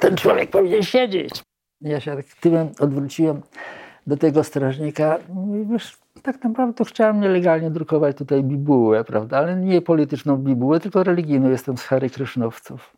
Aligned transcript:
ten 0.00 0.16
człowiek 0.16 0.50
powinien 0.50 0.82
siedzieć. 0.82 1.42
Ja 1.80 2.00
się 2.00 2.16
tak 2.16 2.26
tyłem 2.40 2.68
odwróciłem 2.80 3.42
do 4.06 4.16
tego 4.16 4.44
strażnika. 4.44 5.18
Mówi, 5.28 5.66
wiesz, 5.72 5.98
tak 6.22 6.44
naprawdę 6.44 6.74
to 6.74 6.84
chciałem 6.84 7.20
nielegalnie 7.20 7.70
drukować 7.70 8.16
tutaj 8.16 8.44
bibułę, 8.44 9.04
prawda? 9.04 9.38
Ale 9.38 9.56
nie 9.56 9.82
polityczną 9.82 10.36
bibułę, 10.36 10.80
tylko 10.80 11.02
religijną. 11.02 11.50
Jestem 11.50 11.78
z 11.78 11.82
Hary 11.82 12.10
Krysznowców. 12.10 12.96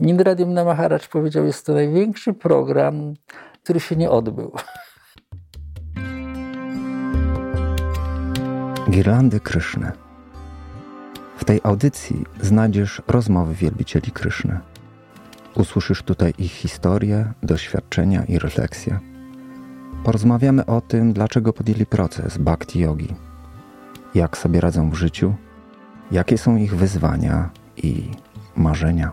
Nindradium 0.00 0.54
Namaharaj 0.54 0.98
powiedział, 1.12 1.44
jest 1.44 1.66
to 1.66 1.72
największy 1.72 2.32
program, 2.32 3.14
który 3.62 3.80
się 3.80 3.96
nie 3.96 4.10
odbył. 4.10 4.52
Girlandy 8.90 9.40
Kryszny. 9.40 9.92
W 11.36 11.44
tej 11.44 11.60
audycji 11.62 12.24
znajdziesz 12.40 13.02
rozmowy 13.08 13.54
wielbicieli 13.54 14.10
Kryszny. 14.10 14.60
Usłyszysz 15.56 16.02
tutaj 16.02 16.34
ich 16.38 16.52
historię, 16.52 17.32
doświadczenia 17.42 18.24
i 18.24 18.38
refleksje. 18.38 18.98
Porozmawiamy 20.04 20.66
o 20.66 20.80
tym, 20.80 21.12
dlaczego 21.12 21.52
podjęli 21.52 21.86
proces 21.86 22.38
bhakti 22.38 22.80
yogi, 22.80 23.08
jak 24.14 24.36
sobie 24.36 24.60
radzą 24.60 24.90
w 24.90 24.94
życiu, 24.94 25.34
jakie 26.10 26.38
są 26.38 26.56
ich 26.56 26.76
wyzwania 26.76 27.50
i 27.76 28.10
marzenia. 28.56 29.12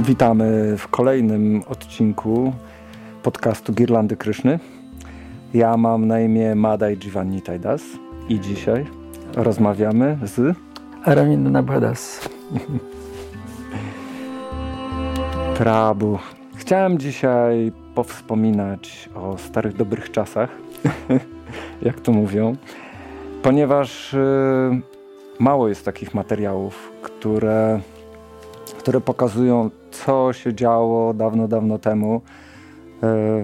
Witamy 0.00 0.76
w 0.78 0.88
kolejnym 0.88 1.62
odcinku 1.66 2.52
podcastu 3.22 3.72
Girlandy 3.72 4.16
Kryszny. 4.16 4.58
Ja 5.54 5.76
mam 5.76 6.06
na 6.06 6.20
imię 6.20 6.54
Madaj 6.54 6.96
Giovanni 6.96 7.42
Tajdas 7.42 7.82
i 8.30 8.40
dzisiaj 8.40 8.86
rozmawiamy 9.34 10.18
z 10.22 10.56
Aravinda 11.04 11.50
Nabhadas. 11.50 12.28
Prabu. 15.58 16.18
Chciałem 16.56 16.98
dzisiaj 16.98 17.72
powspominać 17.94 19.08
o 19.14 19.38
starych 19.38 19.76
dobrych 19.76 20.10
czasach, 20.10 20.50
jak 21.82 22.00
to 22.00 22.12
mówią, 22.12 22.56
ponieważ 23.42 24.14
y, 24.14 24.18
mało 25.38 25.68
jest 25.68 25.84
takich 25.84 26.14
materiałów, 26.14 26.92
które, 27.02 27.80
które 28.78 29.00
pokazują, 29.00 29.70
co 29.90 30.32
się 30.32 30.54
działo 30.54 31.14
dawno, 31.14 31.48
dawno 31.48 31.78
temu 31.78 32.20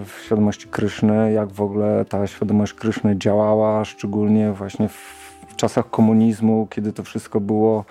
w 0.05 0.11
świadomości 0.25 0.69
Kryszny, 0.69 1.33
jak 1.33 1.53
w 1.53 1.61
ogóle 1.61 2.05
ta 2.05 2.27
świadomość 2.27 2.75
Kryszny 2.75 3.19
działała, 3.19 3.85
szczególnie 3.85 4.53
właśnie 4.53 4.89
w, 4.89 4.95
w 5.49 5.57
czasach 5.57 5.91
komunizmu, 5.91 6.67
kiedy 6.71 6.93
to 6.93 7.03
wszystko 7.03 7.41
było 7.41 7.85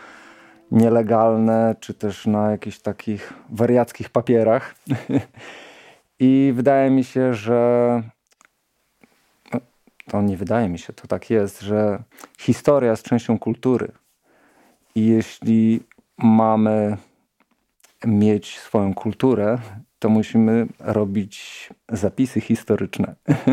nielegalne, 0.72 1.75
czy 1.80 1.94
też 1.94 2.25
na 2.25 2.52
jakichś 2.52 2.80
takich 2.80 3.33
wariackich 3.49 4.09
papierach. 4.09 4.75
I 6.19 6.53
wydaje 6.55 6.89
mi 6.89 7.03
się, 7.03 7.33
że 7.33 8.02
no, 9.53 9.59
to 10.07 10.22
nie 10.22 10.38
wydaje 10.38 10.69
mi 10.69 10.79
się, 10.79 10.94
to 10.94 11.07
tak 11.07 11.29
jest, 11.29 11.61
że 11.61 12.03
historia 12.39 12.91
jest 12.91 13.03
częścią 13.03 13.39
kultury. 13.39 13.91
I 14.95 15.05
jeśli 15.05 15.83
mamy 16.17 16.97
mieć 18.05 18.59
swoją 18.59 18.94
kulturę, 18.94 19.57
to 19.99 20.09
musimy 20.09 20.67
robić 20.79 21.69
zapisy 21.89 22.41
historyczne. 22.41 23.15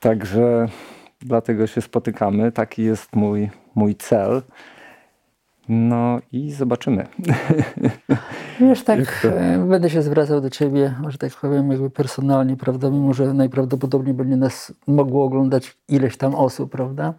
Także 0.00 0.68
dlatego 1.20 1.66
się 1.66 1.80
spotykamy. 1.80 2.52
Taki 2.52 2.82
jest 2.82 3.16
mój, 3.16 3.50
mój 3.74 3.94
cel. 3.94 4.42
No 5.68 6.18
i 6.32 6.52
zobaczymy. 6.52 7.06
Wiesz, 8.60 8.84
tak, 8.84 9.24
e, 9.24 9.66
będę 9.68 9.90
się 9.90 10.02
zwracał 10.02 10.40
do 10.40 10.50
ciebie, 10.50 10.94
że 11.08 11.18
tak 11.18 11.32
powiem, 11.32 11.72
jakby 11.72 11.90
personalnie, 11.90 12.56
prawda, 12.56 12.90
mimo 12.90 13.14
że 13.14 13.34
najprawdopodobniej 13.34 14.14
będzie 14.14 14.36
nas 14.36 14.72
mogło 14.86 15.24
oglądać 15.24 15.76
ileś 15.88 16.16
tam 16.16 16.34
osób, 16.34 16.72
prawda, 16.72 17.14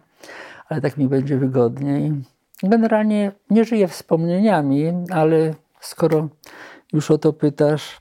ale 0.68 0.80
tak 0.80 0.96
mi 0.96 1.08
będzie 1.08 1.36
wygodniej. 1.36 2.12
Generalnie 2.62 3.32
nie 3.50 3.64
żyję 3.64 3.88
wspomnieniami, 3.88 4.92
ale 5.10 5.54
skoro 5.80 6.28
już 6.92 7.10
o 7.10 7.18
to 7.18 7.32
pytasz, 7.32 8.00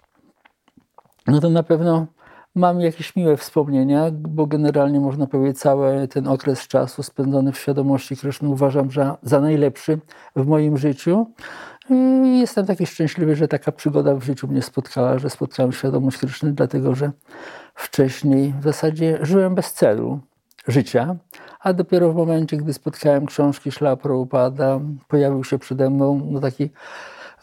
no 1.27 1.39
to 1.39 1.49
na 1.49 1.63
pewno 1.63 2.07
mam 2.55 2.81
jakieś 2.81 3.15
miłe 3.15 3.37
wspomnienia, 3.37 4.11
bo 4.11 4.45
generalnie 4.45 4.99
można 4.99 5.27
powiedzieć 5.27 5.59
cały 5.59 6.07
ten 6.07 6.27
okres 6.27 6.67
czasu 6.67 7.03
spędzony 7.03 7.51
w 7.51 7.57
świadomości 7.57 8.17
Kryszny 8.17 8.49
uważam 8.49 8.91
za, 8.91 9.17
za 9.23 9.41
najlepszy 9.41 9.99
w 10.35 10.45
moim 10.45 10.77
życiu. 10.77 11.27
I 11.89 12.39
jestem 12.39 12.65
taki 12.65 12.85
szczęśliwy, 12.85 13.35
że 13.35 13.47
taka 13.47 13.71
przygoda 13.71 14.15
w 14.15 14.23
życiu 14.23 14.47
mnie 14.47 14.61
spotkała, 14.61 15.19
że 15.19 15.29
spotkałem 15.29 15.71
świadomość 15.71 16.17
Kryszny, 16.17 16.53
dlatego 16.53 16.95
że 16.95 17.11
wcześniej 17.75 18.53
w 18.59 18.63
zasadzie 18.63 19.19
żyłem 19.21 19.55
bez 19.55 19.73
celu 19.73 20.19
życia, 20.67 21.15
a 21.59 21.73
dopiero 21.73 22.13
w 22.13 22.15
momencie, 22.15 22.57
gdy 22.57 22.73
spotkałem 22.73 23.25
książki 23.25 23.71
Szla 23.71 23.95
Prabhupada, 23.95 24.79
pojawił 25.07 25.43
się 25.43 25.59
przede 25.59 25.89
mną 25.89 26.27
no 26.31 26.39
taki 26.39 26.69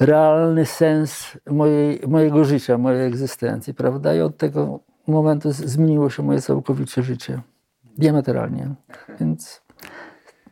realny 0.00 0.66
sens 0.66 1.38
mojej, 1.50 2.00
mojego 2.08 2.44
życia, 2.44 2.78
mojej 2.78 3.06
egzystencji, 3.06 3.74
prawda? 3.74 4.14
I 4.14 4.20
od 4.20 4.36
tego 4.36 4.80
momentu 5.06 5.52
zmieniło 5.52 6.10
się 6.10 6.22
moje 6.22 6.40
całkowicie 6.40 7.02
życie. 7.02 7.40
Diametralnie. 7.98 8.74
Więc 9.20 9.62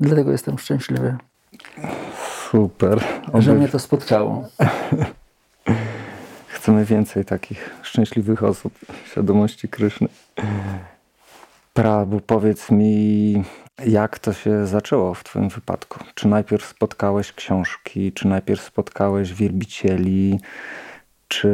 dlatego 0.00 0.32
jestem 0.32 0.58
szczęśliwy. 0.58 1.16
Super. 2.50 3.04
Oby... 3.32 3.42
Że 3.42 3.54
mnie 3.54 3.68
to 3.68 3.78
spotkało. 3.78 4.48
Chcemy 6.46 6.84
więcej 6.84 7.24
takich 7.24 7.70
szczęśliwych 7.82 8.42
osób 8.44 8.72
świadomości 9.06 9.68
Kryszny. 9.68 10.08
Prabu, 11.72 12.20
powiedz 12.20 12.70
mi, 12.70 13.44
jak 13.86 14.18
to 14.18 14.32
się 14.32 14.66
zaczęło 14.66 15.14
w 15.14 15.24
Twoim 15.24 15.48
wypadku? 15.48 16.04
Czy 16.14 16.28
najpierw 16.28 16.64
spotkałeś 16.64 17.32
książki, 17.32 18.12
czy 18.12 18.28
najpierw 18.28 18.62
spotkałeś 18.62 19.34
wielbicieli, 19.34 20.40
czy 21.28 21.50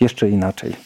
jeszcze 0.00 0.28
inaczej? 0.28 0.76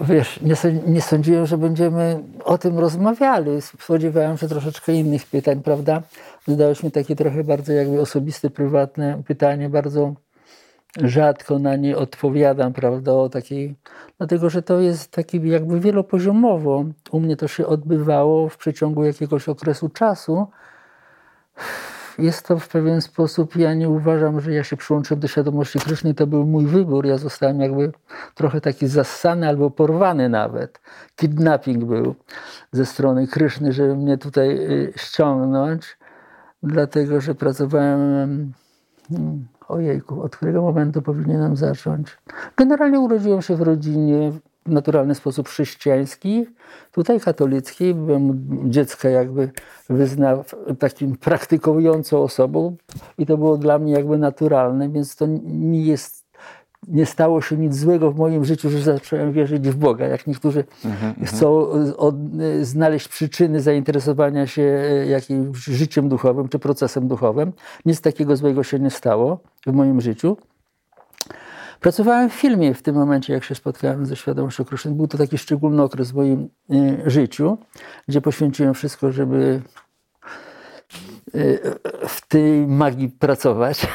Wiesz, 0.00 0.40
nie, 0.40 0.54
nie 0.86 1.02
sądziłem, 1.02 1.46
że 1.46 1.58
będziemy 1.58 2.22
o 2.44 2.58
tym 2.58 2.78
rozmawiali. 2.78 3.62
Spodziewałem 3.62 4.38
się 4.38 4.48
troszeczkę 4.48 4.92
innych 4.92 5.26
pytań, 5.26 5.62
prawda? 5.62 6.02
Zadałeś 6.46 6.82
mi 6.82 6.90
takie 6.90 7.16
trochę 7.16 7.44
bardzo 7.44 7.72
jakby 7.72 8.00
osobiste, 8.00 8.50
prywatne 8.50 9.22
pytanie, 9.26 9.68
bardzo 9.68 10.14
rzadko 10.96 11.58
na 11.58 11.76
nie 11.76 11.96
odpowiadam, 11.96 12.72
prawda, 12.72 13.12
o 13.12 13.28
takiej, 13.28 13.74
dlatego 14.18 14.50
że 14.50 14.62
to 14.62 14.80
jest 14.80 15.10
taki 15.10 15.48
jakby 15.48 15.80
wielopoziomowo. 15.80 16.84
U 17.10 17.20
mnie 17.20 17.36
to 17.36 17.48
się 17.48 17.66
odbywało 17.66 18.48
w 18.48 18.56
przeciągu 18.56 19.04
jakiegoś 19.04 19.48
okresu 19.48 19.88
czasu 19.88 20.46
jest 22.22 22.46
to 22.46 22.58
w 22.58 22.68
pewien 22.68 23.00
sposób, 23.00 23.56
ja 23.56 23.74
nie 23.74 23.88
uważam, 23.88 24.40
że 24.40 24.52
ja 24.52 24.64
się 24.64 24.76
przyłączyłem 24.76 25.20
do 25.20 25.28
świadomości 25.28 25.78
Kryszny, 25.78 26.14
to 26.14 26.26
był 26.26 26.46
mój 26.46 26.66
wybór. 26.66 27.06
Ja 27.06 27.18
zostałem 27.18 27.60
jakby 27.60 27.92
trochę 28.34 28.60
taki 28.60 28.86
zassany 28.86 29.48
albo 29.48 29.70
porwany 29.70 30.28
nawet. 30.28 30.80
Kidnapping 31.16 31.84
był 31.84 32.14
ze 32.72 32.86
strony 32.86 33.26
Kryszny, 33.26 33.72
żeby 33.72 33.96
mnie 33.96 34.18
tutaj 34.18 34.48
y, 34.50 34.92
ściągnąć, 34.96 35.98
dlatego 36.62 37.20
że 37.20 37.34
pracowałem. 37.34 38.52
Hmm, 39.10 39.46
ojejku, 39.68 40.22
od 40.22 40.36
którego 40.36 40.62
momentu 40.62 41.02
powinienem 41.02 41.56
zacząć? 41.56 42.18
Generalnie 42.56 43.00
urodziłem 43.00 43.42
się 43.42 43.56
w 43.56 43.62
rodzinie 43.62 44.32
w 44.66 44.72
naturalny 44.72 45.14
sposób 45.14 45.48
chrześcijański, 45.48 46.46
tutaj 46.92 47.20
katolicki. 47.20 47.94
Byłem 47.94 48.44
dziecka 48.70 49.08
jakby 49.08 49.50
wyzna, 49.88 50.44
takim 50.78 51.16
praktykującą 51.16 52.22
osobą 52.22 52.76
i 53.18 53.26
to 53.26 53.36
było 53.36 53.56
dla 53.56 53.78
mnie 53.78 53.92
jakby 53.92 54.18
naturalne, 54.18 54.88
więc 54.88 55.16
to 55.16 55.26
nie 55.44 55.84
jest 55.84 56.19
nie 56.88 57.06
stało 57.06 57.42
się 57.42 57.56
nic 57.56 57.76
złego 57.76 58.12
w 58.12 58.18
moim 58.18 58.44
życiu, 58.44 58.70
że 58.70 58.82
zacząłem 58.82 59.32
wierzyć 59.32 59.68
w 59.68 59.76
Boga. 59.76 60.06
Jak 60.06 60.26
niektórzy 60.26 60.64
mhm, 60.84 61.14
chcą 61.26 61.68
od, 61.96 62.14
znaleźć 62.62 63.08
przyczyny 63.08 63.60
zainteresowania 63.60 64.46
się 64.46 64.62
e, 64.62 65.06
jakimś 65.06 65.58
życiem 65.64 66.08
duchowym 66.08 66.48
czy 66.48 66.58
procesem 66.58 67.08
duchowym, 67.08 67.52
nic 67.86 68.00
takiego 68.00 68.36
złego 68.36 68.62
się 68.62 68.78
nie 68.78 68.90
stało 68.90 69.40
w 69.66 69.72
moim 69.72 70.00
życiu. 70.00 70.36
Pracowałem 71.80 72.30
w 72.30 72.32
filmie 72.32 72.74
w 72.74 72.82
tym 72.82 72.94
momencie, 72.94 73.32
jak 73.32 73.44
się 73.44 73.54
spotkałem 73.54 74.06
ze 74.06 74.16
świadomością 74.16 74.64
Kruszyn. 74.64 74.96
Był 74.96 75.08
to 75.08 75.18
taki 75.18 75.38
szczególny 75.38 75.82
okres 75.82 76.10
w 76.10 76.14
moim 76.14 76.48
e, 76.70 77.10
życiu, 77.10 77.58
gdzie 78.08 78.20
poświęciłem 78.20 78.74
wszystko, 78.74 79.12
żeby 79.12 79.60
e, 79.66 79.89
w 82.08 82.28
tej 82.28 82.66
magii 82.66 83.08
pracować, 83.08 83.86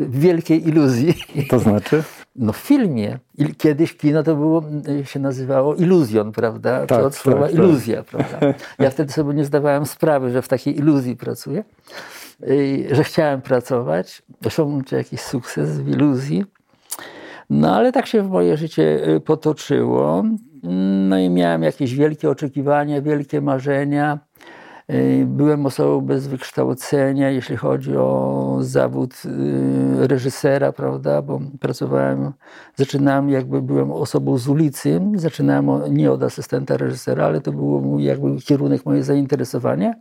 w 0.00 0.20
wielkiej 0.20 0.68
iluzji. 0.68 1.14
To 1.48 1.58
znaczy? 1.58 2.02
No 2.36 2.52
w 2.52 2.56
filmie. 2.56 3.18
Kiedyś 3.58 3.96
kino 3.96 4.22
to 4.22 4.36
było, 4.36 4.62
się 5.04 5.20
nazywało 5.20 5.74
iluzjon, 5.74 6.32
prawda? 6.32 6.86
Tak, 6.86 6.98
Czy 6.98 7.04
od 7.04 7.14
słowa 7.14 7.40
tak, 7.40 7.50
tak. 7.50 7.58
iluzja, 7.58 8.02
prawda? 8.02 8.38
Ja 8.78 8.90
wtedy 8.90 9.12
sobie 9.12 9.34
nie 9.34 9.44
zdawałem 9.44 9.86
sprawy, 9.86 10.30
że 10.30 10.42
w 10.42 10.48
takiej 10.48 10.78
iluzji 10.78 11.16
pracuję, 11.16 11.64
że 12.90 13.04
chciałem 13.04 13.42
pracować, 13.42 14.22
osiągnąć 14.44 14.92
jakiś 14.92 15.20
sukces 15.20 15.80
w 15.80 15.88
iluzji. 15.88 16.44
No 17.50 17.76
ale 17.76 17.92
tak 17.92 18.06
się 18.06 18.22
w 18.22 18.30
moje 18.30 18.56
życie 18.56 19.08
y, 19.08 19.20
potoczyło. 19.20 20.24
No 21.08 21.18
i 21.18 21.30
miałem 21.30 21.62
jakieś 21.62 21.94
wielkie 21.94 22.30
oczekiwania, 22.30 23.02
wielkie 23.02 23.40
marzenia. 23.40 24.18
Y, 24.90 25.26
Byłem 25.26 25.66
osobą 25.66 26.00
bez 26.00 26.26
wykształcenia, 26.26 27.30
jeśli 27.30 27.56
chodzi 27.56 27.96
o 27.96 28.56
zawód 28.60 29.14
y, 29.24 30.06
reżysera, 30.06 30.72
prawda, 30.72 31.22
bo 31.22 31.40
pracowałem, 31.60 32.32
zaczynałem 32.76 33.30
jakby 33.30 33.62
byłem 33.62 33.92
osobą 33.92 34.38
z 34.38 34.48
ulicy, 34.48 35.00
zaczynałem 35.14 35.94
nie 35.94 36.12
od 36.12 36.22
asystenta 36.22 36.76
reżysera, 36.76 37.24
ale 37.24 37.40
to 37.40 37.52
był 37.52 37.98
jakby 37.98 38.36
kierunek, 38.36 38.86
moje 38.86 39.02
zainteresowanie. 39.02 39.94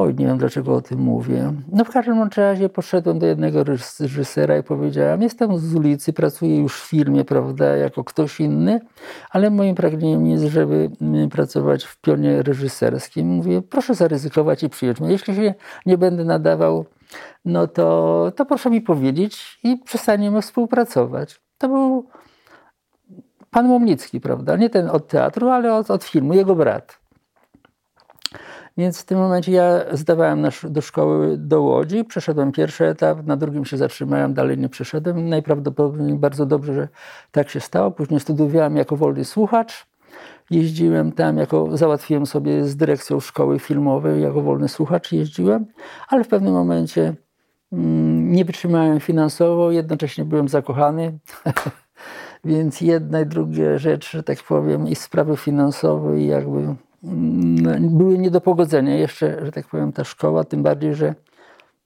Oj, 0.00 0.14
nie 0.14 0.26
wiem 0.26 0.38
dlaczego 0.38 0.74
o 0.74 0.80
tym 0.80 1.00
mówię. 1.00 1.52
No 1.72 1.84
w 1.84 1.90
każdym 1.90 2.28
razie 2.36 2.68
poszedłem 2.68 3.18
do 3.18 3.26
jednego 3.26 3.64
reżys- 3.64 4.02
reżysera 4.02 4.58
i 4.58 4.62
powiedziałem, 4.62 5.22
jestem 5.22 5.58
z 5.58 5.74
ulicy, 5.74 6.12
pracuję 6.12 6.58
już 6.58 6.80
w 6.80 6.88
filmie, 6.88 7.24
prawda, 7.24 7.76
jako 7.76 8.04
ktoś 8.04 8.40
inny, 8.40 8.80
ale 9.30 9.50
moim 9.50 9.74
pragnieniem 9.74 10.26
jest, 10.26 10.44
żeby 10.44 10.90
mm, 11.00 11.28
pracować 11.28 11.84
w 11.84 12.00
pionie 12.00 12.42
reżyserskim. 12.42 13.26
Mówię, 13.26 13.62
proszę 13.62 13.94
zaryzykować 13.94 14.62
i 14.62 14.68
mnie. 14.68 15.10
Jeśli 15.12 15.34
się 15.34 15.54
nie 15.86 15.98
będę 15.98 16.24
nadawał, 16.24 16.84
no 17.44 17.66
to, 17.66 18.32
to 18.36 18.46
proszę 18.46 18.70
mi 18.70 18.80
powiedzieć 18.80 19.60
i 19.64 19.76
przestaniemy 19.76 20.42
współpracować. 20.42 21.40
To 21.58 21.68
był 21.68 22.06
pan 23.50 23.70
Łomnicki, 23.70 24.20
prawda, 24.20 24.56
nie 24.56 24.70
ten 24.70 24.90
od 24.90 25.08
teatru, 25.08 25.48
ale 25.48 25.74
od, 25.74 25.90
od 25.90 26.04
filmu, 26.04 26.34
jego 26.34 26.54
brat. 26.54 26.97
Więc 28.78 29.00
w 29.00 29.04
tym 29.04 29.18
momencie 29.18 29.52
ja 29.52 29.80
zdawałem 29.92 30.40
na, 30.40 30.50
do 30.70 30.80
szkoły 30.80 31.38
do 31.38 31.62
Łodzi, 31.62 32.04
przeszedłem 32.04 32.52
pierwszy 32.52 32.86
etap, 32.86 33.26
na 33.26 33.36
drugim 33.36 33.64
się 33.64 33.76
zatrzymałem, 33.76 34.34
dalej 34.34 34.58
nie 34.58 34.68
przeszedłem. 34.68 35.28
Najprawdopodobniej 35.28 36.18
bardzo 36.18 36.46
dobrze, 36.46 36.74
że 36.74 36.88
tak 37.30 37.50
się 37.50 37.60
stało. 37.60 37.90
Później 37.90 38.20
studiowałem 38.20 38.76
jako 38.76 38.96
wolny 38.96 39.24
słuchacz. 39.24 39.86
Jeździłem 40.50 41.12
tam, 41.12 41.36
jako, 41.36 41.76
załatwiłem 41.76 42.26
sobie 42.26 42.64
z 42.64 42.76
dyrekcją 42.76 43.20
szkoły 43.20 43.58
filmowej, 43.58 44.22
jako 44.22 44.42
wolny 44.42 44.68
słuchacz 44.68 45.12
jeździłem, 45.12 45.66
ale 46.08 46.24
w 46.24 46.28
pewnym 46.28 46.52
momencie 46.52 47.14
mm, 47.72 48.32
nie 48.32 48.44
wytrzymałem 48.44 49.00
finansowo, 49.00 49.70
jednocześnie 49.70 50.24
byłem 50.24 50.48
zakochany. 50.48 51.18
Więc 52.44 52.80
jedna 52.80 53.20
i 53.20 53.26
druga 53.26 53.78
rzecz, 53.78 54.10
że 54.10 54.22
tak 54.22 54.42
powiem, 54.42 54.88
i 54.88 54.94
sprawy 54.94 55.36
finansowe, 55.36 56.20
i 56.20 56.26
jakby 56.26 56.74
były 57.80 58.18
nie 58.18 58.30
do 58.30 58.40
pogodzenia. 58.40 58.96
Jeszcze, 58.96 59.44
że 59.44 59.52
tak 59.52 59.66
powiem, 59.66 59.92
ta 59.92 60.04
szkoła, 60.04 60.44
tym 60.44 60.62
bardziej, 60.62 60.94
że 60.94 61.14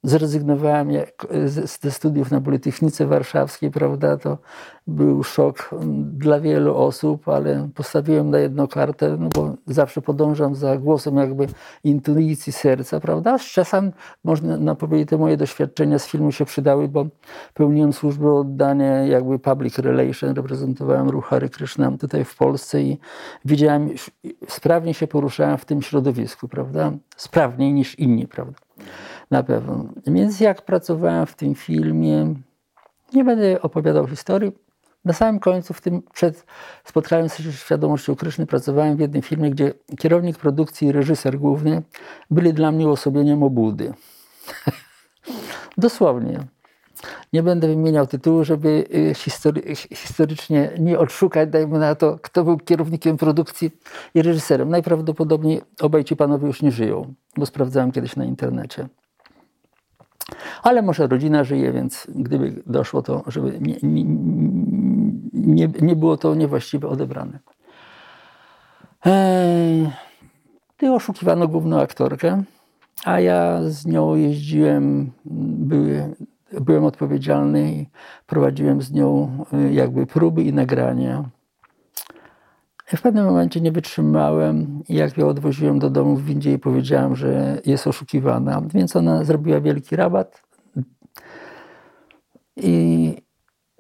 zrezygnowałem 0.02 0.90
jak, 0.90 1.26
ze 1.70 1.90
studiów 1.90 2.31
na 2.31 2.40
Politechnice 2.40 3.06
Warszawskiej, 3.06 3.70
prawda, 3.70 4.16
to 4.16 4.38
był 4.87 5.22
szok 5.22 5.70
mm, 5.72 6.19
dla 6.19 6.40
wielu 6.40 6.76
osób, 6.76 7.28
ale 7.28 7.69
postawiłem 7.75 8.31
na 8.31 8.38
jedną 8.38 8.66
kartę, 8.66 9.16
no 9.20 9.28
bo 9.34 9.54
zawsze 9.66 10.02
podążam 10.02 10.54
za 10.54 10.78
głosem 10.78 11.16
jakby 11.16 11.46
intuicji 11.84 12.52
serca, 12.52 13.00
prawda. 13.00 13.38
Z 13.38 13.44
czasem 13.44 13.93
można 14.25 14.56
no, 14.56 14.76
powiedzieć, 14.76 15.08
te 15.08 15.19
moje 15.19 15.37
doświadczenia 15.37 15.99
z 15.99 16.06
filmu 16.06 16.32
się 16.32 16.44
przydały, 16.44 16.88
bo 16.88 17.06
pełniłem 17.55 17.93
służbę 17.93 18.32
oddania 18.32 19.06
jakby 19.06 19.38
public 19.38 19.78
relation, 19.78 20.34
reprezentowałem 20.34 21.08
ruch 21.08 21.26
Hare 21.26 21.48
Krishna 21.48 21.93
tutaj 22.00 22.25
w 22.25 22.37
Polsce 22.37 22.82
i 22.82 22.98
wiedziałem, 23.44 23.90
sprawnie 24.48 24.94
się 24.94 25.06
poruszałem 25.06 25.58
w 25.58 25.64
tym 25.64 25.82
środowisku, 25.82 26.48
prawda, 26.48 26.93
sprawniej 27.16 27.72
niż 27.72 27.98
inni, 27.98 28.26
prawda. 28.26 28.58
Na 29.32 29.43
pewno. 29.43 29.84
Więc 30.06 30.40
jak 30.40 30.62
pracowałem 30.62 31.26
w 31.26 31.34
tym 31.34 31.55
filmie, 31.55 32.34
nie 33.14 33.25
będę 33.25 33.62
opowiadał 33.62 34.06
historii. 34.06 34.52
Na 35.05 35.12
samym 35.12 35.40
końcu, 35.40 35.75
w 35.75 35.81
tym 35.81 36.02
przed 36.14 36.44
spotkaniem 36.84 37.29
z 37.29 37.38
świadomością 37.55 38.17
Kryszny, 38.17 38.46
pracowałem 38.46 38.96
w 38.96 39.00
jednym 39.00 39.23
filmie, 39.23 39.50
gdzie 39.50 39.73
kierownik 39.99 40.38
produkcji 40.38 40.88
i 40.88 40.93
reżyser 40.93 41.38
główny 41.38 41.82
byli 42.31 42.55
dla 42.55 42.73
mnie 42.73 42.88
uosobieniem 42.88 43.43
obłudy. 43.43 43.93
Dosłownie. 45.79 46.40
Nie 47.32 47.43
będę 47.43 47.69
wymieniał 47.69 48.06
tytułu, 48.06 48.44
żeby 48.44 48.84
y, 48.94 49.14
history, 49.14 49.62
historycznie 49.75 50.70
nie 50.79 50.99
odszukać, 50.99 51.50
dajmy 51.50 51.79
na 51.79 51.94
to, 51.94 52.19
kto 52.23 52.44
był 52.44 52.58
kierownikiem 52.58 53.17
produkcji 53.17 53.70
i 54.14 54.23
reżyserem. 54.23 54.69
Najprawdopodobniej 54.69 55.62
obaj 55.81 56.05
ci 56.05 56.17
panowie 56.17 56.46
już 56.46 56.62
nie 56.62 56.73
żyją, 56.73 57.14
bo 57.37 57.46
sprawdzałem 57.46 57.93
kiedyś 57.93 58.17
na 58.17 58.25
internecie. 58.25 58.88
Ale 60.62 60.82
może 60.82 61.06
rodzina 61.06 61.44
żyje, 61.44 61.72
więc 61.72 62.06
gdyby 62.14 62.62
doszło 62.66 63.02
to, 63.02 63.22
żeby 63.26 63.58
nie, 63.60 63.76
nie, 65.32 65.69
nie, 65.82 65.96
było 65.96 66.16
to 66.16 66.34
niewłaściwie 66.34 66.88
odebrane. 66.88 67.38
Ej, 69.04 69.90
ty 70.76 70.92
oszukiwano 70.92 71.48
główną 71.48 71.80
aktorkę, 71.80 72.42
a 73.04 73.20
ja 73.20 73.60
z 73.64 73.86
nią 73.86 74.14
jeździłem, 74.14 75.12
były, 75.24 76.14
byłem 76.60 76.84
odpowiedzialny 76.84 77.72
i 77.72 77.86
prowadziłem 78.26 78.82
z 78.82 78.92
nią 78.92 79.38
y, 79.69 79.72
jakby 79.72 80.06
próby 80.06 80.42
i 80.42 80.52
nagrania. 80.52 81.24
W 82.96 83.02
pewnym 83.02 83.24
momencie 83.24 83.60
nie 83.60 83.72
wytrzymałem 83.72 84.82
i 84.88 84.94
jak 84.94 85.18
ją 85.18 85.28
odwoziłem 85.28 85.78
do 85.78 85.90
domu 85.90 86.16
w 86.16 86.24
windzie 86.24 86.52
i 86.52 86.58
powiedziałem, 86.58 87.16
że 87.16 87.60
jest 87.66 87.86
oszukiwana, 87.86 88.62
więc 88.74 88.96
ona 88.96 89.24
zrobiła 89.24 89.60
wielki 89.60 89.96
rabat. 89.96 90.42
I 92.56 93.16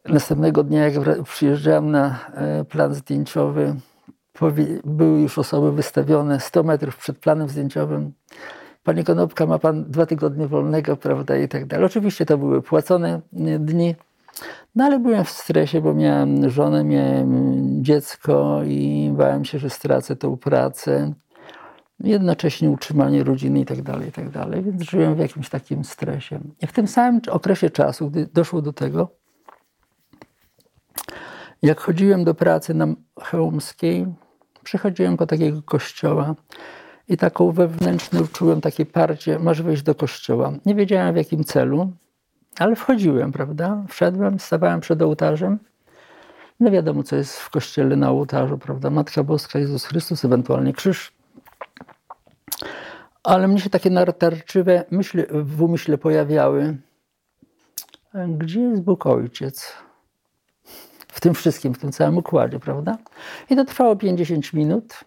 następnego 0.08 0.64
dnia, 0.64 0.88
jak 0.88 1.22
przyjeżdżałem 1.22 1.90
na 1.90 2.18
e, 2.34 2.64
plan 2.64 2.94
zdjęciowy, 2.94 3.74
były 4.84 5.20
już 5.20 5.38
osoby 5.38 5.72
wystawione 5.72 6.40
100 6.40 6.62
metrów 6.62 6.96
przed 6.96 7.18
planem 7.18 7.48
zdjęciowym. 7.48 8.12
Panie 8.84 9.04
Konopka, 9.04 9.46
ma 9.46 9.58
pan 9.58 9.84
dwa 9.84 10.06
tygodnie 10.06 10.46
wolnego, 10.48 10.96
prawda, 10.96 11.36
i 11.36 11.48
tak 11.48 11.66
dalej. 11.66 11.86
Oczywiście 11.86 12.26
to 12.26 12.38
były 12.38 12.62
płacone 12.62 13.20
e, 13.36 13.58
dni, 13.58 13.94
no 14.74 14.84
ale 14.84 14.98
byłem 14.98 15.24
w 15.24 15.30
stresie, 15.30 15.80
bo 15.80 15.94
miałem 15.94 16.50
żonę, 16.50 16.84
miałem 16.84 17.84
dziecko 17.84 18.60
i 18.66 19.10
bałem 19.16 19.44
się, 19.44 19.58
że 19.58 19.70
stracę 19.70 20.16
tą 20.16 20.36
pracę. 20.36 21.12
Jednocześnie 22.00 22.70
utrzymanie 22.70 23.24
rodziny 23.24 23.60
i 23.60 23.64
tak 23.64 23.82
dalej, 23.82 24.08
i 24.08 24.12
tak 24.12 24.30
dalej. 24.30 24.62
Więc 24.62 24.82
żyłem 24.82 25.14
w 25.14 25.18
jakimś 25.18 25.48
takim 25.48 25.84
stresie. 25.84 26.40
I 26.62 26.66
w 26.66 26.72
tym 26.72 26.88
samym 26.88 27.20
okresie 27.30 27.70
czasu, 27.70 28.10
gdy 28.10 28.26
doszło 28.26 28.62
do 28.62 28.72
tego, 28.72 29.08
jak 31.62 31.80
chodziłem 31.80 32.24
do 32.24 32.34
pracy 32.34 32.74
na 32.74 32.86
Chełmskiej, 33.20 34.06
przychodziłem 34.62 35.16
do 35.16 35.26
takiego 35.26 35.62
kościoła 35.62 36.34
i 37.08 37.16
taką 37.16 37.52
wewnętrzną 37.52 38.26
czułem 38.32 38.60
takie 38.60 38.86
parcie, 38.86 39.38
masz 39.38 39.62
wejść 39.62 39.82
do 39.82 39.94
kościoła. 39.94 40.52
Nie 40.66 40.74
wiedziałem 40.74 41.14
w 41.14 41.16
jakim 41.16 41.44
celu, 41.44 41.92
ale 42.58 42.76
wchodziłem, 42.76 43.32
prawda? 43.32 43.84
Wszedłem, 43.88 44.40
stawałem 44.40 44.80
przed 44.80 45.02
ołtarzem. 45.02 45.58
No 46.60 46.70
wiadomo, 46.70 47.02
co 47.02 47.16
jest 47.16 47.38
w 47.38 47.50
kościele 47.50 47.96
na 47.96 48.10
ołtarzu, 48.10 48.58
prawda? 48.58 48.90
Matka 48.90 49.24
Boska, 49.24 49.58
Jezus 49.58 49.84
Chrystus, 49.84 50.24
ewentualnie 50.24 50.72
krzyż. 50.72 51.12
Ale 53.22 53.48
mnie 53.48 53.60
się 53.60 53.70
takie 53.70 53.90
natarczywe 53.90 54.84
myśli 54.90 55.22
w 55.30 55.62
umyśle 55.62 55.98
pojawiały. 55.98 56.76
Gdzie 58.14 58.60
jest 58.60 58.82
Bóg 58.82 59.06
Ojciec? 59.06 59.72
W 61.08 61.20
tym 61.20 61.34
wszystkim, 61.34 61.74
w 61.74 61.78
tym 61.78 61.92
całym 61.92 62.18
układzie, 62.18 62.60
prawda? 62.60 62.98
I 63.50 63.56
to 63.56 63.64
trwało 63.64 63.96
50 63.96 64.52
minut. 64.52 65.04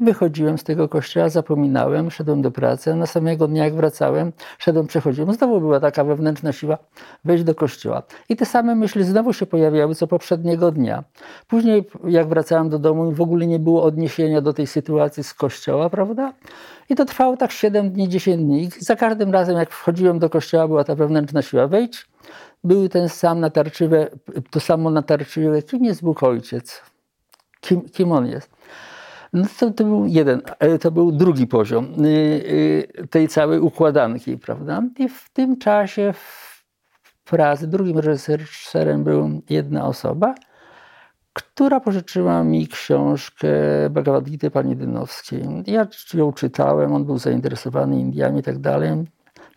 Wychodziłem 0.00 0.58
z 0.58 0.64
tego 0.64 0.88
kościoła, 0.88 1.28
zapominałem, 1.28 2.10
szedłem 2.10 2.42
do 2.42 2.50
pracy, 2.50 2.92
a 2.92 2.96
na 2.96 3.06
samego 3.06 3.48
dnia 3.48 3.64
jak 3.64 3.74
wracałem, 3.74 4.32
szedłem, 4.58 4.86
przechodziłem. 4.86 5.32
Znowu 5.32 5.60
była 5.60 5.80
taka 5.80 6.04
wewnętrzna 6.04 6.52
siła 6.52 6.78
wejść 7.24 7.44
do 7.44 7.54
kościoła. 7.54 8.02
I 8.28 8.36
te 8.36 8.46
same 8.46 8.74
myśli 8.74 9.04
znowu 9.04 9.32
się 9.32 9.46
pojawiały 9.46 9.94
co 9.94 10.06
poprzedniego 10.06 10.72
dnia. 10.72 11.04
Później 11.48 11.88
jak 12.04 12.28
wracałem 12.28 12.68
do 12.68 12.78
domu 12.78 13.12
w 13.12 13.20
ogóle 13.20 13.46
nie 13.46 13.58
było 13.58 13.82
odniesienia 13.82 14.40
do 14.40 14.52
tej 14.52 14.66
sytuacji 14.66 15.24
z 15.24 15.34
kościoła, 15.34 15.90
prawda? 15.90 16.32
I 16.88 16.94
to 16.94 17.04
trwało 17.04 17.36
tak 17.36 17.52
7 17.52 17.90
dni, 17.90 18.08
10 18.08 18.42
dni. 18.42 18.62
I 18.62 18.70
za 18.78 18.96
każdym 18.96 19.32
razem 19.32 19.56
jak 19.56 19.70
wchodziłem 19.70 20.18
do 20.18 20.30
kościoła 20.30 20.68
była 20.68 20.84
ta 20.84 20.94
wewnętrzna 20.94 21.42
siła 21.42 21.66
wejdź. 21.66 22.08
Były 22.64 22.88
ten 22.88 23.08
sam 23.08 23.40
natarczywe, 23.40 24.08
to 24.50 24.60
samo 24.60 24.90
natarczywe, 24.90 25.62
kim 25.62 25.84
jest 25.84 26.02
Bóg 26.02 26.22
Ojciec? 26.22 26.82
Kim, 27.60 27.80
kim 27.80 28.12
On 28.12 28.26
jest? 28.26 28.59
No 29.32 29.44
to, 29.60 29.70
to 29.70 29.84
był 29.84 30.06
jeden, 30.06 30.42
ale 30.58 30.78
to 30.78 30.90
był 30.90 31.12
drugi 31.12 31.46
poziom 31.46 32.04
y, 32.04 32.08
y, 32.08 33.08
tej 33.10 33.28
całej 33.28 33.60
układanki, 33.60 34.38
prawda? 34.38 34.82
I 34.98 35.08
w 35.08 35.30
tym 35.32 35.58
czasie 35.58 36.12
w- 36.12 36.50
Pradze. 37.24 37.66
Drugim 37.66 37.98
reżyserem 37.98 39.04
był 39.04 39.42
jedna 39.50 39.86
osoba, 39.86 40.34
która 41.32 41.80
pożyczyła 41.80 42.44
mi 42.44 42.68
książkę 42.68 43.48
Bhagavad 43.90 44.24
Gita 44.24 44.50
pani 44.50 44.76
Dynowskiej. 44.76 45.44
Ja 45.66 45.86
ją 46.14 46.32
czytałem, 46.32 46.92
on 46.92 47.04
był 47.04 47.18
zainteresowany 47.18 48.00
Indiami 48.00 48.40
i 48.40 48.42
tak 48.42 48.58
dalej. 48.58 48.90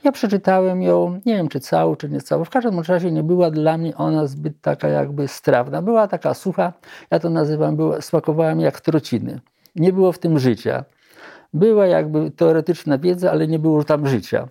Ja 0.04 0.12
przeczytałem 0.12 0.82
ją, 0.82 1.20
nie 1.26 1.36
wiem 1.36 1.48
czy 1.48 1.60
całą, 1.60 1.96
czy 1.96 2.10
nie 2.10 2.22
całą. 2.22 2.46
W 2.46 2.50
każdym 2.50 2.80
razie 2.80 3.12
nie 3.12 3.24
była 3.24 3.52
dla 3.52 3.78
mnie 3.78 3.98
ona 3.98 4.28
zbyt 4.28 4.62
taka 4.62 4.88
jakby 4.88 5.28
strawna. 5.28 5.82
Była 5.82 6.08
taka 6.08 6.34
sucha, 6.34 6.74
ja 7.12 7.20
to 7.20 7.30
nazywam, 7.30 7.76
była, 7.76 8.02
smakowała 8.02 8.52
jak 8.52 8.82
trociny. 8.82 9.40
Nie 9.76 9.94
było 9.94 10.12
w 10.12 10.20
tym 10.20 10.40
życia. 10.40 10.86
Była 11.54 11.88
jakby 11.88 12.32
teoretyczna 12.32 12.98
wiedza, 12.98 13.32
ale 13.32 13.48
nie 13.48 13.60
było 13.60 13.84
tam 13.84 14.08
życia. 14.08 14.48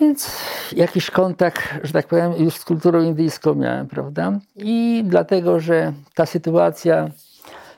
Więc 0.00 0.30
jakiś 0.72 1.10
kontakt, 1.10 1.62
że 1.82 1.92
tak 1.92 2.06
powiem, 2.06 2.32
już 2.38 2.54
z 2.54 2.64
kulturą 2.64 3.02
indyjską 3.02 3.54
miałem, 3.54 3.86
prawda? 3.86 4.38
I 4.56 5.04
dlatego, 5.06 5.60
że 5.60 5.92
ta 6.14 6.26
sytuacja 6.26 7.10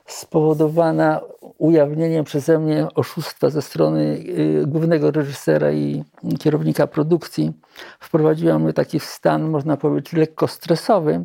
spowodowana 0.07 1.21
ujawnieniem 1.59 2.25
przeze 2.25 2.59
mnie 2.59 2.87
oszustwa 2.95 3.51
ze 3.51 3.63
strony 3.63 4.03
y, 4.03 4.65
głównego 4.67 5.11
reżysera 5.11 5.73
i 5.73 6.05
kierownika 6.39 6.87
produkcji 6.87 7.53
wprowadziła 8.01 8.59
mnie 8.59 8.73
taki 8.73 9.01
stan, 9.01 9.51
można 9.51 9.77
powiedzieć, 9.77 10.13
lekko 10.13 10.49
stresowy. 10.49 11.25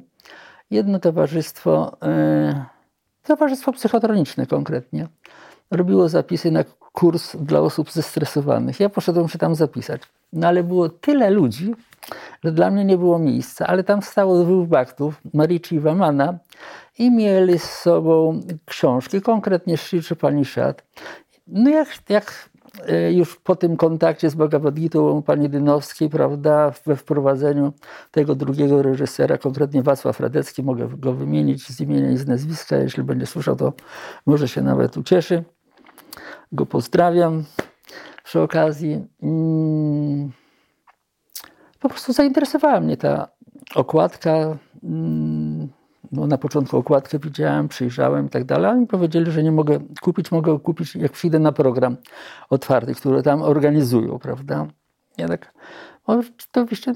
Jedno 0.72 1.00
towarzystwo, 1.00 1.98
y, 2.50 2.81
towarzystwo 3.24 3.74
psychotroniczne 3.74 4.46
konkretnie, 4.46 5.08
robiło 5.72 6.10
zapisy 6.10 6.52
na 6.52 6.64
kurs 6.92 7.36
dla 7.36 7.60
osób 7.60 7.92
zestresowanych. 7.92 8.80
Ja 8.80 8.90
poszedłem 8.90 9.30
się 9.30 9.40
tam 9.40 9.56
zapisać. 9.56 10.02
No 10.34 10.48
ale 10.48 10.64
było 10.64 10.90
tyle 10.90 11.30
ludzi, 11.30 11.76
że 12.44 12.52
dla 12.52 12.72
mnie 12.72 12.86
nie 12.86 12.98
było 12.98 13.20
miejsca, 13.20 13.68
ale 13.68 13.84
tam 13.84 14.02
stało 14.02 14.44
dwóch 14.44 14.68
baktów, 14.68 15.22
Marici 15.34 15.76
i 15.76 15.80
Wamana, 15.80 16.40
i 17.00 17.12
mieli 17.12 17.60
z 17.60 17.72
sobą 17.72 18.42
książki, 18.66 19.22
konkretnie 19.22 19.78
Sri 19.78 20.02
Panishad. 20.16 20.84
No 21.48 21.70
jak, 21.70 21.88
jak 22.10 22.50
już 23.12 23.36
po 23.36 23.56
tym 23.56 23.78
kontakcie 23.78 24.30
z 24.30 24.36
Bhagavad 24.36 24.74
Gita 24.74 25.00
pani 25.26 25.50
Dynowskiej, 25.50 26.10
prawda, 26.10 26.72
we 26.86 26.96
wprowadzeniu 26.96 27.74
tego 28.12 28.36
drugiego 28.36 28.82
reżysera, 28.82 29.38
konkretnie 29.38 29.84
Wacław 29.84 30.20
Radecki, 30.20 30.64
mogę 30.64 30.88
go 30.98 31.14
wymienić 31.14 31.68
z 31.68 31.82
imienia 31.82 32.12
i 32.12 32.18
z 32.18 32.28
nazwiska, 32.28 32.78
jeśli 32.78 33.04
będzie 33.04 33.26
słyszał, 33.26 33.56
to 33.56 33.74
może 34.26 34.48
się 34.48 34.62
nawet 34.62 34.98
ucieszy. 34.98 35.44
Go 36.52 36.66
pozdrawiam 36.66 37.44
przy 38.24 38.42
okazji. 38.42 39.08
Mm, 39.24 40.32
po 41.80 41.90
prostu 41.90 42.14
zainteresowała 42.14 42.80
mnie 42.80 42.98
ta 42.98 43.28
okładka. 43.76 44.58
Mm, 44.84 45.51
no, 46.12 46.28
na 46.28 46.38
początku 46.38 46.78
okładkę 46.78 47.20
widziałem, 47.20 47.68
przyjrzałem 47.68 48.26
i 48.26 48.30
tak 48.30 48.44
dalej. 48.44 48.72
Oni 48.72 48.88
powiedzieli, 48.88 49.32
że 49.32 49.44
nie 49.44 49.52
mogę 49.52 49.80
kupić, 50.02 50.32
mogę 50.32 50.60
kupić 50.60 50.96
jak 50.96 51.12
przyjdę 51.12 51.40
na 51.40 51.52
program 51.52 51.98
otwarty, 52.50 52.96
który 52.96 53.24
tam 53.24 53.42
organizują, 53.42 54.20
prawda? 54.20 54.68
Ja 55.18 55.28
tak, 55.28 55.54
oczywiście 56.54 56.94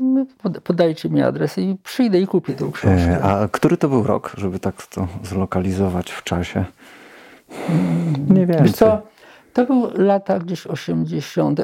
podajcie 0.64 1.10
mi 1.10 1.22
adres 1.22 1.58
i 1.58 1.78
przyjdę 1.84 2.22
i 2.22 2.28
kupię 2.28 2.54
tę 2.54 2.70
książkę. 2.74 3.12
E, 3.12 3.24
a 3.24 3.48
który 3.48 3.78
to 3.78 3.90
był 3.90 4.04
rok, 4.04 4.34
żeby 4.38 4.60
tak 4.60 4.86
to 4.86 5.08
zlokalizować 5.24 6.12
w 6.12 6.24
czasie? 6.24 6.66
Nie 8.30 8.46
wiem. 8.46 8.74
co, 8.74 9.02
to 9.54 9.66
był 9.66 9.88
lata 9.96 10.40
gdzieś 10.40 10.68
80. 10.68 11.62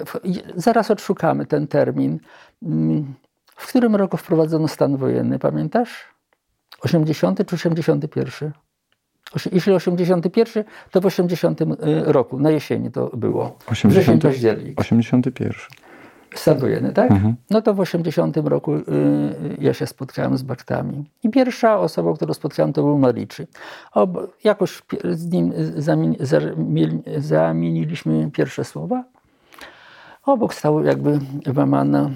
Zaraz 0.55 0.91
odszukamy 0.91 1.46
ten 1.46 1.67
termin. 1.67 2.20
Mm, 2.63 3.13
w 3.55 3.67
którym 3.67 3.96
roku 3.96 4.17
wprowadzono 4.17 4.67
stan 4.67 4.98
wojenny, 4.98 5.39
pamiętasz? 5.39 6.12
80 6.81 7.45
czy 7.47 7.55
81? 7.55 8.51
Jeśli 9.51 9.73
81, 9.73 10.63
to 10.91 11.01
w 11.01 11.05
80 11.05 11.61
y, 11.61 11.65
roku, 12.05 12.39
na 12.39 12.51
jesieni 12.51 12.91
to 12.91 13.11
było. 13.13 13.57
80, 13.67 14.25
81. 14.75 15.53
Stan 16.35 16.57
wojenny, 16.59 16.93
tak? 16.93 17.11
Mhm. 17.11 17.35
No 17.50 17.61
to 17.61 17.73
w 17.73 17.79
80 17.79 18.38
roku 18.38 18.75
y, 18.75 18.81
ja 19.59 19.73
się 19.73 19.88
spotkałem 19.88 20.38
z 20.38 20.43
Baktami. 20.43 21.03
I 21.23 21.29
pierwsza 21.29 21.79
osoba, 21.79 22.13
którą 22.13 22.33
spotkałem, 22.33 22.73
to 22.73 22.83
był 22.83 22.97
Marici. 22.97 23.43
jakoś 24.43 24.81
z 25.03 25.31
nim 25.31 25.53
zamieniliśmy 27.17 28.31
pierwsze 28.31 28.63
słowa. 28.63 29.03
Obok 30.23 30.53
stał 30.53 30.83
jakby 30.83 31.19
Wamana 31.45 32.09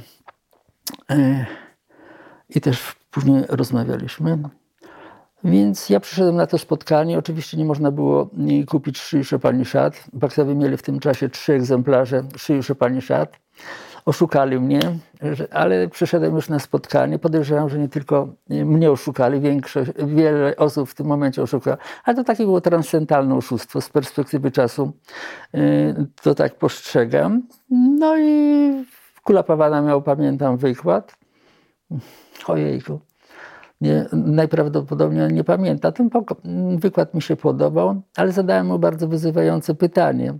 y, 1.11 1.45
i 2.49 2.61
też 2.61 2.95
później 3.15 3.43
rozmawialiśmy. 3.49 4.37
Więc 5.43 5.89
ja 5.89 5.99
przyszedłem 5.99 6.35
na 6.35 6.47
to 6.47 6.57
spotkanie. 6.57 7.17
Oczywiście 7.17 7.57
nie 7.57 7.65
można 7.65 7.91
było 7.91 8.29
kupić 8.67 8.99
Szyi 8.99 9.23
Szad. 9.65 10.03
Baktawy 10.13 10.55
mieli 10.55 10.77
w 10.77 10.81
tym 10.81 10.99
czasie 10.99 11.29
trzy 11.29 11.53
egzemplarze 11.53 12.23
Szyi 12.37 12.63
Szad 13.01 13.39
oszukali 14.05 14.59
mnie, 14.59 14.79
ale 15.51 15.87
przyszedłem 15.87 16.35
już 16.35 16.49
na 16.49 16.59
spotkanie. 16.59 17.19
Podejrzewam, 17.19 17.69
że 17.69 17.79
nie 17.79 17.87
tylko 17.87 18.27
mnie 18.49 18.91
oszukali, 18.91 19.39
większość, 19.39 19.91
wiele 19.97 20.55
osób 20.55 20.89
w 20.89 20.95
tym 20.95 21.07
momencie 21.07 21.41
oszukało, 21.41 21.77
ale 22.03 22.15
to 22.15 22.23
takie 22.23 22.43
było 22.43 22.61
transcendentalne 22.61 23.35
oszustwo 23.35 23.81
z 23.81 23.89
perspektywy 23.89 24.51
czasu. 24.51 24.91
Y, 25.55 25.95
to 26.21 26.35
tak 26.35 26.55
postrzegam. 26.55 27.41
No 27.99 28.17
i 28.17 28.85
Kula 29.23 29.43
Pawana 29.43 29.81
miał, 29.81 30.01
pamiętam, 30.01 30.57
wykład. 30.57 31.24
Ojejku. 32.47 32.99
Nie, 33.81 34.05
najprawdopodobniej 34.11 35.33
nie 35.33 35.43
pamięta. 35.43 35.91
Ten 35.91 36.09
wykład 36.77 37.13
mi 37.13 37.21
się 37.21 37.35
podobał, 37.35 38.01
ale 38.15 38.31
zadałem 38.31 38.67
mu 38.67 38.79
bardzo 38.79 39.07
wyzywające 39.07 39.75
pytanie. 39.75 40.37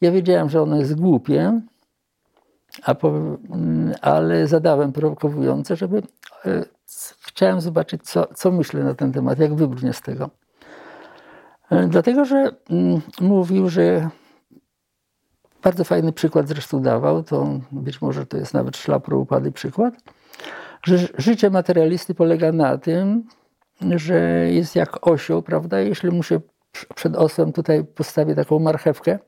Ja 0.00 0.12
wiedziałem, 0.12 0.48
że 0.48 0.62
ono 0.62 0.76
jest 0.76 1.00
głupie, 1.00 1.60
po, 3.00 3.12
ale 4.00 4.46
zadałem 4.46 4.92
prowokowujące, 4.92 5.76
żeby 5.76 6.02
e, 6.44 6.64
chciałem 7.20 7.60
zobaczyć, 7.60 8.02
co, 8.02 8.26
co 8.34 8.52
myślę 8.52 8.84
na 8.84 8.94
ten 8.94 9.12
temat, 9.12 9.38
jak 9.38 9.54
wybrnie 9.54 9.92
z 9.92 10.00
tego. 10.00 10.30
E, 11.70 11.88
dlatego, 11.88 12.24
że 12.24 12.50
mm, 12.70 13.00
mówił, 13.20 13.68
że 13.68 14.10
bardzo 15.62 15.84
fajny 15.84 16.12
przykład 16.12 16.48
zresztą 16.48 16.82
dawał, 16.82 17.22
to 17.22 17.48
być 17.72 18.02
może 18.02 18.26
to 18.26 18.36
jest 18.36 18.54
nawet 18.54 18.76
szlapro 18.76 19.18
upadły 19.18 19.52
przykład, 19.52 19.94
życie 21.18 21.50
materialisty 21.50 22.14
polega 22.14 22.52
na 22.52 22.78
tym, 22.78 23.24
że 23.96 24.18
jest 24.50 24.76
jak 24.76 25.06
osioł, 25.06 25.42
prawda? 25.42 25.80
Jeśli 25.80 26.10
mu 26.10 26.22
się 26.22 26.40
przed 26.94 27.16
osłem 27.16 27.52
tutaj 27.52 27.84
postawię 27.84 28.34
taką 28.34 28.58
marchewkę, 28.58 29.18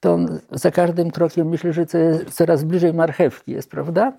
to 0.00 0.12
on 0.12 0.40
za 0.52 0.70
każdym 0.70 1.10
krokiem 1.10 1.48
myśli, 1.48 1.72
że 1.72 1.86
coraz 2.30 2.64
bliżej 2.64 2.94
marchewki 2.94 3.52
jest, 3.52 3.70
prawda? 3.70 4.12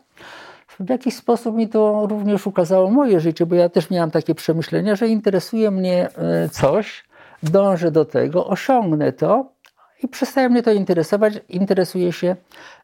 W 0.79 0.89
jakiś 0.89 1.15
sposób 1.15 1.55
mi 1.55 1.69
to 1.69 2.07
również 2.09 2.47
ukazało 2.47 2.91
moje 2.91 3.19
życie, 3.19 3.45
bo 3.45 3.55
ja 3.55 3.69
też 3.69 3.89
miałam 3.89 4.11
takie 4.11 4.35
przemyślenia, 4.35 4.95
że 4.95 5.07
interesuje 5.07 5.71
mnie 5.71 6.09
e, 6.17 6.49
coś, 6.49 7.03
dążę 7.43 7.91
do 7.91 8.05
tego, 8.05 8.47
osiągnę 8.47 9.13
to 9.13 9.54
i 10.03 10.07
przestaje 10.07 10.49
mnie 10.49 10.63
to 10.63 10.71
interesować, 10.71 11.33
interesuje 11.49 12.13
się 12.13 12.35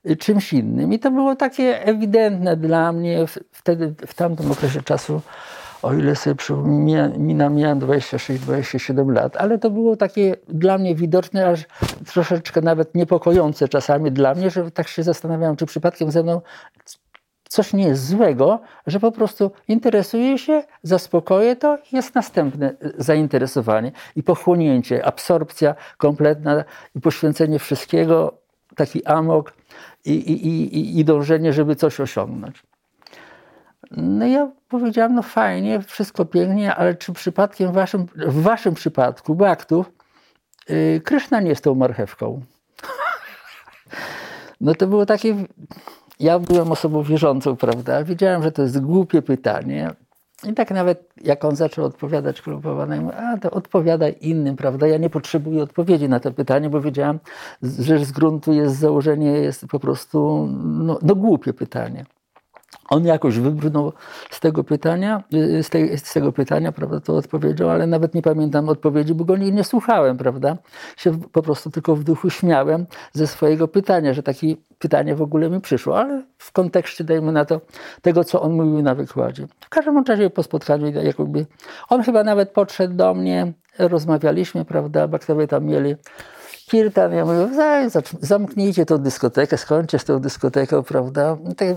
e, 0.05 0.15
czymś 0.15 0.53
innym. 0.53 0.93
I 0.93 0.99
to 0.99 1.11
było 1.11 1.35
takie 1.35 1.85
ewidentne 1.85 2.57
dla 2.57 2.91
mnie 2.91 3.25
wtedy, 3.51 3.93
w 4.07 4.13
tamtym 4.13 4.51
okresie 4.51 4.81
czasu, 4.81 5.21
o 5.81 5.93
ile 5.93 6.15
sobie 6.15 6.35
przypominam, 6.35 7.55
miałem 7.55 7.79
26-27 7.79 9.13
lat, 9.13 9.37
ale 9.37 9.57
to 9.57 9.69
było 9.69 9.95
takie 9.95 10.35
dla 10.47 10.77
mnie 10.77 10.95
widoczne, 10.95 11.47
aż 11.47 11.65
troszeczkę 12.05 12.61
nawet 12.61 12.95
niepokojące 12.95 13.67
czasami 13.67 14.11
dla 14.11 14.35
mnie, 14.35 14.49
że 14.49 14.71
tak 14.71 14.87
się 14.87 15.03
zastanawiałem, 15.03 15.55
czy 15.55 15.65
przypadkiem 15.65 16.11
ze 16.11 16.23
mną 16.23 16.41
coś 17.51 17.73
nie 17.73 17.87
jest 17.87 18.07
złego, 18.07 18.59
że 18.87 18.99
po 18.99 19.11
prostu 19.11 19.51
interesuje 19.67 20.37
się, 20.37 20.63
zaspokoję 20.83 21.55
to 21.55 21.77
jest 21.91 22.15
następne 22.15 22.75
zainteresowanie 22.97 23.91
i 24.15 24.23
pochłonięcie, 24.23 25.05
absorpcja 25.05 25.75
kompletna 25.97 26.63
i 26.95 27.01
poświęcenie 27.01 27.59
wszystkiego, 27.59 28.37
taki 28.75 29.05
amok 29.05 29.53
i, 30.05 30.11
i, 30.11 30.47
i, 30.47 30.99
i 30.99 31.05
dążenie, 31.05 31.53
żeby 31.53 31.75
coś 31.75 31.99
osiągnąć. 31.99 32.63
No 33.91 34.25
ja 34.25 34.51
powiedziałam, 34.69 35.15
no 35.15 35.21
fajnie, 35.21 35.81
wszystko 35.81 36.25
pięknie, 36.25 36.75
ale 36.75 36.95
czy 36.95 37.13
przypadkiem 37.13 37.71
w 37.71 37.73
waszym, 37.73 38.05
w 38.15 38.41
waszym 38.41 38.73
przypadku, 38.73 39.35
Baktów, 39.35 39.91
yy, 40.69 41.01
Kryszna 41.05 41.39
nie 41.39 41.49
jest 41.49 41.63
tą 41.63 41.75
marchewką? 41.75 42.41
no 44.61 44.75
to 44.75 44.87
było 44.87 45.05
takie, 45.05 45.35
ja 46.21 46.39
byłem 46.39 46.71
osobą 46.71 47.03
wierzącą, 47.03 47.55
prawda? 47.55 48.03
Wiedziałem, 48.03 48.43
że 48.43 48.51
to 48.51 48.61
jest 48.61 48.81
głupie 48.81 49.21
pytanie. 49.21 49.91
I 50.49 50.53
tak 50.53 50.71
nawet 50.71 51.13
jak 51.23 51.45
on 51.45 51.55
zaczął 51.55 51.85
odpowiadać 51.85 52.41
klubowanemu, 52.41 53.11
a 53.17 53.37
to 53.37 53.51
odpowiadaj 53.51 54.15
innym, 54.21 54.55
prawda? 54.55 54.87
Ja 54.87 54.97
nie 54.97 55.09
potrzebuję 55.09 55.63
odpowiedzi 55.63 56.09
na 56.09 56.19
to 56.19 56.31
pytanie, 56.31 56.69
bo 56.69 56.81
wiedziałam, 56.81 57.19
że 57.79 58.05
z 58.05 58.11
gruntu 58.11 58.53
jest 58.53 58.75
założenie, 58.75 59.31
jest 59.31 59.67
po 59.67 59.79
prostu 59.79 60.47
no, 60.63 60.99
no 61.01 61.15
głupie 61.15 61.53
pytanie. 61.53 62.05
On 62.91 63.05
jakoś 63.05 63.39
wybrnął 63.39 63.93
z 64.29 64.39
tego 64.39 64.63
pytania, 64.63 65.23
y, 65.33 65.63
z, 65.63 65.69
tej, 65.69 65.97
z, 65.97 66.13
tego 66.13 66.31
pytania, 66.31 66.71
prawda, 66.71 66.99
to 66.99 67.15
odpowiedział, 67.15 67.69
ale 67.69 67.87
nawet 67.87 68.13
nie 68.15 68.21
pamiętam 68.21 68.69
odpowiedzi, 68.69 69.13
bo 69.13 69.25
go 69.25 69.37
nie, 69.37 69.51
nie 69.51 69.63
słuchałem, 69.63 70.17
prawda. 70.17 70.57
Się 70.97 71.19
po 71.19 71.41
prostu 71.41 71.71
tylko 71.71 71.95
w 71.95 72.03
duchu 72.03 72.29
śmiałem 72.29 72.85
ze 73.13 73.27
swojego 73.27 73.67
pytania, 73.67 74.13
że 74.13 74.23
takie 74.23 74.55
pytanie 74.79 75.15
w 75.15 75.21
ogóle 75.21 75.49
mi 75.49 75.61
przyszło, 75.61 75.99
ale 75.99 76.23
w 76.37 76.51
kontekście, 76.51 77.03
dajmy 77.03 77.31
na 77.31 77.45
to, 77.45 77.61
tego, 78.01 78.23
co 78.23 78.41
on 78.41 78.53
mówił 78.53 78.81
na 78.81 78.95
wykładzie. 78.95 79.47
W 79.59 79.69
każdym 79.69 80.03
razie 80.07 80.29
po 80.29 80.43
spotkaniu, 80.43 80.87
jakby, 80.87 81.45
on 81.89 82.03
chyba 82.03 82.23
nawet 82.23 82.49
podszedł 82.51 82.93
do 82.93 83.13
mnie, 83.13 83.53
rozmawialiśmy, 83.79 84.65
prawda, 84.65 85.07
bakterie 85.07 85.47
tam 85.47 85.65
mieli 85.65 85.95
kirtan, 86.65 87.13
ja 87.13 87.25
mówię, 87.25 87.47
zamknijcie 88.19 88.85
tą 88.85 88.97
dyskotekę, 88.97 89.57
skończcie 89.57 89.99
z 89.99 90.05
tą 90.05 90.19
dyskoteką, 90.19 90.83
prawda. 90.83 91.37
Tak, 91.57 91.67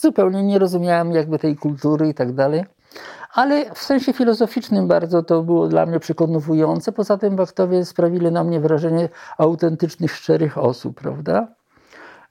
zupełnie 0.00 0.42
nie 0.42 0.58
rozumiałem 0.58 1.12
jakby 1.12 1.38
tej 1.38 1.56
kultury 1.56 2.08
i 2.08 2.14
tak 2.14 2.32
dalej. 2.32 2.64
Ale 3.34 3.74
w 3.74 3.78
sensie 3.78 4.12
filozoficznym 4.12 4.88
bardzo 4.88 5.22
to 5.22 5.42
było 5.42 5.68
dla 5.68 5.86
mnie 5.86 6.00
przekonujące. 6.00 6.92
Poza 6.92 7.18
tym 7.18 7.36
baktowie 7.36 7.84
sprawili 7.84 8.32
na 8.32 8.44
mnie 8.44 8.60
wrażenie 8.60 9.08
autentycznych, 9.38 10.12
szczerych 10.12 10.58
osób, 10.58 11.00
prawda? 11.00 11.48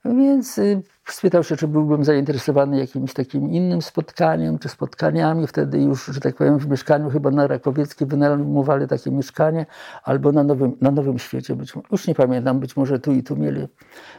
Więc 0.06 0.58
y, 0.58 0.82
spytał 1.06 1.44
się, 1.44 1.56
czy 1.56 1.68
byłbym 1.68 2.04
zainteresowany 2.04 2.80
jakimś 2.80 3.14
takim 3.14 3.52
innym 3.52 3.82
spotkaniem, 3.82 4.60
czy 4.60 4.70
spotkaniami. 4.70 5.48
Wtedy 5.48 5.82
już, 5.82 6.06
że 6.06 6.20
tak 6.20 6.36
powiem, 6.36 6.60
w 6.60 6.68
mieszkaniu 6.68 7.10
chyba 7.10 7.32
na 7.32 7.48
Rakowieckiej 7.48 8.08
wynajmowali 8.08 8.88
takie 8.88 9.12
mieszkanie, 9.12 9.66
albo 10.04 10.32
na 10.32 10.44
Nowym, 10.44 10.78
na 10.82 10.92
nowym 10.92 11.20
Świecie. 11.20 11.56
Być, 11.56 11.74
już 11.92 12.08
nie 12.08 12.16
pamiętam, 12.16 12.60
być 12.60 12.76
może 12.76 13.00
tu 13.00 13.12
i 13.12 13.24
tu 13.24 13.36
mieli 13.36 13.68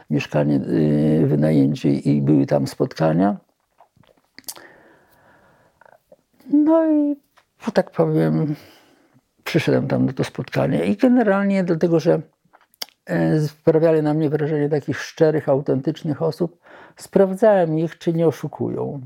mieszkanie 0.09 0.55
yy, 0.55 1.27
wynajęcie 1.27 1.93
i 1.93 2.21
były 2.21 2.45
tam 2.45 2.67
spotkania. 2.67 3.37
No 6.49 6.91
i, 6.91 7.15
tak 7.73 7.91
powiem, 7.91 8.55
przyszedłem 9.43 9.87
tam 9.87 10.05
na 10.05 10.13
to 10.13 10.23
spotkanie 10.23 10.85
i 10.85 10.97
generalnie 10.97 11.63
dlatego, 11.63 11.99
że 11.99 12.21
sprawiali 13.47 14.01
na 14.01 14.13
mnie 14.13 14.29
wrażenie 14.29 14.69
takich 14.69 14.99
szczerych, 14.99 15.49
autentycznych 15.49 16.21
osób. 16.21 16.59
Sprawdzałem 16.95 17.79
ich, 17.79 17.97
czy 17.97 18.13
nie 18.13 18.27
oszukują. 18.27 19.01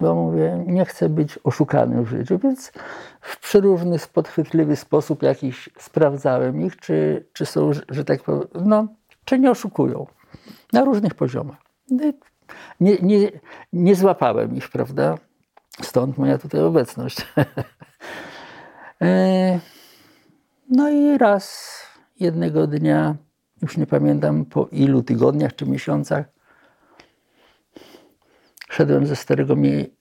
Bo 0.00 0.14
mówię, 0.14 0.64
nie 0.66 0.84
chcę 0.84 1.08
być 1.08 1.38
oszukany 1.44 2.02
w 2.02 2.08
życiu, 2.08 2.38
więc 2.38 2.72
w 3.20 3.40
przeróżny, 3.40 3.96
podchwytliwy 4.12 4.76
sposób 4.76 5.22
jakiś 5.22 5.70
sprawdzałem 5.78 6.60
ich, 6.60 6.76
czy, 6.76 7.26
czy 7.32 7.46
są, 7.46 7.70
że 7.88 8.04
tak 8.04 8.22
powiem, 8.22 8.48
no, 8.54 8.86
czy 9.24 9.38
nie 9.38 9.50
oszukują. 9.50 10.06
Na 10.72 10.84
różnych 10.84 11.14
poziomach. 11.14 11.56
No 11.90 12.04
nie, 12.80 12.96
nie, 13.02 13.30
nie 13.72 13.94
złapałem 13.94 14.56
ich, 14.56 14.68
prawda? 14.68 15.18
Stąd 15.82 16.18
moja 16.18 16.38
tutaj 16.38 16.60
obecność. 16.60 17.26
No 20.74 20.90
i 20.90 21.18
raz 21.18 21.76
jednego 22.20 22.66
dnia, 22.66 23.16
już 23.62 23.76
nie 23.76 23.86
pamiętam 23.86 24.44
po 24.44 24.68
ilu 24.72 25.02
tygodniach 25.02 25.54
czy 25.54 25.66
miesiącach, 25.66 26.26
szedłem 28.70 29.06
ze 29.06 29.16
Starego 29.16 29.54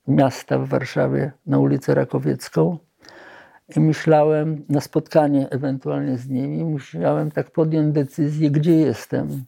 Miasta 0.08 0.60
w 0.60 0.68
Warszawie 0.68 1.32
na 1.46 1.60
ulicę 1.60 1.96
Rakowiecką 1.96 2.78
i 3.76 3.80
myślałem 3.80 4.66
na 4.70 4.82
spotkanie 4.82 5.50
ewentualnie 5.50 6.18
z 6.18 6.30
nimi, 6.30 6.64
musiałem 6.64 7.32
tak 7.32 7.52
podjąć 7.52 7.94
decyzję, 7.94 8.52
gdzie 8.52 8.76
jestem. 8.76 9.46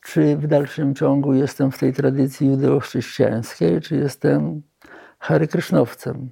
Czy 0.00 0.36
w 0.36 0.46
dalszym 0.46 0.94
ciągu 0.94 1.34
jestem 1.34 1.70
w 1.72 1.78
tej 1.78 1.92
tradycji 1.92 2.48
judeo-chrześcijańskiej, 2.48 3.80
czy 3.80 3.96
jestem 3.96 4.62
Hare 5.18 5.48
Krysznowcem. 5.48 6.30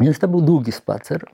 Więc 0.00 0.18
to 0.18 0.28
był 0.28 0.42
długi 0.42 0.72
spacer. 0.72 1.24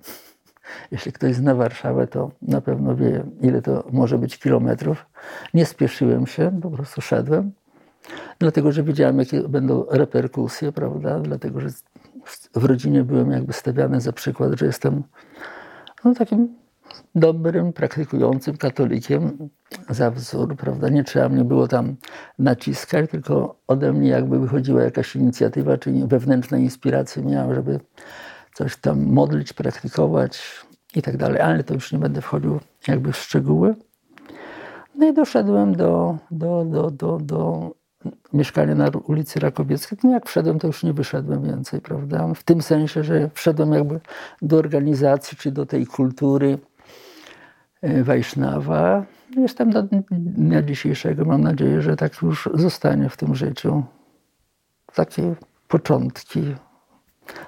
Jeśli 0.91 1.13
ktoś 1.13 1.35
zna 1.35 1.55
Warszawę, 1.55 2.07
to 2.07 2.31
na 2.43 2.61
pewno 2.61 2.97
wie, 2.97 3.25
ile 3.41 3.63
to 3.63 3.85
może 3.93 4.19
być 4.19 4.39
kilometrów. 4.39 5.07
Nie 5.55 5.67
spieszyłem 5.67 6.27
się, 6.27 6.59
po 6.63 6.71
prostu 6.71 7.01
szedłem, 7.01 7.53
dlatego 8.39 8.73
że 8.73 8.83
wiedziałem, 8.83 9.19
jakie 9.19 9.49
będą 9.49 9.87
reperkusje, 9.91 10.73
prawda? 10.73 11.21
Dlatego, 11.21 11.61
że 11.61 11.69
w 12.55 12.65
rodzinie 12.65 13.05
byłem 13.05 13.31
jakby 13.31 13.53
stawiany 13.53 14.01
za 14.01 14.13
przykład, 14.13 14.53
że 14.59 14.67
jestem 14.67 15.03
no, 16.05 16.15
takim 16.15 16.49
dobrym, 17.15 17.73
praktykującym 17.73 18.57
katolikiem 18.57 19.49
za 19.89 20.11
wzór, 20.11 20.57
prawda? 20.57 20.89
Nie 20.89 21.05
trzeba 21.05 21.29
mnie 21.29 21.45
było 21.45 21.69
tam 21.69 21.97
naciskać, 22.39 23.11
tylko 23.11 23.57
ode 23.67 23.93
mnie 23.93 24.09
jakby 24.09 24.39
wychodziła 24.39 24.83
jakaś 24.83 25.17
inicjatywa, 25.17 25.79
czyli 25.79 26.07
wewnętrzna 26.07 26.59
inspiracja 26.59 27.23
miałem, 27.23 27.55
żeby 27.55 27.81
coś 28.55 28.77
tam 28.77 29.05
modlić, 29.05 29.53
praktykować 29.53 30.43
i 30.95 31.03
tak 31.03 31.17
dalej, 31.17 31.41
ale 31.41 31.65
to 31.65 31.75
już 31.75 31.93
nie 31.93 31.99
będę 31.99 32.21
wchodził 32.21 32.61
jakby 32.89 33.13
w 33.13 33.17
szczegóły. 33.17 33.75
No 34.95 35.09
i 35.09 35.13
doszedłem 35.13 35.75
do, 35.77 36.19
do, 36.31 36.65
do, 36.65 36.91
do, 36.91 37.19
do 37.23 37.71
mieszkania 38.33 38.75
na 38.75 38.89
ulicy 38.89 39.41
Rakowieckiej. 39.41 39.99
No 40.05 40.11
jak 40.11 40.29
wszedłem, 40.29 40.59
to 40.59 40.67
już 40.67 40.83
nie 40.83 40.93
wyszedłem 40.93 41.43
więcej, 41.43 41.81
prawda? 41.81 42.35
W 42.35 42.43
tym 42.43 42.63
sensie, 42.63 43.05
że 43.05 43.31
wszedłem 43.35 43.73
jakby 43.73 44.01
do 44.43 44.57
organizacji, 44.57 45.39
czy 45.39 45.53
do 45.53 45.67
tej 45.67 45.87
kultury 45.87 46.59
e, 47.83 48.05
Wajsznawa. 48.05 49.05
Jestem 49.37 49.71
do 49.71 49.83
dnia 50.11 50.63
dzisiejszego. 50.63 51.25
Mam 51.25 51.43
nadzieję, 51.43 51.83
że 51.83 51.97
tak 51.97 52.23
już 52.23 52.49
zostanie 52.55 53.09
w 53.09 53.17
tym 53.17 53.35
życiu. 53.35 53.83
Takie 54.95 55.35
początki 55.69 56.55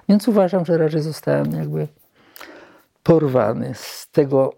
więc 0.08 0.28
uważam, 0.28 0.64
że 0.64 0.78
raczej 0.78 1.00
zostałem 1.00 1.52
jakby 1.52 1.88
porwany 3.02 3.74
z 3.74 4.08
tego 4.12 4.52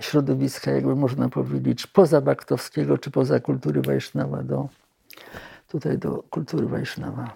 środowiska, 0.00 0.70
jakby 0.70 0.96
można 0.96 1.28
powiedzieć, 1.28 1.86
poza 1.86 2.20
Baktowskiego 2.20 2.98
czy 2.98 3.10
poza 3.10 3.40
kultury 3.40 3.82
Wajsznawa 3.82 4.42
do 4.42 4.68
tutaj 5.68 5.98
do 5.98 6.22
kultury 6.30 6.66
Wajsznawa. 6.66 7.34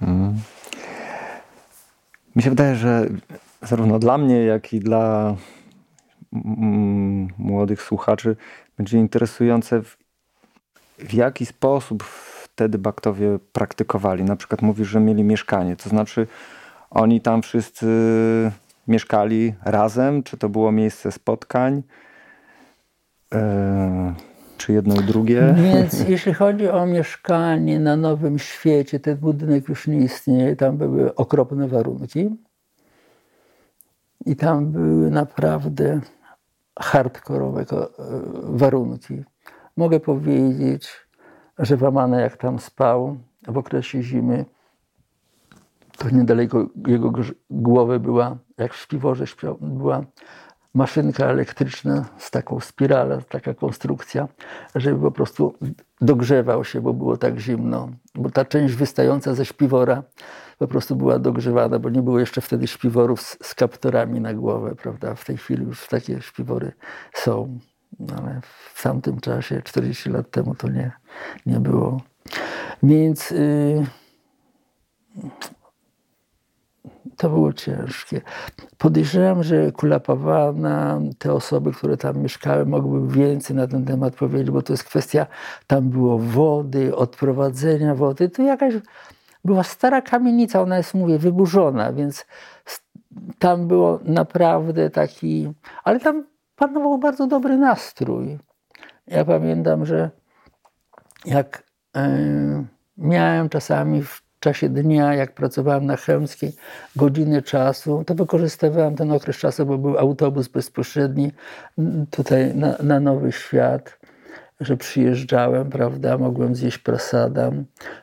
Hmm. 0.00 0.34
Mi 2.36 2.42
się 2.42 2.50
wydaje, 2.50 2.76
że 2.76 3.06
zarówno 3.62 3.98
dla 3.98 4.18
mnie, 4.18 4.44
jak 4.44 4.72
i 4.72 4.80
dla 4.80 5.36
młodych 7.38 7.82
słuchaczy 7.82 8.36
będzie 8.76 8.98
interesujące 8.98 9.82
w, 9.82 9.96
w 10.98 11.14
jaki 11.14 11.46
sposób 11.46 12.04
wtedy 12.56 12.78
Baktowie 12.78 13.38
praktykowali. 13.52 14.24
Na 14.24 14.36
przykład 14.36 14.62
mówisz, 14.62 14.88
że 14.88 15.00
mieli 15.00 15.24
mieszkanie, 15.24 15.76
to 15.76 15.88
znaczy 15.88 16.26
oni 16.90 17.20
tam 17.20 17.42
wszyscy 17.42 17.86
mieszkali 18.88 19.54
razem, 19.64 20.22
czy 20.22 20.36
to 20.36 20.48
było 20.48 20.72
miejsce 20.72 21.12
spotkań, 21.12 21.82
e, 23.34 24.14
czy 24.56 24.72
jedno 24.72 24.94
i 24.94 25.04
drugie? 25.04 25.54
Więc 25.56 26.08
jeśli 26.08 26.34
chodzi 26.34 26.68
o 26.68 26.86
mieszkanie 26.86 27.80
na 27.80 27.96
Nowym 27.96 28.38
Świecie, 28.38 29.00
ten 29.00 29.16
budynek 29.16 29.68
już 29.68 29.86
nie 29.86 29.98
istnieje, 29.98 30.56
tam 30.56 30.76
były 30.76 31.14
okropne 31.14 31.68
warunki. 31.68 32.30
I 34.26 34.36
tam 34.36 34.66
były 34.66 35.10
naprawdę 35.10 36.00
hardkorowe 36.78 37.60
e, 37.60 37.86
warunki. 38.42 39.24
Mogę 39.76 40.00
powiedzieć, 40.00 41.05
że 41.58 41.76
Wamana 41.76 42.20
jak 42.20 42.36
tam 42.36 42.58
spał 42.58 43.16
w 43.48 43.58
okresie 43.58 44.02
zimy, 44.02 44.44
to 45.98 46.10
niedaleko 46.10 46.66
jego 46.86 47.12
głowy 47.50 48.00
była, 48.00 48.36
jak 48.58 48.74
w 48.74 48.76
śpiworze 48.76 49.26
śpiał, 49.26 49.58
była 49.60 50.04
maszynka 50.74 51.26
elektryczna 51.26 52.04
z 52.18 52.30
taką 52.30 52.60
spiralą, 52.60 53.18
taka 53.28 53.54
konstrukcja, 53.54 54.28
żeby 54.74 55.00
po 55.00 55.10
prostu 55.10 55.54
dogrzewał 56.00 56.64
się, 56.64 56.80
bo 56.80 56.92
było 56.92 57.16
tak 57.16 57.38
zimno. 57.38 57.88
Bo 58.14 58.30
ta 58.30 58.44
część 58.44 58.74
wystająca 58.74 59.34
ze 59.34 59.44
śpiwora 59.44 60.02
po 60.58 60.66
prostu 60.66 60.96
była 60.96 61.18
dogrzewana, 61.18 61.78
bo 61.78 61.90
nie 61.90 62.02
było 62.02 62.20
jeszcze 62.20 62.40
wtedy 62.40 62.66
śpiworów 62.66 63.22
z, 63.22 63.38
z 63.42 63.54
kaptorami 63.54 64.20
na 64.20 64.34
głowę, 64.34 64.74
prawda? 64.74 65.14
W 65.14 65.24
tej 65.24 65.36
chwili 65.36 65.64
już 65.64 65.88
takie 65.88 66.20
śpiwory 66.20 66.72
są, 67.14 67.58
ale 68.18 68.40
w 68.74 68.82
tamtym 68.82 69.20
czasie, 69.20 69.62
40 69.62 70.10
lat 70.10 70.30
temu, 70.30 70.54
to 70.54 70.68
nie, 70.68 70.92
nie 71.46 71.60
było. 71.60 72.00
Więc... 72.82 73.30
Yy, 73.30 73.86
to 77.16 77.30
było 77.30 77.52
ciężkie. 77.52 78.20
Podejrzewam, 78.78 79.42
że 79.42 79.72
Kulapawana, 79.72 81.00
te 81.18 81.32
osoby, 81.32 81.72
które 81.72 81.96
tam 81.96 82.18
mieszkały, 82.18 82.66
mogłyby 82.66 83.14
więcej 83.14 83.56
na 83.56 83.66
ten 83.66 83.84
temat 83.84 84.14
powiedzieć, 84.14 84.50
bo 84.50 84.62
to 84.62 84.72
jest 84.72 84.84
kwestia, 84.84 85.26
tam 85.66 85.90
było 85.90 86.18
wody, 86.18 86.96
odprowadzenia 86.96 87.94
wody. 87.94 88.28
To 88.28 88.42
jakaś 88.42 88.74
była 89.44 89.62
stara 89.62 90.02
kamienica, 90.02 90.60
ona 90.62 90.76
jest, 90.76 90.94
mówię, 90.94 91.18
wyburzona, 91.18 91.92
więc 91.92 92.26
tam 93.38 93.68
było 93.68 94.00
naprawdę 94.04 94.90
taki, 94.90 95.52
ale 95.84 96.00
tam 96.00 96.24
panował 96.56 96.98
bardzo 96.98 97.26
dobry 97.26 97.56
nastrój. 97.56 98.38
Ja 99.06 99.24
pamiętam, 99.24 99.86
że 99.86 100.10
jak 101.24 101.62
miałem 102.98 103.48
czasami 103.48 104.02
w 104.02 104.22
czasie 104.40 104.68
dnia, 104.68 105.14
jak 105.14 105.34
pracowałem 105.34 105.86
na 105.86 105.96
Chełmskiej, 105.96 106.52
godziny 106.96 107.42
czasu, 107.42 108.04
to 108.06 108.14
wykorzystywałem 108.14 108.96
ten 108.96 109.12
okres 109.12 109.36
czasu, 109.36 109.66
bo 109.66 109.78
był 109.78 109.98
autobus 109.98 110.48
bezpośredni 110.48 111.32
tutaj 112.10 112.54
na, 112.54 112.76
na 112.82 113.00
Nowy 113.00 113.32
Świat, 113.32 113.98
że 114.60 114.76
przyjeżdżałem, 114.76 115.70
prawda, 115.70 116.18
mogłem 116.18 116.54
zjeść 116.54 116.78
prasada, 116.78 117.50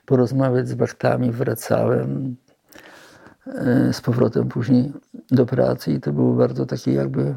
porozmawiać 0.06 0.68
z 0.68 0.74
bachtami, 0.74 1.32
wracałem 1.32 2.36
z 3.92 4.02
powrotem 4.02 4.50
później 4.50 4.92
do 5.32 5.46
pracy 5.46 5.92
i 5.92 6.00
to 6.00 6.14
było 6.14 6.34
bardzo 6.34 6.66
takie 6.66 6.94
jakby 6.94 7.36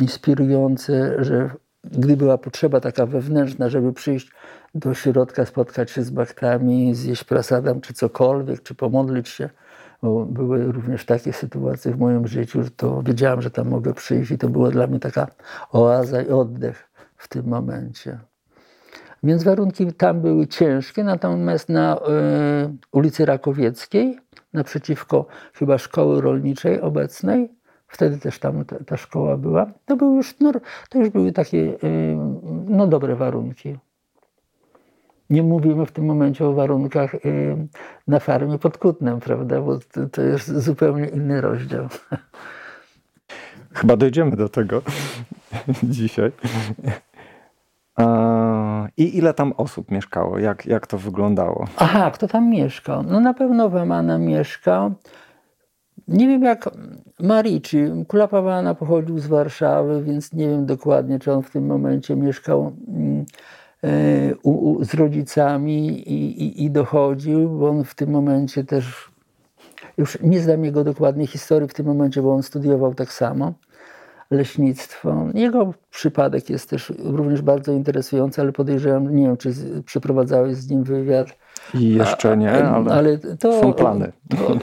inspirujące, 0.00 1.24
że 1.24 1.50
gdy 1.84 2.16
była 2.16 2.38
potrzeba 2.38 2.80
taka 2.80 3.06
wewnętrzna, 3.06 3.68
żeby 3.68 3.92
przyjść 3.92 4.32
do 4.74 4.94
środka, 4.94 5.46
spotkać 5.46 5.90
się 5.90 6.02
z 6.02 6.10
baktami, 6.10 6.94
zjeść 6.94 7.24
prasadam 7.24 7.80
czy 7.80 7.94
cokolwiek, 7.94 8.62
czy 8.62 8.74
pomodlić 8.74 9.28
się, 9.28 9.50
bo 10.02 10.26
były 10.26 10.72
również 10.72 11.04
takie 11.04 11.32
sytuacje 11.32 11.92
w 11.92 11.98
moim 11.98 12.26
życiu, 12.26 12.62
że 12.62 12.70
to 12.70 13.02
wiedziałem, 13.02 13.42
że 13.42 13.50
tam 13.50 13.68
mogę 13.68 13.94
przyjść 13.94 14.30
i 14.30 14.38
to 14.38 14.48
była 14.48 14.70
dla 14.70 14.86
mnie 14.86 15.00
taka 15.00 15.26
oaza 15.72 16.22
i 16.22 16.28
oddech 16.28 16.90
w 17.16 17.28
tym 17.28 17.46
momencie. 17.46 18.18
Więc 19.22 19.44
warunki 19.44 19.92
tam 19.92 20.20
były 20.20 20.46
ciężkie, 20.46 21.04
natomiast 21.04 21.68
na 21.68 21.96
y, 21.96 22.00
ulicy 22.92 23.24
Rakowieckiej, 23.24 24.18
naprzeciwko 24.52 25.26
chyba 25.54 25.78
szkoły 25.78 26.20
rolniczej 26.20 26.80
obecnej, 26.80 27.61
wtedy 27.92 28.18
też 28.18 28.38
tam 28.38 28.64
ta, 28.64 28.84
ta 28.84 28.96
szkoła 28.96 29.36
była, 29.36 29.66
to, 29.86 29.96
były 29.96 30.16
już, 30.16 30.34
no, 30.40 30.52
to 30.88 30.98
już 30.98 31.08
były 31.08 31.32
takie 31.32 31.58
y, 31.58 32.16
no, 32.68 32.86
dobre 32.86 33.16
warunki. 33.16 33.78
Nie 35.30 35.42
mówimy 35.42 35.86
w 35.86 35.92
tym 35.92 36.04
momencie 36.04 36.46
o 36.46 36.52
warunkach 36.52 37.14
y, 37.14 37.66
na 38.08 38.20
farmie 38.20 38.58
pod 38.58 38.78
Kutnem, 38.78 39.20
prawda? 39.20 39.60
Bo 39.60 39.78
to, 39.78 40.08
to 40.08 40.22
jest 40.22 40.58
zupełnie 40.58 41.08
inny 41.08 41.40
rozdział. 41.40 41.88
Chyba 43.78 43.96
dojdziemy 43.96 44.36
do 44.36 44.48
tego 44.48 44.82
dzisiaj. 45.82 46.32
I 48.96 49.16
ile 49.18 49.34
tam 49.34 49.52
osób 49.56 49.90
mieszkało? 49.90 50.38
Jak, 50.38 50.66
jak 50.66 50.86
to 50.86 50.98
wyglądało? 50.98 51.66
Aha, 51.76 52.10
kto 52.10 52.28
tam 52.28 52.48
mieszkał? 52.50 53.02
No 53.02 53.20
na 53.20 53.34
pewno 53.34 53.68
Wamana 53.68 54.18
mieszkał. 54.18 54.94
Nie 56.08 56.28
wiem 56.28 56.42
jak 56.42 56.70
Marici. 57.20 57.78
Kula 58.08 58.28
Pawana 58.28 58.74
pochodził 58.74 59.18
z 59.18 59.26
Warszawy, 59.26 60.02
więc 60.02 60.32
nie 60.32 60.48
wiem 60.48 60.66
dokładnie, 60.66 61.18
czy 61.18 61.32
on 61.32 61.42
w 61.42 61.50
tym 61.50 61.66
momencie 61.66 62.16
mieszkał 62.16 62.72
mm, 62.88 63.24
e, 63.84 64.34
u, 64.42 64.70
u, 64.70 64.84
z 64.84 64.94
rodzicami 64.94 65.88
i, 65.88 66.42
i, 66.42 66.64
i 66.64 66.70
dochodził, 66.70 67.48
bo 67.48 67.68
on 67.68 67.84
w 67.84 67.94
tym 67.94 68.10
momencie 68.10 68.64
też, 68.64 69.10
już 69.98 70.18
nie 70.22 70.40
znam 70.40 70.64
jego 70.64 70.84
dokładnej 70.84 71.26
historii 71.26 71.68
w 71.68 71.74
tym 71.74 71.86
momencie, 71.86 72.22
bo 72.22 72.34
on 72.34 72.42
studiował 72.42 72.94
tak 72.94 73.12
samo 73.12 73.52
leśnictwo. 74.30 75.26
Jego 75.34 75.74
przypadek 75.90 76.50
jest 76.50 76.70
też 76.70 76.92
również 76.98 77.42
bardzo 77.42 77.72
interesujący, 77.72 78.40
ale 78.40 78.52
podejrzewam, 78.52 79.16
nie 79.16 79.26
wiem, 79.26 79.36
czy 79.36 79.52
przeprowadzałeś 79.86 80.56
z 80.56 80.70
nim 80.70 80.84
wywiad. 80.84 81.28
I 81.74 81.94
jeszcze 81.94 82.36
nie, 82.36 82.52
ale, 82.52 82.92
ale 82.92 83.18
to, 83.18 83.60
są 83.60 83.72
plany. 83.72 84.12
To, 84.28 84.58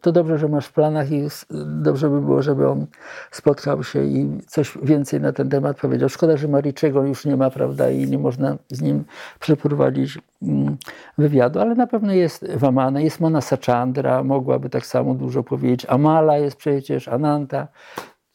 to 0.00 0.12
dobrze, 0.12 0.38
że 0.38 0.48
masz 0.48 0.66
w 0.66 0.72
planach 0.72 1.10
i 1.10 1.28
dobrze 1.66 2.10
by 2.10 2.20
było, 2.20 2.42
żeby 2.42 2.68
on 2.68 2.86
spotkał 3.30 3.84
się 3.84 4.04
i 4.04 4.38
coś 4.46 4.78
więcej 4.82 5.20
na 5.20 5.32
ten 5.32 5.48
temat 5.48 5.80
powiedział. 5.80 6.08
Szkoda, 6.08 6.36
że 6.36 6.48
Mariczego 6.48 7.02
już 7.02 7.24
nie 7.24 7.36
ma, 7.36 7.50
prawda, 7.50 7.90
i 7.90 8.06
nie 8.06 8.18
można 8.18 8.56
z 8.70 8.82
nim 8.82 9.04
przeprowadzić 9.40 10.18
mm, 10.42 10.76
wywiadu, 11.18 11.60
ale 11.60 11.74
na 11.74 11.86
pewno 11.86 12.12
jest 12.12 12.56
Wamana, 12.56 13.00
jest 13.00 13.20
Manasa 13.20 13.56
Chandra, 13.66 14.24
mogłaby 14.24 14.70
tak 14.70 14.86
samo 14.86 15.14
dużo 15.14 15.42
powiedzieć. 15.42 15.86
Amala 15.88 16.38
jest 16.38 16.56
przecież, 16.56 17.08
Ananta 17.08 17.68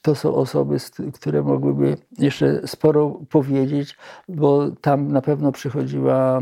to 0.06 0.15
są 0.15 0.36
osoby, 0.36 0.78
które 1.13 1.43
mogłyby 1.43 1.97
jeszcze 2.17 2.67
sporo 2.67 3.19
powiedzieć, 3.30 3.97
bo 4.30 4.71
tam 4.82 5.12
na 5.12 5.21
pewno 5.21 5.51
przychodziła 5.51 6.41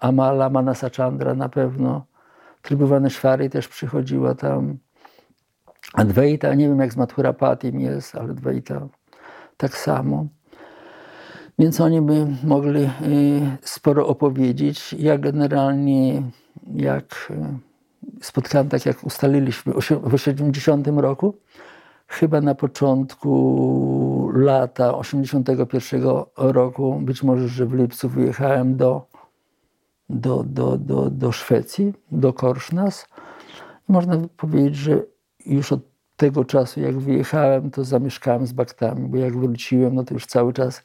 Amala 0.00 0.50
Manasa 0.50 0.90
Chandra, 0.96 1.34
na 1.34 1.48
pewno. 1.48 2.04
Tribhuvaneshwari 2.64 3.50
też 3.50 3.68
przychodziła 3.68 4.34
tam. 4.34 4.78
Advaita, 5.94 6.54
nie 6.54 6.68
wiem 6.68 6.80
jak 6.80 6.92
z 6.92 6.96
Mathurapatim 6.96 7.80
jest, 7.80 8.14
ale 8.14 8.30
Advaita 8.30 8.88
tak 9.56 9.76
samo. 9.76 10.26
Więc 11.58 11.80
oni 11.80 12.00
by 12.00 12.26
mogli 12.44 12.82
y, 12.82 12.88
sporo 13.62 14.06
opowiedzieć. 14.06 14.92
Ja 14.92 15.18
generalnie, 15.18 16.22
jak 16.74 17.32
y, 18.20 18.24
spotkałem, 18.24 18.68
tak 18.68 18.86
jak 18.86 19.04
ustaliliśmy 19.04 19.72
w 20.02 20.14
80 20.14 20.88
roku, 20.88 21.34
chyba 22.06 22.40
na 22.40 22.54
początku 22.54 24.30
lata 24.34 24.98
81 24.98 26.02
roku, 26.36 27.00
być 27.02 27.22
może, 27.22 27.48
że 27.48 27.66
w 27.66 27.74
lipcu 27.74 28.08
wyjechałem 28.08 28.76
do, 28.76 29.06
do, 30.08 30.44
do, 30.46 30.76
do, 30.76 31.10
do 31.10 31.32
Szwecji, 31.32 31.92
do 32.12 32.32
Korsznas. 32.32 33.06
Można 33.88 34.16
powiedzieć, 34.36 34.76
że 34.76 35.02
już 35.46 35.72
od 35.72 35.80
tego 36.16 36.44
czasu, 36.44 36.80
jak 36.80 36.98
wyjechałem, 36.98 37.70
to 37.70 37.84
zamieszkałem 37.84 38.46
z 38.46 38.52
baktami, 38.52 39.08
bo 39.08 39.16
jak 39.16 39.36
wróciłem, 39.36 39.94
no 39.94 40.04
to 40.04 40.14
już 40.14 40.26
cały 40.26 40.52
czas 40.52 40.82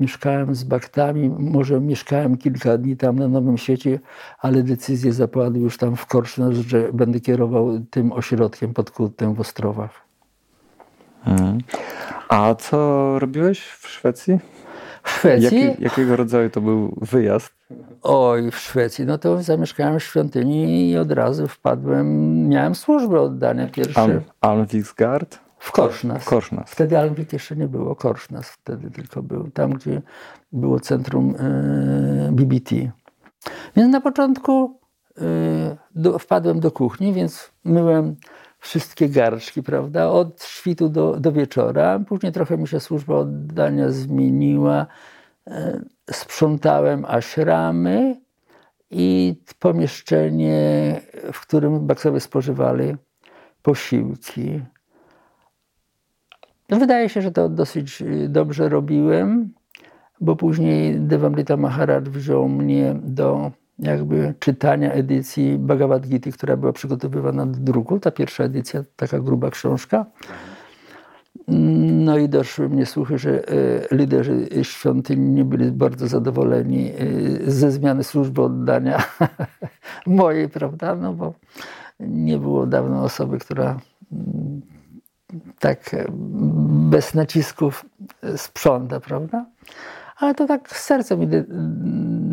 mieszkałem 0.00 0.54
z 0.54 0.64
baktami. 0.64 1.30
Może 1.38 1.80
mieszkałem 1.80 2.36
kilka 2.36 2.78
dni 2.78 2.96
tam 2.96 3.18
na 3.18 3.28
Nowym 3.28 3.58
Świecie, 3.58 4.00
ale 4.38 4.62
decyzje 4.62 5.12
zapadły 5.12 5.62
już 5.62 5.78
tam 5.78 5.96
w 5.96 6.06
Korsznas, 6.06 6.54
że 6.54 6.92
będę 6.92 7.20
kierował 7.20 7.80
tym 7.90 8.12
ośrodkiem 8.12 8.74
pod 8.74 8.90
Kutem 8.90 9.34
w 9.34 9.40
Ostrowach. 9.40 9.90
Mhm. 11.26 11.58
A 12.28 12.54
co 12.54 13.18
robiłeś 13.18 13.60
w 13.60 13.88
Szwecji? 13.88 14.38
W 15.02 15.10
Szwecji? 15.10 15.64
Jaki, 15.64 15.82
jakiego 15.82 16.16
rodzaju 16.16 16.50
to 16.50 16.60
był 16.60 16.94
wyjazd? 17.00 17.59
Oj, 18.02 18.50
w 18.50 18.58
Szwecji, 18.58 19.06
no 19.06 19.18
to 19.18 19.42
zamieszkałem 19.42 19.98
w 19.98 20.02
świątyni 20.02 20.90
i 20.90 20.96
od 20.96 21.12
razu 21.12 21.48
wpadłem, 21.48 22.48
miałem 22.48 22.74
służbę 22.74 23.20
oddania 23.20 23.66
pierwsze. 23.66 24.00
Al 24.00 24.20
Almwiksgard? 24.40 25.38
W 25.58 25.72
Korsznas. 25.72 26.24
Korsznas. 26.24 26.70
Wtedy 26.70 26.98
Almwik 26.98 27.32
jeszcze 27.32 27.56
nie 27.56 27.68
było, 27.68 27.96
Korsznas 27.96 28.48
wtedy 28.48 28.90
tylko 28.90 29.22
był, 29.22 29.50
tam 29.50 29.72
gdzie 29.72 30.02
było 30.52 30.80
centrum 30.80 31.34
e, 31.38 32.32
BBT. 32.32 32.74
Więc 33.76 33.92
na 33.92 34.00
początku 34.00 34.78
e, 35.18 35.22
do, 35.94 36.18
wpadłem 36.18 36.60
do 36.60 36.70
kuchni, 36.70 37.12
więc 37.12 37.50
myłem 37.64 38.16
wszystkie 38.58 39.08
garczki, 39.08 39.62
prawda, 39.62 40.08
od 40.08 40.42
świtu 40.42 40.88
do, 40.88 41.16
do 41.20 41.32
wieczora. 41.32 42.00
Później 42.08 42.32
trochę 42.32 42.58
mi 42.58 42.68
się 42.68 42.80
służba 42.80 43.14
oddania 43.14 43.90
zmieniła. 43.90 44.86
E, 45.46 45.80
sprzątałem 46.10 47.04
aśramy 47.04 48.20
i 48.90 49.34
pomieszczenie, 49.58 51.00
w 51.32 51.40
którym 51.40 51.86
baksowie 51.86 52.20
spożywali 52.20 52.96
posiłki. 53.62 54.62
Wydaje 56.68 57.08
się, 57.08 57.22
że 57.22 57.32
to 57.32 57.48
dosyć 57.48 58.02
dobrze 58.28 58.68
robiłem, 58.68 59.50
bo 60.20 60.36
później 60.36 61.00
Devamrita 61.00 61.56
Maharaj 61.56 62.02
wziął 62.02 62.48
mnie 62.48 62.94
do 63.02 63.50
jakby 63.78 64.34
czytania 64.38 64.92
edycji 64.92 65.58
Bhagavad 65.58 66.06
Gita, 66.08 66.30
która 66.30 66.56
była 66.56 66.72
przygotowywana 66.72 67.46
do 67.46 67.58
druku. 67.58 68.00
Ta 68.00 68.10
pierwsza 68.10 68.44
edycja, 68.44 68.84
taka 68.96 69.20
gruba 69.20 69.50
książka. 69.50 70.06
No 71.50 72.18
i 72.18 72.28
doszły 72.28 72.68
mnie 72.68 72.86
słuchy, 72.86 73.18
że 73.18 73.48
e, 73.48 73.96
liderzy 73.96 74.48
świątyni 74.62 75.30
nie 75.30 75.44
byli 75.44 75.72
bardzo 75.72 76.08
zadowoleni 76.08 76.90
e, 77.46 77.50
ze 77.50 77.70
zmiany 77.70 78.04
służby 78.04 78.42
oddania 78.42 79.02
mojej, 80.06 80.48
prawda? 80.48 80.94
No 80.94 81.12
bo 81.12 81.34
nie 82.00 82.38
było 82.38 82.66
dawno 82.66 83.02
osoby, 83.02 83.38
która 83.38 83.80
mm, 84.12 84.60
tak 85.58 85.96
bez 86.90 87.14
nacisków 87.14 87.86
sprząta, 88.36 89.00
prawda? 89.00 89.46
Ale 90.16 90.34
to 90.34 90.46
tak 90.46 90.76
serce 90.76 91.16
mi 91.16 91.26
dy 91.26 91.44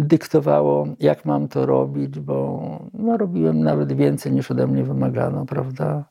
dyktowało, 0.08 0.88
jak 1.00 1.26
mam 1.26 1.48
to 1.48 1.66
robić, 1.66 2.20
bo 2.20 2.62
no, 2.94 3.18
robiłem 3.18 3.64
nawet 3.64 3.94
więcej 3.94 4.32
niż 4.32 4.52
ode 4.52 4.68
mnie 4.68 4.84
wymagano, 4.84 5.46
prawda? 5.46 6.04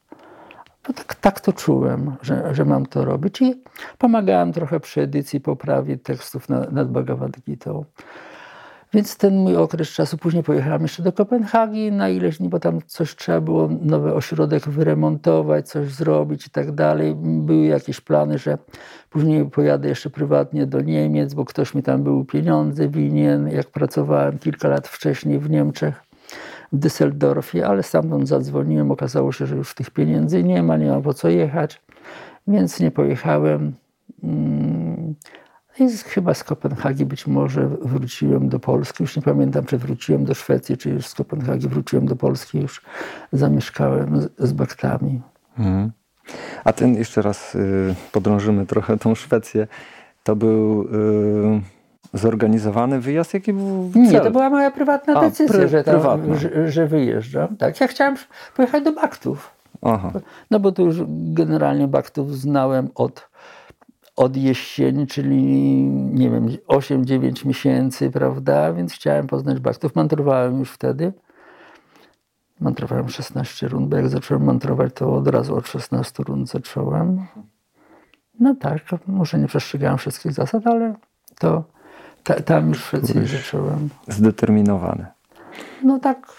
No 0.89 0.95
tak, 0.95 1.15
tak 1.15 1.41
to 1.41 1.53
czułem, 1.53 2.17
że, 2.23 2.55
że 2.55 2.65
mam 2.65 2.87
to 2.87 3.05
robić 3.05 3.43
i 3.43 3.63
pomagałem 3.99 4.53
trochę 4.53 4.81
przy 4.81 5.01
edycji, 5.01 5.41
poprawie 5.41 5.99
tekstów 5.99 6.49
nad, 6.49 6.73
nad 6.73 6.91
Bhagavad 6.91 7.41
Gita. 7.41 7.71
Więc 8.95 9.17
ten 9.17 9.37
mój 9.37 9.57
okres 9.57 9.89
czasu, 9.89 10.19
później 10.19 10.43
pojechałem 10.43 10.83
jeszcze 10.83 11.03
do 11.03 11.13
Kopenhagi 11.13 11.93
na 11.93 12.09
ileś 12.09 12.39
dni, 12.39 12.49
bo 12.49 12.61
tam 12.61 12.81
coś 12.87 13.17
trzeba 13.17 13.41
było, 13.41 13.69
nowy 13.83 14.15
ośrodek 14.15 14.69
wyremontować, 14.69 15.69
coś 15.69 15.89
zrobić 15.89 16.47
i 16.47 16.51
tak 16.51 16.73
dalej. 16.73 17.15
Były 17.17 17.67
jakieś 17.67 18.01
plany, 18.01 18.39
że 18.39 18.59
później 19.11 19.51
pojadę 19.51 19.89
jeszcze 19.89 20.11
prywatnie 20.11 20.67
do 20.67 20.81
Niemiec, 20.81 21.35
bo 21.35 21.45
ktoś 21.45 21.75
mi 21.75 21.83
tam 21.83 22.03
był 22.03 22.25
pieniądze 22.25 22.89
winien, 22.89 23.49
jak 23.49 23.67
pracowałem 23.67 24.39
kilka 24.39 24.69
lat 24.69 24.89
wcześniej 24.89 25.39
w 25.39 25.51
Niemczech, 25.51 26.06
w 26.77 26.79
Düsseldorfie, 26.79 27.63
ale 27.63 27.83
stamtąd 27.83 28.29
zadzwoniłem, 28.29 28.91
okazało 28.91 29.33
się, 29.33 29.47
że 29.47 29.57
już 29.57 29.75
tych 29.75 29.91
pieniędzy 29.91 30.43
nie 30.43 30.63
ma, 30.63 30.77
nie 30.77 30.91
ma 30.91 31.01
po 31.01 31.15
co 31.15 31.29
jechać, 31.29 31.81
więc 32.47 32.81
nie 32.81 32.91
pojechałem. 32.91 33.73
Mm, 34.23 35.15
i 35.79 35.89
chyba 35.97 36.35
z 36.35 36.45
Kopenhagi 36.45 37.07
być 37.07 37.27
może 37.27 37.69
wróciłem 37.69 38.49
do 38.49 38.61
Polski. 38.61 39.03
Już 39.03 39.17
nie 39.17 39.23
pamiętam, 39.23 39.65
czy 39.65 39.79
wróciłem 39.79 40.25
do 40.25 40.35
Szwecji, 40.35 40.77
czy 40.77 40.91
już 40.91 41.07
z 41.07 41.15
Kopenhagi 41.15 41.69
wróciłem 41.69 42.07
do 42.07 42.17
Polski. 42.17 42.59
Już 42.59 42.83
zamieszkałem 43.33 44.21
z, 44.21 44.31
z 44.39 44.53
Baktami. 44.53 45.23
Mhm. 45.59 45.93
A 46.65 46.73
ten 46.73 46.95
jeszcze 46.95 47.23
raz 47.23 47.55
y, 47.55 47.95
podrążymy 48.13 48.67
trochę 48.67 48.99
tą 48.99 49.15
Szwecję. 49.15 49.67
To 50.25 50.37
był 50.37 50.83
y, 50.83 50.87
zorganizowany 52.17 53.01
wyjazd? 53.01 53.35
Jaki 53.35 53.53
był 53.53 53.91
cel? 53.93 54.03
Nie, 54.03 54.21
to 54.21 54.31
była 54.31 54.51
moja 54.51 54.71
prywatna 54.71 55.15
A, 55.15 55.21
decyzja, 55.21 55.69
że, 55.69 55.85
tam, 55.85 56.39
że, 56.39 56.71
że, 56.71 56.87
wyjeżdżam. 56.87 57.57
Tak, 57.57 57.81
ja 57.81 57.87
chciałem 57.87 58.15
pojechać 58.57 58.85
do 58.85 58.93
Baktów. 58.93 59.51
Aha. 59.83 60.13
No 60.51 60.61
bo 60.61 60.73
to 60.73 60.83
już 60.83 60.97
generalnie 61.09 61.89
Baktów 61.89 62.39
znałem 62.39 62.89
od 62.95 63.29
od 64.17 64.37
jesieni, 64.37 65.07
czyli 65.07 65.43
nie 65.93 66.31
wiem, 66.31 66.49
8-9 66.69 67.47
miesięcy, 67.47 68.11
prawda? 68.11 68.73
Więc 68.73 68.93
chciałem 68.93 69.27
poznać 69.27 69.61
Baktów. 69.61 69.95
Mantrowałem 69.95 70.59
już 70.59 70.73
wtedy. 70.73 71.13
Mantrowałem 72.61 73.09
16 73.09 73.69
rund, 73.69 73.89
bo 73.89 73.97
jak 73.97 74.09
zacząłem 74.09 74.45
mantrować, 74.45 74.93
to 74.95 75.15
od 75.15 75.29
razu 75.29 75.57
od 75.57 75.69
16 75.69 76.23
rund 76.23 76.49
zacząłem. 76.49 77.27
No 78.41 78.55
tak, 78.55 78.83
może 79.07 79.39
nie 79.39 79.47
przestrzegałem 79.47 79.99
wszystkich 79.99 80.33
zasad, 80.33 80.67
ale 80.67 80.95
to 81.39 81.65
ta, 82.27 82.41
tam 82.41 82.69
już 82.69 82.79
w 82.79 82.87
Szwecji 82.87 83.27
zacząłem. 83.27 83.89
Zdeterminowany. 84.09 85.07
No 85.83 85.99
tak, 85.99 86.33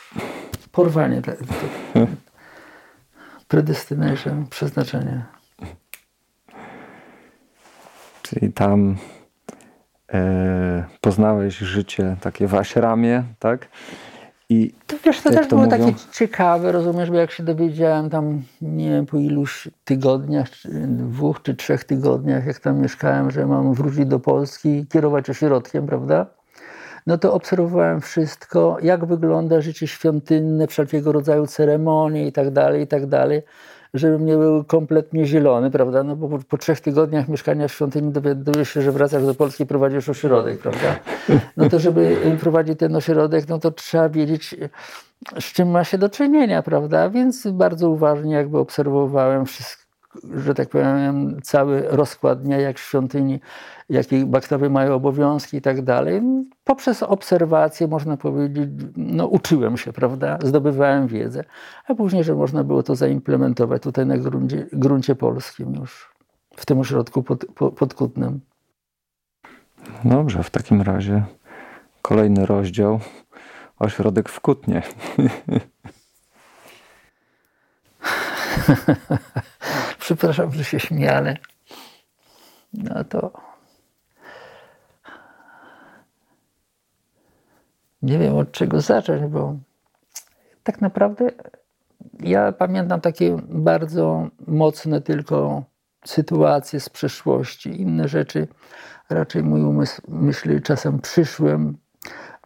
porwanie. 0.71 1.21
Tak, 1.21 1.38
tak. 1.38 2.08
Predestination, 3.47 4.47
przeznaczenie. 4.47 5.26
Czyli 8.21 8.54
tam 8.54 8.97
e, 10.13 10.84
poznałeś 11.02 11.58
życie 11.58 12.17
takie 12.21 12.47
w 12.47 12.56
aśramie, 12.56 13.23
tak? 13.39 13.67
I 14.50 14.74
to 14.88 14.96
wiesz, 15.06 15.22
to 15.22 15.32
też 15.32 15.48
to 15.48 15.56
było 15.56 15.66
mówią... 15.66 15.78
takie 15.78 15.94
ciekawe, 16.12 16.72
rozumiesz, 16.72 17.12
bo 17.12 17.18
jak 17.18 17.32
się 17.32 17.44
dowiedziałem 17.44 18.10
tam, 18.10 18.42
nie 18.62 18.90
wiem, 18.90 19.06
po 19.06 19.18
iluś 19.18 19.68
tygodniach, 19.86 20.50
czy 20.50 20.70
dwóch 20.88 21.42
czy 21.42 21.56
trzech 21.56 21.84
tygodniach, 21.84 22.46
jak 22.46 22.60
tam 22.60 22.82
mieszkałem, 22.82 23.32
że 23.32 23.46
mam 23.46 23.74
wrócić 23.74 24.06
do 24.06 24.20
Polski 24.20 24.70
i 24.70 24.88
kierować 24.88 25.30
ośrodkiem, 25.30 25.88
prawda? 25.88 26.26
No 27.08 27.18
to 27.18 27.34
obserwowałem 27.34 28.02
wszystko, 28.02 28.78
jak 28.82 29.06
wygląda 29.06 29.62
życie 29.62 29.88
świątynne, 29.88 30.68
wszelkiego 30.68 31.12
rodzaju 31.12 31.48
ceremonie 31.48 32.28
i 32.28 32.32
tak 32.32 32.52
dalej, 32.52 32.84
i 32.84 32.88
tak 32.88 33.06
dalej 33.06 33.42
żebym 33.98 34.26
nie 34.26 34.38
był 34.38 34.64
kompletnie 34.64 35.26
zielony, 35.26 35.72
prawda? 35.72 36.04
No 36.04 36.16
bo 36.16 36.30
po, 36.30 36.40
po 36.40 36.58
trzech 36.58 36.82
tygodniach 36.82 37.28
mieszkania 37.28 37.68
w 37.68 37.72
świątyni 37.72 38.12
dowiadujesz 38.12 38.70
się, 38.70 38.82
że 38.82 38.92
wracasz 38.92 39.26
do 39.26 39.34
Polski 39.34 39.64
i 39.64 39.66
prowadzisz 39.66 40.10
ośrodek, 40.10 40.60
prawda? 40.60 41.00
No 41.58 41.70
to 41.70 41.80
żeby 41.80 42.18
prowadzić 42.40 42.80
ten 42.80 42.96
ośrodek, 42.96 43.48
no 43.50 43.60
to 43.60 43.72
trzeba 43.72 44.10
wiedzieć, 44.10 44.56
z 45.40 45.54
czym 45.54 45.70
ma 45.70 45.84
się 45.84 45.98
do 45.98 46.10
czynienia, 46.10 46.64
prawda? 46.64 47.10
Więc 47.10 47.48
bardzo 47.48 47.90
uważnie 47.90 48.36
jakby 48.36 48.58
obserwowałem 48.58 49.46
wszystko 49.46 49.87
że 50.24 50.54
tak 50.54 50.70
powiem, 50.70 51.41
cały 51.41 51.88
rozkład 51.88 52.41
dnia, 52.41 52.60
jak 52.60 52.78
w 52.78 52.82
świątyni, 52.82 53.39
jakie 53.89 54.26
bakterie 54.26 54.70
mają 54.70 54.93
obowiązki 54.93 55.58
i 55.58 55.62
tak 55.62 55.82
dalej. 55.82 56.22
Poprzez 56.63 57.04
obserwacje, 57.04 57.88
można 57.88 58.17
powiedzieć, 58.17 58.70
no, 58.98 59.28
uczyłem 59.28 59.78
się, 59.78 59.93
prawda, 59.93 60.38
zdobywałem 60.43 61.08
wiedzę, 61.08 61.43
a 61.88 61.96
później, 61.96 62.24
że 62.24 62.36
można 62.36 62.63
było 62.63 62.84
to 62.84 62.96
zaimplementować 62.96 63.82
tutaj 63.82 64.06
na 64.06 64.17
gruncie, 64.17 64.67
gruncie 64.74 65.15
polskim 65.15 65.76
już, 65.76 66.13
w 66.56 66.65
tym 66.65 66.80
ośrodku 66.80 67.24
pod, 67.24 67.46
pod 67.78 67.93
Kutnem. 67.93 68.39
Dobrze, 70.04 70.43
w 70.43 70.50
takim 70.50 70.82
razie 70.82 71.24
kolejny 72.02 72.46
rozdział, 72.46 73.00
ośrodek 73.80 74.30
w 74.30 74.39
Kutnie. 74.39 74.82
Przepraszam, 80.00 80.52
że 80.52 80.64
się 80.64 80.78
ale 81.16 81.38
no 82.74 83.04
to 83.04 83.32
nie 88.02 88.20
wiem 88.20 88.36
od 88.36 88.52
czego 88.52 88.82
zacząć, 88.82 89.32
bo 89.32 89.56
tak 90.64 90.82
naprawdę 90.82 91.32
ja 92.20 92.52
pamiętam 92.52 93.02
takie 93.02 93.38
bardzo 93.50 94.28
mocne 94.48 95.02
tylko 95.02 95.64
sytuacje 96.06 96.80
z 96.80 96.90
przeszłości. 96.90 97.82
Inne 97.82 98.08
rzeczy 98.08 98.48
raczej 99.10 99.44
mój 99.44 99.62
umysł 99.62 100.02
myśli 100.08 100.62
czasem 100.62 101.00
przyszłym, 101.00 101.78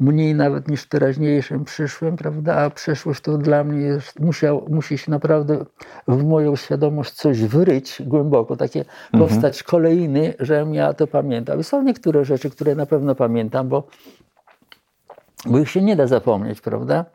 mniej 0.01 0.35
nawet 0.35 0.67
niż 0.67 0.87
teraźniejszym 0.87 1.65
przyszłym, 1.65 2.17
prawda? 2.17 2.55
A 2.55 2.69
przeszłość 2.69 3.21
to 3.21 3.37
dla 3.37 3.63
mnie 3.63 3.81
jest, 3.81 4.19
musiał, 4.19 4.65
musi 4.69 4.97
się 4.97 5.11
naprawdę 5.11 5.65
w 6.07 6.23
moją 6.23 6.55
świadomość 6.55 7.11
coś 7.11 7.41
wyryć 7.41 8.01
głęboko, 8.05 8.55
takie 8.57 8.79
mhm. 8.79 9.23
powstać 9.23 9.63
kolejny, 9.63 10.33
żebym 10.39 10.73
ja 10.73 10.93
to 10.93 11.07
pamiętał. 11.07 11.59
I 11.59 11.63
są 11.63 11.83
niektóre 11.83 12.25
rzeczy, 12.25 12.49
które 12.49 12.75
na 12.75 12.85
pewno 12.85 13.15
pamiętam, 13.15 13.69
bo, 13.69 13.87
bo 15.45 15.59
ich 15.59 15.69
się 15.69 15.81
nie 15.81 15.95
da 15.95 16.07
zapomnieć, 16.07 16.61
prawda? 16.61 17.05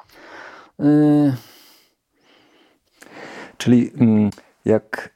Y... 0.80 1.32
Czyli 3.56 3.92
mm, 4.00 4.30
jak 4.64 5.10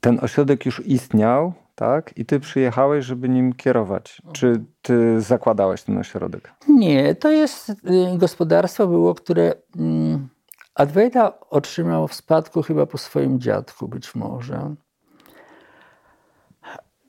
ten 0.00 0.18
ośrodek 0.22 0.66
już 0.66 0.86
istniał, 0.86 1.52
tak? 1.76 2.18
I 2.18 2.26
ty 2.26 2.40
przyjechałeś, 2.40 3.04
żeby 3.04 3.28
nim 3.28 3.52
kierować. 3.52 4.22
Czy 4.32 4.64
ty 4.82 5.20
zakładałeś 5.20 5.82
ten 5.82 5.98
ośrodek? 5.98 6.52
Nie, 6.68 7.14
to 7.14 7.30
jest 7.30 7.68
y, 7.68 7.74
gospodarstwo 8.18 8.86
było, 8.86 9.14
które 9.14 9.54
mm, 9.76 10.28
Adwaita 10.76 11.40
otrzymał 11.50 12.08
w 12.08 12.14
spadku 12.14 12.62
chyba 12.62 12.86
po 12.86 12.98
swoim 12.98 13.40
dziadku 13.40 13.88
być 13.88 14.14
może. 14.14 14.74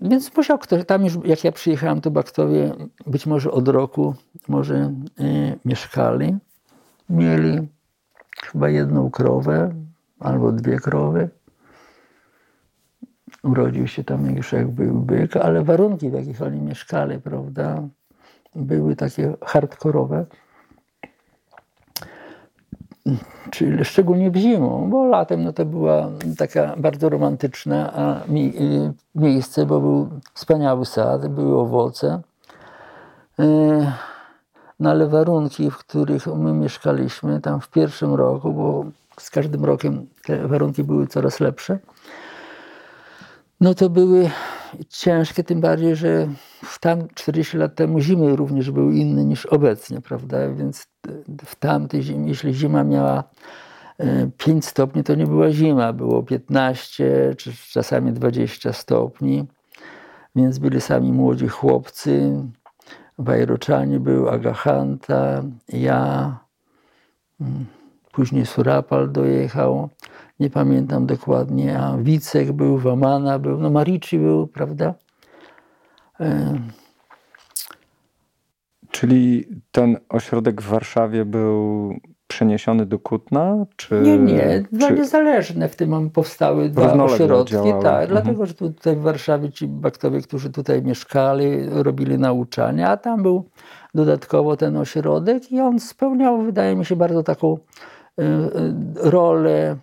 Więc 0.01 0.37
musiał 0.37 0.57
ktoś, 0.57 0.85
tam 0.85 1.03
już 1.03 1.13
jak 1.25 1.43
ja 1.43 1.51
przyjechałem, 1.51 2.01
to 2.01 2.11
Baktowie 2.11 2.73
być 3.07 3.25
może 3.25 3.51
od 3.51 3.67
roku 3.67 4.15
może 4.47 4.93
y, 5.19 5.59
mieszkali. 5.65 6.37
Mieli 7.09 7.67
chyba 8.43 8.69
jedną 8.69 9.11
krowę 9.11 9.73
albo 10.19 10.51
dwie 10.51 10.79
krowy 10.79 11.29
urodził 13.47 13.87
się 13.87 14.03
tam 14.03 14.35
już 14.35 14.51
jak 14.51 14.67
był 14.67 14.93
byk, 14.93 15.37
ale 15.37 15.63
warunki, 15.63 16.09
w 16.09 16.13
jakich 16.13 16.41
oni 16.41 16.61
mieszkali, 16.61 17.19
prawda, 17.19 17.83
były 18.55 18.95
takie 18.95 19.33
hardkorowe. 19.41 20.25
Czyli 23.51 23.85
szczególnie 23.85 24.31
w 24.31 24.35
zimą, 24.35 24.89
bo 24.89 25.05
latem 25.05 25.43
no 25.43 25.53
to 25.53 25.65
była 25.65 26.09
taka 26.37 26.75
bardzo 26.77 27.09
romantyczna 27.09 27.93
a 27.93 28.31
mi, 28.31 28.53
y, 28.61 28.93
miejsce, 29.15 29.65
bo 29.65 29.79
był 29.79 30.09
wspaniały 30.33 30.85
sad, 30.85 31.27
były 31.27 31.59
owoce. 31.59 32.21
Y, 33.39 33.91
no 34.79 34.89
ale 34.89 35.07
warunki, 35.07 35.71
w 35.71 35.77
których 35.77 36.27
my 36.27 36.53
mieszkaliśmy 36.53 37.41
tam 37.41 37.61
w 37.61 37.69
pierwszym 37.69 38.13
roku, 38.13 38.53
bo 38.53 38.85
z 39.19 39.29
każdym 39.29 39.65
rokiem 39.65 40.07
te 40.25 40.47
warunki 40.47 40.83
były 40.83 41.07
coraz 41.07 41.39
lepsze, 41.39 41.79
no 43.61 43.73
to 43.73 43.89
były 43.89 44.29
ciężkie, 44.89 45.43
tym 45.43 45.61
bardziej, 45.61 45.95
że 45.95 46.27
tam 46.79 47.07
40 47.15 47.57
lat 47.57 47.75
temu 47.75 47.99
zimy 47.99 48.35
również 48.35 48.71
były 48.71 48.95
inne 48.95 49.25
niż 49.25 49.45
obecnie, 49.45 50.01
prawda? 50.01 50.49
Więc 50.49 50.87
w 51.45 51.55
tamtej 51.55 52.03
zimie, 52.03 52.27
jeśli 52.27 52.53
zima 52.53 52.83
miała 52.83 53.23
5 54.37 54.65
e, 54.65 54.67
stopni, 54.67 55.03
to 55.03 55.15
nie 55.15 55.27
była 55.27 55.51
zima, 55.51 55.93
było 55.93 56.23
15 56.23 57.35
czy 57.37 57.53
czasami 57.71 58.13
20 58.13 58.73
stopni. 58.73 59.45
Więc 60.35 60.59
byli 60.59 60.81
sami 60.81 61.13
młodzi 61.13 61.47
chłopcy, 61.47 62.43
Bajroczanie 63.19 63.99
był, 63.99 64.29
Agahanta, 64.29 65.43
ja, 65.69 66.37
mm, 67.41 67.65
później 68.11 68.45
Surapal 68.45 69.11
dojechał 69.11 69.89
nie 70.39 70.49
pamiętam 70.49 71.05
dokładnie, 71.05 71.79
a 71.79 71.97
Wicek 71.97 72.51
był, 72.51 72.77
Wamana 72.77 73.39
był, 73.39 73.57
no 73.57 73.69
Marici 73.69 74.19
był, 74.19 74.47
prawda? 74.47 74.93
E... 76.19 76.59
Czyli 78.91 79.47
ten 79.71 79.97
ośrodek 80.09 80.61
w 80.61 80.65
Warszawie 80.69 81.25
był 81.25 81.93
przeniesiony 82.27 82.85
do 82.85 82.99
Kutna? 82.99 83.65
Czy, 83.75 84.01
Nie, 84.01 84.17
nie, 84.17 84.63
dwa 84.71 84.87
czy... 84.87 84.93
niezależne 84.93 85.69
w 85.69 85.75
tym 85.75 86.09
powstały 86.09 86.69
dwa 86.69 86.93
ośrodki. 86.93 87.51
działały. 87.51 87.83
Tak, 87.83 88.01
Mhm. 88.01 88.07
dlatego, 88.09 88.45
że 88.45 88.53
tutaj 88.53 88.95
w 88.95 89.01
Warszawie 89.01 89.51
ci 89.51 89.67
baktowie, 89.67 90.21
którzy 90.21 90.49
tutaj 90.49 90.81
mieszkali, 90.83 91.69
robili 91.69 92.17
nauczania, 92.17 92.89
a 92.89 92.97
tam 92.97 93.23
był 93.23 93.49
dodatkowo 93.95 94.57
ten 94.57 94.77
ośrodek 94.77 95.51
i 95.51 95.59
on 95.61 95.79
spełniał, 95.79 96.41
wydaje 96.41 96.75
mi 96.75 96.85
się, 96.85 96.95
bardzo 96.95 97.23
taką 97.23 97.57
y, 98.19 98.23
y, 98.23 98.29
rolę 98.95 99.75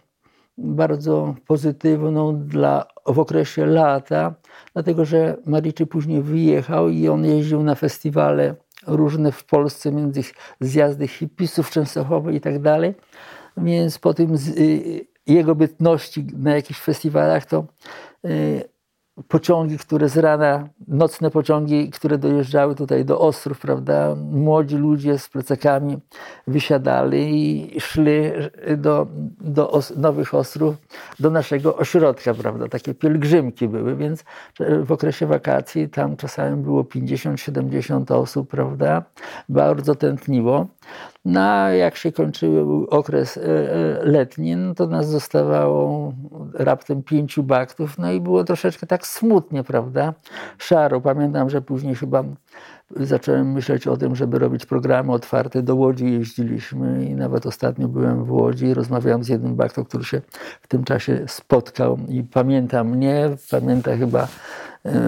bardzo 0.58 1.34
pozytywną 1.46 2.46
dla, 2.46 2.86
w 3.06 3.18
okresie 3.18 3.66
lata, 3.66 4.34
dlatego 4.72 5.04
że 5.04 5.36
Mariczy 5.46 5.86
później 5.86 6.22
wyjechał 6.22 6.88
i 6.88 7.08
on 7.08 7.24
jeździł 7.24 7.62
na 7.62 7.74
festiwale 7.74 8.54
różne 8.86 9.32
w 9.32 9.44
Polsce, 9.44 9.92
między 9.92 10.22
zjazdy 10.60 11.08
hipisów 11.08 11.70
Częstochowy 11.70 12.34
i 12.34 12.40
tak 12.40 12.58
dalej. 12.58 12.94
Więc 13.56 13.98
po 13.98 14.14
tym 14.14 14.36
z, 14.36 14.48
y, 14.48 15.06
jego 15.26 15.54
bytności 15.54 16.26
na 16.36 16.54
jakichś 16.54 16.80
festiwalach 16.80 17.46
to 17.46 17.64
y, 18.24 18.73
pociągi, 19.28 19.78
które 19.78 20.08
z 20.08 20.16
rana, 20.16 20.68
nocne 20.88 21.30
pociągi, 21.30 21.90
które 21.90 22.18
dojeżdżały 22.18 22.74
tutaj 22.74 23.04
do 23.04 23.20
Ostrów, 23.20 23.58
prawda, 23.58 24.16
młodzi 24.30 24.76
ludzie 24.76 25.18
z 25.18 25.28
plecakami 25.28 25.98
wysiadali 26.46 27.76
i 27.76 27.80
szli 27.80 28.20
do, 28.76 29.06
do 29.40 29.70
os, 29.70 29.96
Nowych 29.96 30.34
Ostrów, 30.34 30.76
do 31.20 31.30
naszego 31.30 31.76
ośrodka, 31.76 32.34
prawda, 32.34 32.68
takie 32.68 32.94
pielgrzymki 32.94 33.68
były, 33.68 33.96
więc 33.96 34.24
w 34.84 34.92
okresie 34.92 35.26
wakacji 35.26 35.88
tam 35.88 36.16
czasami 36.16 36.62
było 36.62 36.82
50-70 36.82 38.14
osób, 38.14 38.48
prawda, 38.50 39.02
bardzo 39.48 39.94
tętniło. 39.94 40.66
No 41.24 41.70
jak 41.70 41.96
się 41.96 42.12
kończył 42.12 42.86
okres 42.90 43.36
e, 43.36 43.42
e, 43.42 44.04
letni, 44.04 44.56
no 44.56 44.74
to 44.74 44.86
nas 44.86 45.08
zostawało 45.08 46.12
raptem 46.54 47.02
pięciu 47.02 47.42
baktów, 47.42 47.98
no 47.98 48.12
i 48.12 48.20
było 48.20 48.44
troszeczkę 48.44 48.86
tak 48.86 49.06
smutnie, 49.06 49.64
prawda? 49.64 50.14
Szaro. 50.58 51.00
Pamiętam, 51.00 51.50
że 51.50 51.62
później 51.62 51.94
chyba 51.94 52.24
zacząłem 52.90 53.52
myśleć 53.52 53.86
o 53.86 53.96
tym, 53.96 54.16
żeby 54.16 54.38
robić 54.38 54.66
programy 54.66 55.12
otwarte. 55.12 55.62
Do 55.62 55.74
Łodzi 55.74 56.12
jeździliśmy 56.12 57.04
i 57.04 57.14
nawet 57.14 57.46
ostatnio 57.46 57.88
byłem 57.88 58.24
w 58.24 58.32
Łodzi 58.32 58.74
rozmawiałem 58.74 59.24
z 59.24 59.28
jednym 59.28 59.56
baktą, 59.56 59.84
który 59.84 60.04
się 60.04 60.20
w 60.62 60.68
tym 60.68 60.84
czasie 60.84 61.24
spotkał 61.26 61.98
i 62.08 62.22
pamięta 62.22 62.84
mnie, 62.84 63.30
pamięta 63.50 63.96
chyba 63.96 64.28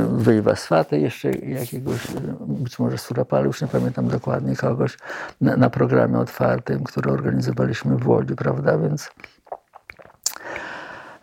Wyjwa 0.09 0.57
Swatę, 0.57 0.99
jeszcze 0.99 1.31
jakiegoś, 1.31 2.07
być 2.41 2.79
może 2.79 2.99
Surapalu, 2.99 3.47
już 3.47 3.63
nie 3.63 3.69
pamiętam 3.69 4.09
dokładnie 4.09 4.57
kogoś, 4.57 4.99
na, 5.41 5.57
na, 5.57 5.71
programie 5.71 6.19
otwartym, 6.19 6.85
który 6.85 7.11
organizowaliśmy 7.11 7.97
w 7.97 8.09
Łodzi, 8.09 8.35
prawda, 8.35 8.79
więc 8.79 9.11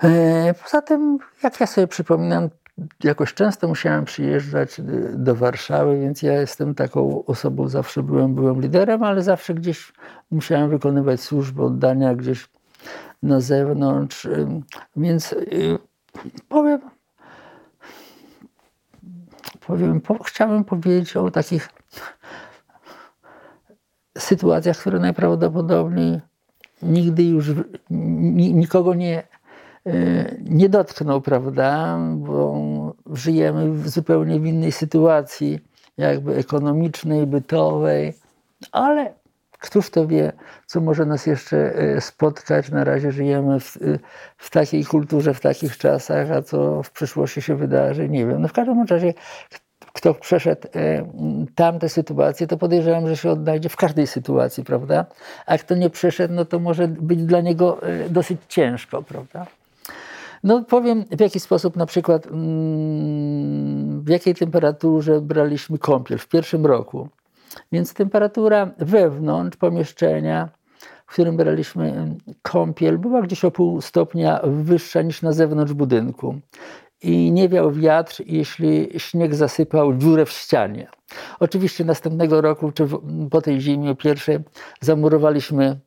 e, 0.03 0.53
poza 0.63 0.81
tym, 0.81 1.17
jak 1.43 1.59
ja 1.59 1.67
sobie 1.67 1.87
przypominam, 1.87 2.49
jakoś 3.03 3.33
często 3.33 3.67
musiałem 3.67 4.05
przyjeżdżać 4.05 4.81
do 5.13 5.35
Warszawy, 5.35 5.99
więc 5.99 6.21
ja 6.21 6.33
jestem 6.33 6.75
taką 6.75 7.25
osobą, 7.25 7.67
zawsze 7.67 8.03
byłem, 8.03 8.35
byłem 8.35 8.61
liderem, 8.61 9.03
ale 9.03 9.23
zawsze 9.23 9.53
gdzieś 9.53 9.93
musiałem 10.31 10.69
wykonywać 10.69 11.21
służbę, 11.21 11.63
oddania 11.63 12.15
gdzieś 12.15 12.49
na 13.23 13.39
zewnątrz, 13.39 14.27
więc 14.95 15.35
powiem, 16.49 16.79
powiem, 19.67 20.01
po, 20.01 20.23
chciałbym 20.23 20.63
powiedzieć 20.63 21.17
o 21.17 21.31
takich 21.31 21.69
sytuacjach, 24.17 24.77
które 24.77 24.99
najprawdopodobniej 24.99 26.19
nigdy 26.81 27.23
już 27.23 27.51
nikogo 27.89 28.93
nie, 28.93 29.23
nie 30.43 30.69
dotkną, 30.69 31.21
prawda? 31.21 31.99
Bo 32.15 32.55
żyjemy 33.13 33.71
w 33.71 33.89
zupełnie 33.89 34.35
innej 34.35 34.71
sytuacji, 34.71 35.59
jakby 35.97 36.35
ekonomicznej, 36.35 37.27
bytowej, 37.27 38.13
ale 38.71 39.13
któż 39.63 39.89
to 39.89 40.07
wie, 40.07 40.31
co 40.65 40.81
może 40.81 41.05
nas 41.05 41.25
jeszcze 41.25 41.73
spotkać. 41.99 42.69
Na 42.69 42.83
razie 42.83 43.11
żyjemy 43.11 43.59
w, 43.59 43.77
w 44.37 44.49
takiej 44.49 44.85
kulturze, 44.85 45.33
w 45.33 45.39
takich 45.39 45.77
czasach, 45.77 46.31
a 46.31 46.41
co 46.41 46.83
w 46.83 46.91
przyszłości 46.91 47.41
się 47.41 47.55
wydarzy, 47.55 48.09
nie 48.09 48.25
wiem. 48.25 48.41
No 48.41 48.47
w 48.47 48.53
każdym 48.53 48.83
razie, 48.83 49.13
kto 49.93 50.13
przeszedł 50.13 50.67
tamte 51.55 51.89
sytuacje, 51.89 52.47
to 52.47 52.57
podejrzewam, 52.57 53.07
że 53.07 53.17
się 53.17 53.29
odnajdzie 53.31 53.69
w 53.69 53.75
każdej 53.75 54.07
sytuacji, 54.07 54.63
prawda? 54.63 55.05
A 55.45 55.57
kto 55.57 55.75
nie 55.75 55.89
przeszedł, 55.89 56.33
no 56.33 56.45
to 56.45 56.59
może 56.59 56.87
być 56.87 57.23
dla 57.23 57.41
niego 57.41 57.81
dosyć 58.09 58.39
ciężko, 58.47 59.03
prawda? 59.03 59.45
No 60.43 60.63
powiem 60.63 61.05
w 61.11 61.19
jaki 61.19 61.39
sposób 61.39 61.75
na 61.75 61.85
przykład, 61.85 62.27
w 64.03 64.09
jakiej 64.09 64.35
temperaturze 64.35 65.21
braliśmy 65.21 65.77
kąpiel 65.77 66.17
w 66.17 66.27
pierwszym 66.27 66.65
roku. 66.65 67.09
Więc 67.71 67.93
temperatura 67.93 68.71
wewnątrz 68.77 69.57
pomieszczenia, 69.57 70.49
w 71.05 71.13
którym 71.13 71.37
braliśmy 71.37 72.15
kąpiel, 72.41 72.97
była 72.97 73.21
gdzieś 73.21 73.45
o 73.45 73.51
pół 73.51 73.81
stopnia 73.81 74.39
wyższa 74.43 75.01
niż 75.01 75.21
na 75.21 75.31
zewnątrz 75.31 75.73
budynku. 75.73 76.35
I 77.01 77.31
nie 77.31 77.49
wiał 77.49 77.71
wiatr, 77.71 78.23
jeśli 78.25 78.89
śnieg 78.97 79.35
zasypał 79.35 79.93
dziurę 79.93 80.25
w 80.25 80.31
ścianie. 80.31 80.87
Oczywiście 81.39 81.85
następnego 81.85 82.41
roku, 82.41 82.71
czy 82.71 82.87
po 83.31 83.41
tej 83.41 83.61
zimie 83.61 83.95
pierwszej, 83.95 84.39
zamurowaliśmy 84.81 85.79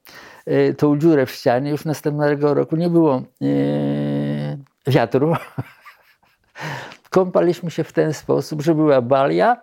tą 0.76 0.98
dziurę 0.98 1.26
w 1.26 1.31
ścianie. 1.31 1.70
Już 1.70 1.85
następnego 1.85 2.55
roku 2.55 2.76
nie 2.76 2.90
było 2.90 3.22
wiatru. 4.87 5.35
Kąpaliśmy 7.11 7.70
się 7.70 7.85
w 7.85 7.92
ten 7.92 8.12
sposób, 8.12 8.62
że 8.62 8.74
była 8.74 9.02
balia, 9.02 9.57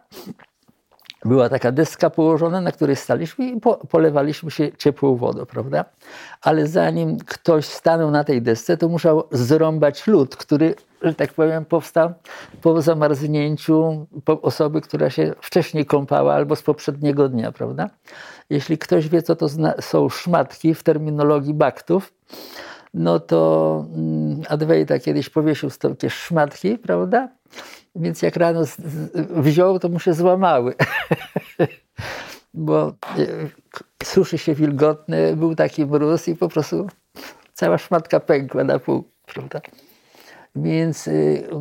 była 1.26 1.50
taka 1.50 1.72
deska 1.72 2.10
położona, 2.10 2.62
na 2.62 2.72
której 2.72 2.96
staliśmy 2.96 3.46
i 3.46 3.60
po, 3.60 3.76
polewaliśmy 3.76 4.52
się 4.52 4.72
ciepłą 4.78 5.16
wodą, 5.16 5.46
prawda? 5.46 5.86
Ale 6.42 6.68
zanim 6.68 7.18
ktoś 7.18 7.66
stanął 7.66 8.12
na 8.12 8.24
tej 8.24 8.42
desce, 8.42 8.78
to 8.78 8.90
musiał 8.90 9.24
zrąbać 9.32 10.08
lód, 10.08 10.36
który, 10.36 10.76
że 11.02 11.14
tak 11.14 11.34
powiem, 11.34 11.66
powstał 11.66 12.14
po 12.62 12.82
zamarznięciu 12.82 14.06
osoby, 14.42 14.82
która 14.82 15.10
się 15.10 15.34
wcześniej 15.42 15.86
kąpała 15.86 16.34
albo 16.34 16.56
z 16.56 16.62
poprzedniego 16.62 17.30
dnia, 17.30 17.52
prawda? 17.52 17.90
Jeśli 18.50 18.78
ktoś 18.78 19.10
wie, 19.10 19.22
co 19.22 19.36
to 19.36 19.48
są 19.82 20.10
szmatki 20.10 20.76
w 20.76 20.84
terminologii 20.84 21.54
baktów, 21.54 22.14
no 22.94 23.20
to 23.20 23.86
Adwejta 24.50 25.00
kiedyś 25.00 25.30
powiesił 25.30 25.70
takie 25.70 26.10
szmatki, 26.10 26.78
prawda? 26.78 27.30
Więc 27.96 28.22
jak 28.22 28.36
rano 28.36 28.62
wziął, 29.30 29.80
to 29.80 29.90
mu 29.90 30.00
się 30.00 30.14
złamały. 30.14 30.74
Bo 32.54 32.94
suszy 34.04 34.38
się 34.38 34.56
wilgotne, 34.56 35.36
był 35.36 35.56
taki 35.56 35.86
mróz 35.86 36.28
i 36.28 36.36
po 36.36 36.50
prostu 36.50 36.88
cała 37.54 37.78
szmatka 37.78 38.20
pękła 38.20 38.64
na 38.64 38.80
pół, 38.80 39.04
prawda? 39.26 39.62
Więc 40.56 41.10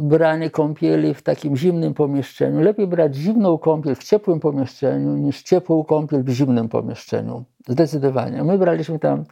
branie 0.01 0.51
kąpieli 0.51 1.15
w 1.15 1.23
takim 1.23 1.57
zimnym 1.57 1.95
pomieszczeniu, 1.95 2.61
lepiej 2.61 2.87
brać 2.87 3.15
zimną 3.15 3.59
kąpiel 3.59 3.95
w 3.95 4.05
ciepłym 4.05 4.41
pomieszczeniu 4.41 5.17
niż 5.17 5.43
ciepłą 5.43 5.85
kąpiel 5.85 6.23
w 6.23 6.29
zimnym 6.29 6.69
pomieszczeniu. 6.69 7.45
Zdecydowanie. 7.69 8.45
My 8.45 8.59
braliśmy 8.59 8.99
tam, 8.99 9.25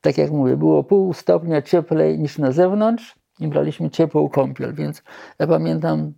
tak 0.00 0.18
jak 0.18 0.30
mówię, 0.30 0.56
było 0.56 0.84
pół 0.84 1.12
stopnia 1.12 1.62
cieplej 1.62 2.18
niż 2.18 2.38
na 2.38 2.52
zewnątrz 2.52 3.14
i 3.40 3.48
braliśmy 3.48 3.90
ciepłą 3.90 4.28
kąpiel, 4.28 4.74
więc 4.74 5.02
ja 5.38 5.46
pamiętam, 5.46 6.12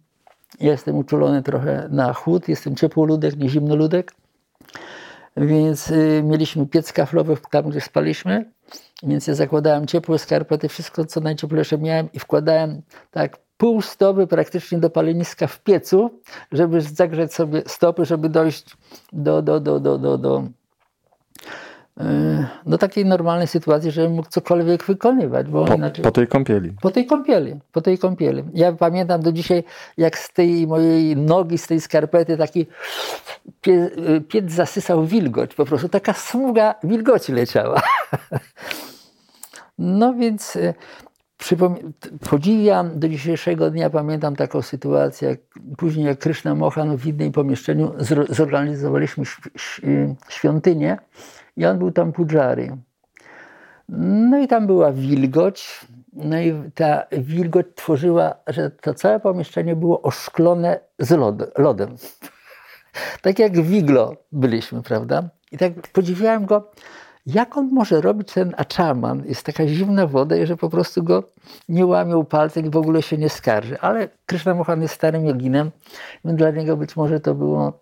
jestem 0.60 0.96
uczulony 0.96 1.42
trochę 1.42 1.88
na 1.90 2.12
chłód, 2.12 2.48
jestem 2.48 2.76
ciepłoludek, 2.76 3.36
nie 3.36 3.48
zimnoludek, 3.48 4.12
więc 5.36 5.90
y, 5.90 6.22
mieliśmy 6.24 6.66
piec 6.66 6.92
kaflowy 6.92 7.36
tam, 7.50 7.70
gdzie 7.70 7.80
spaliśmy, 7.80 8.50
więc 9.02 9.26
ja 9.26 9.34
zakładałem 9.34 9.86
ciepłe 9.86 10.18
skarpety, 10.18 10.68
wszystko 10.68 11.04
co 11.04 11.20
najcieplejsze 11.20 11.78
miałem 11.78 12.12
i 12.12 12.18
wkładałem 12.18 12.82
tak 13.10 13.38
pół 13.56 13.82
stopy 13.82 14.26
praktycznie 14.26 14.78
do 14.78 14.90
paleniska 14.90 15.46
w 15.46 15.62
piecu, 15.62 16.10
żeby 16.52 16.80
zagrzeć 16.80 17.34
sobie 17.34 17.62
stopy, 17.66 18.04
żeby 18.04 18.28
dojść 18.28 18.76
do, 19.12 19.42
do, 19.42 19.60
do, 19.60 19.80
do, 19.80 19.98
do, 19.98 20.18
do 20.18 20.18
do 20.18 20.62
takiej 22.78 23.07
normalnej 23.07 23.46
sytuacji, 23.46 23.90
żebym 23.90 24.12
mógł 24.12 24.28
cokolwiek 24.28 24.85
wykonywać. 24.85 25.49
Bo 25.49 25.64
po, 25.64 25.74
inaczej... 25.74 26.05
po 26.05 26.11
tej 26.11 26.26
kąpieli. 26.28 26.72
Po 26.80 26.90
tej 26.90 27.07
kąpieli, 27.07 27.61
po 27.72 27.80
tej 27.80 27.99
kąpieli. 27.99 28.45
Ja 28.55 28.72
pamiętam 28.72 29.20
do 29.20 29.32
dzisiaj, 29.32 29.64
jak 29.97 30.18
z 30.18 30.32
tej 30.32 30.66
mojej 30.66 31.16
nogi, 31.16 31.59
z 31.59 31.66
tej 31.66 31.80
skarpety 31.80 32.36
taki 32.36 32.66
pie, 33.61 33.90
piec 34.28 34.53
zasysał 34.53 35.05
wilgoć. 35.05 35.55
Po 35.55 35.64
prostu 35.64 35.88
taka 35.88 36.12
smuga 36.12 36.74
wilgoci 36.84 37.32
leciała. 37.32 37.82
No 39.78 40.14
więc 40.14 40.59
podziwiam 42.30 43.01
do 43.01 43.09
dzisiejszego 43.09 43.70
dnia, 43.70 43.90
pamiętam 43.90 44.36
taką 44.36 44.62
sytuację, 44.62 45.28
jak 45.28 45.38
później 45.76 46.07
jak 46.07 46.18
Kryszna 46.18 46.55
Mohan 46.55 46.97
w 46.97 47.07
innym 47.07 47.32
pomieszczeniu 47.32 47.93
zorganizowaliśmy 48.28 49.24
świątynię 50.28 50.99
i 51.57 51.66
on 51.66 51.78
był 51.78 51.90
tam 51.90 52.12
pudżary. 52.12 52.76
No 53.88 54.38
i 54.38 54.48
tam 54.48 54.66
była 54.66 54.92
wilgoć, 54.92 55.86
no 56.12 56.40
i 56.40 56.70
ta 56.74 57.07
wilgoć 57.12 57.66
tworzyła, 57.74 58.34
że 58.46 58.70
to 58.70 58.94
całe 58.94 59.20
pomieszczenie 59.20 59.76
było 59.76 60.03
oszklone 60.03 60.80
z 60.98 61.11
lodem. 61.59 61.96
tak 63.22 63.38
jak 63.38 63.61
Wiglo 63.61 64.16
byliśmy, 64.32 64.82
prawda? 64.82 65.28
I 65.53 65.59
tak 65.59 65.72
podziwiałem 65.92 66.46
go, 66.46 66.70
jak 67.26 67.57
on 67.57 67.68
może 67.72 68.00
robić 68.00 68.32
ten 68.32 68.55
aczaman? 68.57 69.22
Jest 69.26 69.46
taka 69.46 69.66
zimna 69.66 70.07
woda 70.07 70.36
i 70.36 70.46
że 70.46 70.57
po 70.57 70.70
prostu 70.70 71.03
go 71.03 71.22
nie 71.68 71.86
łamią 71.86 72.24
palcem 72.24 72.66
i 72.66 72.70
w 72.70 72.76
ogóle 72.76 73.03
się 73.03 73.18
nie 73.18 73.28
skarży. 73.28 73.80
Ale 73.80 74.09
Krishna 74.26 74.55
Mohan 74.55 74.82
jest 74.82 74.94
starym 74.94 75.26
joginem, 75.26 75.70
więc 76.24 76.38
dla 76.38 76.50
niego 76.50 76.76
być 76.76 76.96
może 76.96 77.20
to 77.20 77.34
było 77.34 77.80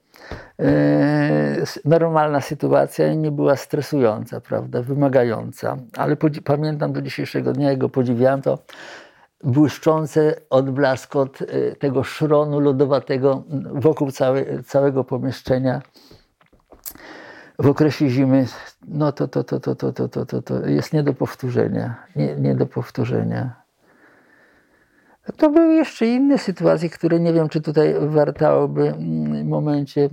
normalna 1.85 2.41
sytuacja 2.41 3.13
i 3.13 3.17
nie 3.17 3.31
była 3.31 3.57
stresująca, 3.57 4.41
prawda, 4.41 4.83
wymagająca. 4.83 5.77
Ale 5.97 6.17
pamiętam 6.45 6.93
do 6.93 7.03
dzisiejszego 7.03 7.53
dnia, 7.53 7.71
jak 7.71 7.79
go 7.79 7.89
podziwiałem, 7.89 8.43
to 8.43 8.59
błyszczące 9.45 10.35
odblaskot 10.51 11.43
e, 11.43 11.77
tego 11.77 12.05
szronu 12.05 12.61
lodowatego 12.61 13.43
wokół 13.75 14.11
całe, 14.11 14.63
całego 14.63 15.05
pomieszczenia 15.05 15.83
w 17.61 17.67
okresie 17.67 18.09
zimy, 18.09 18.47
no 18.89 19.13
to, 19.13 19.29
to, 19.29 19.45
to, 19.45 19.61
to, 19.61 19.75
to, 19.75 19.93
to, 19.93 20.09
to, 20.09 20.27
to, 20.27 20.43
to 20.43 20.67
jest 20.67 20.93
nie 20.93 21.03
do 21.03 21.15
powtórzenia. 21.15 22.07
Nie, 22.17 22.37
nie 22.37 22.55
do 22.55 22.67
powtórzenia. 22.67 23.60
To 25.37 25.51
były 25.51 25.75
jeszcze 25.75 26.07
inne 26.07 26.39
sytuacje, 26.39 26.91
które 26.91 27.21
nie 27.21 27.33
wiem, 27.33 27.49
czy 27.49 27.61
tutaj 27.61 27.95
wartałoby 28.01 28.93
w 28.93 29.45
momencie 29.45 30.09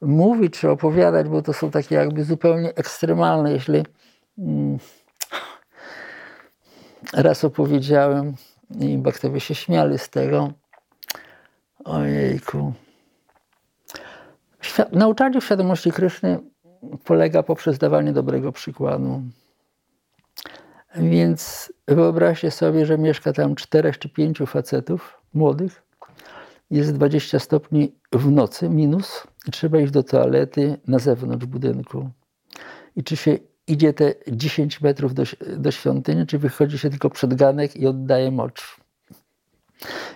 mówić 0.00 0.58
czy 0.60 0.70
opowiadać, 0.70 1.28
bo 1.28 1.42
to 1.42 1.52
są 1.52 1.70
takie 1.70 1.94
jakby 1.94 2.24
zupełnie 2.24 2.74
ekstremalne. 2.74 3.52
Jeśli 3.52 3.84
raz 7.12 7.44
opowiedziałem 7.44 8.34
i 8.80 8.98
bakterie 8.98 9.40
się 9.40 9.54
śmiali 9.54 9.98
z 9.98 10.10
tego, 10.10 10.52
ojejku, 11.84 12.72
Nauczanie 14.92 15.40
świadomości 15.40 15.92
Kryszny 15.92 16.38
polega 17.04 17.42
poprzez 17.42 17.78
dawanie 17.78 18.12
dobrego 18.12 18.52
przykładu. 18.52 19.22
Więc 21.00 21.72
wyobraźcie 21.88 22.50
sobie, 22.50 22.86
że 22.86 22.98
mieszka 22.98 23.32
tam 23.32 23.54
czterech 23.54 23.98
czy 23.98 24.08
pięciu 24.08 24.46
facetów 24.46 25.20
młodych. 25.34 25.82
Jest 26.70 26.92
20 26.92 27.38
stopni 27.38 27.94
w 28.12 28.30
nocy, 28.30 28.68
minus, 28.68 29.26
i 29.48 29.50
trzeba 29.50 29.78
iść 29.78 29.92
do 29.92 30.02
toalety 30.02 30.78
na 30.86 30.98
zewnątrz 30.98 31.46
budynku. 31.46 32.10
I 32.96 33.04
czy 33.04 33.16
się 33.16 33.38
idzie 33.66 33.92
te 33.92 34.14
10 34.28 34.80
metrów 34.80 35.14
do, 35.14 35.22
do 35.56 35.70
świątyni, 35.70 36.26
czy 36.26 36.38
wychodzi 36.38 36.78
się 36.78 36.90
tylko 36.90 37.10
przed 37.10 37.34
ganek 37.34 37.76
i 37.76 37.86
oddaje 37.86 38.30
mocz. 38.30 38.76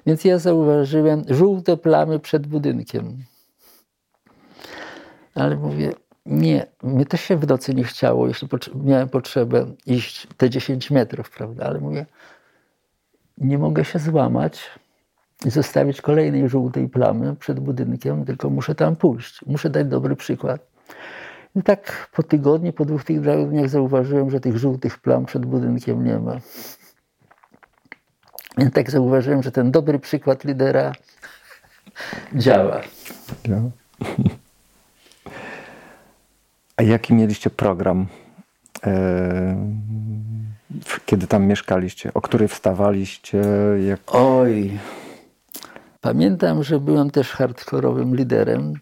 Więc 0.07 0.24
ja 0.24 0.39
zauważyłem 0.39 1.24
żółte 1.28 1.76
plamy 1.76 2.18
przed 2.18 2.47
budynkiem. 2.47 3.18
Ale 5.35 5.57
mówię, 5.57 5.93
nie, 6.27 6.66
mnie 6.83 7.07
też 7.07 7.20
się 7.20 7.37
w 7.37 7.49
nocy 7.49 7.75
nie 7.75 7.85
chciało, 7.85 8.29
jeśli 8.29 8.49
miałem 8.75 9.09
potrzebę 9.09 9.66
iść 9.87 10.27
te 10.37 10.51
10 10.51 10.91
metrów, 10.91 11.31
prawda? 11.31 11.66
Ale 11.66 11.81
mówię, 11.81 12.07
nie 13.39 13.59
mogę 13.59 13.85
się 13.85 13.99
złamać 13.99 14.70
i 15.45 15.51
zostawić 15.51 16.01
kolejnej 16.01 16.49
żółtej 16.49 16.89
plamy 16.89 17.37
przed 17.37 17.61
budynkiem, 17.61 18.25
tylko 18.25 18.51
muszę 18.51 18.75
tam 18.75 18.97
pójść. 18.97 19.41
Muszę 19.47 19.70
dać 19.70 19.87
dobry 19.87 20.16
przykład. 20.16 20.66
I 21.57 21.62
tak 21.62 22.11
po 22.12 22.23
tygodniu, 22.23 22.73
po 22.73 22.85
dwóch 22.85 23.05
tygodniach 23.05 23.68
zauważyłem, 23.68 24.31
że 24.31 24.41
tych 24.41 24.57
żółtych 24.57 24.99
plam 24.99 25.27
przed 25.27 25.47
budynkiem 25.47 26.05
nie 26.05 26.18
ma. 26.18 26.41
I 28.59 28.70
tak 28.70 28.91
zauważyłem, 28.91 29.43
że 29.43 29.53
ten 29.53 29.70
dobry 29.70 29.99
przykład 29.99 30.45
lidera 30.45 30.93
działa. 32.35 32.81
działa. 33.45 33.70
Jaki 36.87 37.14
mieliście 37.14 37.51
program, 37.51 38.07
e, 38.87 39.57
kiedy 41.07 41.26
tam 41.26 41.47
mieszkaliście? 41.47 42.14
O 42.14 42.20
której 42.20 42.49
wstawaliście? 42.49 43.43
Jak... 43.89 44.01
Oj, 44.07 44.78
pamiętam, 46.01 46.62
że 46.62 46.80
byłem 46.80 47.11
też 47.11 47.30
hardkorowym 47.30 48.16
liderem, 48.16 48.74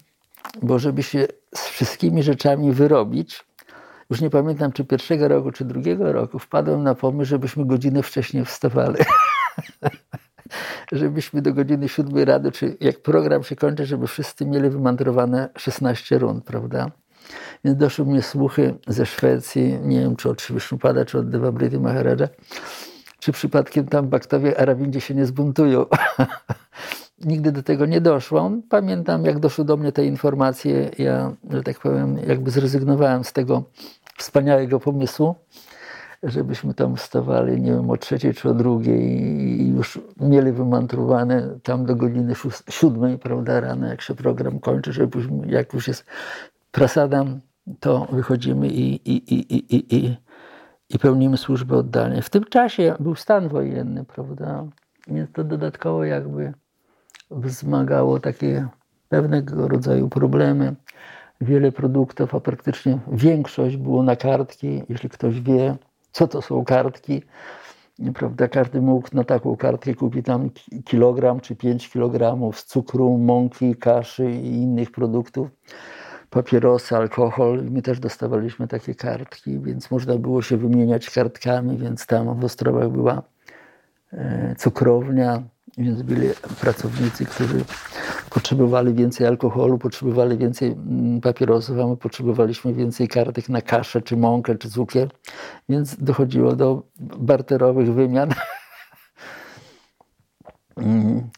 bo 0.61 0.79
żeby 0.79 1.03
się 1.03 1.27
z 1.55 1.67
wszystkimi 1.67 2.23
rzeczami 2.23 2.71
wyrobić, 2.71 3.45
już 4.09 4.21
nie 4.21 4.29
pamiętam 4.29 4.71
czy 4.71 4.85
pierwszego 4.85 5.27
roku, 5.27 5.51
czy 5.51 5.65
drugiego 5.65 6.11
roku, 6.11 6.39
wpadłem 6.39 6.83
na 6.83 6.95
pomysł, 6.95 7.29
żebyśmy 7.29 7.65
godzinę 7.65 8.03
wcześniej 8.03 8.45
wstawali. 8.45 8.95
żebyśmy 10.91 11.41
do 11.41 11.53
godziny 11.53 11.89
siódmej 11.89 12.25
rady, 12.25 12.51
czy 12.51 12.77
jak 12.79 13.01
program 13.01 13.43
się 13.43 13.55
kończy, 13.55 13.85
żeby 13.85 14.07
wszyscy 14.07 14.45
mieli 14.45 14.69
wymantrowane 14.69 15.49
16 15.57 16.17
rund, 16.19 16.45
prawda? 16.45 16.91
Więc 17.63 17.77
doszły 17.77 18.05
mnie 18.05 18.21
słuchy 18.21 18.75
ze 18.87 19.05
Szwecji, 19.05 19.79
nie 19.83 19.99
wiem 19.99 20.15
czy 20.15 20.29
od 20.29 20.41
Szwisznupada, 20.41 21.05
czy 21.05 21.19
od 21.19 21.29
Devabrity 21.29 21.79
Maharaja, 21.79 22.27
czy 23.19 23.31
przypadkiem 23.31 23.87
tam 23.87 24.07
baktowie 24.07 24.59
Arabindzie 24.59 25.01
się 25.01 25.13
nie 25.13 25.25
zbuntują. 25.25 25.85
Nigdy 27.25 27.51
do 27.51 27.63
tego 27.63 27.85
nie 27.85 28.01
doszło. 28.01 28.51
Pamiętam, 28.69 29.25
jak 29.25 29.39
doszły 29.39 29.65
do 29.65 29.77
mnie 29.77 29.91
te 29.91 30.05
informacje, 30.05 30.89
ja, 30.97 31.31
że 31.49 31.63
tak 31.63 31.79
powiem, 31.79 32.17
jakby 32.27 32.51
zrezygnowałem 32.51 33.23
z 33.23 33.33
tego 33.33 33.63
wspaniałego 34.17 34.79
pomysłu, 34.79 35.35
żebyśmy 36.23 36.73
tam 36.73 36.95
wstawali, 36.95 37.61
nie 37.61 37.71
wiem, 37.71 37.89
o 37.89 37.97
trzeciej 37.97 38.33
czy 38.33 38.49
o 38.49 38.53
drugiej 38.53 39.21
i 39.21 39.69
już 39.69 39.99
mieli 40.19 40.51
wymantrowane 40.51 41.59
tam 41.63 41.85
do 41.85 41.95
godziny 41.95 42.33
siódmej, 42.69 43.17
prawda, 43.17 43.59
rano, 43.59 43.87
jak 43.87 44.01
się 44.01 44.15
program 44.15 44.59
kończy, 44.59 44.93
żeby 44.93 45.19
jak 45.45 45.73
już 45.73 45.87
jest 45.87 46.05
prasadam, 46.71 47.41
to 47.79 48.07
wychodzimy 48.11 48.67
i, 48.67 49.11
i, 49.11 49.33
i, 49.33 49.55
i, 49.55 49.75
i, 49.75 49.95
i, 49.95 50.17
i 50.89 50.99
pełnimy 50.99 51.37
służbę 51.37 51.77
oddalnie. 51.77 52.21
W 52.21 52.29
tym 52.29 52.43
czasie 52.43 52.95
był 52.99 53.15
stan 53.15 53.47
wojenny, 53.47 54.05
prawda? 54.05 54.65
Więc 55.07 55.31
to 55.31 55.43
dodatkowo 55.43 56.03
jakby 56.03 56.53
wzmagało 57.31 58.19
takie 58.19 58.67
pewnego 59.09 59.67
rodzaju 59.67 60.09
problemy. 60.09 60.75
Wiele 61.41 61.71
produktów, 61.71 62.35
a 62.35 62.39
praktycznie 62.39 62.99
większość 63.11 63.77
było 63.77 64.03
na 64.03 64.15
kartki. 64.15 64.83
Jeśli 64.89 65.09
ktoś 65.09 65.41
wie, 65.41 65.75
co 66.11 66.27
to 66.27 66.41
są 66.41 66.65
kartki, 66.65 67.21
prawda, 68.13 68.47
każdy 68.47 68.81
mógł 68.81 69.07
na 69.13 69.23
taką 69.23 69.57
kartkę 69.57 69.93
kupić 69.93 70.25
tam 70.25 70.49
kilogram 70.85 71.39
czy 71.39 71.55
5 71.55 71.89
kilogramów 71.89 72.63
cukru, 72.63 73.17
mąki, 73.17 73.75
kaszy 73.75 74.31
i 74.31 74.47
innych 74.47 74.91
produktów 74.91 75.49
papierosy, 76.31 76.95
alkohol. 76.95 77.63
My 77.71 77.81
też 77.81 77.99
dostawaliśmy 77.99 78.67
takie 78.67 78.95
kartki, 78.95 79.59
więc 79.59 79.91
można 79.91 80.17
było 80.17 80.41
się 80.41 80.57
wymieniać 80.57 81.09
kartkami, 81.09 81.77
więc 81.77 82.05
tam 82.05 82.39
w 82.39 82.45
Ostrowach 82.45 82.89
była 82.89 83.23
e, 84.13 84.55
cukrownia, 84.57 85.43
więc 85.77 86.01
byli 86.01 86.27
pracownicy, 86.61 87.25
którzy 87.25 87.65
potrzebowali 88.29 88.93
więcej 88.93 89.27
alkoholu, 89.27 89.77
potrzebowali 89.77 90.37
więcej 90.37 90.71
mm, 90.71 91.21
papierosów, 91.21 91.79
a 91.79 91.87
my 91.87 91.97
potrzebowaliśmy 91.97 92.73
więcej 92.73 93.07
kartek 93.07 93.49
na 93.49 93.61
kaszę, 93.61 94.01
czy 94.01 94.17
mąkę, 94.17 94.55
czy 94.57 94.69
cukier, 94.69 95.09
więc 95.69 95.95
dochodziło 95.95 96.55
do 96.55 96.83
barterowych 96.99 97.93
wymian. 97.93 98.29
Mm. 100.77 101.29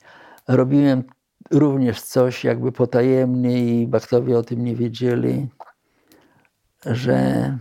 Robiłem 0.48 1.04
również 1.52 2.02
coś 2.02 2.44
jakby 2.44 2.72
potajemnie 2.72 3.82
i 3.82 3.88
baktowie 3.88 4.38
o 4.38 4.44
tym 4.44 4.64
nie 4.64 4.76
wiedzieli, 4.76 5.48
że 6.86 7.58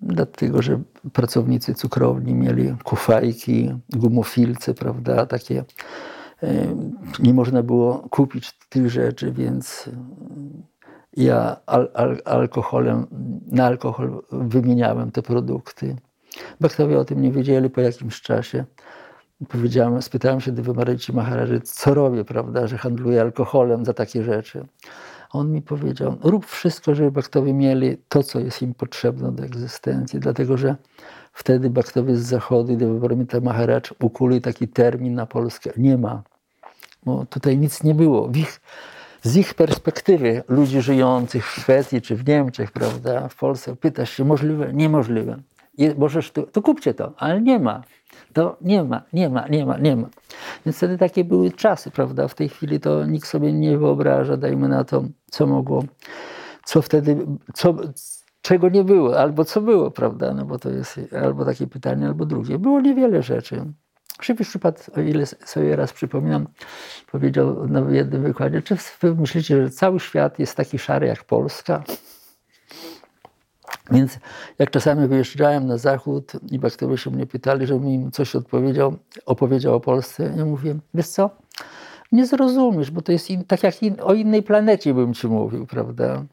dlatego, 0.00 0.62
że 0.62 0.82
pracownicy 1.12 1.74
cukrowni 1.74 2.34
mieli 2.34 2.76
kufajki, 2.84 3.74
gumofilce, 3.90 4.74
prawda, 4.74 5.26
takie 5.26 5.64
nie 7.18 7.34
można 7.34 7.62
było 7.62 8.08
kupić 8.10 8.58
tych 8.68 8.90
rzeczy, 8.90 9.32
więc 9.32 9.90
ja 11.16 11.56
al, 11.66 11.90
al, 11.94 12.22
alkoholem, 12.24 13.06
na 13.46 13.66
alkohol 13.66 14.22
wymieniałem 14.32 15.10
te 15.10 15.22
produkty. 15.22 15.96
Baktowie 16.60 16.98
o 16.98 17.04
tym 17.04 17.20
nie 17.20 17.32
wiedzieli 17.32 17.70
po 17.70 17.80
jakimś 17.80 18.20
czasie 18.20 18.64
powiedziałem, 19.48 20.02
spytałem 20.02 20.40
się 20.40 20.52
Dywy 20.52 20.74
Maryci 20.74 21.12
Maharaży, 21.12 21.60
co 21.60 21.94
robię, 21.94 22.24
prawda, 22.24 22.66
że 22.66 22.78
handluję 22.78 23.20
alkoholem 23.20 23.84
za 23.84 23.94
takie 23.94 24.22
rzeczy. 24.22 24.66
On 25.30 25.52
mi 25.52 25.62
powiedział, 25.62 26.16
rób 26.22 26.46
wszystko, 26.46 26.94
żeby 26.94 27.10
Baktowie 27.10 27.54
mieli 27.54 27.96
to, 28.08 28.22
co 28.22 28.40
jest 28.40 28.62
im 28.62 28.74
potrzebne 28.74 29.32
do 29.32 29.44
egzystencji, 29.44 30.20
dlatego 30.20 30.56
że 30.56 30.76
wtedy 31.32 31.70
Baktowie 31.70 32.16
z 32.16 32.22
zachodu 32.22 32.72
i 32.72 32.76
Dewabromita 32.76 33.40
Maharaj 33.40 33.80
ukuli 34.00 34.40
taki 34.40 34.68
termin 34.68 35.14
na 35.14 35.26
Polskę. 35.26 35.70
Nie 35.76 35.98
ma. 35.98 36.22
Bo 37.04 37.26
tutaj 37.26 37.58
nic 37.58 37.82
nie 37.82 37.94
było. 37.94 38.30
Ich, 38.34 38.60
z 39.22 39.36
ich 39.36 39.54
perspektywy 39.54 40.42
ludzi 40.48 40.82
żyjących 40.82 41.46
w 41.46 41.60
Szwecji 41.60 42.02
czy 42.02 42.16
w 42.16 42.28
Niemczech, 42.28 42.72
prawda, 42.72 43.28
w 43.28 43.36
Polsce, 43.36 43.76
pytasz 43.76 44.10
się, 44.10 44.24
możliwe? 44.24 44.72
Niemożliwe. 44.72 45.38
Możesz 45.98 46.30
to, 46.30 46.42
to 46.42 46.62
kupcie 46.62 46.94
to, 46.94 47.12
ale 47.16 47.40
nie 47.40 47.58
ma. 47.58 47.82
To 48.32 48.56
nie 48.60 48.84
ma, 48.84 49.02
nie 49.12 49.28
ma, 49.28 49.48
nie 49.48 49.66
ma, 49.66 49.78
nie 49.78 49.96
ma. 49.96 50.08
Więc 50.66 50.76
wtedy 50.76 50.98
takie 50.98 51.24
były 51.24 51.52
czasy, 51.52 51.90
prawda? 51.90 52.28
W 52.28 52.34
tej 52.34 52.48
chwili 52.48 52.80
to 52.80 53.06
nikt 53.06 53.28
sobie 53.28 53.52
nie 53.52 53.78
wyobraża, 53.78 54.36
dajmy 54.36 54.68
na 54.68 54.84
to, 54.84 55.04
co 55.30 55.46
mogło, 55.46 55.84
co 56.64 56.82
wtedy, 56.82 57.26
co, 57.54 57.74
czego 58.42 58.68
nie 58.68 58.84
było, 58.84 59.20
albo 59.20 59.44
co 59.44 59.60
było, 59.60 59.90
prawda? 59.90 60.34
No 60.34 60.44
bo 60.44 60.58
to 60.58 60.70
jest 60.70 61.00
albo 61.22 61.44
takie 61.44 61.66
pytanie, 61.66 62.06
albo 62.06 62.26
drugie. 62.26 62.58
Było 62.58 62.80
niewiele 62.80 63.22
rzeczy. 63.22 63.64
Krzywy 64.18 64.44
przypadek, 64.44 64.98
o 64.98 65.00
ile 65.00 65.26
sobie 65.26 65.76
raz 65.76 65.92
przypominam, 65.92 66.46
powiedział 67.12 67.68
na 67.68 67.80
jednym 67.90 68.22
wykładzie, 68.22 68.62
czy 68.62 68.76
wy 69.00 69.14
myślicie, 69.14 69.62
że 69.62 69.70
cały 69.70 70.00
świat 70.00 70.38
jest 70.38 70.56
taki 70.56 70.78
szary 70.78 71.06
jak 71.06 71.24
Polska? 71.24 71.82
Więc 73.90 74.18
jak 74.58 74.70
czasami 74.70 75.08
wyjeżdżałem 75.08 75.66
na 75.66 75.78
zachód 75.78 76.32
i 76.50 76.60
się 76.98 77.10
mnie 77.10 77.26
pytali, 77.26 77.66
żebym 77.66 77.88
im 77.88 78.10
coś 78.10 78.36
odpowiedział, 78.36 78.96
opowiedział 79.26 79.74
o 79.74 79.80
Polsce, 79.80 80.34
ja 80.36 80.44
mówię, 80.44 80.76
wiesz 80.94 81.08
co, 81.08 81.30
nie 82.12 82.26
zrozumiesz, 82.26 82.90
bo 82.90 83.02
to 83.02 83.12
jest 83.12 83.30
in, 83.30 83.44
tak 83.44 83.62
jak 83.62 83.82
in, 83.82 83.96
o 84.02 84.14
innej 84.14 84.42
planecie 84.42 84.94
bym 84.94 85.14
ci 85.14 85.26
mówił, 85.26 85.66
prawda? 85.66 86.24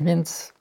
Więc 0.00 0.52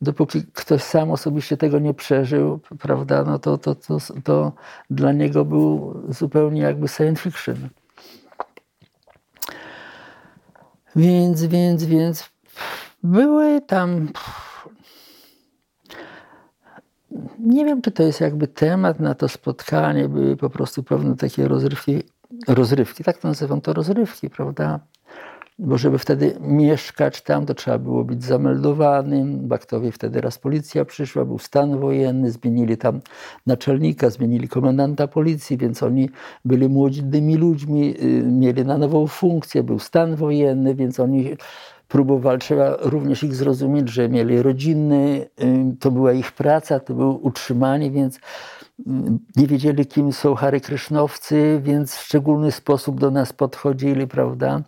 dopóki 0.00 0.42
ktoś 0.52 0.82
sam 0.82 1.10
osobiście 1.10 1.56
tego 1.56 1.78
nie 1.78 1.94
przeżył, 1.94 2.60
prawda, 2.78 3.24
no 3.24 3.38
to, 3.38 3.58
to, 3.58 3.74
to, 3.74 3.98
to 4.24 4.52
dla 4.90 5.12
niego 5.12 5.44
był 5.44 6.02
zupełnie 6.08 6.60
jakby 6.60 6.88
science 6.88 7.22
fiction. 7.22 7.68
Więc, 10.96 11.44
więc, 11.44 11.84
więc 11.84 12.30
były 13.02 13.60
tam 13.60 14.08
nie 17.38 17.64
wiem, 17.64 17.82
czy 17.82 17.90
to 17.90 18.02
jest 18.02 18.20
jakby 18.20 18.48
temat 18.48 19.00
na 19.00 19.14
to 19.14 19.28
spotkanie, 19.28 20.08
były 20.08 20.36
po 20.36 20.50
prostu 20.50 20.82
pewne 20.82 21.16
takie 21.16 21.48
rozrywki, 21.48 22.02
rozrywki, 22.48 23.04
tak 23.04 23.18
to 23.18 23.28
nazywam 23.28 23.60
to 23.60 23.72
rozrywki, 23.72 24.30
prawda? 24.30 24.80
Bo 25.60 25.78
żeby 25.78 25.98
wtedy 25.98 26.36
mieszkać 26.40 27.22
tam, 27.22 27.46
to 27.46 27.54
trzeba 27.54 27.78
było 27.78 28.04
być 28.04 28.24
zameldowanym. 28.24 29.48
Baktowie 29.48 29.92
wtedy 29.92 30.20
raz 30.20 30.38
policja 30.38 30.84
przyszła, 30.84 31.24
był 31.24 31.38
stan 31.38 31.78
wojenny, 31.78 32.30
zmienili 32.30 32.76
tam 32.76 33.00
naczelnika, 33.46 34.10
zmienili 34.10 34.48
komendanta 34.48 35.08
policji, 35.08 35.56
więc 35.56 35.82
oni 35.82 36.10
byli 36.44 36.68
młodymi 36.68 37.36
ludźmi, 37.36 37.94
y, 38.02 38.22
mieli 38.22 38.64
na 38.64 38.78
nową 38.78 39.06
funkcję, 39.06 39.62
był 39.62 39.78
stan 39.78 40.16
wojenny, 40.16 40.74
więc 40.74 41.00
oni 41.00 41.36
próbowali, 41.88 42.40
trzeba 42.40 42.76
również 42.80 43.22
ich 43.22 43.34
zrozumieć, 43.34 43.88
że 43.88 44.08
mieli 44.08 44.42
rodziny, 44.42 45.28
to 45.80 45.90
była 45.90 46.12
ich 46.12 46.32
praca, 46.32 46.80
to 46.80 46.94
było 46.94 47.12
utrzymanie, 47.12 47.90
więc 47.90 48.20
nie 49.36 49.46
wiedzieli, 49.46 49.86
kim 49.86 50.12
są 50.12 50.34
Hary 50.34 50.60
Krysznowcy, 50.60 51.60
więc 51.62 51.94
w 51.94 52.04
szczególny 52.04 52.52
sposób 52.52 53.00
do 53.00 53.10
nas 53.10 53.32
podchodzili, 53.32 54.06
prawda? 54.06 54.62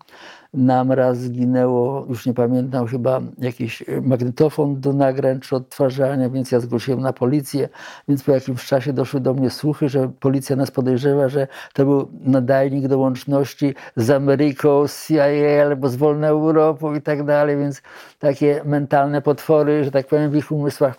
Nam 0.55 0.93
raz 0.93 1.19
zginęło, 1.19 2.07
już 2.09 2.27
nie 2.27 2.35
pamiętam, 2.35 2.87
chyba 2.87 3.21
jakiś 3.39 3.85
magnetofon 4.03 4.81
do 4.81 4.93
nagrań 4.93 5.41
czy 5.41 5.57
odtwarzania, 5.57 6.31
więc 6.31 6.53
ja 6.53 6.61
zgłosiłem 6.61 7.01
na 7.01 7.13
policję, 7.13 7.69
więc 8.09 8.23
po 8.23 8.33
jakimś 8.33 8.67
czasie 8.67 8.93
doszły 8.93 9.21
do 9.21 9.35
mnie 9.35 9.51
słuchy, 9.51 9.89
że 9.89 10.11
policja 10.21 10.57
nas 10.57 10.71
podejrzewa, 10.71 11.29
że 11.29 11.47
to 11.73 11.85
był 11.85 12.09
nadajnik 12.21 12.89
do 12.89 12.99
łączności 12.99 13.75
z 13.97 14.11
Ameryką, 14.11 14.89
z 14.89 15.07
CIA 15.07 15.63
albo 15.63 15.89
z 15.89 15.97
wolną 15.97 16.27
Europą 16.27 16.95
i 16.95 17.03
tak 17.03 17.25
dalej, 17.25 17.57
więc 17.57 17.83
takie 18.19 18.63
mentalne 18.65 19.23
potwory, 19.23 19.85
że 19.85 19.91
tak 19.91 20.07
powiem, 20.07 20.31
w 20.31 20.37
ich 20.37 20.53
umysłach 20.53 20.97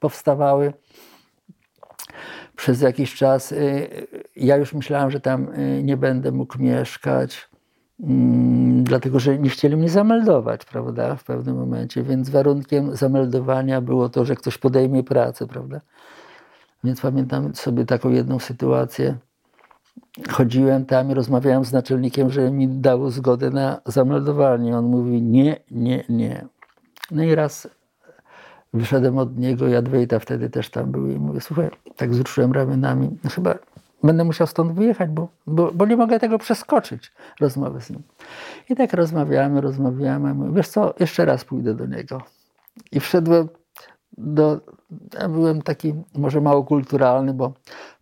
powstawały 0.00 0.72
przez 2.56 2.80
jakiś 2.80 3.14
czas. 3.14 3.54
Ja 4.36 4.56
już 4.56 4.74
myślałem, 4.74 5.10
że 5.10 5.20
tam 5.20 5.48
nie 5.82 5.96
będę 5.96 6.32
mógł 6.32 6.58
mieszkać. 6.58 7.48
Mm, 8.00 8.84
dlatego 8.84 9.20
że 9.20 9.38
nie 9.38 9.50
chcieli 9.50 9.76
mnie 9.76 9.88
zameldować, 9.88 10.64
prawda, 10.64 11.16
w 11.16 11.24
pewnym 11.24 11.56
momencie, 11.56 12.02
więc 12.02 12.30
warunkiem 12.30 12.96
zameldowania 12.96 13.80
było 13.80 14.08
to, 14.08 14.24
że 14.24 14.36
ktoś 14.36 14.58
podejmie 14.58 15.02
pracę, 15.02 15.46
prawda. 15.46 15.80
Więc 16.84 17.00
pamiętam 17.00 17.54
sobie 17.54 17.86
taką 17.86 18.10
jedną 18.10 18.38
sytuację. 18.38 19.16
Chodziłem 20.30 20.86
tam 20.86 21.10
i 21.10 21.14
rozmawiałem 21.14 21.64
z 21.64 21.72
naczelnikiem, 21.72 22.30
że 22.30 22.50
mi 22.50 22.68
dał 22.68 23.10
zgodę 23.10 23.50
na 23.50 23.80
zameldowanie. 23.86 24.78
On 24.78 24.84
mówi 24.84 25.22
nie, 25.22 25.56
nie, 25.70 26.04
nie. 26.08 26.46
No 27.10 27.22
i 27.22 27.34
raz 27.34 27.68
wyszedłem 28.74 29.18
od 29.18 29.38
niego, 29.38 29.68
Jadwejta 29.68 30.18
wtedy 30.18 30.50
też 30.50 30.70
tam 30.70 30.90
był 30.90 31.10
i 31.10 31.18
mówię, 31.18 31.40
słuchaj, 31.40 31.70
tak 31.96 32.10
wzruszyłem 32.10 32.52
ramionami, 32.52 33.18
no 33.24 33.30
chyba 33.30 33.54
będę 34.04 34.24
musiał 34.24 34.46
stąd 34.46 34.72
wyjechać, 34.72 35.10
bo, 35.10 35.28
bo, 35.46 35.72
bo, 35.72 35.86
nie 35.86 35.96
mogę 35.96 36.20
tego 36.20 36.38
przeskoczyć, 36.38 37.12
rozmowy 37.40 37.80
z 37.80 37.90
nim. 37.90 38.02
I 38.68 38.76
tak 38.76 38.92
rozmawiamy, 38.92 39.60
rozmawiamy. 39.60 40.34
Mówię, 40.34 40.52
wiesz 40.56 40.68
co, 40.68 40.94
jeszcze 41.00 41.24
raz 41.24 41.44
pójdę 41.44 41.74
do 41.74 41.86
niego. 41.86 42.22
I 42.92 43.00
wszedłem 43.00 43.48
do... 44.18 44.60
Ja 45.20 45.28
byłem 45.28 45.62
taki 45.62 45.94
może 46.14 46.40
mało 46.40 46.64
kulturalny, 46.64 47.34
bo 47.34 47.52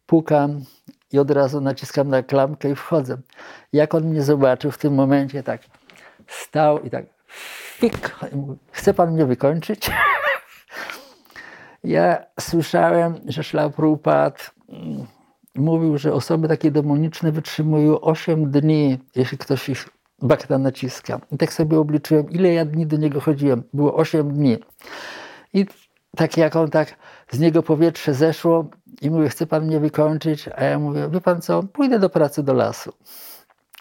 pukam 0.07 0.61
i 1.13 1.19
od 1.19 1.31
razu 1.31 1.61
naciskam 1.61 2.09
na 2.09 2.23
klamkę 2.23 2.71
i 2.71 2.75
wchodzę. 2.75 3.19
Jak 3.73 3.95
on 3.95 4.05
mnie 4.05 4.23
zobaczył 4.23 4.71
w 4.71 4.79
tym 4.79 4.95
momencie, 4.95 5.43
tak 5.43 5.61
stał 6.27 6.83
i 6.83 6.91
tak 6.91 7.05
fik, 7.77 8.17
mówi, 8.33 8.59
chce 8.73 8.95
pan 8.95 9.13
mnie 9.13 9.27
wykończyć? 9.27 9.91
ja 11.85 12.25
słyszałem, 12.41 13.15
że 13.27 13.43
szlał 13.43 13.71
Prabhupada 13.71 14.37
mówił, 15.55 15.99
że 15.99 16.13
osoby 16.13 16.49
takie 16.49 16.71
demoniczne 16.71 17.33
wytrzymują 17.33 18.01
8 18.01 18.51
dni, 18.51 18.99
jeśli 19.17 19.39
ktoś 19.39 19.69
ich 19.69 19.89
bakta 20.23 20.59
naciska. 20.59 21.21
I 21.33 21.39
tak 21.39 21.53
sobie 21.53 21.79
obliczyłem, 21.79 22.31
ile 22.31 22.53
ja 22.53 22.65
dni 22.65 22.87
do 22.87 22.97
niego 22.97 23.21
chodziłem. 23.21 23.63
Było 23.73 23.95
8 23.95 24.33
dni. 24.33 24.59
I 25.55 25.67
tak 26.17 26.37
jak 26.37 26.57
on 26.57 26.71
tak, 26.71 26.97
z 27.31 27.39
niego 27.39 27.63
powietrze 27.63 28.15
zeszło 28.15 28.71
i 29.01 29.11
mówi, 29.11 29.29
chce 29.29 29.47
pan 29.47 29.67
mnie 29.67 29.81
wykończyć? 29.81 30.49
A 30.57 30.65
ja 30.65 30.79
mówię, 30.79 31.09
wie 31.13 31.21
pan 31.21 31.43
co, 31.43 31.63
pójdę 31.63 31.99
do 31.99 32.11
pracy 32.11 32.43
do 32.43 32.53
lasu. 32.53 32.93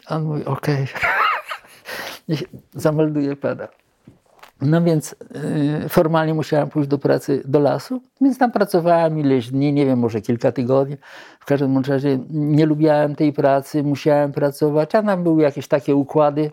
A 0.07 0.15
on 0.15 0.23
mówi, 0.23 0.45
okej. 0.45 0.87
Okay. 2.29 2.47
Zamelduję 2.73 3.35
pana. 3.35 3.67
No 4.61 4.81
więc 4.81 5.15
y, 5.85 5.89
formalnie 5.89 6.33
musiałem 6.33 6.69
pójść 6.69 6.89
do 6.89 6.97
pracy 6.97 7.41
do 7.45 7.59
lasu, 7.59 8.01
więc 8.21 8.37
tam 8.37 8.51
pracowałem 8.51 9.19
ileś 9.19 9.51
dni, 9.51 9.73
nie 9.73 9.85
wiem, 9.85 9.99
może 9.99 10.21
kilka 10.21 10.51
tygodni. 10.51 10.97
W 11.39 11.45
każdym 11.45 11.77
razie 11.77 12.19
nie 12.29 12.65
lubiałem 12.65 13.15
tej 13.15 13.33
pracy, 13.33 13.83
musiałem 13.83 14.31
pracować, 14.31 14.95
a 14.95 15.03
tam 15.03 15.23
były 15.23 15.43
jakieś 15.43 15.67
takie 15.67 15.95
układy, 15.95 16.51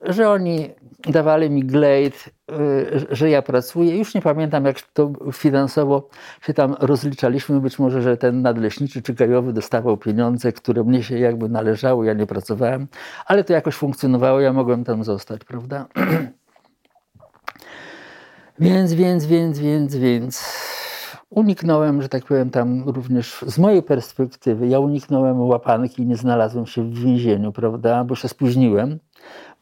że 0.00 0.30
oni 0.30 0.70
dawali 1.06 1.50
mi 1.50 1.64
glejt, 1.64 2.28
y, 2.50 3.06
że 3.10 3.30
ja 3.30 3.42
pracuję. 3.42 3.98
Już 3.98 4.14
nie 4.14 4.22
pamiętam, 4.22 4.64
jak 4.64 4.82
to 4.82 5.12
finansowo 5.32 6.08
się 6.42 6.54
tam 6.54 6.76
rozliczaliśmy. 6.80 7.60
Być 7.60 7.78
może, 7.78 8.02
że 8.02 8.16
ten 8.16 8.42
nadleśniczy 8.42 9.02
czy 9.02 9.14
gajowy 9.14 9.52
dostawał 9.52 9.96
pieniądze, 9.96 10.52
które 10.52 10.84
mnie 10.84 11.02
się 11.02 11.18
jakby 11.18 11.48
należały, 11.48 12.06
ja 12.06 12.14
nie 12.14 12.26
pracowałem, 12.26 12.86
ale 13.26 13.44
to 13.44 13.52
jakoś 13.52 13.74
funkcjonowało, 13.74 14.40
ja 14.40 14.52
mogłem 14.52 14.84
tam 14.84 15.04
zostać, 15.04 15.44
prawda? 15.44 15.86
Więc, 18.60 18.94
więc, 18.94 19.26
więc, 19.26 19.58
więc, 19.58 19.96
więc 19.96 20.44
uniknąłem, 21.30 22.02
że 22.02 22.08
tak 22.08 22.24
powiem, 22.24 22.50
tam 22.50 22.82
również 22.88 23.44
z 23.46 23.58
mojej 23.58 23.82
perspektywy, 23.82 24.68
ja 24.68 24.78
uniknąłem 24.78 25.40
łapanki 25.40 26.02
i 26.02 26.06
nie 26.06 26.16
znalazłem 26.16 26.66
się 26.66 26.82
w 26.82 26.98
więzieniu, 26.98 27.52
prawda, 27.52 28.04
bo 28.04 28.14
się 28.14 28.28
spóźniłem 28.28 28.98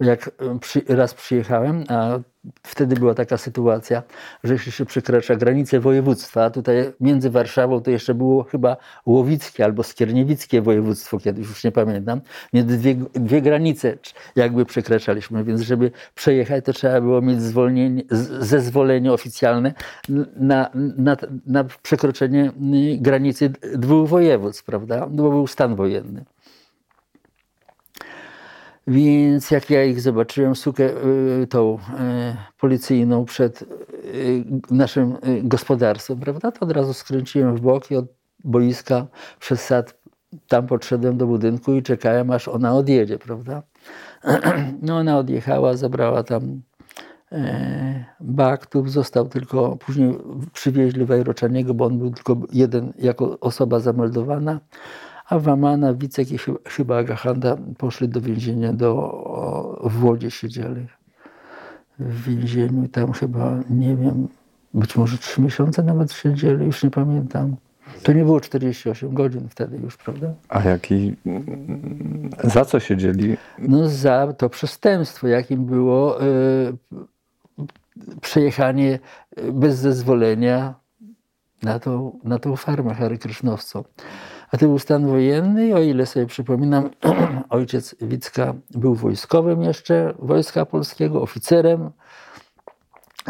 jak 0.01 0.29
e, 0.29 0.59
przy, 0.59 0.83
raz 0.89 1.15
przyjechałem, 1.15 1.85
a 1.89 2.19
wtedy 2.63 2.97
była 2.97 3.15
taka 3.15 3.37
sytuacja, 3.37 4.03
że 4.45 4.53
jeśli 4.53 4.73
się 4.73 4.85
przekracza 4.85 5.37
granicę 5.37 5.81
województwa, 5.81 6.45
a 6.45 6.51
tutaj 6.51 6.93
między 7.01 7.31
Warszawą 7.31 7.81
to 7.81 7.91
jeszcze 7.91 8.15
było 8.15 8.45
chyba 8.45 8.77
Łowickie 9.07 9.65
albo 9.65 9.83
Skierniewickie 9.83 10.63
województwo, 10.63 11.19
kiedyś 11.19 11.49
już 11.49 11.65
nie 11.65 11.73
pamiętam, 11.73 12.21
między 12.53 12.79
dwie, 12.79 12.95
dwie 13.15 13.43
granice 13.43 13.99
jakby 14.37 14.67
przekraczaliśmy, 14.67 15.45
więc 15.45 15.61
żeby 15.61 15.91
przejechać 16.15 16.65
to 16.65 16.73
trzeba 16.73 17.01
było 17.01 17.23
mieć 17.23 17.43
zwolnienie, 17.43 18.03
zezwolenie 18.41 19.13
oficjalne 19.13 19.75
na, 20.37 20.71
na, 20.75 21.17
na 21.47 21.65
przekroczenie 21.83 22.53
granicy 22.99 23.51
dwóch 23.75 24.09
województw, 24.09 24.65
prawda, 24.65 25.07
bo 25.07 25.31
był 25.31 25.47
stan 25.47 25.77
wojenny. 25.77 26.25
Więc 28.87 29.51
jak 29.51 29.71
ja 29.71 29.85
ich 29.85 30.01
zobaczyłem, 30.01 30.57
sukę 30.57 30.85
y, 31.43 31.47
tą 31.47 31.75
y, 31.75 31.79
policyjną 32.61 33.25
przed 33.25 33.63
y, 33.63 34.45
naszym 34.71 35.17
gospodarstwem, 35.43 36.21
prawda, 36.21 36.53
to 36.53 36.61
od 36.61 36.73
razu 36.73 36.95
skręciłem 36.95 37.57
w 37.57 37.61
bok 37.61 37.91
i 37.91 37.97
od 37.97 38.07
boiska 38.45 39.07
przez 39.41 39.65
sad 39.65 39.95
tam 40.49 40.67
podszedłem 40.67 41.17
do 41.17 41.27
budynku 41.27 41.75
i 41.75 41.83
czekałem, 41.83 42.31
aż 42.31 42.49
ona 42.49 42.75
odjedzie, 42.75 43.19
prawda. 43.19 43.63
No 44.83 44.97
ona 44.97 45.19
odjechała, 45.19 45.77
zabrała 45.77 46.23
tam 46.23 46.63
e, 47.33 48.05
baktów, 48.21 48.93
został 48.93 49.29
tylko, 49.29 49.77
później 49.77 50.19
przywieźli 50.53 51.05
Wajroczaniego, 51.05 51.75
bo 51.75 51.85
on 51.85 51.99
był 51.99 52.11
tylko 52.11 52.37
jeden 52.53 52.93
jako 52.99 53.41
osoba 53.41 53.81
zameldowana, 53.81 54.61
a 55.29 55.39
Wamana, 55.39 55.95
Wicek 55.95 56.33
i 56.33 56.39
chy- 56.39 56.59
chyba 56.69 56.97
Agahanda 56.99 57.57
poszli 57.79 58.09
do 58.09 58.21
więzienia, 58.21 58.73
do, 58.73 59.81
w 59.85 60.05
Łodzie 60.05 60.31
siedzieli 60.31 60.87
w 61.99 62.23
więzieniu 62.25 62.89
tam 62.89 63.13
chyba, 63.13 63.59
nie 63.71 63.97
wiem, 63.97 64.29
być 64.75 64.97
może 64.97 65.19
trzy 65.19 65.41
miesiące 65.41 65.83
nawet 65.83 66.13
siedzieli, 66.13 66.67
już 66.67 66.83
nie 66.83 66.91
pamiętam. 66.91 67.57
To 68.03 68.13
nie 68.13 68.25
było 68.25 68.41
48 68.41 69.15
godzin 69.15 69.49
wtedy 69.49 69.77
już, 69.77 69.97
prawda? 69.97 70.35
A 70.49 70.63
jaki, 70.63 71.15
za 72.45 72.65
co 72.65 72.81
siedzieli? 72.81 73.37
No 73.59 73.89
za 73.89 74.33
to 74.33 74.49
przestępstwo, 74.51 75.29
jakim 75.29 75.65
było 75.65 76.23
e, 76.23 76.27
przejechanie 78.21 78.99
bez 79.53 79.77
zezwolenia 79.79 80.75
na 81.63 81.79
tą, 81.79 82.19
na 82.25 82.39
tą 82.39 82.57
farmę 82.57 82.95
Hary 82.95 83.19
Krysznowcą. 83.19 83.85
A 84.51 84.57
to 84.57 84.67
był 84.67 84.79
stan 84.79 85.07
wojenny 85.07 85.67
i 85.67 85.73
o 85.73 85.79
ile 85.79 86.07
sobie 86.07 86.27
przypominam, 86.27 86.91
ojciec 87.51 87.97
Wicka 88.01 88.55
był 88.71 88.95
wojskowym 88.95 89.63
jeszcze, 89.63 90.15
Wojska 90.19 90.67
Polskiego, 90.67 91.23
oficerem, 91.23 91.91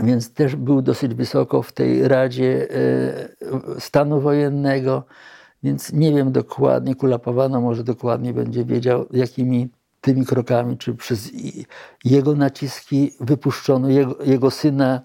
więc 0.03 0.33
też 0.33 0.57
był 0.57 0.83
dosyć 0.83 1.15
wysoko 1.15 1.63
w 1.63 1.73
tej 1.73 2.09
Radzie 2.09 2.69
e, 2.71 3.81
Stanu 3.81 4.21
Wojennego, 4.21 5.05
więc 5.63 5.93
nie 5.93 6.13
wiem 6.13 6.33
dokładnie, 6.33 6.95
Kulapawano 6.95 7.61
może 7.61 7.85
dokładnie 7.85 8.33
będzie 8.33 8.65
wiedział, 8.65 9.07
jakimi 9.11 9.69
tymi 10.07 10.27
krokami, 10.27 10.79
czy 10.79 10.95
przez 10.95 11.33
jego 12.05 12.35
naciski 12.35 13.13
wypuszczono 13.21 13.89
jego, 13.89 14.25
jego 14.25 14.51
syna 14.51 15.01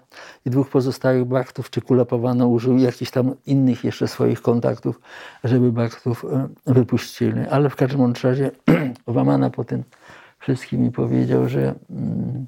i 0.46 0.50
dwóch 0.50 0.70
pozostałych 0.70 1.24
baktów, 1.24 1.70
czy 1.70 1.80
Kulapawano 1.80 2.48
użył 2.48 2.78
jakichś 2.78 3.10
tam 3.10 3.34
innych 3.46 3.84
jeszcze 3.84 4.08
swoich 4.08 4.42
kontaktów, 4.42 5.00
żeby 5.44 5.72
baktów 5.72 6.24
e, 6.24 6.48
wypuścili. 6.66 7.40
Ale 7.50 7.70
w 7.70 7.76
każdym 7.76 8.12
razie 8.22 8.50
Wamana 9.06 9.50
po 9.50 9.64
tym 9.64 9.84
wszystkim 10.38 10.80
mi 10.80 10.90
powiedział, 10.90 11.48
że 11.48 11.74
mm, 11.90 12.46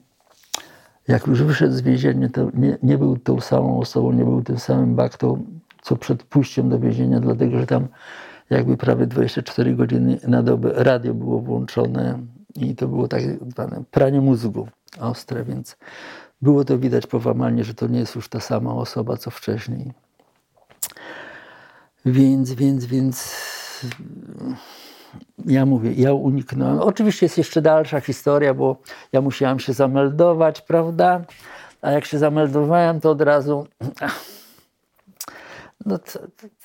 jak 1.09 1.26
już 1.26 1.42
wyszedł 1.42 1.74
z 1.74 1.80
więzienia, 1.80 2.28
to 2.28 2.50
nie, 2.55 2.78
nie 2.82 2.98
był 2.98 3.16
tą 3.16 3.40
samą 3.40 3.80
osobą, 3.80 4.12
nie 4.12 4.24
był 4.24 4.42
tym 4.42 4.59
samym 4.59 4.94
baktą, 4.94 5.44
co 5.82 5.96
przed 5.96 6.22
pójściem 6.22 6.68
do 6.68 6.78
więzienia, 6.78 7.20
dlatego 7.20 7.59
że 7.59 7.66
tam 7.66 7.88
jakby 8.50 8.76
prawie 8.76 9.07
24 9.07 9.74
godziny 9.74 10.18
na 10.28 10.42
dobę 10.42 10.70
radio 10.74 11.14
było 11.14 11.40
włączone 11.40 12.18
i 12.57 12.74
to 12.76 12.88
było 12.88 13.09
tak 13.09 13.22
zwane 13.50 13.82
pranie 13.90 14.20
mózgu 14.20 14.68
ostre, 15.00 15.44
więc 15.44 15.76
było 16.42 16.64
to 16.64 16.78
widać 16.78 17.07
po 17.07 17.20
Wamanie, 17.20 17.64
że 17.64 17.74
to 17.74 17.86
nie 17.86 17.98
jest 17.98 18.14
już 18.14 18.28
ta 18.28 18.40
sama 18.40 18.74
osoba, 18.74 19.16
co 19.16 19.30
wcześniej. 19.30 19.92
Więc, 22.05 22.52
więc, 22.52 22.84
więc 22.84 23.36
ja 25.46 25.66
mówię, 25.66 25.92
ja 25.92 26.12
uniknąłem. 26.12 26.80
Oczywiście 26.80 27.26
jest 27.26 27.38
jeszcze 27.38 27.62
dalsza 27.62 28.00
historia, 28.00 28.55
bo 28.55 28.76
ja 29.12 29.20
musiałam 29.20 29.61
się 29.61 29.72
zameldować, 29.72 30.61
prawda? 30.61 31.20
A 31.82 31.90
jak 31.90 32.05
się 32.05 32.18
zameldowałem, 32.18 33.00
to 33.00 33.11
od 33.11 33.20
razu. 33.20 33.66
No 35.86 35.98
to, 35.98 36.18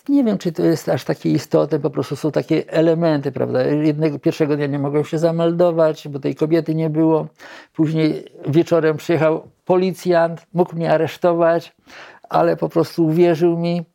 nie 0.10 0.24
wiem, 0.24 0.38
czy 0.38 0.52
to 0.52 0.64
jest 0.64 0.90
aż 0.90 1.04
takie 1.04 1.30
istotne, 1.30 1.80
po 1.80 1.90
prostu 1.90 2.16
są 2.16 2.32
takie 2.32 2.64
elementy, 2.68 3.32
prawda? 3.32 3.64
Jednego, 3.64 4.20
pierwszego 4.20 4.56
dnia 4.56 4.68
nie 4.68 4.80
mogłem 4.80 5.06
się 5.06 5.18
zameldować, 5.18 6.08
bo 6.08 6.20
tej 6.20 6.36
kobiety 6.36 6.76
nie 6.76 6.90
było. 6.90 7.28
Później 7.74 8.26
wieczorem 8.48 8.98
przyjechał 8.98 9.44
policjant, 9.66 10.46
mógł 10.54 10.76
mnie 10.76 10.92
aresztować, 10.92 11.76
ale 12.30 12.58
po 12.58 12.70
prostu 12.70 13.06
uwierzył 13.06 13.58
mi, 13.58 13.86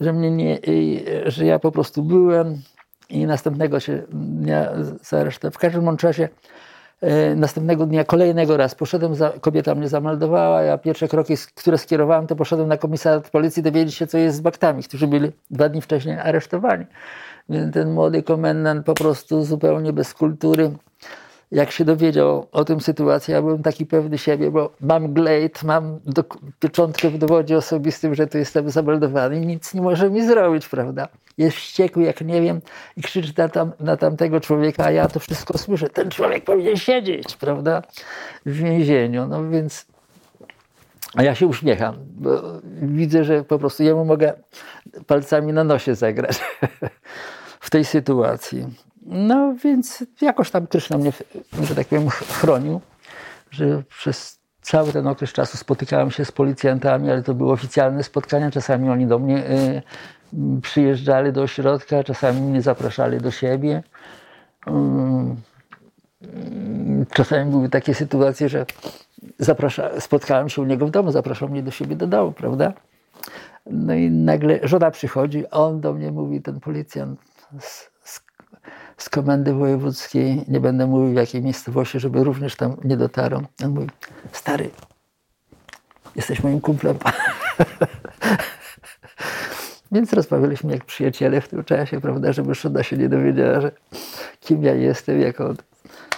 że, 0.00 0.12
mnie 0.12 0.30
nie, 0.30 0.58
y, 0.68 1.22
że 1.26 1.46
ja 1.46 1.58
po 1.58 1.72
prostu 1.72 2.02
byłem 2.02 2.62
i 3.10 3.26
następnego 3.26 3.78
dnia 4.08 4.70
zaaresztowałem. 5.02 5.52
W 5.52 5.58
każdym 5.58 5.96
razie 6.02 6.28
następnego 7.36 7.86
dnia, 7.86 8.04
kolejnego 8.04 8.56
raz 8.56 8.74
poszedłem, 8.74 9.14
za, 9.14 9.32
kobieta 9.40 9.74
mnie 9.74 9.88
zameldowała, 9.88 10.62
ja 10.62 10.78
pierwsze 10.78 11.08
kroki, 11.08 11.34
które 11.54 11.78
skierowałem, 11.78 12.26
to 12.26 12.36
poszedłem 12.36 12.68
na 12.68 12.76
komisariat 12.76 13.30
policji 13.30 13.62
dowiedzieć 13.62 13.94
się, 13.94 14.06
co 14.06 14.18
jest 14.18 14.36
z 14.36 14.40
baktami, 14.40 14.82
którzy 14.82 15.06
byli 15.06 15.32
dwa 15.50 15.68
dni 15.68 15.80
wcześniej 15.80 16.18
aresztowani. 16.18 16.84
Więc 17.48 17.74
ten 17.74 17.92
młody 17.92 18.22
komendant 18.22 18.86
po 18.86 18.94
prostu 18.94 19.44
zupełnie 19.44 19.92
bez 19.92 20.14
kultury, 20.14 20.70
jak 21.50 21.70
się 21.70 21.84
dowiedział 21.84 22.46
o 22.52 22.64
tym 22.64 22.80
sytuacji, 22.80 23.32
ja 23.32 23.42
byłem 23.42 23.62
taki 23.62 23.86
pewny 23.86 24.18
siebie, 24.18 24.50
bo 24.50 24.70
mam 24.80 25.12
glejt, 25.12 25.62
mam 25.62 26.00
do, 26.04 26.24
pieczątkę 26.60 27.10
w 27.10 27.18
dowodzie 27.18 27.56
osobistym, 27.56 28.14
że 28.14 28.26
tu 28.26 28.38
jestem 28.38 28.70
zameldowany 28.70 29.36
i 29.42 29.46
nic 29.46 29.74
nie 29.74 29.82
może 29.82 30.10
mi 30.10 30.26
zrobić, 30.26 30.68
prawda? 30.68 31.08
Jest 31.38 31.56
wściekły, 31.56 32.02
jak 32.02 32.20
nie 32.20 32.42
wiem, 32.42 32.60
i 32.96 33.02
krzyczy 33.02 33.32
na, 33.36 33.48
tam, 33.48 33.72
na 33.80 33.96
tamtego 33.96 34.40
człowieka, 34.40 34.84
a 34.84 34.90
ja 34.90 35.08
to 35.08 35.20
wszystko 35.20 35.58
słyszę. 35.58 35.88
Ten 35.88 36.10
człowiek 36.10 36.44
powinien 36.44 36.76
siedzieć, 36.76 37.36
prawda? 37.36 37.82
W 38.46 38.52
więzieniu. 38.52 39.26
No 39.26 39.48
więc 39.48 39.86
a 41.16 41.22
ja 41.22 41.34
się 41.34 41.46
uśmiecham, 41.46 41.96
bo 42.00 42.42
widzę, 42.82 43.24
że 43.24 43.44
po 43.44 43.58
prostu 43.58 43.82
jemu 43.82 44.04
mogę 44.04 44.32
palcami 45.06 45.52
na 45.52 45.64
nosie 45.64 45.94
zagrać 45.94 46.40
w 47.60 47.70
tej 47.70 47.84
sytuacji. 47.84 48.66
No 49.06 49.54
więc 49.64 50.04
jakoś 50.20 50.50
tam 50.50 50.66
Kryszna 50.66 50.98
mnie, 50.98 51.12
że 51.62 51.74
tak 51.74 51.86
powiem, 51.86 52.08
chronił, 52.08 52.80
że 53.50 53.82
przez 53.88 54.40
cały 54.62 54.92
ten 54.92 55.06
okres 55.06 55.32
czasu 55.32 55.56
spotykałem 55.56 56.10
się 56.10 56.24
z 56.24 56.32
policjantami, 56.32 57.10
ale 57.10 57.22
to 57.22 57.34
były 57.34 57.52
oficjalne 57.52 58.02
spotkania. 58.02 58.50
Czasami 58.50 58.90
oni 58.90 59.06
do 59.06 59.18
mnie 59.18 59.50
y, 59.50 59.82
przyjeżdżali 60.62 61.32
do 61.32 61.42
ośrodka, 61.42 62.04
czasami 62.04 62.40
mnie 62.40 62.62
zapraszali 62.62 63.18
do 63.18 63.30
siebie. 63.30 63.82
Mm, 64.66 65.36
Czasami 67.10 67.50
były 67.50 67.68
takie 67.68 67.94
sytuacje, 67.94 68.48
że 68.48 68.66
zaprasza, 69.38 70.00
spotkałem 70.00 70.48
się 70.48 70.62
u 70.62 70.64
niego 70.64 70.86
w 70.86 70.90
domu, 70.90 71.12
zapraszał 71.12 71.48
mnie 71.48 71.62
do 71.62 71.70
siebie 71.70 71.96
do 71.96 72.06
domu, 72.06 72.32
prawda? 72.32 72.72
No 73.66 73.94
i 73.94 74.10
nagle 74.10 74.60
żona 74.62 74.90
przychodzi, 74.90 75.50
on 75.50 75.80
do 75.80 75.92
mnie 75.92 76.12
mówi, 76.12 76.42
ten 76.42 76.60
policjant 76.60 77.20
z, 78.96 79.08
komendy 79.08 79.52
wojewódzkiej, 79.52 80.44
nie 80.48 80.60
będę 80.60 80.86
mówił 80.86 81.12
w 81.12 81.16
jakiej 81.16 81.42
miejscowości, 81.42 82.00
żeby 82.00 82.24
również 82.24 82.56
tam 82.56 82.76
nie 82.84 82.96
dotarł. 82.96 83.42
On 83.64 83.70
mówi, 83.70 83.86
stary, 84.32 84.70
jesteś 86.16 86.42
moim 86.42 86.60
kumplem. 86.60 86.96
Więc 89.92 90.12
rozmawialiśmy 90.12 90.72
jak 90.72 90.84
przyjaciele 90.84 91.40
w 91.40 91.48
tym 91.48 91.64
czasie, 91.64 92.00
prawda, 92.00 92.32
żeby 92.32 92.54
żona 92.54 92.82
się 92.82 92.96
nie 92.96 93.08
dowiedziała, 93.08 93.60
że 93.60 93.72
kim 94.40 94.62
ja 94.62 94.74
jestem, 94.74 95.20
jako 95.20 95.54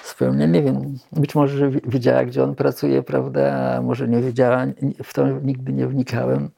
spełnia. 0.03 0.47
Nie 0.47 0.63
wiem, 0.63 0.99
być 1.13 1.35
może, 1.35 1.59
że 1.59 1.71
wiedziała, 1.71 2.25
gdzie 2.25 2.45
on 2.45 2.55
pracuje, 2.55 3.03
prawda, 3.03 3.81
może 3.83 4.09
nie 4.09 4.21
wiedziała, 4.21 4.67
w 5.05 5.15
to 5.15 5.29
nigdy 5.29 5.73
nie 5.73 5.87
wnikałem. 5.87 6.51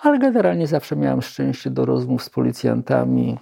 Ale 0.00 0.18
generalnie 0.18 0.66
zawsze 0.66 0.96
miałem 0.96 1.22
szczęście 1.22 1.70
do 1.70 1.84
rozmów 1.84 2.22
z 2.22 2.30
policjantami. 2.30 3.38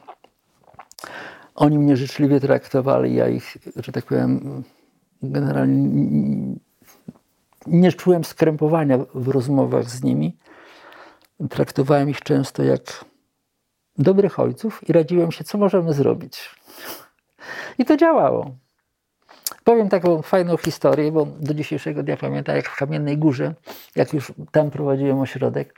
Oni 1.58 1.78
mnie 1.78 1.96
życzliwie 1.96 2.40
traktowali, 2.40 3.14
ja 3.14 3.28
ich, 3.28 3.56
że 3.76 3.92
tak 3.92 4.04
powiem, 4.04 4.62
generalnie 5.22 6.56
nie 7.66 7.92
czułem 7.92 8.24
skrępowania 8.24 8.98
w 9.14 9.28
rozmowach 9.28 9.90
z 9.90 10.02
nimi. 10.02 10.36
Traktowałem 11.50 12.10
ich 12.10 12.20
często 12.20 12.62
jak 12.62 13.04
dobrych 13.96 14.38
ojców 14.40 14.88
i 14.88 14.92
radziłem 14.92 15.32
się, 15.32 15.44
co 15.44 15.58
możemy 15.58 15.92
zrobić. 15.92 16.50
I 17.78 17.84
to 17.84 17.96
działało. 17.96 18.50
Powiem 19.64 19.88
taką 19.88 20.22
fajną 20.22 20.56
historię, 20.56 21.12
bo 21.12 21.26
do 21.40 21.54
dzisiejszego 21.54 22.02
dnia 22.02 22.16
pamiętam, 22.16 22.56
jak 22.56 22.68
w 22.68 22.76
Kamiennej 22.76 23.18
Górze, 23.18 23.54
jak 23.96 24.12
już 24.12 24.32
tam 24.52 24.70
prowadziłem 24.70 25.20
ośrodek, 25.20 25.74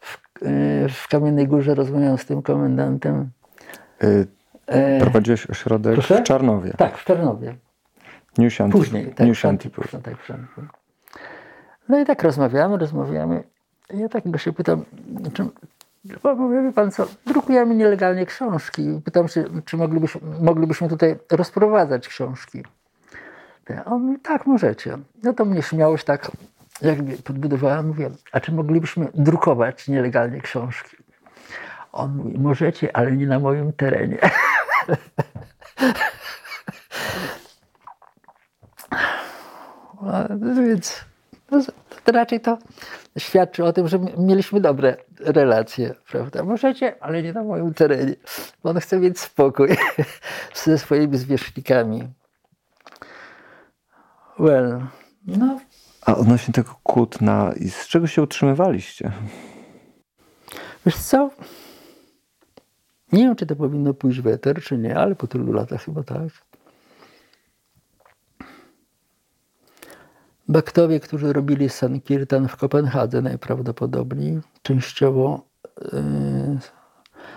w, 0.00 0.18
yy, 0.42 0.88
w 0.88 1.08
Kamiennej 1.08 1.46
Górze 1.46 1.74
rozmawiałem 1.74 2.18
z 2.18 2.26
tym 2.26 2.42
komendantem. 2.42 3.30
E, 4.70 5.00
Prowadziłeś 5.00 5.50
ośrodek 5.50 5.92
proszę? 5.94 6.18
w 6.18 6.22
Czarnowie. 6.22 6.74
tak, 6.76 6.98
w 6.98 7.04
Czarnowie. 7.04 7.56
New. 8.38 8.52
Później. 8.72 9.14
Tak, 9.14 9.26
New 9.26 9.38
Shantipur. 9.38 9.88
Tak, 10.02 10.22
Szantypur. 10.24 10.64
No 11.88 12.00
i 12.00 12.04
tak 12.04 12.22
rozmawiamy, 12.22 12.78
rozmawiamy. 12.78 13.42
Ja 13.94 14.08
tak 14.08 14.30
go 14.30 14.38
się 14.38 14.52
pytam, 14.52 14.84
czy, 15.34 15.44
bo 16.22 16.34
mówię, 16.34 16.62
wie 16.62 16.72
pan 16.72 16.90
co, 16.90 17.06
drukujemy 17.26 17.74
nielegalnie 17.74 18.26
książki. 18.26 19.00
Pytam 19.04 19.28
się, 19.28 19.44
czy 19.64 19.76
moglibyśmy, 19.76 20.20
moglibyśmy 20.40 20.88
tutaj 20.88 21.18
rozprowadzać 21.30 22.08
książki. 22.08 22.62
te. 23.64 23.84
On 23.84 24.02
mówi, 24.02 24.18
tak, 24.18 24.46
możecie. 24.46 24.98
No 25.22 25.32
to 25.32 25.44
mnie 25.44 25.62
śmiałość 25.62 26.04
tak 26.04 26.30
jakby 26.82 27.16
podbudowała. 27.16 27.82
Mówię, 27.82 28.10
a 28.32 28.40
czy 28.40 28.52
moglibyśmy 28.52 29.08
drukować 29.14 29.88
nielegalnie 29.88 30.40
książki? 30.40 30.96
On 31.92 32.16
mówi, 32.16 32.38
możecie, 32.38 32.96
ale 32.96 33.12
nie 33.12 33.26
na 33.26 33.38
moim 33.38 33.72
terenie. 33.72 34.18
No, 40.02 40.62
więc 40.66 41.04
no, 41.50 41.60
to 42.04 42.12
raczej 42.12 42.40
to 42.40 42.58
świadczy 43.18 43.64
o 43.64 43.72
tym, 43.72 43.88
że 43.88 43.98
mieliśmy 44.18 44.60
dobre 44.60 44.96
relacje, 45.20 45.94
prawda? 46.10 46.44
Możecie, 46.44 47.02
ale 47.02 47.22
nie 47.22 47.32
na 47.32 47.42
moim 47.42 47.74
terenie. 47.74 48.14
Bo 48.62 48.70
on 48.70 48.80
chce 48.80 48.98
mieć 48.98 49.20
spokój 49.20 49.68
ze 50.64 50.78
swoimi 50.78 51.18
zwierzchnikami. 51.18 52.08
Well, 54.38 54.86
no. 55.26 55.60
A 56.06 56.14
odnośnie 56.14 56.54
tego 56.54 56.74
kłótna, 56.82 57.52
z 57.70 57.86
czego 57.86 58.06
się 58.06 58.22
utrzymywaliście? 58.22 59.12
Wiesz 60.86 60.96
co? 60.96 61.30
Nie 63.12 63.24
wiem, 63.24 63.36
czy 63.36 63.46
to 63.46 63.56
powinno 63.56 63.94
pójść 63.94 64.20
w 64.20 64.26
eter, 64.26 64.62
czy 64.62 64.78
nie, 64.78 64.96
ale 64.98 65.14
po 65.14 65.26
tylu 65.26 65.52
latach 65.52 65.84
chyba 65.84 66.02
tak. 66.02 66.28
Baktowie, 70.48 71.00
którzy 71.00 71.32
robili 71.32 71.68
Sankirtan 71.68 72.48
w 72.48 72.56
Kopenhadze 72.56 73.22
najprawdopodobniej, 73.22 74.40
częściowo 74.62 75.44
yy, 75.92 76.58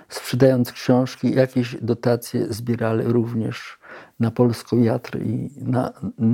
sprzedając 0.09 0.71
książki, 0.71 1.35
jakieś 1.35 1.75
dotacje 1.81 2.53
zbierali 2.53 3.03
również 3.03 3.79
na 4.19 4.31
polską 4.31 4.77
Jatrę 4.77 5.19
i 5.19 5.49
na, 5.57 5.93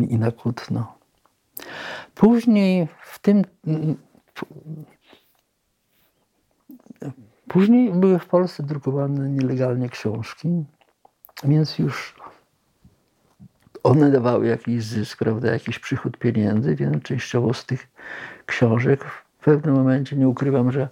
i 0.09 0.17
na 0.17 0.31
Kutno. 0.31 0.95
Później 2.15 2.87
w 3.03 3.19
tym 3.19 3.43
Później 7.49 7.91
były 7.91 8.19
w 8.19 8.25
Polsce 8.25 8.63
drukowane 8.63 9.29
nielegalnie 9.29 9.89
książki, 9.89 10.63
więc 11.43 11.79
już 11.79 12.15
one 13.83 14.11
dawały 14.11 14.47
jakiś 14.47 14.83
zysk, 14.83 15.19
prawda, 15.19 15.51
jakiś 15.51 15.79
przychód 15.79 16.17
pieniędzy, 16.17 16.75
więc 16.75 17.03
częściowo 17.03 17.53
z 17.53 17.65
tych 17.65 17.87
książek 18.45 19.03
w 19.39 19.43
pewnym 19.43 19.75
momencie, 19.75 20.15
nie 20.15 20.27
ukrywam, 20.27 20.71
że 20.71 20.87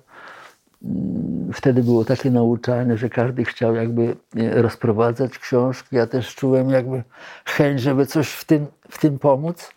mm, 0.84 1.54
wtedy 1.54 1.84
było 1.84 2.06
takie 2.06 2.32
nauczanie, 2.32 2.98
że 2.98 3.10
każdy 3.10 3.46
chciał 3.46 3.76
jakby 3.76 4.16
rozprowadzać 4.52 5.40
książki. 5.40 5.96
Ja 5.96 6.08
też 6.08 6.36
czułem 6.36 6.70
jakby 6.70 7.04
chęć, 7.46 7.82
żeby 7.82 8.06
coś 8.06 8.30
w 8.30 8.46
tym, 8.46 8.68
w 8.90 9.00
tym 9.00 9.20
pomóc. 9.20 9.72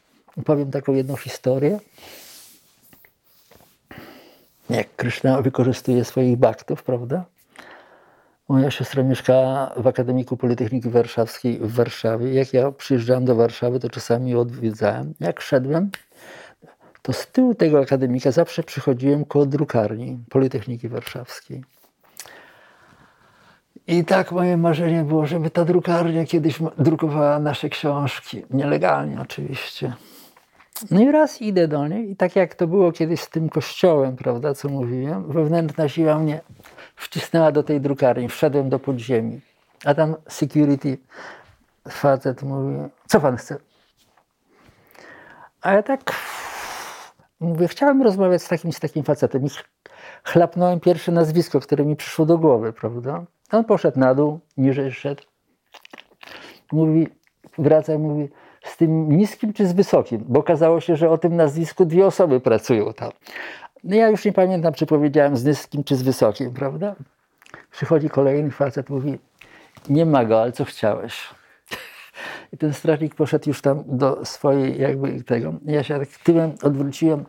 Powiem 0.45 0.71
taką 0.71 0.93
jedną 0.93 1.17
historię 1.17 1.79
jak 4.71 4.97
Krishna 4.97 5.43
wykorzystuje 5.43 6.05
swoich 6.05 6.37
baktów, 6.37 6.83
prawda? 6.83 7.25
Moja 8.49 8.71
siostra 8.71 9.03
mieszkała 9.03 9.73
w 9.77 9.87
Akademiku 9.87 10.37
Politechniki 10.37 10.91
Warszawskiej 10.91 11.59
w 11.59 11.75
Warszawie. 11.75 12.35
Jak 12.35 12.53
ja 12.53 12.73
przyjeżdżałem 12.73 13.25
do 13.25 13.35
Warszawy, 13.35 13.81
to 13.81 13.91
czasami 13.91 14.35
odwiedzałem. 14.35 15.15
Jak 15.21 15.41
szedłem, 15.41 15.91
to 17.03 17.13
z 17.13 17.27
tyłu 17.27 17.55
tego 17.55 17.81
akademika 17.81 18.31
zawsze 18.31 18.63
przychodziłem 18.63 19.25
koło 19.25 19.47
drukarni 19.47 20.19
Politechniki 20.29 20.89
Warszawskiej. 20.89 21.65
I 23.87 24.05
tak 24.05 24.33
moje 24.33 24.57
marzenie 24.57 25.03
było, 25.05 25.27
żeby 25.27 25.51
ta 25.51 25.65
drukarnia 25.65 26.25
kiedyś 26.25 26.59
drukowała 26.79 27.39
nasze 27.39 27.69
książki. 27.69 28.43
Nielegalnie 28.51 29.21
oczywiście. 29.21 29.93
No 30.91 31.01
i 31.01 31.13
raz 31.13 31.43
idę 31.43 31.69
do 31.69 31.89
niej 31.89 32.11
i 32.11 32.17
tak 32.17 32.37
jak 32.37 32.55
to 32.55 32.67
było 32.67 32.93
kiedyś 32.93 33.21
z 33.21 33.31
tym 33.31 33.49
kościołem, 33.49 34.17
prawda, 34.17 34.55
co 34.55 34.69
mówiłem, 34.69 35.33
wewnętrzna 35.33 35.89
siła 35.89 36.19
mnie 36.19 36.41
wcisnęła 36.97 37.53
do 37.53 37.63
tej 37.63 37.81
drukarni, 37.81 38.29
wszedłem 38.29 38.69
do 38.69 38.79
podziemi, 38.79 39.41
a 39.85 39.95
tam 39.95 40.17
security 40.29 40.99
facet 41.89 42.43
mówi, 42.43 42.77
co 43.09 43.21
pan 43.21 43.37
chce? 43.37 43.57
A 45.63 45.73
ja 45.73 45.83
tak 45.83 46.01
mówię, 47.41 47.69
chciałem 47.69 48.03
rozmawiać 48.03 48.43
z 48.43 48.49
takim, 48.49 48.73
z 48.73 48.81
takim 48.81 49.05
facetem 49.05 49.47
i 49.47 49.49
chlapnąłem 50.25 50.81
pierwsze 50.81 51.13
nazwisko, 51.13 51.61
które 51.61 51.85
mi 51.85 51.97
przyszło 51.97 52.27
do 52.27 52.39
głowy, 52.39 52.73
prawda? 52.73 53.25
On 53.53 53.65
poszedł 53.65 54.01
na 54.01 54.15
dół, 54.15 54.41
niżej 54.57 54.93
szedł, 54.93 55.23
mówi, 56.73 57.09
wraca 57.59 57.95
i 57.95 57.99
mówi, 57.99 58.29
z 58.65 58.77
tym 58.77 59.17
niskim 59.17 59.53
czy 59.53 59.67
z 59.67 59.73
wysokim, 59.73 60.25
bo 60.29 60.41
okazało 60.41 60.81
się, 60.81 60.97
że 60.97 61.11
o 61.11 61.19
tym 61.19 61.37
nazwisku 61.37 61.85
dwie 61.85 62.07
osoby 62.07 62.41
pracują 62.41 62.93
tam. 62.93 63.11
No 63.85 63.97
ja 63.97 64.09
już 64.09 64.25
nie 64.25 64.33
pamiętam, 64.33 64.75
czy 64.75 64.87
powiedziałem 64.87 65.37
z 65.37 65.45
niskim 65.45 65.85
czy 65.85 65.97
z 65.97 66.03
wysokim, 66.03 66.51
prawda? 66.55 66.95
Przychodzi 67.71 68.11
kolejny 68.11 68.51
facet, 68.51 68.91
mówi, 68.91 69.19
nie 69.89 70.07
ma 70.07 70.25
go, 70.25 70.43
ale 70.43 70.53
co 70.53 70.65
chciałeś? 70.65 71.29
I 72.53 72.57
ten 72.57 72.73
strażnik 72.73 73.15
poszedł 73.15 73.49
już 73.49 73.63
tam 73.63 73.85
do 73.87 74.25
swojej 74.25 74.81
jakby 74.81 75.25
tego. 75.25 75.55
Ja 75.65 75.83
się 75.83 75.99
tak 75.99 76.09
tyłem 76.09 76.53
odwróciłem 76.63 77.25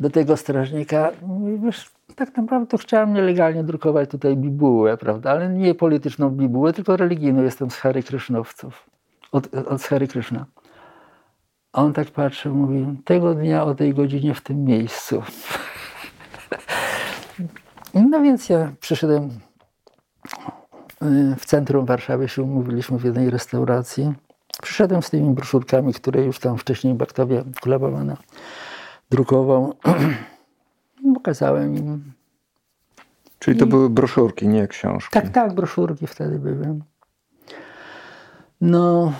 do 0.00 0.10
tego 0.10 0.36
strażnika. 0.36 1.10
Mówi, 1.22 1.58
wiesz, 1.58 1.90
tak 2.16 2.36
naprawdę 2.36 2.66
to 2.66 2.78
chciałem 2.78 3.14
nielegalnie 3.14 3.64
drukować 3.64 4.10
tutaj 4.10 4.36
bibułę, 4.36 4.96
prawda? 4.96 5.30
Ale 5.30 5.48
nie 5.48 5.74
polityczną 5.74 6.30
bibułę, 6.30 6.72
tylko 6.72 6.96
religijną. 6.96 7.42
Jestem 7.42 7.70
z 7.70 7.76
Hary 7.76 8.02
Krysznowców. 8.02 8.90
Od, 9.32 9.54
od 9.54 9.82
Hary 9.82 10.08
Kryszna. 10.08 10.46
A 11.72 11.82
on 11.82 11.92
tak 11.92 12.10
patrzy, 12.10 12.48
mówi, 12.48 12.86
tego 13.04 13.34
dnia 13.34 13.64
o 13.64 13.74
tej 13.74 13.94
godzinie 13.94 14.34
w 14.34 14.40
tym 14.40 14.64
miejscu. 14.64 15.22
No 17.94 18.22
więc 18.22 18.48
ja 18.48 18.72
przyszedłem 18.80 19.30
y, 21.02 21.36
w 21.38 21.44
centrum 21.44 21.86
Warszawy, 21.86 22.28
się 22.28 22.42
umówiliśmy 22.42 22.98
w 22.98 23.04
jednej 23.04 23.30
restauracji. 23.30 24.12
Przyszedłem 24.62 25.02
z 25.02 25.10
tymi 25.10 25.34
broszurkami, 25.34 25.94
które 25.94 26.24
już 26.24 26.38
tam 26.38 26.58
wcześniej 26.58 26.94
Baktowie 26.94 27.44
Kulabowana 27.60 28.16
drukował. 29.10 29.74
Pokazałem 31.14 31.76
im. 31.76 32.12
Czyli 33.38 33.58
to 33.58 33.66
I... 33.66 33.68
były 33.68 33.90
broszurki, 33.90 34.48
nie 34.48 34.68
książki? 34.68 35.12
Tak, 35.12 35.28
tak, 35.28 35.54
broszurki 35.54 36.06
wtedy 36.06 36.38
były. 36.38 36.80
No, 38.60 39.12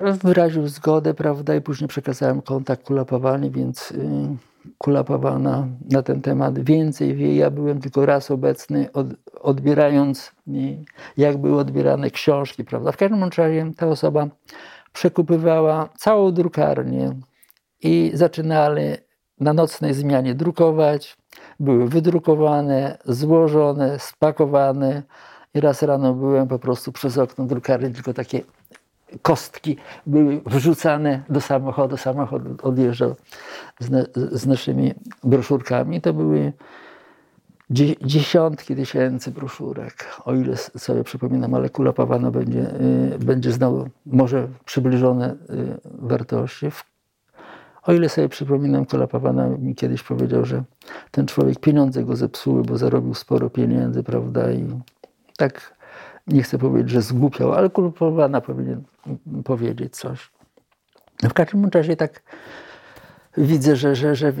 wyraził 0.00 0.68
zgodę, 0.68 1.14
prawda, 1.14 1.54
i 1.54 1.60
później 1.60 1.88
przekazałem 1.88 2.42
kontakt 2.42 2.86
Kulapawany, 2.86 3.50
więc 3.50 3.90
y, 3.90 4.36
Kulapawana 4.78 5.68
na 5.90 6.02
ten 6.02 6.22
temat 6.22 6.58
więcej 6.58 7.14
wie. 7.14 7.36
Ja 7.36 7.50
byłem 7.50 7.80
tylko 7.80 8.06
raz 8.06 8.30
obecny, 8.30 8.92
od, 8.92 9.06
odbierając, 9.40 10.32
jak 11.16 11.38
były 11.38 11.60
odbierane 11.60 12.10
książki, 12.10 12.64
prawda. 12.64 12.92
W 12.92 12.96
każdym 12.96 13.24
razie 13.24 13.70
ta 13.76 13.86
osoba 13.86 14.28
przekupywała 14.92 15.88
całą 15.96 16.32
drukarnię 16.32 17.16
i 17.82 18.10
zaczynali 18.14 18.82
na 19.40 19.52
nocnej 19.52 19.94
zmianie 19.94 20.34
drukować. 20.34 21.16
Były 21.60 21.88
wydrukowane, 21.88 22.98
złożone, 23.04 23.98
spakowane. 23.98 25.02
I 25.54 25.60
raz 25.60 25.82
rano 25.82 26.14
byłem 26.14 26.48
po 26.48 26.58
prostu 26.58 26.92
przez 26.92 27.18
okno 27.18 27.44
drukarni, 27.44 27.94
tylko 27.94 28.14
takie 28.14 28.40
kostki 29.22 29.76
były 30.06 30.40
wrzucane 30.46 31.22
do 31.28 31.40
samochodu. 31.40 31.96
Samochód 31.96 32.42
odjeżdżał 32.62 33.14
z, 33.80 34.10
z 34.32 34.46
naszymi 34.46 34.94
broszurkami. 35.24 36.00
To 36.00 36.12
były 36.12 36.52
dziesiątki 38.04 38.76
tysięcy 38.76 39.30
broszurek, 39.30 40.04
o 40.24 40.34
ile 40.34 40.56
sobie 40.56 41.04
przypominam, 41.04 41.54
ale 41.54 41.70
kula 41.70 41.92
Pawana 41.92 42.30
będzie, 42.30 42.80
y, 43.14 43.18
będzie 43.18 43.52
znowu 43.52 43.88
może 44.06 44.48
przybliżone 44.64 45.32
y, 45.32 45.36
wartości. 45.84 46.66
O 47.82 47.92
ile 47.92 48.08
sobie 48.08 48.28
przypominam, 48.28 48.86
Kula 48.86 49.06
Pawana 49.06 49.48
mi 49.48 49.74
kiedyś 49.74 50.02
powiedział, 50.02 50.44
że 50.44 50.64
ten 51.10 51.26
człowiek 51.26 51.60
pieniądze 51.60 52.04
go 52.04 52.16
zepsuły, 52.16 52.62
bo 52.62 52.78
zarobił 52.78 53.14
sporo 53.14 53.50
pieniędzy, 53.50 54.02
prawda, 54.02 54.52
i 54.52 54.66
tak 55.36 55.75
nie 56.26 56.42
chcę 56.42 56.58
powiedzieć, 56.58 56.90
że 56.90 57.02
zgłupiał, 57.02 57.52
ale 57.52 57.70
kulpowana 57.70 58.40
powinien 58.40 58.82
powiedzieć 59.44 59.96
coś. 59.96 60.30
W 61.22 61.32
każdym 61.32 61.64
razie 61.64 61.96
tak 61.96 62.22
widzę, 63.36 63.76
że, 63.76 63.94
że, 63.94 64.16
że 64.16 64.32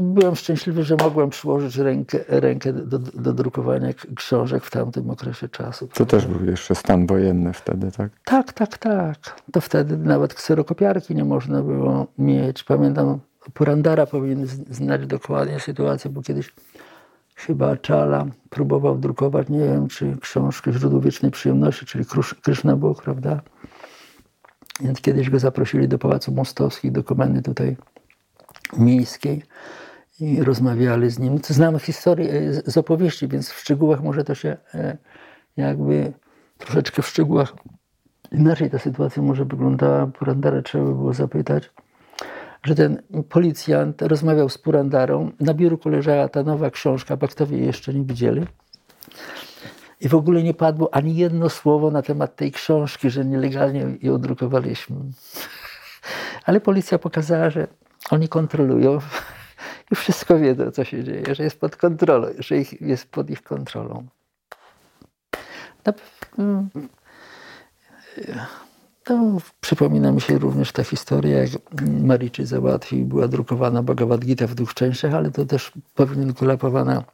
byłem 0.00 0.36
szczęśliwy, 0.36 0.82
że 0.82 0.96
mogłem 0.96 1.30
przyłożyć 1.30 1.76
rękę, 1.76 2.18
rękę 2.28 2.72
do, 2.72 2.98
do 2.98 3.32
drukowania 3.32 3.88
książek 4.16 4.64
w 4.64 4.70
tamtym 4.70 5.10
okresie 5.10 5.48
czasu. 5.48 5.88
To 5.94 6.06
też 6.06 6.26
był 6.26 6.46
jeszcze 6.46 6.74
stan 6.74 7.06
wojenny 7.06 7.52
wtedy, 7.52 7.92
tak? 7.92 8.10
Tak, 8.24 8.52
tak, 8.52 8.78
tak. 8.78 9.16
To 9.52 9.60
wtedy 9.60 9.96
nawet 9.96 10.34
kserokopiarki 10.34 11.14
nie 11.14 11.24
można 11.24 11.62
było 11.62 12.06
mieć. 12.18 12.64
Pamiętam, 12.64 13.18
Purandara 13.54 14.06
powinien 14.06 14.46
znać 14.70 15.06
dokładnie 15.06 15.60
sytuację, 15.60 16.10
bo 16.10 16.22
kiedyś 16.22 16.54
chyba 17.34 17.76
Czala 17.76 18.26
próbował 18.50 18.98
drukować, 18.98 19.48
nie 19.48 19.58
wiem, 19.58 19.88
czy 19.88 20.16
książkę 20.20 20.72
Źródło 20.72 21.00
Wiecznej 21.00 21.30
Przyjemności, 21.30 21.86
czyli 21.86 22.04
Krishna 22.42 22.76
Bóg, 22.76 23.02
prawda? 23.02 23.40
Więc 24.80 25.00
kiedyś 25.00 25.30
go 25.30 25.38
zaprosili 25.38 25.88
do 25.88 25.98
Pałacu 25.98 26.32
Mostowskich, 26.32 26.92
do 26.92 27.04
komendy 27.04 27.42
tutaj 27.42 27.76
miejskiej 28.76 29.42
i 30.20 30.42
rozmawiali 30.42 31.10
z 31.10 31.18
nim. 31.18 31.38
Znamy 31.44 31.78
historię 31.78 32.32
e, 32.32 32.52
z 32.70 32.76
opowieści, 32.76 33.28
więc 33.28 33.50
w 33.50 33.58
szczegółach 33.58 34.02
może 34.02 34.24
to 34.24 34.34
się 34.34 34.56
e, 34.74 34.98
jakby 35.56 36.12
troszeczkę 36.58 37.02
w 37.02 37.06
szczegółach 37.06 37.54
inaczej 38.32 38.70
ta 38.70 38.78
sytuacja 38.78 39.22
może 39.22 39.44
wyglądała. 39.44 40.06
Purandara 40.06 40.62
trzeba 40.62 40.84
by 40.84 40.94
było 40.94 41.14
zapytać, 41.14 41.70
że 42.64 42.74
ten 42.74 43.02
policjant 43.28 44.02
rozmawiał 44.02 44.48
z 44.48 44.58
Purandarą. 44.58 45.30
Na 45.40 45.54
biurku 45.54 45.88
leżała 45.88 46.28
ta 46.28 46.42
nowa 46.42 46.70
książka, 46.70 47.16
baktowie 47.16 47.58
jeszcze 47.58 47.94
nie 47.94 48.04
widzieli. 48.04 48.46
I 50.00 50.08
w 50.08 50.14
ogóle 50.14 50.42
nie 50.42 50.54
padło 50.54 50.94
ani 50.94 51.16
jedno 51.16 51.48
słowo 51.48 51.90
na 51.90 52.02
temat 52.02 52.36
tej 52.36 52.52
książki, 52.52 53.10
że 53.10 53.24
nielegalnie 53.24 53.86
ją 54.02 54.18
drukowaliśmy. 54.18 54.96
Ale 56.46 56.60
policja 56.60 56.98
pokazała, 56.98 57.50
że 57.50 57.66
oni 58.10 58.28
kontrolują 58.28 58.98
i 59.92 59.94
wszystko 59.94 60.38
wiedzą, 60.38 60.70
co 60.70 60.84
się 60.84 61.04
dzieje, 61.04 61.34
że 61.34 61.42
jest 61.42 61.60
pod 61.60 61.76
kontrolą, 61.76 62.26
że 62.38 62.56
ich, 62.58 62.80
jest 62.80 63.10
pod 63.10 63.30
ich 63.30 63.42
kontrolą. 63.42 64.06
No, 66.38 66.64
to 69.04 69.36
przypomina 69.60 70.12
mi 70.12 70.20
się 70.20 70.38
również 70.38 70.72
ta 70.72 70.84
historia, 70.84 71.38
jak 71.38 71.50
Mariczy 72.02 72.46
załatwił, 72.46 73.06
była 73.06 73.28
drukowana 73.28 73.82
Bhagavad 73.82 74.20
Gita 74.20 74.46
w 74.46 74.54
dwóch 74.54 74.74
częściach, 74.74 75.14
ale 75.14 75.30
to 75.30 75.46
też 75.46 75.72
powinien 75.94 76.34
Kulapowana 76.34 77.04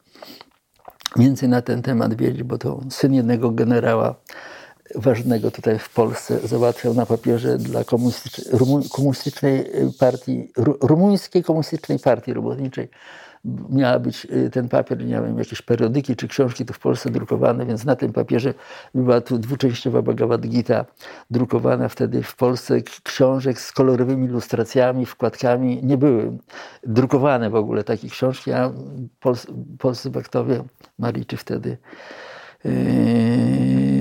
więcej 1.17 1.49
na 1.49 1.63
ten 1.63 1.83
temat 1.83 2.15
wiedzieć, 2.15 2.43
bo 2.43 2.59
to 2.59 2.81
syn 2.91 3.15
jednego 3.15 3.51
generała 3.51 4.15
ważnego 4.95 5.51
tutaj 5.51 5.79
w 5.79 5.91
Polsce 5.91 6.39
załatwiał 6.49 6.95
na 6.95 7.07
papierze 7.07 7.59
dla 7.59 7.85
komunistycznej 8.91 9.65
partii, 9.99 10.53
rumuńskiej 10.81 11.43
komunistycznej 11.43 11.99
partii 11.99 12.33
robotniczej. 12.33 12.89
Miała 13.71 13.99
być 13.99 14.25
y, 14.25 14.51
ten 14.51 14.69
papier, 14.69 14.99
nie 15.05 15.21
wiem, 15.21 15.39
jakieś 15.39 15.63
periodyki 15.63 16.17
czy 16.17 16.29
książki 16.29 16.65
tu 16.65 16.73
w 16.73 16.79
Polsce 16.79 17.11
drukowane, 17.11 17.67
więc 17.67 17.85
na 17.85 17.97
tym 17.97 18.13
papierze 18.13 18.55
była 18.95 19.21
tu 19.21 19.39
dwuczęściowa 19.39 20.03
Bhagavad 20.03 20.41
Gita 20.41 20.85
drukowana 21.31 21.89
wtedy 21.89 22.23
w 22.23 22.37
Polsce. 22.37 22.81
Książek 23.03 23.61
z 23.61 23.73
kolorowymi 23.73 24.27
ilustracjami, 24.27 25.07
wkładkami 25.07 25.81
nie 25.83 25.97
były 25.97 26.39
drukowane 26.83 27.51
w 27.51 27.55
ogóle 27.55 27.85
takie 27.85 28.09
książki, 28.09 28.53
a 28.53 28.73
polscy 29.79 30.11
baktowie 30.11 30.65
Mariczy 30.99 31.37
wtedy 31.37 31.77
yy, 32.65 32.73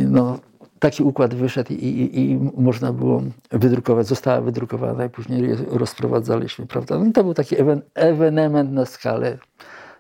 no, 0.10 0.40
taki 0.80 1.04
układ 1.04 1.36
wyszedł 1.36 1.74
i, 1.74 1.76
i, 1.76 2.32
i, 2.32 2.38
można 2.58 2.94
było 2.94 3.22
wydrukować, 3.52 4.08
została 4.08 4.42
wydrukowana 4.42 5.06
i 5.06 5.10
później 5.10 5.56
rozprowadzaliśmy, 5.68 6.66
prawda? 6.66 7.00
No 7.00 7.12
to 7.12 7.24
był 7.24 7.34
taki 7.34 7.62
ewen, 7.62 7.82
ewenement 7.96 8.72
na 8.72 8.86
skalę 8.86 9.38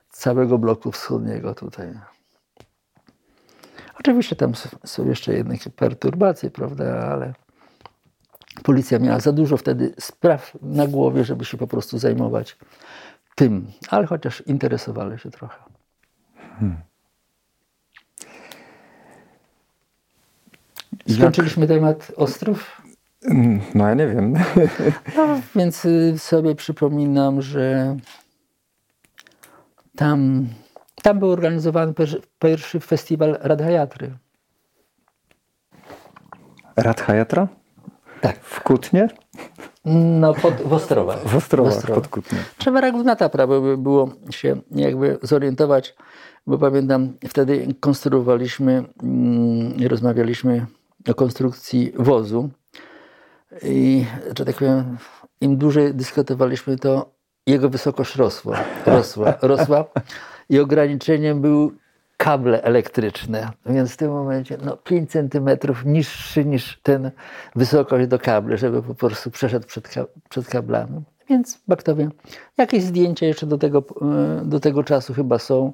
całego 0.09 0.57
bloku 0.57 0.91
wschodniego 0.91 1.55
tutaj. 1.55 1.93
Oczywiście 3.99 4.35
tam 4.35 4.51
są 4.85 5.05
jeszcze 5.05 5.33
jednak 5.33 5.59
perturbacje, 5.75 6.49
prawda, 6.49 6.99
ale 6.99 7.33
policja 8.63 8.99
miała 8.99 9.19
za 9.19 9.31
dużo 9.31 9.57
wtedy 9.57 9.93
spraw 9.99 10.57
na 10.61 10.87
głowie, 10.87 11.23
żeby 11.23 11.45
się 11.45 11.57
po 11.57 11.67
prostu 11.67 11.97
zajmować 11.97 12.57
tym, 13.35 13.67
ale 13.89 14.07
chociaż 14.07 14.43
interesowali 14.45 15.19
się 15.19 15.31
trochę. 15.31 15.59
Hmm. 16.59 16.77
Skończyliśmy 21.09 21.61
Jak... 21.61 21.69
temat 21.69 22.11
Ostrów? 22.15 22.81
No 23.75 23.87
ja 23.87 23.93
nie 23.93 24.07
wiem. 24.07 24.33
No, 25.17 25.41
więc 25.55 25.85
y, 25.85 26.13
sobie 26.17 26.55
przypominam, 26.55 27.41
że 27.41 27.95
tam, 29.95 30.47
tam 31.03 31.19
był 31.19 31.31
organizowany 31.31 31.93
pierwszy 32.39 32.79
festiwal 32.79 33.37
Radhayatry. 33.41 34.11
Radhayatra? 36.75 37.47
Tak. 38.21 38.39
W 38.39 38.61
Kutnie? 38.61 39.07
No, 40.19 40.33
pod, 40.33 40.53
w 40.53 40.73
Ostrowach. 40.73 41.27
W 41.27 41.35
Ostrowach, 41.35 41.73
w 41.73 41.91
pod 41.91 42.07
Kutnie. 42.07 42.39
Trzeba 42.57 42.81
Ragnata 42.81 43.29
prawo 43.29 43.61
by 43.61 43.77
było 43.77 44.09
się 44.29 44.57
jakby 44.71 45.19
zorientować, 45.21 45.95
bo 46.47 46.57
pamiętam, 46.57 47.13
wtedy 47.27 47.67
konstruowaliśmy 47.79 48.83
i 49.03 49.05
mm, 49.05 49.87
rozmawialiśmy 49.87 50.65
konstrukcji 51.13 51.93
wozu. 51.95 52.49
I, 53.63 54.05
że 54.37 54.45
tak 54.45 54.55
powiem, 54.55 54.97
im 55.41 55.57
dłużej 55.57 55.93
dyskutowaliśmy, 55.93 56.77
to 56.77 57.11
jego 57.47 57.69
wysokość 57.69 58.15
rosła, 58.15 58.63
rosła, 58.85 59.33
rosła 59.41 59.85
i 60.49 60.59
ograniczeniem 60.59 61.41
był 61.41 61.71
kable 62.17 62.63
elektryczne. 62.63 63.51
Więc 63.65 63.93
w 63.93 63.97
tym 63.97 64.11
momencie 64.11 64.57
no, 64.65 64.77
5 64.77 65.11
centymetrów 65.11 65.85
niższy 65.85 66.45
niż 66.45 66.79
ten 66.83 67.11
wysokość 67.55 68.07
do 68.07 68.19
kable, 68.19 68.57
żeby 68.57 68.83
po 68.83 68.95
prostu 68.95 69.31
przeszedł 69.31 69.67
przed, 69.67 69.89
przed 70.29 70.47
kablami. 70.47 71.03
Więc 71.29 71.61
baktowie, 71.67 72.09
jakieś 72.57 72.83
zdjęcia 72.83 73.25
jeszcze 73.25 73.45
do 73.45 73.57
tego, 73.57 73.83
do 74.43 74.59
tego 74.59 74.83
czasu 74.83 75.13
chyba 75.13 75.39
są. 75.39 75.73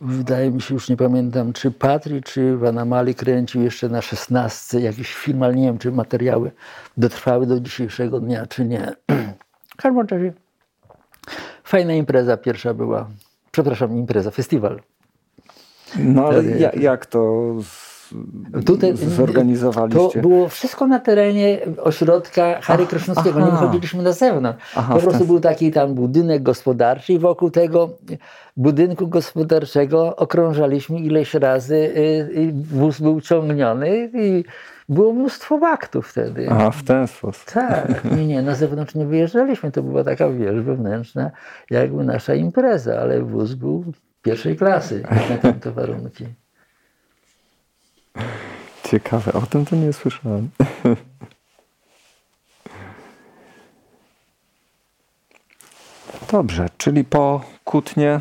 Wydaje 0.00 0.50
mi 0.50 0.60
się, 0.60 0.74
już 0.74 0.88
nie 0.88 0.96
pamiętam, 0.96 1.52
czy 1.52 1.70
Patri, 1.70 2.22
czy 2.22 2.56
Vanamali 2.56 3.14
kręcił 3.14 3.62
jeszcze 3.62 3.88
na 3.88 4.02
szesnastce 4.02 4.80
jakiś 4.80 5.14
film, 5.14 5.42
ale 5.42 5.54
nie 5.54 5.66
wiem, 5.66 5.78
czy 5.78 5.92
materiały 5.92 6.50
dotrwały 6.96 7.46
do 7.46 7.60
dzisiejszego 7.60 8.20
dnia, 8.20 8.46
czy 8.46 8.64
nie. 8.64 8.92
W 9.68 9.76
każdym 9.76 10.06
razie 10.06 10.32
fajna 11.64 11.92
impreza 11.92 12.36
pierwsza 12.36 12.74
była. 12.74 13.08
Przepraszam, 13.50 13.98
impreza, 13.98 14.30
festiwal. 14.30 14.80
No 15.98 16.26
ale 16.26 16.44
jak, 16.44 16.76
jak 16.76 17.06
to 17.06 17.52
Tutaj, 18.66 18.96
zorganizowaliście? 18.96 20.22
To 20.22 20.28
było 20.28 20.48
wszystko 20.48 20.86
na 20.86 20.98
terenie 20.98 21.58
ośrodka 21.82 22.60
Harry 22.60 22.86
Krasznowskiego. 22.86 23.40
Nie 23.40 23.50
wychodziliśmy 23.50 24.02
na 24.02 24.12
zewnątrz. 24.12 24.64
Aha, 24.76 24.94
po 24.94 25.00
prostu 25.00 25.24
był 25.24 25.40
taki 25.40 25.72
tam 25.72 25.94
budynek 25.94 26.42
gospodarczy 26.42 27.12
i 27.12 27.18
wokół 27.18 27.50
tego 27.50 27.90
budynku 28.56 29.08
gospodarczego 29.08 30.16
okrążaliśmy 30.16 30.98
ileś 30.98 31.34
razy. 31.34 31.74
Y, 31.76 32.52
wóz 32.72 33.00
był 33.00 33.20
ciągniony 33.20 34.10
i 34.14 34.44
było 34.88 35.12
mnóstwo 35.12 35.58
waktów 35.58 36.08
wtedy. 36.08 36.50
A, 36.50 36.70
w 36.70 36.82
ten 36.82 37.06
sposób. 37.06 37.52
Tak. 37.52 38.04
Nie, 38.16 38.26
nie, 38.26 38.42
na 38.42 38.54
zewnątrz 38.54 38.94
nie 38.94 39.06
wyjeżdżaliśmy. 39.06 39.72
To 39.72 39.82
była 39.82 40.04
taka 40.04 40.30
wież 40.30 40.60
wewnętrzna, 40.60 41.30
jakby 41.70 42.04
nasza 42.04 42.34
impreza, 42.34 43.00
ale 43.00 43.22
wóz 43.22 43.54
był 43.54 43.84
pierwszej 44.22 44.56
klasy 44.56 45.02
na 45.30 45.36
tamte 45.38 45.70
warunki. 45.70 46.24
Ciekawe, 48.84 49.32
o 49.32 49.40
tym 49.40 49.64
to 49.64 49.76
nie 49.76 49.92
słyszałem. 49.92 50.48
Dobrze, 56.32 56.68
czyli 56.78 57.04
po 57.04 57.40
Kutnie 57.64 58.20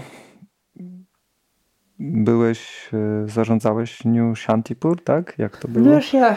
byłeś, 1.99 2.89
e, 2.93 3.29
zarządzałeś 3.29 4.05
New 4.05 4.39
Shantipur, 4.39 5.03
tak? 5.03 5.33
Jak 5.37 5.57
to 5.57 5.67
było? 5.67 5.95
Wiesz, 5.95 6.13
ja, 6.13 6.35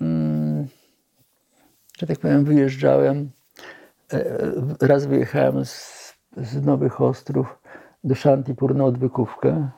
mm, 0.00 0.66
że 1.98 2.06
tak 2.06 2.18
powiem, 2.18 2.44
wyjeżdżałem. 2.44 3.30
E, 4.12 4.24
raz 4.80 5.06
wyjechałem 5.06 5.64
z, 5.64 6.14
z 6.36 6.64
Nowych 6.64 7.00
Ostrów 7.00 7.58
do 8.04 8.14
Shantipur 8.14 8.74
na 8.74 8.84
odwykówkę. 8.84 9.70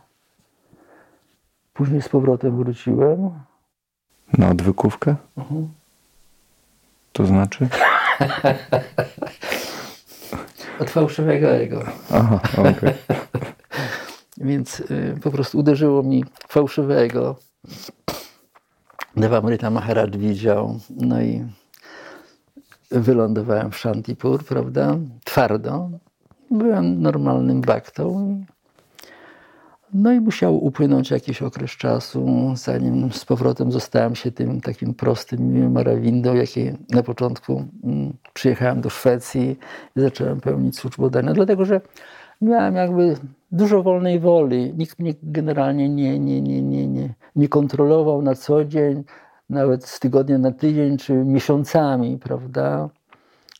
Później 1.78 2.02
z 2.02 2.08
powrotem 2.08 2.56
wróciłem. 2.56 3.30
Na 4.38 4.50
odwykówkę? 4.50 5.16
Mhm. 5.36 5.68
To 7.12 7.26
znaczy? 7.26 7.68
Od 10.80 10.90
fałszywego 10.90 11.50
ego. 11.50 11.84
Aha, 12.12 12.40
okej. 12.52 12.72
Okay. 12.72 12.94
Więc 14.48 14.80
y, 14.80 15.18
po 15.22 15.30
prostu 15.30 15.58
uderzyło 15.58 16.02
mi 16.02 16.24
fałszywego. 16.48 17.36
Devamrita 19.16 19.70
Maharaj 19.70 20.10
widział. 20.10 20.80
No 20.90 21.22
i 21.22 21.44
wylądowałem 22.90 23.70
w 23.70 23.76
Shantipur, 23.76 24.44
prawda? 24.44 24.96
Twardo. 25.24 25.90
Byłem 26.50 27.02
normalnym 27.02 27.60
baktą 27.60 28.36
no 29.94 30.12
i 30.12 30.20
musiał 30.20 30.64
upłynąć 30.64 31.10
jakiś 31.10 31.42
okres 31.42 31.70
czasu, 31.70 32.52
zanim 32.56 33.12
z 33.12 33.24
powrotem 33.24 33.72
zostałem 33.72 34.14
się 34.14 34.32
tym 34.32 34.60
takim 34.60 34.94
prostym, 34.94 35.52
miłym 35.52 35.76
Arawindą, 35.76 36.34
jaki 36.34 36.70
na 36.90 37.02
początku 37.02 37.64
mm, 37.84 38.12
przyjechałem 38.34 38.80
do 38.80 38.90
Szwecji 38.90 39.58
i 39.96 40.00
zacząłem 40.00 40.40
pełnić 40.40 40.78
służbę 40.78 41.10
dania, 41.10 41.32
dlatego 41.32 41.64
że 41.64 41.80
miałem 42.40 42.76
jakby 42.76 43.16
dużo 43.52 43.82
wolnej 43.82 44.20
woli. 44.20 44.74
Nikt 44.76 44.98
mnie 44.98 45.14
generalnie 45.22 45.88
nie, 45.88 46.18
nie, 46.18 46.40
nie, 46.40 46.62
nie, 46.62 46.88
nie, 46.88 47.14
nie 47.36 47.48
kontrolował 47.48 48.22
na 48.22 48.34
co 48.34 48.64
dzień. 48.64 49.04
nawet 49.50 49.84
z 49.84 50.00
tygodnia 50.00 50.38
na 50.38 50.52
tydzień, 50.52 50.96
czy 50.96 51.12
miesiącami, 51.12 52.18
prawda? 52.18 52.88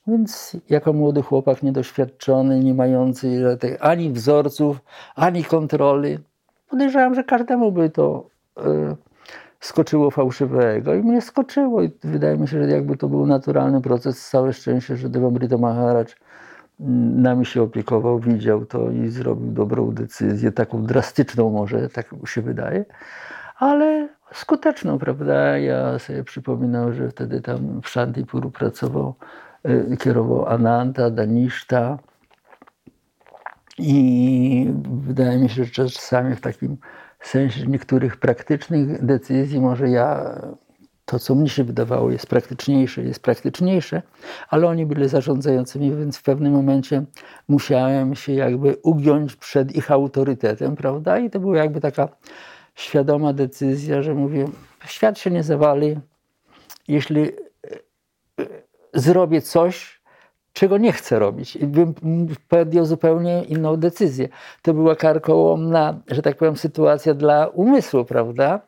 Więc 0.09 0.57
jako 0.69 0.93
młody 0.93 1.23
chłopak 1.23 1.63
niedoświadczony, 1.63 2.61
nie 2.61 2.75
mający 2.75 3.59
ani 3.81 4.11
wzorców, 4.11 4.81
ani 5.17 5.45
kontroli, 5.45 6.19
podejrzewam, 6.71 7.15
że 7.15 7.25
każdemu 7.25 7.73
by 7.73 7.91
to 7.91 8.27
y, 8.59 8.63
skoczyło 9.61 10.11
fałszywego. 10.11 10.95
I 10.95 11.03
mnie 11.03 11.21
skoczyło. 11.21 11.83
I 11.83 11.91
wydaje 12.05 12.37
mi 12.37 12.49
się, 12.49 12.65
że 12.65 12.71
jakby 12.71 12.97
to 12.97 13.09
był 13.09 13.27
naturalny 13.27 13.81
proces, 13.81 14.29
całe 14.29 14.53
szczęście, 14.53 14.97
że 14.97 15.09
Devamrita 15.09 15.59
Maharaj 15.59 16.05
mm, 16.81 17.23
nami 17.23 17.47
się 17.47 17.63
opiekował, 17.63 18.19
widział 18.19 18.67
to 18.67 18.91
i 18.91 19.09
zrobił 19.09 19.53
dobrą 19.53 19.91
decyzję, 19.91 20.53
taką 20.53 20.83
drastyczną 20.83 21.51
może, 21.51 21.89
tak 21.89 22.07
się 22.27 22.43
wydaje, 22.43 22.85
ale 23.57 24.09
skuteczną, 24.33 24.99
prawda? 24.99 25.59
Ja 25.59 25.99
sobie 25.99 26.25
przypominam, 26.25 26.95
że 26.95 27.11
wtedy 27.11 27.41
tam 27.41 27.81
w 27.83 27.89
Shantipuru 27.89 28.51
pracował, 28.51 29.15
kierował 29.99 30.47
Ananta, 30.47 31.11
Danishta 31.11 31.99
i 33.79 34.73
wydaje 34.85 35.39
mi 35.39 35.49
się, 35.49 35.65
że 35.65 35.71
czasami 35.71 36.35
w 36.35 36.41
takim 36.41 36.77
sensie 37.21 37.67
niektórych 37.67 38.17
praktycznych 38.17 39.05
decyzji 39.05 39.61
może 39.61 39.89
ja 39.89 40.41
to, 41.05 41.19
co 41.19 41.35
mnie 41.35 41.49
się 41.49 41.65
wydawało, 41.65 42.11
jest 42.11 42.27
praktyczniejsze, 42.27 43.03
jest 43.03 43.23
praktyczniejsze, 43.23 44.03
ale 44.49 44.67
oni 44.67 44.87
byli 44.87 45.09
zarządzającymi, 45.09 45.97
więc 45.97 46.17
w 46.17 46.23
pewnym 46.23 46.53
momencie 46.53 47.05
musiałem 47.49 48.15
się 48.15 48.33
jakby 48.33 48.77
ugiąć 48.83 49.37
przed 49.37 49.77
ich 49.77 49.91
autorytetem, 49.91 50.77
prawda? 50.77 51.19
I 51.19 51.31
to 51.31 51.41
była 51.41 51.57
jakby 51.57 51.81
taka 51.81 52.09
świadoma 52.75 53.33
decyzja, 53.33 54.03
że 54.03 54.15
mówię, 54.15 54.49
świat 54.87 55.19
się 55.19 55.31
nie 55.31 55.43
zawali, 55.43 56.01
jeśli 56.89 57.33
zrobię 58.99 59.41
coś, 59.41 60.01
czego 60.53 60.79
nie 60.79 60.93
chcę 60.93 61.19
robić. 61.19 61.57
I 61.57 61.67
bym 61.67 61.95
podjął 62.49 62.85
zupełnie 62.85 63.45
inną 63.45 63.77
decyzję. 63.77 64.29
To 64.63 64.75
była 64.75 64.97
karkołomna, 64.97 66.01
że 66.09 66.23
tak 66.23 66.37
powiem, 66.37 66.57
sytuacja 66.57 67.15
dla 67.15 67.47
umysłu, 67.47 68.05
prawda? 68.05 68.61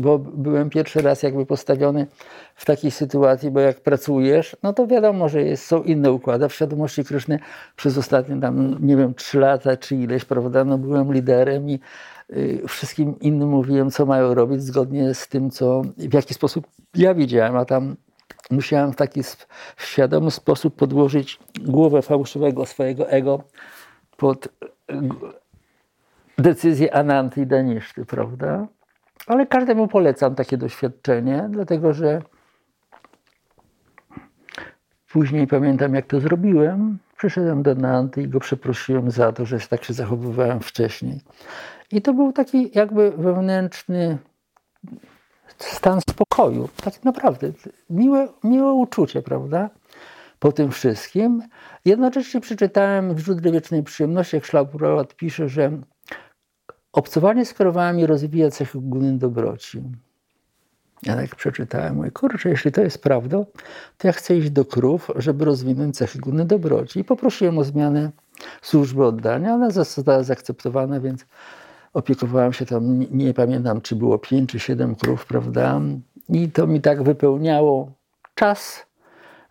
Bo 0.00 0.18
byłem 0.18 0.70
pierwszy 0.70 1.02
raz 1.02 1.22
jakby 1.22 1.46
postawiony 1.46 2.06
w 2.54 2.64
takiej 2.64 2.90
sytuacji, 2.90 3.50
bo 3.50 3.60
jak 3.60 3.80
pracujesz, 3.80 4.56
no 4.62 4.72
to 4.72 4.86
wiadomo, 4.86 5.28
że 5.28 5.42
jest, 5.42 5.66
są 5.66 5.82
inne 5.82 6.12
układy. 6.12 6.48
W 6.48 6.54
świadomości 6.54 7.04
Kryszny 7.04 7.38
przez 7.76 7.98
ostatnie 7.98 8.40
tam, 8.40 8.76
nie 8.80 8.96
wiem, 8.96 9.14
trzy 9.14 9.38
lata 9.38 9.76
czy 9.76 9.96
ileś, 9.96 10.24
prawda, 10.24 10.64
no 10.64 10.78
byłem 10.78 11.12
liderem 11.12 11.70
i 11.70 11.80
y, 12.30 12.62
wszystkim 12.68 13.18
innym 13.20 13.48
mówiłem, 13.48 13.90
co 13.90 14.06
mają 14.06 14.34
robić 14.34 14.62
zgodnie 14.62 15.14
z 15.14 15.28
tym, 15.28 15.50
co, 15.50 15.82
w 15.96 16.14
jaki 16.14 16.34
sposób 16.34 16.66
ja 16.94 17.14
widziałem, 17.14 17.56
a 17.56 17.64
tam 17.64 17.96
musiałem 18.50 18.92
w 18.92 18.96
taki 18.96 19.20
świadomy 19.76 20.30
sposób 20.30 20.76
podłożyć 20.76 21.38
głowę 21.60 22.02
fałszywego 22.02 22.66
swojego 22.66 23.10
ego 23.10 23.44
pod 24.16 24.48
decyzję 26.38 26.94
Ananty 26.94 27.40
i 27.40 27.46
Daniszty, 27.46 28.06
prawda? 28.06 28.66
Ale 29.26 29.46
każdemu 29.46 29.88
polecam 29.88 30.34
takie 30.34 30.56
doświadczenie, 30.56 31.46
dlatego 31.50 31.92
że 31.92 32.22
później 35.12 35.46
pamiętam, 35.46 35.94
jak 35.94 36.06
to 36.06 36.20
zrobiłem. 36.20 36.98
Przyszedłem 37.16 37.62
do 37.62 37.74
Nanty 37.74 38.22
i 38.22 38.28
go 38.28 38.40
przeprosiłem 38.40 39.10
za 39.10 39.32
to, 39.32 39.46
że 39.46 39.58
tak 39.60 39.84
się 39.84 39.92
zachowywałem 39.92 40.60
wcześniej. 40.60 41.20
I 41.92 42.02
to 42.02 42.14
był 42.14 42.32
taki 42.32 42.70
jakby 42.74 43.10
wewnętrzny 43.10 44.18
stan 45.58 46.00
spokoju. 46.10 46.68
Tak 46.84 47.04
naprawdę. 47.04 47.52
Miłe, 47.90 48.28
miłe 48.44 48.72
uczucie, 48.72 49.22
prawda? 49.22 49.70
Po 50.38 50.52
tym 50.52 50.70
wszystkim. 50.70 51.42
Jednocześnie 51.84 52.40
przeczytałem 52.40 53.14
w 53.14 53.18
źródle 53.18 53.52
wiecznej 53.52 53.82
przyjemności, 53.82 54.36
jak 54.36 54.44
Szlapurałat 54.44 55.14
pisze, 55.14 55.48
że 55.48 55.70
obcowanie 56.92 57.44
z 57.44 57.54
krowami 57.54 58.06
rozwija 58.06 58.50
cechy 58.50 58.78
guny 58.80 59.18
dobroci. 59.18 59.82
Ja 61.02 61.16
tak 61.16 61.36
przeczytałem, 61.36 61.94
mówię, 61.94 62.10
kurczę, 62.10 62.48
jeśli 62.48 62.72
to 62.72 62.80
jest 62.80 63.02
prawdą, 63.02 63.46
to 63.98 64.06
ja 64.06 64.12
chcę 64.12 64.36
iść 64.36 64.50
do 64.50 64.64
krów, 64.64 65.10
żeby 65.16 65.44
rozwinąć 65.44 65.96
cechy 65.96 66.18
guny 66.18 66.44
dobroci. 66.44 67.00
I 67.00 67.04
poprosiłem 67.04 67.58
o 67.58 67.64
zmianę 67.64 68.10
służby 68.62 69.04
oddania. 69.04 69.54
Ona 69.54 69.70
została 69.70 70.22
zaakceptowana, 70.22 71.00
więc 71.00 71.26
opiekowałem 71.94 72.52
się 72.52 72.66
tam, 72.66 72.98
nie, 73.10 73.34
pamiętam, 73.34 73.80
czy 73.80 73.96
było 73.96 74.18
pięć 74.18 74.50
czy 74.50 74.58
siedem 74.58 74.94
krów, 74.94 75.26
prawda? 75.26 75.80
I 76.28 76.50
to 76.50 76.66
mi 76.66 76.80
tak 76.80 77.02
wypełniało 77.02 77.92
czas, 78.34 78.86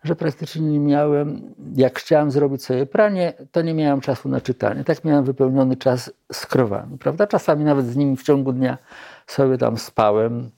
że 0.04 0.16
praktycznie 0.16 0.62
nie 0.62 0.80
miałem, 0.80 1.54
jak 1.76 1.98
chciałem 1.98 2.30
zrobić 2.30 2.64
sobie 2.64 2.86
pranie, 2.86 3.32
to 3.52 3.62
nie 3.62 3.74
miałem 3.74 4.00
czasu 4.00 4.28
na 4.28 4.40
czytanie. 4.40 4.84
Tak 4.84 5.04
miałem 5.04 5.24
wypełniony 5.24 5.76
czas 5.76 6.12
z 6.32 6.46
krowami, 6.46 6.98
prawda? 6.98 7.26
Czasami 7.26 7.64
nawet 7.64 7.86
z 7.86 7.96
nimi 7.96 8.16
w 8.16 8.22
ciągu 8.22 8.52
dnia 8.52 8.78
sobie 9.26 9.58
tam 9.58 9.78
spałem, 9.78 10.50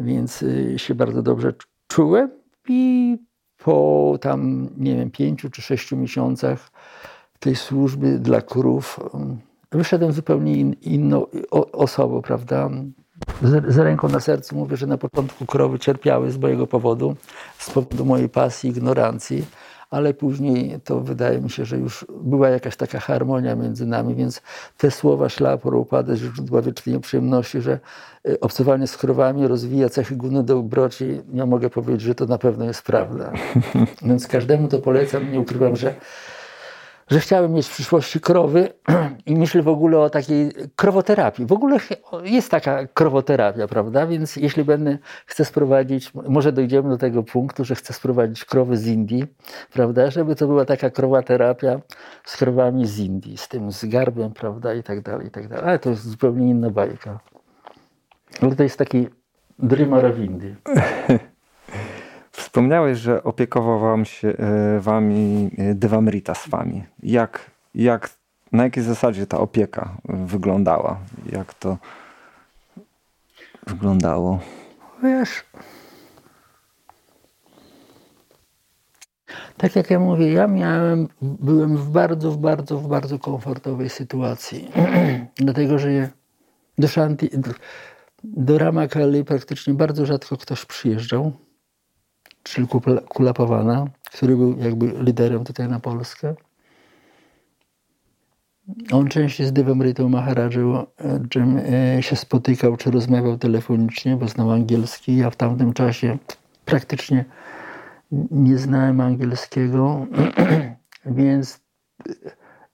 więc 0.00 0.42
y, 0.42 0.74
się 0.78 0.94
bardzo 0.94 1.22
dobrze 1.22 1.52
czułem 1.88 2.30
i 2.68 3.18
po 3.56 4.18
tam, 4.20 4.68
nie 4.76 4.96
wiem, 4.96 5.10
pięciu 5.10 5.50
czy 5.50 5.62
sześciu 5.62 5.96
miesiącach 5.96 6.70
tej 7.38 7.56
służby 7.56 8.18
dla 8.18 8.40
krów 8.40 9.00
wyszedłem 9.72 10.12
zupełnie 10.12 10.56
in, 10.56 10.72
inną 10.82 11.26
osobą, 11.72 12.22
prawda? 12.22 12.70
Z, 13.42 13.74
z, 13.74 13.78
ręką 13.78 14.08
na 14.08 14.20
sercu 14.20 14.56
mówię, 14.56 14.76
że 14.76 14.86
na 14.86 14.98
początku 14.98 15.46
krowy 15.46 15.78
cierpiały 15.78 16.30
z 16.30 16.38
mojego 16.38 16.66
powodu, 16.66 17.16
z 17.58 17.70
powodu 17.70 18.04
mojej 18.04 18.28
pasji, 18.28 18.70
ignorancji, 18.70 19.44
ale 19.90 20.14
później 20.14 20.80
to 20.84 21.00
wydaje 21.00 21.40
mi 21.40 21.50
się, 21.50 21.64
że 21.64 21.78
już 21.78 22.06
była 22.20 22.48
jakaś 22.48 22.76
taka 22.76 23.00
harmonia 23.00 23.56
między 23.56 23.86
nami, 23.86 24.14
więc 24.14 24.42
te 24.76 24.90
słowa 24.90 25.28
szlapo 25.28 25.70
upady 25.70 26.16
źródła 26.16 26.62
wiecznej 26.62 27.00
przyjemności, 27.00 27.60
że 27.60 27.78
y, 28.28 28.40
obcowanie 28.40 28.86
z 28.86 28.96
krowami 28.96 29.48
rozwija 29.48 29.88
cechy 29.88 30.16
guny 30.16 30.42
dobroci, 30.42 31.20
ja 31.34 31.46
mogę 31.46 31.70
powiedzieć, 31.70 32.00
że 32.02 32.14
to 32.14 32.26
na 32.26 32.38
pewno 32.38 32.64
jest 32.64 32.82
prawda. 32.82 33.32
Więc 34.08 34.26
każdemu 34.26 34.68
to 34.68 34.78
polecam, 34.78 35.32
nie 35.32 35.40
ukrywam, 35.40 35.76
że 35.76 35.94
że 37.10 37.20
chciałem 37.20 37.52
mieć 37.52 37.66
w 37.66 37.70
przyszłości 37.70 38.20
krowy 38.20 38.68
i 39.26 39.36
myślę 39.36 39.62
w 39.62 39.68
ogóle 39.68 39.98
o 39.98 40.10
takiej 40.10 40.52
krowoterapii. 40.76 41.46
W 41.46 41.52
ogóle 41.52 41.78
jest 42.24 42.50
taka 42.50 42.86
krowoterapia, 42.86 43.68
prawda? 43.68 44.06
Więc 44.06 44.36
jeśli 44.36 44.64
będę, 44.64 44.98
chcę 45.26 45.44
sprowadzić, 45.44 46.14
może 46.14 46.52
dojdziemy 46.52 46.88
do 46.88 46.98
tego 46.98 47.22
punktu, 47.22 47.64
że 47.64 47.74
chcę 47.74 47.92
sprowadzić 47.92 48.44
krowy 48.44 48.76
z 48.76 48.86
Indii, 48.86 49.26
prawda? 49.72 50.10
Żeby 50.10 50.36
to 50.36 50.46
była 50.46 50.64
taka 50.64 50.90
krowoterapia 50.90 51.80
z 52.24 52.36
krowami 52.36 52.86
z 52.86 52.98
Indii, 52.98 53.36
z 53.36 53.48
tym 53.48 53.72
z 53.72 53.84
garbem, 53.84 54.32
prawda? 54.32 54.74
I 54.74 54.82
tak 54.82 55.00
dalej, 55.00 55.26
i 55.26 55.30
tak 55.30 55.48
dalej. 55.48 55.64
Ale 55.64 55.78
to 55.78 55.90
jest 55.90 56.02
zupełnie 56.02 56.50
inna 56.50 56.70
bajka. 56.70 57.20
Ale 58.42 58.56
to 58.56 58.62
jest 58.62 58.78
taki 58.78 59.08
Dream 59.58 59.94
Aravindi. 59.94 60.54
Wspomniałeś, 62.38 62.98
że 62.98 63.22
opiekował 63.24 63.80
wam 63.80 64.04
się, 64.04 64.28
e, 64.28 64.80
wami 64.80 65.50
e, 65.58 65.74
Devamrita 65.74 66.34
z 66.34 66.48
wami. 66.48 66.84
Jak, 67.02 67.50
jak, 67.74 68.10
na 68.52 68.64
jakiej 68.64 68.82
zasadzie 68.82 69.26
ta 69.26 69.38
opieka 69.38 69.96
wyglądała? 70.04 70.98
Jak 71.32 71.54
to 71.54 71.76
wyglądało? 73.66 74.40
Wiesz, 75.02 75.44
tak 79.56 79.76
jak 79.76 79.90
ja 79.90 79.98
mówię, 79.98 80.32
ja 80.32 80.46
miałem, 80.46 81.08
byłem 81.22 81.76
w 81.76 81.90
bardzo, 81.90 82.30
w 82.32 82.38
bardzo, 82.38 82.78
w 82.78 82.88
bardzo 82.88 83.18
komfortowej 83.18 83.90
sytuacji. 83.90 84.70
Dlatego, 85.36 85.78
że 85.78 86.10
do 86.78 86.88
Shanti, 86.88 87.28
do, 87.32 87.50
do 88.24 88.58
Ramakali 88.58 89.24
praktycznie 89.24 89.74
bardzo 89.74 90.06
rzadko 90.06 90.36
ktoś 90.36 90.64
przyjeżdżał 90.64 91.32
czyli 92.48 92.68
Kulapowana, 93.08 93.86
który 94.12 94.36
był 94.36 94.58
jakby 94.58 94.86
liderem 94.86 95.44
tutaj 95.44 95.68
na 95.68 95.80
Polskę. 95.80 96.34
On 98.92 99.08
częściej 99.08 99.46
z 99.46 99.52
Devamritą 99.52 100.08
Maharadżą 100.08 100.86
czym 101.30 101.56
e, 101.56 102.02
się 102.02 102.16
spotykał, 102.16 102.76
czy 102.76 102.90
rozmawiał 102.90 103.38
telefonicznie, 103.38 104.16
bo 104.16 104.28
znał 104.28 104.52
angielski. 104.52 105.16
Ja 105.16 105.30
w 105.30 105.36
tamtym 105.36 105.72
czasie 105.72 106.18
praktycznie 106.64 107.24
nie 108.30 108.58
znałem 108.58 109.00
angielskiego, 109.00 110.06
więc 111.06 111.60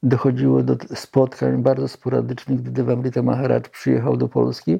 dochodziło 0.05 0.63
do 0.63 0.77
spotkań 0.95 1.63
bardzo 1.63 1.89
sporadycznych, 1.89 2.61
gdy 2.61 2.71
Devamrita 2.71 3.23
Maharaj 3.23 3.61
przyjechał 3.73 4.17
do 4.17 4.29
Polski. 4.29 4.79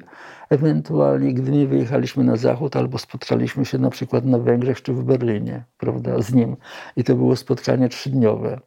Ewentualnie, 0.49 1.33
gdy 1.33 1.51
nie 1.51 1.67
wyjechaliśmy 1.67 2.23
na 2.23 2.35
zachód, 2.35 2.75
albo 2.75 2.97
spotkaliśmy 2.97 3.65
się 3.65 3.77
na 3.77 3.89
przykład 3.89 4.25
na 4.25 4.39
Węgrzech 4.39 4.81
czy 4.81 4.93
w 4.93 5.03
Berlinie, 5.03 5.63
prawda, 5.77 6.21
z 6.21 6.33
nim. 6.33 6.55
I 6.95 7.03
to 7.03 7.15
było 7.15 7.35
spotkanie 7.35 7.89
trzydniowe. 7.89 8.59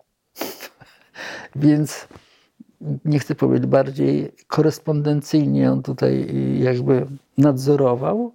Więc 1.57 2.09
nie 3.05 3.19
chcę 3.19 3.35
powiedzieć 3.35 3.67
bardziej 3.67 4.33
korespondencyjnie 4.47 5.73
on 5.73 5.83
tutaj 5.83 6.27
jakby 6.63 7.07
nadzorował, 7.39 8.33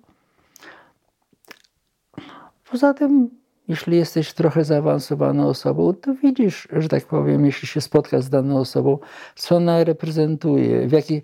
Poza 2.74 2.94
tym, 2.94 3.30
jeśli 3.68 3.97
jesteś 3.97 4.34
trochę 4.34 4.66
zaawansowaną 4.66 5.47
osobą, 5.47 5.93
to 5.93 6.16
widzisz, 6.16 6.68
że 6.72 6.89
tak 6.89 7.05
powiem, 7.05 7.45
jeśli 7.45 7.68
się 7.68 7.82
spotkasz 7.82 8.24
z 8.24 8.30
daną 8.30 8.57
osobą, 8.57 8.97
co 9.36 9.55
ona 9.55 9.84
reprezentuje, 9.84 10.88
w 10.88 10.91
jaki, 10.91 11.22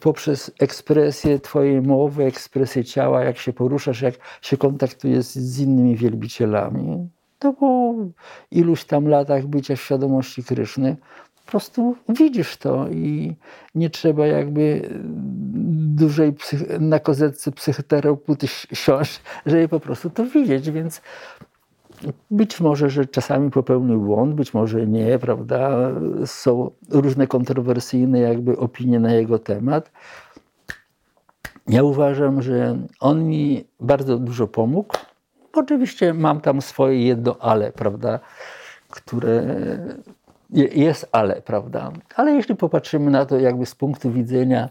poprzez 0.00 0.50
ekspresję 0.60 1.38
Twojej 1.38 1.82
mowy, 1.82 2.24
ekspresję 2.24 2.84
ciała, 2.84 3.24
jak 3.24 3.38
się 3.38 3.52
poruszasz, 3.52 4.02
jak 4.02 4.14
się 4.42 4.56
kontaktujesz 4.56 5.24
z 5.24 5.60
innymi 5.60 5.96
wielbicielami. 5.96 7.08
To 7.38 7.52
po 7.52 7.94
iluś 8.50 8.84
tam 8.84 9.08
latach 9.08 9.46
bycia 9.46 9.76
w 9.76 9.80
świadomości 9.80 10.44
Kryszny, 10.44 10.96
po 11.44 11.50
prostu 11.50 11.96
widzisz 12.08 12.56
to 12.56 12.88
i 12.88 13.36
nie 13.74 13.90
trzeba 13.90 14.26
jakby 14.26 14.88
dużej 15.94 16.32
psych- 16.32 16.80
na 16.80 16.98
kozetce 16.98 17.52
psychoterapeuty 17.52 18.46
siąść, 18.72 19.20
żeby 19.46 19.68
po 19.68 19.80
prostu 19.80 20.10
to 20.10 20.26
widzieć, 20.26 20.70
więc 20.70 21.00
być 22.30 22.60
może, 22.60 22.90
że 22.90 23.06
czasami 23.06 23.50
popełnił 23.50 24.00
błąd, 24.00 24.34
być 24.34 24.54
może 24.54 24.86
nie, 24.86 25.18
prawda? 25.18 25.90
Są 26.26 26.70
różne 26.90 27.26
kontrowersyjne 27.26 28.20
jakby 28.20 28.58
opinie 28.58 29.00
na 29.00 29.12
jego 29.12 29.38
temat. 29.38 29.90
Ja 31.68 31.82
uważam, 31.82 32.42
że 32.42 32.78
on 33.00 33.24
mi 33.24 33.64
bardzo 33.80 34.18
dużo 34.18 34.46
pomógł. 34.46 34.96
Oczywiście 35.52 36.14
mam 36.14 36.40
tam 36.40 36.62
swoje 36.62 37.06
jedno 37.06 37.36
ale, 37.40 37.72
prawda, 37.72 38.20
które 38.90 39.56
jest 40.52 41.08
ale, 41.12 41.42
prawda. 41.42 41.92
Ale 42.16 42.32
jeśli 42.32 42.56
popatrzymy 42.56 43.10
na 43.10 43.26
to 43.26 43.38
jakby 43.38 43.66
z 43.66 43.74
punktu 43.74 44.10
widzenia 44.10 44.68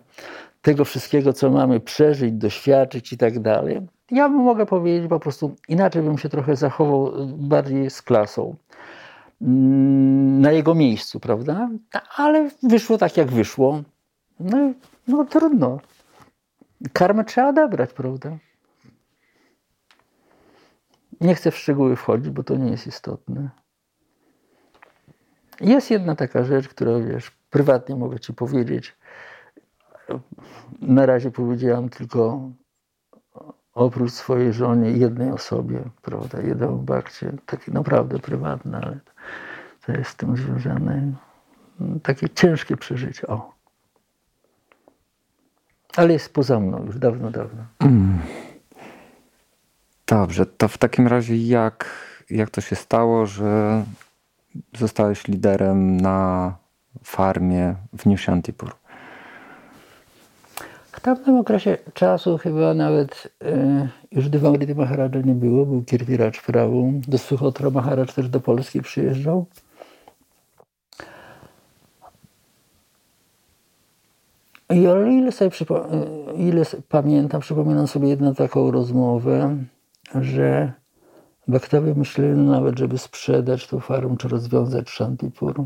tego 0.61 0.85
wszystkiego, 0.85 1.33
co 1.33 1.49
mamy 1.49 1.79
przeżyć, 1.79 2.33
doświadczyć 2.33 3.13
i 3.13 3.17
tak 3.17 3.39
dalej, 3.39 3.87
ja 4.11 4.27
mogę 4.27 4.65
powiedzieć 4.65 5.09
po 5.09 5.19
prostu 5.19 5.55
inaczej 5.67 6.01
bym 6.01 6.17
się 6.17 6.29
trochę 6.29 6.55
zachował 6.55 7.11
bardziej 7.27 7.89
z 7.89 8.01
klasą 8.01 8.55
mm, 9.41 10.41
na 10.41 10.51
jego 10.51 10.75
miejscu, 10.75 11.19
prawda? 11.19 11.69
Ale 12.15 12.49
wyszło 12.63 12.97
tak, 12.97 13.17
jak 13.17 13.31
wyszło. 13.31 13.83
No, 14.39 14.57
no 15.07 15.25
trudno. 15.25 15.79
Karmę 16.93 17.25
trzeba 17.25 17.49
odebrać, 17.49 17.93
prawda? 17.93 18.37
Nie 21.21 21.35
chcę 21.35 21.51
w 21.51 21.57
szczegóły 21.57 21.95
wchodzić, 21.95 22.29
bo 22.29 22.43
to 22.43 22.55
nie 22.55 22.71
jest 22.71 22.87
istotne. 22.87 23.49
Jest 25.61 25.91
jedna 25.91 26.15
taka 26.15 26.43
rzecz, 26.43 26.67
która 26.67 26.99
wiesz, 26.99 27.31
prywatnie 27.49 27.95
mogę 27.95 28.19
ci 28.19 28.33
powiedzieć. 28.33 28.97
Na 30.81 31.05
razie 31.05 31.31
powiedziałam 31.31 31.89
tylko 31.89 32.49
oprócz 33.77 34.11
swojej 34.11 34.53
żonie 34.53 34.91
jednej 34.91 35.31
osobie, 35.31 35.79
prawda, 36.01 36.41
jedną 36.41 36.77
bakcie, 36.77 37.33
takie 37.45 37.71
naprawdę 37.71 38.19
prywatne, 38.19 38.81
ale 38.81 38.99
to 39.85 39.91
jest 39.91 40.11
z 40.11 40.15
tym 40.15 40.37
związane 40.37 41.13
takie 42.03 42.29
ciężkie 42.29 42.77
przeżycie. 42.77 43.27
O. 43.27 43.53
Ale 45.95 46.13
jest 46.13 46.33
poza 46.33 46.59
mną 46.59 46.85
już 46.85 46.99
dawno, 46.99 47.31
dawno. 47.31 47.63
Mm. 47.79 48.19
Dobrze, 50.07 50.45
to 50.45 50.67
w 50.67 50.77
takim 50.77 51.07
razie 51.07 51.35
jak, 51.35 51.85
jak 52.29 52.49
to 52.49 52.61
się 52.61 52.75
stało, 52.75 53.25
że 53.25 53.83
zostałeś 54.77 55.27
liderem 55.27 55.97
na 55.97 56.55
farmie 57.03 57.75
w 57.97 58.05
New 58.05 58.21
Shantipur? 58.21 58.75
W 60.97 60.99
tamtym 60.99 61.37
okresie 61.37 61.77
czasu 61.93 62.37
chyba 62.37 62.73
nawet 62.73 63.27
e, 63.43 63.87
już 64.11 64.29
Devangrity 64.29 64.75
Maharaja 64.75 65.21
nie 65.25 65.33
było, 65.33 65.65
był 65.65 65.83
Kirtiraj 65.83 66.31
Prawu. 66.45 66.93
Do 67.07 67.17
Suchotra 67.17 67.69
Maharaj 67.69 68.05
też 68.07 68.29
do 68.29 68.39
Polski 68.39 68.81
przyjeżdżał. 68.81 69.45
I 74.69 74.87
o 74.87 75.05
ile, 75.05 75.31
sobie 75.31 75.51
e, 75.71 76.33
ile 76.33 76.63
pamiętam, 76.89 77.41
przypominam 77.41 77.87
sobie 77.87 78.07
jedną 78.07 78.35
taką 78.35 78.71
rozmowę, 78.71 79.57
że 80.21 80.73
Baktowie 81.47 81.95
myśleli 81.95 82.41
nawet, 82.41 82.79
żeby 82.79 82.97
sprzedać 82.97 83.67
tą 83.67 83.79
farmę, 83.79 84.17
czy 84.17 84.27
rozwiązać 84.27 84.89
Shantipur. 84.89 85.63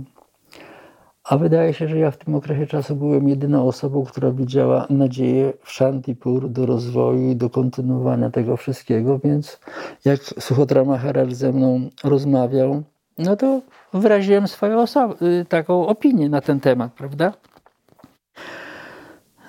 A 1.23 1.37
wydaje 1.37 1.73
się, 1.73 1.87
że 1.87 1.97
ja 1.97 2.11
w 2.11 2.17
tym 2.17 2.35
okresie 2.35 2.67
czasu 2.67 2.95
byłem 2.95 3.27
jedyną 3.27 3.67
osobą, 3.67 4.05
która 4.05 4.31
widziała 4.31 4.87
nadzieję 4.89 5.53
w 5.63 5.71
Shantipur 5.71 6.49
do 6.49 6.65
rozwoju 6.65 7.31
i 7.31 7.35
do 7.35 7.49
kontynuowania 7.49 8.29
tego 8.29 8.57
wszystkiego, 8.57 9.19
więc 9.19 9.59
jak 10.05 10.19
Suchotra 10.19 10.83
Maharaj 10.83 11.35
ze 11.35 11.51
mną 11.51 11.89
rozmawiał, 12.03 12.83
no 13.17 13.35
to 13.35 13.61
wyraziłem 13.93 14.47
swoją 14.47 14.83
y, 14.83 15.45
taką 15.49 15.87
opinię 15.87 16.29
na 16.29 16.41
ten 16.41 16.59
temat, 16.59 16.93
prawda? 16.93 17.33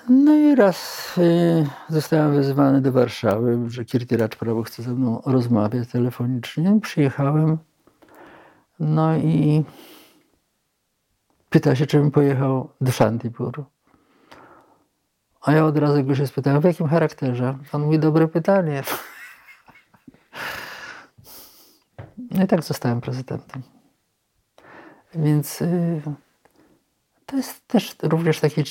No 0.09 0.35
i 0.35 0.55
raz 0.55 1.11
y, 1.17 1.65
zostałem 1.89 2.35
wezwany 2.35 2.81
do 2.81 2.91
Warszawy, 2.91 3.59
że 3.67 3.85
Kirtiracz 3.85 4.35
Prawo 4.35 4.63
chce 4.63 4.83
ze 4.83 4.91
mną 4.91 5.21
rozmawiać 5.25 5.89
telefonicznie. 5.89 6.79
Przyjechałem, 6.81 7.57
no 8.79 9.17
i 9.17 9.63
pyta 11.53 11.75
się, 11.75 11.85
czy 11.85 11.97
bym 11.99 12.11
pojechał 12.11 12.69
do 12.81 12.91
Shantipur. 12.91 13.65
A 15.41 15.51
ja 15.51 15.65
od 15.65 15.77
razu 15.77 16.03
go 16.03 16.15
się 16.15 16.27
spytałem, 16.27 16.61
w 16.61 16.63
jakim 16.63 16.87
charakterze? 16.87 17.57
On 17.71 17.81
mówi, 17.81 17.99
dobre 17.99 18.27
pytanie. 18.27 18.83
No 22.31 22.43
i 22.43 22.47
tak 22.47 22.63
zostałem 22.63 23.01
prezydentem. 23.01 23.61
Więc 25.15 25.61
y, 25.61 26.01
to 27.25 27.37
jest 27.37 27.67
też 27.67 27.95
również 28.03 28.39
takie 28.39 28.63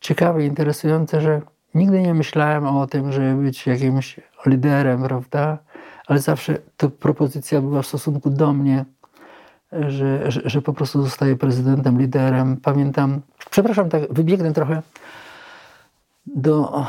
ciekawe, 0.00 0.44
interesujące, 0.44 1.20
że 1.20 1.42
nigdy 1.74 2.02
nie 2.02 2.14
myślałem 2.14 2.66
o 2.66 2.86
tym, 2.86 3.12
żeby 3.12 3.42
być 3.42 3.66
jakimś 3.66 4.20
liderem, 4.46 5.02
prawda? 5.02 5.58
Ale 6.06 6.18
zawsze 6.18 6.58
ta 6.76 6.88
propozycja 6.88 7.60
była 7.60 7.82
w 7.82 7.86
stosunku 7.86 8.30
do 8.30 8.52
mnie 8.52 8.84
że, 9.72 10.30
że, 10.30 10.40
że 10.44 10.62
po 10.62 10.72
prostu 10.72 11.02
zostaje 11.02 11.36
prezydentem, 11.36 11.98
liderem. 11.98 12.56
Pamiętam, 12.56 13.20
przepraszam, 13.50 13.88
tak 13.88 14.12
wybiegnę 14.12 14.52
trochę 14.52 14.82
do, 16.26 16.86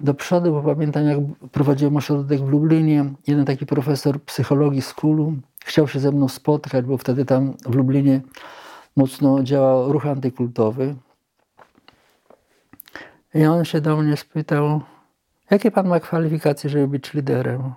do 0.00 0.14
przodu, 0.14 0.52
bo 0.52 0.62
pamiętam, 0.62 1.04
jak 1.04 1.18
prowadziłem 1.52 1.96
ośrodek 1.96 2.40
w 2.40 2.48
Lublinie. 2.48 3.04
Jeden 3.26 3.44
taki 3.44 3.66
profesor 3.66 4.22
psychologii 4.22 4.82
z 4.82 4.94
Kulu 4.94 5.34
chciał 5.64 5.88
się 5.88 6.00
ze 6.00 6.12
mną 6.12 6.28
spotkać, 6.28 6.84
bo 6.84 6.98
wtedy 6.98 7.24
tam 7.24 7.54
w 7.66 7.74
Lublinie 7.74 8.20
mocno 8.96 9.42
działał 9.42 9.92
ruch 9.92 10.06
antykultowy. 10.06 10.94
I 13.34 13.44
on 13.44 13.64
się 13.64 13.80
do 13.80 13.96
mnie 13.96 14.16
spytał, 14.16 14.80
jakie 15.50 15.70
pan 15.70 15.88
ma 15.88 16.00
kwalifikacje, 16.00 16.70
żeby 16.70 16.88
być 16.88 17.14
liderem? 17.14 17.72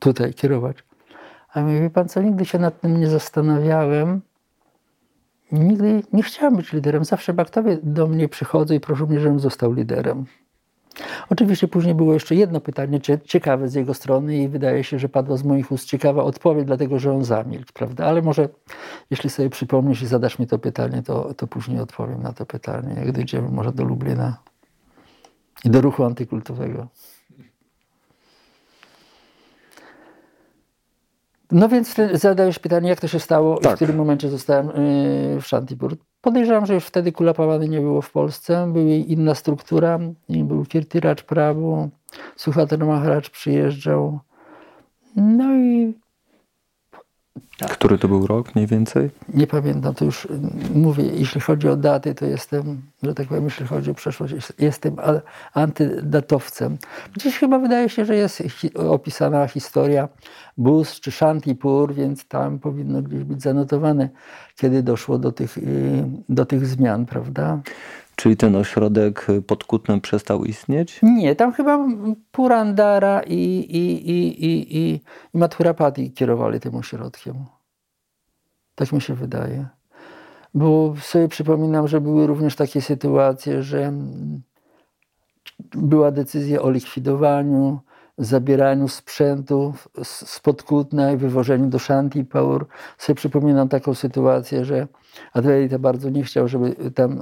Tutaj 0.00 0.34
kierować. 0.34 0.76
A 1.54 1.60
mówi, 1.60 1.80
wie 1.80 1.90
pan 1.90 2.08
co, 2.08 2.22
nigdy 2.22 2.44
się 2.44 2.58
nad 2.58 2.80
tym 2.80 3.00
nie 3.00 3.08
zastanawiałem. 3.08 4.20
Nigdy 5.52 6.02
nie 6.12 6.22
chciałem 6.22 6.56
być 6.56 6.72
liderem. 6.72 7.04
Zawsze 7.04 7.32
baktowie 7.32 7.78
do 7.82 8.06
mnie 8.06 8.28
przychodzą 8.28 8.74
i 8.74 8.80
proszą 8.80 9.06
mnie, 9.06 9.20
żebym 9.20 9.40
został 9.40 9.72
liderem. 9.72 10.24
Oczywiście 11.30 11.68
później 11.68 11.94
było 11.94 12.14
jeszcze 12.14 12.34
jedno 12.34 12.60
pytanie, 12.60 13.00
ciekawe 13.24 13.68
z 13.68 13.74
jego 13.74 13.94
strony 13.94 14.36
i 14.36 14.48
wydaje 14.48 14.84
się, 14.84 14.98
że 14.98 15.08
padła 15.08 15.36
z 15.36 15.44
moich 15.44 15.72
ust 15.72 15.88
ciekawa 15.88 16.24
odpowiedź, 16.24 16.66
dlatego 16.66 16.98
że 16.98 17.12
on 17.12 17.24
zamilkł, 17.24 17.72
prawda? 17.72 18.06
Ale 18.06 18.22
może 18.22 18.48
jeśli 19.10 19.30
sobie 19.30 19.50
przypomnisz 19.50 20.02
i 20.02 20.06
zadasz 20.06 20.38
mi 20.38 20.46
to 20.46 20.58
pytanie, 20.58 21.02
to, 21.02 21.34
to 21.34 21.46
później 21.46 21.80
odpowiem 21.80 22.22
na 22.22 22.32
to 22.32 22.46
pytanie, 22.46 22.94
jak 22.94 23.12
dojdziemy 23.12 23.48
może 23.48 23.72
do 23.72 23.84
Lublina 23.84 24.36
i 25.64 25.70
do 25.70 25.80
ruchu 25.80 26.04
antykultowego. 26.04 26.86
No 31.52 31.68
więc 31.68 31.94
zadajesz 32.12 32.58
pytanie, 32.58 32.88
jak 32.88 33.00
to 33.00 33.08
się 33.08 33.20
stało 33.20 33.56
tak. 33.58 33.72
i 33.72 33.74
w 33.74 33.76
którym 33.76 33.96
momencie 33.96 34.28
zostałem 34.28 34.70
y, 34.70 35.40
w 35.40 35.46
Shantipur. 35.46 35.96
Podejrzewam, 36.20 36.66
że 36.66 36.74
już 36.74 36.84
wtedy 36.84 37.12
Kulapawany 37.12 37.68
nie 37.68 37.80
było 37.80 38.02
w 38.02 38.10
Polsce, 38.10 38.72
była 38.72 38.84
inna 38.84 39.34
struktura, 39.34 39.98
był 40.28 40.64
Kirtiracz 40.64 41.22
Prabu, 41.22 41.90
Suchatar 42.36 42.78
Maharaj 42.78 43.22
przyjeżdżał. 43.32 44.20
No 45.16 45.54
i 45.54 45.94
tak. 47.58 47.70
Który 47.70 47.98
to 47.98 48.08
był 48.08 48.26
rok 48.26 48.54
mniej 48.54 48.66
więcej? 48.66 49.10
Nie 49.34 49.46
pamiętam, 49.46 49.94
to 49.94 50.04
już 50.04 50.28
mówię, 50.74 51.04
jeśli 51.04 51.40
chodzi 51.40 51.68
o 51.68 51.76
daty, 51.76 52.14
to 52.14 52.26
jestem, 52.26 52.82
że 53.02 53.14
tak 53.14 53.28
powiem, 53.28 53.44
jeśli 53.44 53.66
chodzi 53.66 53.90
o 53.90 53.94
przeszłość, 53.94 54.34
jestem 54.58 54.96
antydatowcem. 55.54 56.78
Dziś 57.16 57.38
chyba 57.38 57.58
wydaje 57.58 57.88
się, 57.88 58.04
że 58.04 58.16
jest 58.16 58.42
opisana 58.74 59.48
historia 59.48 60.08
Bus 60.56 61.00
czy 61.00 61.10
Shantipur, 61.10 61.94
więc 61.94 62.28
tam 62.28 62.58
powinno 62.58 63.02
gdzieś 63.02 63.24
być 63.24 63.42
zanotowane, 63.42 64.08
kiedy 64.56 64.82
doszło 64.82 65.18
do 65.18 65.32
tych, 65.32 65.58
y, 65.58 66.04
do 66.28 66.46
tych 66.46 66.66
zmian, 66.66 67.06
prawda? 67.06 67.60
Czyli 68.22 68.36
ten 68.36 68.56
ośrodek 68.56 69.26
pod 69.46 69.64
Kutnem 69.64 70.00
przestał 70.00 70.44
istnieć? 70.44 71.00
Nie, 71.02 71.36
tam 71.36 71.52
chyba 71.52 71.78
Purandara 72.32 73.22
i, 73.22 73.34
i, 73.34 74.10
i, 74.10 74.44
i, 74.44 74.76
i, 74.76 75.00
i 75.96 76.12
kierowali 76.12 76.60
tym 76.60 76.74
ośrodkiem. 76.74 77.34
Tak 78.74 78.92
mi 78.92 79.00
się 79.00 79.14
wydaje. 79.14 79.66
Bo 80.54 80.94
sobie 81.00 81.28
przypominam, 81.28 81.88
że 81.88 82.00
były 82.00 82.26
również 82.26 82.56
takie 82.56 82.82
sytuacje, 82.82 83.62
że 83.62 83.92
była 85.74 86.10
decyzja 86.10 86.62
o 86.62 86.70
likwidowaniu, 86.70 87.80
zabieraniu 88.24 88.88
sprzętu 88.88 89.74
spod 90.04 90.62
Kutna 90.62 91.12
i 91.12 91.16
wywożeniu 91.16 91.66
do 91.66 91.78
Shantipur. 91.78 92.66
Sobie 92.98 93.16
przypominam 93.16 93.68
taką 93.68 93.94
sytuację, 93.94 94.64
że 94.64 94.86
Adwaita 95.32 95.78
bardzo 95.78 96.10
nie 96.10 96.22
chciał, 96.22 96.48
żeby 96.48 96.90
tam 96.94 97.12
e, 97.12 97.20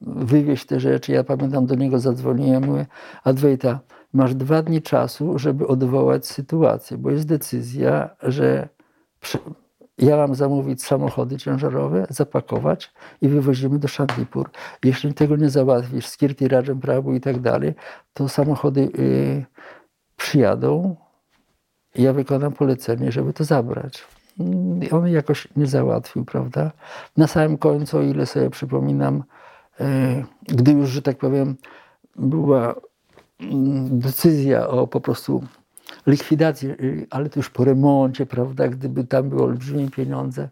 wywieźć 0.00 0.66
te 0.66 0.80
rzeczy. 0.80 1.12
Ja 1.12 1.24
pamiętam, 1.24 1.66
do 1.66 1.74
niego 1.74 1.98
zadzwoniłem, 1.98 2.64
mówię, 2.64 2.86
Adwaita, 3.24 3.80
masz 4.12 4.34
dwa 4.34 4.62
dni 4.62 4.82
czasu, 4.82 5.38
żeby 5.38 5.66
odwołać 5.66 6.26
sytuację, 6.26 6.98
bo 6.98 7.10
jest 7.10 7.26
decyzja, 7.26 8.10
że 8.22 8.68
ja 9.98 10.16
mam 10.16 10.34
zamówić 10.34 10.84
samochody 10.84 11.36
ciężarowe, 11.36 12.06
zapakować 12.10 12.92
i 13.20 13.28
wywozimy 13.28 13.78
do 13.78 13.88
Shantipur. 13.88 14.50
Jeśli 14.84 15.14
tego 15.14 15.36
nie 15.36 15.50
załatwisz 15.50 16.06
z 16.06 16.16
Kirti 16.16 16.48
Rajem 16.48 16.80
Prabhu 16.80 17.14
i 17.14 17.20
tak 17.20 17.40
dalej, 17.40 17.74
to 18.12 18.28
samochody 18.28 18.80
y, 18.80 19.44
przyjadą 20.18 20.96
i 21.94 22.02
ja 22.02 22.12
wykonam 22.12 22.52
polecenie, 22.52 23.12
żeby 23.12 23.32
to 23.32 23.44
zabrać. 23.44 24.04
I 24.82 24.90
on 24.90 25.08
jakoś 25.08 25.48
nie 25.56 25.66
załatwił, 25.66 26.24
prawda? 26.24 26.70
Na 27.16 27.26
samym 27.26 27.58
końcu, 27.58 27.98
o 27.98 28.02
ile 28.02 28.26
sobie 28.26 28.50
przypominam, 28.50 29.22
y, 29.80 29.84
gdy 30.42 30.72
już, 30.72 30.90
że 30.90 31.02
tak 31.02 31.18
powiem, 31.18 31.56
była 32.16 32.74
mm, 33.40 33.98
decyzja 34.00 34.68
o 34.68 34.86
po 34.86 35.00
prostu 35.00 35.44
likwidację, 36.06 36.70
y, 36.70 37.06
ale 37.10 37.30
to 37.30 37.38
już 37.40 37.50
po 37.50 37.64
remoncie, 37.64 38.26
prawda, 38.26 38.68
gdyby 38.68 39.04
tam 39.04 39.28
były 39.28 39.42
olbrzymie 39.42 39.90
pieniądze, 39.90 40.48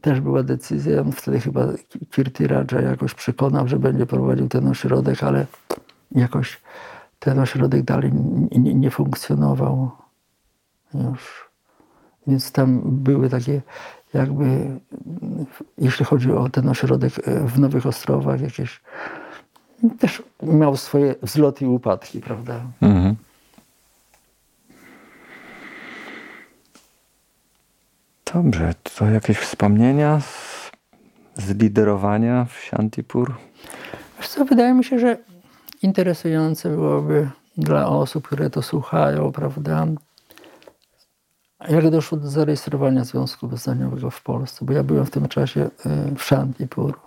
też 0.00 0.20
była 0.20 0.42
decyzja, 0.42 1.04
wtedy 1.16 1.40
chyba 1.40 1.66
Kirti 2.10 2.46
Raja 2.46 2.80
jakoś 2.80 3.14
przekonał, 3.14 3.68
że 3.68 3.78
będzie 3.78 4.06
prowadził 4.06 4.48
ten 4.48 4.68
ośrodek, 4.68 5.22
ale 5.22 5.46
jakoś 6.12 6.60
ten 7.18 7.38
ośrodek 7.38 7.82
dalej 7.82 8.12
nie, 8.50 8.74
nie 8.74 8.90
funkcjonował 8.90 9.90
już. 10.94 11.50
Więc 12.26 12.52
tam 12.52 12.80
były 12.84 13.28
takie 13.30 13.62
jakby, 14.14 14.80
jeśli 15.78 16.04
chodzi 16.04 16.32
o 16.32 16.48
ten 16.48 16.68
ośrodek 16.68 17.12
e, 17.28 17.46
w 17.46 17.58
Nowych 17.58 17.86
Ostrowach, 17.86 18.40
jakieś 18.40 18.80
też 19.98 20.22
miał 20.42 20.76
swoje 20.76 21.14
wzloty 21.22 21.64
i 21.64 21.68
upadki, 21.68 22.20
prawda? 22.20 22.60
Mhm. 22.80 23.16
Dobrze, 28.34 28.74
to 28.96 29.06
jakieś 29.06 29.38
wspomnienia 29.38 30.20
z, 30.20 30.70
z 31.36 31.50
liderowania 31.50 32.44
w 32.44 32.52
Shantipur? 32.52 33.34
Wiesz 34.18 34.28
co, 34.28 34.44
wydaje 34.44 34.74
mi 34.74 34.84
się, 34.84 34.98
że 34.98 35.18
interesujące 35.84 36.68
byłoby 36.68 37.30
dla 37.56 37.88
osób, 37.88 38.26
które 38.26 38.50
to 38.50 38.62
słuchają, 38.62 39.32
prawda? 39.32 39.86
Jak 41.68 41.90
doszło 41.90 42.18
do 42.18 42.28
zarejestrowania 42.28 43.04
Związku 43.04 43.48
Wyznaniowego 43.48 44.10
w 44.10 44.22
Polsce? 44.22 44.64
Bo 44.64 44.72
ja 44.72 44.82
byłem 44.82 45.06
w 45.06 45.10
tym 45.10 45.28
czasie 45.28 45.60
y, 45.60 45.70
w 46.16 46.22
Shantipur. 46.22 47.00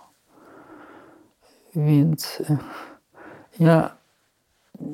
Więc 1.76 2.40
y, 2.40 2.58
ja 3.60 3.96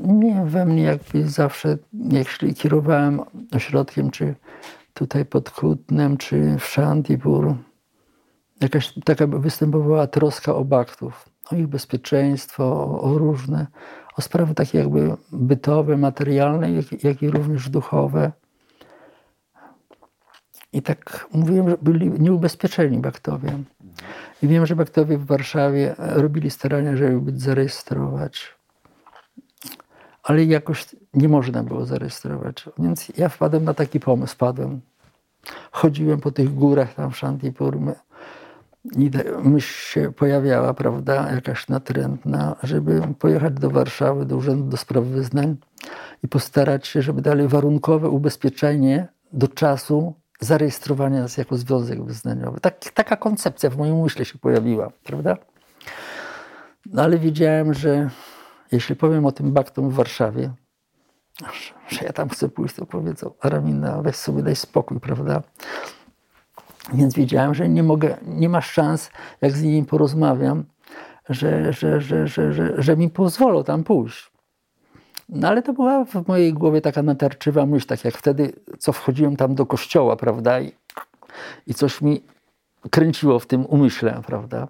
nie 0.03 0.45
we 0.45 0.65
mnie 0.65 0.83
jakby 0.83 1.29
zawsze, 1.29 1.77
jeśli 1.93 2.53
kierowałem 2.53 3.21
ośrodkiem, 3.55 4.11
czy 4.11 4.35
tutaj 4.93 5.25
pod 5.25 5.49
Kutnem 5.49 6.17
czy 6.17 6.57
w 6.59 6.65
Shantipur 6.65 7.55
jakaś 8.61 8.93
taka 9.05 9.27
występowała 9.27 10.07
troska 10.07 10.55
o 10.55 10.65
baktów, 10.65 11.32
o 11.51 11.55
ich 11.55 11.67
bezpieczeństwo, 11.67 12.99
o, 13.01 13.17
różne, 13.17 13.67
o 14.17 14.21
sprawy 14.21 14.53
takie 14.53 14.77
jakby 14.77 15.15
bytowe, 15.31 15.97
materialne, 15.97 16.71
jak, 16.71 17.03
jak 17.03 17.21
i 17.21 17.29
również 17.29 17.69
duchowe. 17.69 18.31
I 20.73 20.81
tak 20.81 21.27
mówiłem, 21.33 21.69
że 21.69 21.77
byli 21.81 22.11
nieubezpieczeni 22.11 22.97
baktowie. 22.97 23.59
I 24.43 24.47
wiem, 24.47 24.65
że 24.65 24.75
baktowie 24.75 25.17
w 25.17 25.25
Warszawie 25.25 25.95
robili 25.97 26.49
starania, 26.49 26.97
żeby 26.97 27.21
być 27.21 27.41
zarejestrować 27.41 28.55
ale 30.23 30.43
jakoś 30.43 30.85
nie 31.13 31.29
można 31.29 31.63
było 31.63 31.85
zarejestrować. 31.85 32.69
Więc 32.79 33.11
ja 33.17 33.29
wpadłem 33.29 33.63
na 33.63 33.73
taki 33.73 33.99
pomysł, 33.99 34.33
wpadłem. 34.33 34.81
Chodziłem 35.71 36.19
po 36.19 36.31
tych 36.31 36.53
górach 36.53 36.93
tam 36.93 37.11
w 37.11 37.17
Shantipur 37.17 37.77
i 38.91 39.11
myśl 39.43 39.91
się 39.91 40.11
pojawiała, 40.11 40.73
prawda, 40.73 41.31
jakaś 41.31 41.67
natrętna, 41.67 42.55
żeby 42.63 43.01
pojechać 43.19 43.53
do 43.53 43.69
Warszawy, 43.69 44.25
do 44.25 44.37
Urzędu 44.37 44.69
do 44.69 44.77
Spraw 44.77 45.03
Wyznań 45.03 45.57
i 46.23 46.27
postarać 46.27 46.87
się, 46.87 47.01
żeby 47.01 47.21
dali 47.21 47.47
warunkowe 47.47 48.09
ubezpieczenie 48.09 49.07
do 49.33 49.47
czasu 49.47 50.13
zarejestrowania 50.39 51.21
nas 51.21 51.37
jako 51.37 51.57
związek 51.57 52.03
wyznaniowy. 52.03 52.59
Tak, 52.59 52.79
taka 52.93 53.17
koncepcja 53.17 53.69
w 53.69 53.77
moim 53.77 53.93
umyśle 53.93 54.25
się 54.25 54.37
pojawiła, 54.37 54.91
prawda? 55.03 55.37
No 56.85 57.03
ale 57.03 57.17
wiedziałem, 57.17 57.73
że 57.73 58.09
jeśli 58.71 58.95
powiem 58.95 59.25
o 59.25 59.31
tym 59.31 59.53
baktom 59.53 59.89
w 59.89 59.93
Warszawie, 59.93 60.53
że 61.87 62.05
ja 62.05 62.13
tam 62.13 62.29
chcę 62.29 62.49
pójść, 62.49 62.75
to 62.75 62.85
powiedzą, 62.85 63.33
Aramina, 63.41 64.01
weź 64.01 64.15
sobie 64.15 64.43
daj 64.43 64.55
spokój, 64.55 64.99
prawda? 64.99 65.41
Więc 66.93 67.13
wiedziałem, 67.13 67.53
że 67.53 67.69
nie 67.69 67.83
mogę, 67.83 68.17
nie 68.27 68.49
ma 68.49 68.61
szans, 68.61 69.09
jak 69.41 69.51
z 69.51 69.63
nimi 69.63 69.85
porozmawiam, 69.85 70.63
że, 71.29 71.73
że, 71.73 72.01
że, 72.01 72.27
że, 72.27 72.53
że, 72.53 72.73
że 72.77 72.97
mi 72.97 73.09
pozwolą 73.09 73.63
tam 73.63 73.83
pójść. 73.83 74.31
No 75.29 75.47
ale 75.47 75.61
to 75.61 75.73
była 75.73 76.05
w 76.05 76.27
mojej 76.27 76.53
głowie 76.53 76.81
taka 76.81 77.03
natarczywa 77.03 77.65
myśl, 77.65 77.87
tak 77.87 78.05
jak 78.05 78.17
wtedy, 78.17 78.53
co 78.79 78.93
wchodziłem 78.93 79.35
tam 79.35 79.55
do 79.55 79.65
kościoła, 79.65 80.15
prawda? 80.15 80.61
I, 80.61 80.71
i 81.67 81.73
coś 81.73 82.01
mi 82.01 82.23
kręciło 82.91 83.39
w 83.39 83.45
tym 83.45 83.65
umyśle, 83.65 84.21
prawda? 84.25 84.67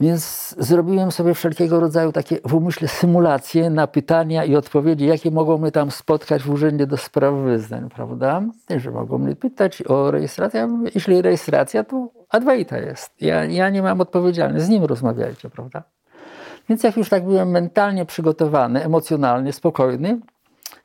Więc 0.00 0.54
zrobiłem 0.58 1.12
sobie 1.12 1.34
wszelkiego 1.34 1.80
rodzaju 1.80 2.12
takie 2.12 2.38
w 2.44 2.54
umyśle 2.54 2.88
symulacje 2.88 3.70
na 3.70 3.86
pytania 3.86 4.44
i 4.44 4.56
odpowiedzi, 4.56 5.06
jakie 5.06 5.30
mogą 5.30 5.58
mnie 5.58 5.72
tam 5.72 5.90
spotkać 5.90 6.42
w 6.42 6.50
Urzędzie 6.50 6.86
do 6.86 6.96
Spraw 6.96 7.34
Wyznań, 7.34 7.88
prawda? 7.88 8.42
Że 8.76 8.90
mogą 8.90 9.18
mnie 9.18 9.36
pytać 9.36 9.82
o 9.88 10.10
rejestrację. 10.10 10.68
Jeśli 10.94 11.22
rejestracja, 11.22 11.84
to 11.84 12.08
Adwaita 12.28 12.78
jest. 12.78 13.22
Ja, 13.22 13.44
ja 13.44 13.70
nie 13.70 13.82
mam 13.82 14.00
odpowiedzialności, 14.00 14.66
z 14.66 14.68
nim 14.68 14.84
rozmawiajcie, 14.84 15.50
prawda? 15.50 15.82
Więc 16.68 16.82
jak 16.82 16.96
już 16.96 17.08
tak 17.08 17.24
byłem 17.24 17.50
mentalnie 17.50 18.04
przygotowany, 18.04 18.84
emocjonalnie, 18.84 19.52
spokojny, 19.52 20.20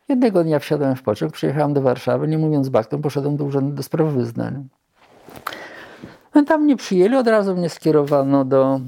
jednego 0.09 0.43
dnia 0.43 0.59
wsiadłem 0.59 0.95
w 0.95 1.03
pociąg, 1.03 1.33
przyjechałem 1.33 1.73
do 1.73 1.81
Warszawy, 1.81 2.27
nie 2.27 2.37
mówiąc 2.37 2.69
baktom, 2.69 3.01
poszedłem 3.01 3.37
do 3.37 3.45
Urzędu 3.45 3.75
do 3.75 3.83
Spraw 3.83 4.07
Wyznań. 4.07 4.67
No, 6.35 6.43
tam 6.43 6.63
mnie 6.63 6.75
przyjęli, 6.75 7.15
od 7.15 7.27
razu 7.27 7.55
mnie 7.55 7.69
skierowano 7.69 8.45
do 8.45 8.79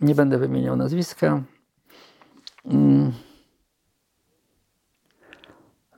nie 0.00 0.14
będę 0.14 0.38
wymieniał 0.38 0.76
nazwiska, 0.76 1.42
mm. 2.64 3.12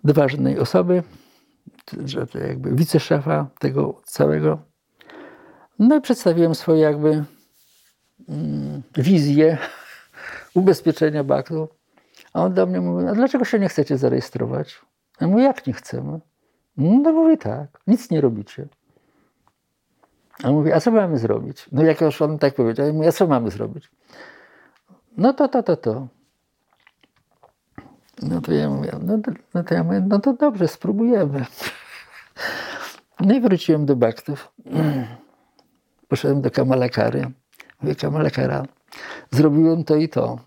do 0.05 0.15
ważnej 0.15 0.59
osoby, 0.59 1.03
że 2.05 2.27
to 2.27 2.39
jakby 2.39 2.75
wiceszefa 2.75 3.47
tego 3.59 4.01
całego. 4.05 4.59
No 5.79 5.97
i 5.97 6.01
przedstawiłem 6.01 6.55
swoje 6.55 6.81
jakby 6.81 7.25
mm, 8.29 8.83
wizję 8.97 9.59
ubezpieczenia 10.55 11.25
baktu. 11.25 11.69
A 12.33 12.43
on 12.43 12.55
do 12.55 12.67
mnie 12.67 12.81
mówi, 12.81 13.07
a 13.07 13.15
dlaczego 13.15 13.45
się 13.45 13.59
nie 13.59 13.69
chcecie 13.69 13.99
zarejestrować? 13.99 14.81
Ja 15.21 15.27
mówię, 15.27 15.43
jak 15.43 15.67
nie 15.67 15.73
chcemy? 15.73 16.21
No 16.77 17.13
mówi 17.13 17.39
tak, 17.39 17.81
nic 17.87 18.11
nie 18.11 18.21
robicie. 18.21 18.69
A 20.43 20.49
on 20.49 20.55
mówi, 20.55 20.73
a 20.73 20.81
co 20.81 20.91
mamy 20.91 21.19
zrobić? 21.19 21.67
No 21.73 21.83
jak 21.83 22.01
już 22.01 22.23
on 22.23 22.39
tak 22.39 22.55
powiedział, 22.55 22.87
ja 22.87 22.93
mówię, 22.93 23.09
a 23.09 23.13
co 23.13 23.27
mamy 23.27 23.51
zrobić? 23.51 23.91
No 25.17 25.33
to, 25.33 25.49
to, 25.49 25.63
to, 25.63 25.77
to. 25.77 26.09
No 28.23 28.41
to 28.41 28.53
ja 28.53 28.71
mówię, 28.71 28.93
no, 29.03 29.19
no 29.55 29.63
to 29.65 29.75
ja 29.75 29.85
mówię, 29.85 30.05
no 30.09 30.19
to 30.19 30.33
dobrze, 30.33 30.69
spróbujemy. 30.69 31.45
No 33.21 33.35
i 33.35 33.41
wróciłem 33.41 33.87
do 33.87 33.97
Baktów. 33.97 34.53
Poszedłem 36.09 36.43
do 36.43 36.51
Kamalakary. 36.51 37.31
Mówię, 37.83 37.95
Kamalakara, 37.95 38.63
zrobiłem 39.31 39.85
to 39.85 39.97
i 39.97 40.09
to. 40.09 40.39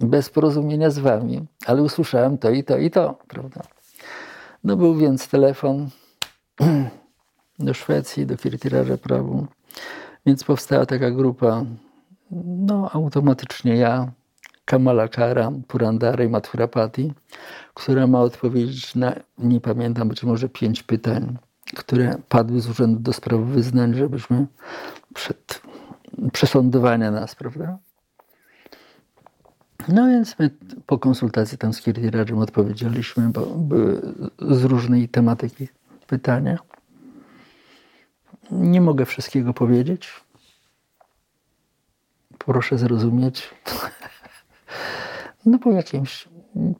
Bez 0.00 0.30
porozumienia 0.30 0.90
z 0.90 0.98
wami, 0.98 1.46
ale 1.66 1.82
usłyszałem 1.82 2.38
to 2.38 2.50
i 2.50 2.64
to 2.64 2.78
i 2.78 2.90
to, 2.90 3.18
prawda? 3.28 3.60
No 4.64 4.76
był 4.76 4.94
więc 4.94 5.28
telefon 5.28 5.88
do 7.58 7.74
Szwecji, 7.74 8.26
do 8.26 8.36
Kirtiraja 8.36 8.98
Prawu. 8.98 9.46
Więc 10.26 10.44
powstała 10.44 10.86
taka 10.86 11.10
grupa 11.10 11.64
no 12.30 12.90
automatycznie 12.92 13.76
ja, 13.76 14.12
Kamala 14.64 15.08
Kara, 15.08 15.52
Purandara 15.68 16.24
i 16.24 16.28
Mathurapati, 16.28 17.12
która 17.74 18.06
ma 18.06 18.20
odpowiedzieć 18.20 18.94
na, 18.94 19.14
nie 19.38 19.60
pamiętam, 19.60 20.08
być 20.08 20.22
może 20.22 20.48
pięć 20.48 20.82
pytań, 20.82 21.38
które 21.76 22.16
padły 22.28 22.60
z 22.60 22.68
Urzędu 22.68 23.00
do 23.00 23.12
Spraw 23.12 23.40
Wyznań, 23.40 23.94
żebyśmy 23.94 24.46
przed 25.14 25.62
przesądowania 26.32 27.10
nas, 27.10 27.34
prawda? 27.34 27.78
No 29.88 30.06
więc 30.06 30.38
my 30.38 30.50
po 30.86 30.98
konsultacji 30.98 31.58
tam 31.58 31.72
z 31.72 31.82
Kirtirajem 31.82 32.38
odpowiedzieliśmy, 32.38 33.28
bo 33.28 33.46
były 33.46 34.14
z 34.38 34.64
różnej 34.64 35.08
tematyki 35.08 35.68
pytania. 36.06 36.58
Nie 38.50 38.80
mogę 38.80 39.06
wszystkiego 39.06 39.54
powiedzieć. 39.54 40.08
Proszę 42.38 42.78
zrozumieć. 42.78 43.50
No 45.46 45.58
po 45.58 45.72
jakimś, 45.72 46.28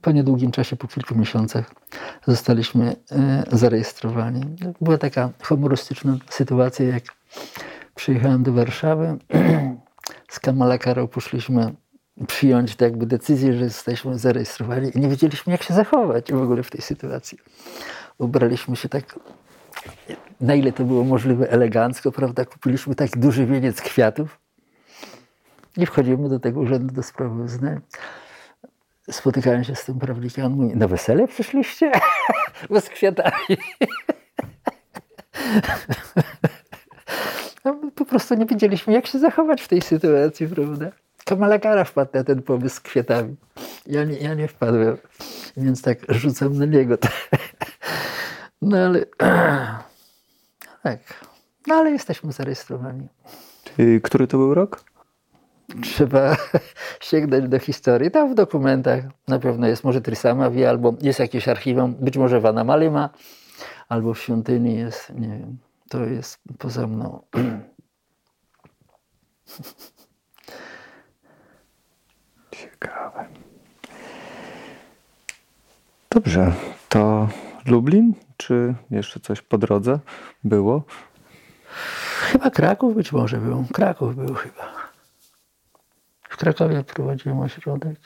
po 0.01 0.11
niedługim 0.13 0.51
czasie, 0.51 0.77
po 0.77 0.89
kilku 0.89 1.15
miesiącach 1.15 1.75
zostaliśmy 2.27 2.97
e, 3.13 3.45
zarejestrowani. 3.53 4.41
Była 4.81 4.99
taka 4.99 5.31
humorystyczna 5.43 6.17
sytuacja, 6.31 6.87
jak 6.87 7.03
przyjechałem 7.95 8.43
do 8.43 8.53
Warszawy. 8.53 9.17
Z 10.35 10.41
Kamala 10.41 10.79
Karą 10.79 11.09
poszliśmy 11.09 11.75
przyjąć 12.27 12.77
tak 12.77 12.91
jakby 12.91 13.07
decyzję, 13.07 13.53
że 13.53 13.65
jesteśmy 13.65 14.19
zarejestrowani 14.19 14.91
i 14.95 15.01
nie 15.01 15.09
wiedzieliśmy, 15.09 15.53
jak 15.53 15.63
się 15.63 15.75
zachować 15.75 16.33
w 16.33 16.43
ogóle 16.43 16.63
w 16.63 16.71
tej 16.71 16.81
sytuacji. 16.81 17.39
Ubraliśmy 18.19 18.77
się 18.77 18.89
tak, 18.89 19.19
na 20.41 20.55
ile 20.55 20.73
to 20.73 20.85
było 20.85 21.05
możliwe, 21.05 21.51
elegancko, 21.51 22.13
prawda? 22.13 22.45
Kupiliśmy 22.45 22.95
tak 22.95 23.19
duży 23.19 23.47
wieniec 23.47 23.81
kwiatów 23.81 24.39
i 25.77 25.87
wchodzimy 25.87 26.29
do 26.29 26.41
tego 26.41 26.61
urzędu 26.61 26.95
do 26.95 27.03
spraw. 27.03 27.33
Spotykałem 29.11 29.65
się 29.65 29.75
z 29.75 29.85
tym 29.85 29.99
prawnikiem, 29.99 30.45
on 30.45 30.53
mówi, 30.53 30.77
na 30.77 30.89
wesele 30.89 31.29
przyszliście? 31.29 31.93
Bo 32.71 32.81
z 32.81 32.89
kwiatami. 32.89 33.57
No, 37.65 37.81
po 37.95 38.05
prostu 38.05 38.35
nie 38.35 38.47
wiedzieliśmy, 38.47 38.93
jak 38.93 39.07
się 39.07 39.19
zachować 39.19 39.63
w 39.63 39.69
tej 39.69 39.83
sytuacji, 39.83 40.49
prawda? 40.49 40.91
Kamala 41.25 41.59
Kara 41.59 41.85
wpadł 41.85 42.11
na 42.15 42.25
ten 42.25 42.43
pomysł 42.43 42.77
z 42.77 42.81
kwiatami. 42.81 43.37
Ja 43.87 44.05
nie, 44.05 44.17
ja 44.17 44.35
nie 44.35 44.49
wpadłem, 44.49 44.97
więc 45.57 45.83
tak 45.83 45.99
rzucam 46.09 46.59
na 46.59 46.65
niego. 46.65 46.99
No 48.65 48.77
ale 48.77 49.07
tak. 50.83 51.01
No 51.67 51.75
ale 51.75 51.91
jesteśmy 51.91 52.33
zarejestrowani. 52.33 53.09
Który 54.03 54.27
to 54.27 54.39
był 54.39 54.55
rok? 54.55 54.85
Trzeba 55.83 56.37
sięgnąć 57.11 57.49
do 57.49 57.59
historii. 57.59 58.11
Tam 58.11 58.33
w 58.33 58.35
dokumentach 58.35 59.05
na 59.29 59.39
pewno 59.39 59.67
jest 59.67 59.85
może 59.85 60.01
Trisamavi, 60.01 60.65
albo 60.65 60.95
jest 61.01 61.19
jakieś 61.19 61.49
archiwum, 61.49 61.95
być 61.95 62.17
może 62.17 62.41
w 62.41 62.47
Anamalima, 62.47 63.11
albo 63.89 64.15
w 64.15 64.19
świątyni 64.19 64.77
jest, 64.77 65.11
nie 65.11 65.29
wiem. 65.29 65.59
To 65.89 66.05
jest 66.05 66.39
poza 66.59 66.87
mną. 66.87 67.23
Ciekawe. 72.51 73.27
Dobrze, 76.11 76.53
to 76.89 77.29
Lublin, 77.67 78.15
czy 78.37 78.75
jeszcze 78.91 79.21
coś 79.21 79.43
po 79.43 79.59
drodze 79.59 79.99
było? 80.45 80.85
Chyba 82.21 82.51
Kraków 82.51 82.95
być 82.95 83.13
może 83.13 83.37
był. 83.37 83.65
Kraków 83.73 84.17
był 84.17 84.35
chyba. 84.35 84.75
W 86.29 86.37
Krakowie 86.37 86.85
prowadziłem 86.85 87.41
ośrodek. 87.41 87.99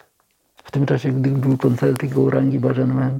W 0.64 0.70
tym 0.70 0.86
czasie, 0.86 1.12
gdy 1.12 1.30
był 1.30 1.56
koncert 1.56 2.04
Gourangi 2.04 2.60
Bhajan 2.60 3.18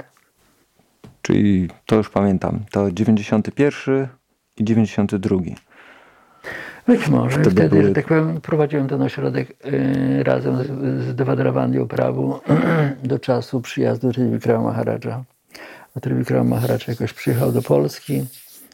Czyli 1.22 1.68
to 1.86 1.96
już 1.96 2.10
pamiętam. 2.10 2.60
To 2.70 2.92
91 2.92 4.08
i 4.56 4.64
92. 4.64 5.36
Być 6.86 7.08
może. 7.08 7.40
Wtedy, 7.40 7.50
Wtedy 7.50 7.68
były... 7.68 7.82
że 7.82 7.92
tak 7.92 8.06
powiem, 8.06 8.40
prowadziłem 8.40 8.88
ten 8.88 9.02
ośrodek 9.02 9.66
y, 9.66 10.22
razem 10.22 10.56
z, 10.56 10.66
z 11.04 11.14
Devadravandią 11.14 11.88
Prawu 11.88 12.40
do 13.04 13.18
czasu 13.18 13.60
przyjazdu 13.60 14.12
Trivikrama 14.12 14.64
Maharaja. 14.64 15.24
A 15.98 16.00
Trivikrama 16.00 16.50
Maharaj 16.50 16.78
jakoś 16.88 17.12
przyjechał 17.12 17.52
do 17.52 17.62
Polski. 17.62 18.26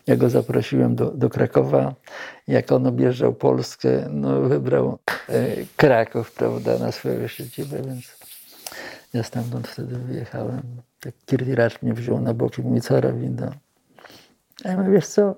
Ja 0.07 0.17
go 0.17 0.31
zaprosiłem 0.31 0.95
do, 0.95 1.11
do 1.11 1.31
Krakowa. 1.31 1.95
Jak 2.49 2.73
on 2.73 2.87
objeżdżał 2.87 3.35
Polskę, 3.35 4.07
no 4.11 4.41
wybrał 4.41 4.99
y, 5.31 5.67
Kraków, 5.77 6.33
prawda, 6.33 6.79
na 6.79 6.93
swoją 6.93 7.29
siedzibę, 7.29 7.83
więc 7.83 8.17
ja 9.15 9.23
stamtąd 9.23 9.69
wtedy 9.69 9.97
wyjechałem. 9.99 10.63
Tak 11.01 11.13
Kirtiracz 11.27 11.83
mnie 11.83 11.95
wziął 11.95 12.21
na 12.21 12.35
boki 12.35 12.63
mówi, 12.63 12.81
co 12.81 13.01
robi? 13.01 13.29
No. 13.29 13.51
A 14.65 14.69
ja 14.69 14.77
mówię, 14.77 14.91
wiesz 14.91 15.07
co, 15.07 15.35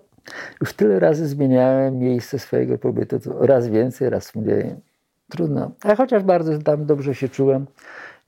już 0.61 0.73
tyle 0.73 1.01
razy 1.01 1.29
zmieniałem 1.29 1.99
miejsce 1.99 2.39
swojego 2.39 2.79
pobytu, 2.79 3.19
raz 3.41 3.69
więcej, 3.69 4.11
raz 4.11 4.35
mniej. 4.35 4.75
Trudno. 5.31 5.71
A 5.83 5.97
chociaż 5.97 6.23
bardzo 6.23 6.59
tam 6.59 6.87
dobrze 6.87 7.15
się 7.15 7.29
czułem, 7.29 7.67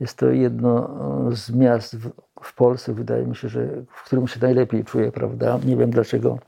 jest 0.00 0.18
to 0.18 0.30
jedno 0.30 0.90
z 1.32 1.50
miast 1.50 1.96
w, 1.96 2.10
w 2.42 2.54
Polsce, 2.54 2.92
wydaje 2.92 3.26
mi 3.26 3.36
się, 3.36 3.48
że 3.48 3.68
w 3.90 4.04
którym 4.04 4.28
się 4.28 4.40
najlepiej 4.40 4.84
czuję, 4.84 5.12
prawda? 5.12 5.58
Nie 5.64 5.76
wiem 5.76 5.90
dlaczego. 5.90 6.38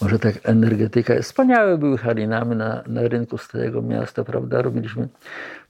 Może 0.00 0.18
tak 0.18 0.34
energetyka. 0.44 1.14
Wspaniałe 1.22 1.78
były 1.78 1.98
harinamy 1.98 2.54
na, 2.54 2.82
na 2.86 3.08
rynku 3.08 3.38
z 3.38 3.48
tego 3.48 3.82
miasta, 3.82 4.24
prawda? 4.24 4.62
Robiliśmy 4.62 5.08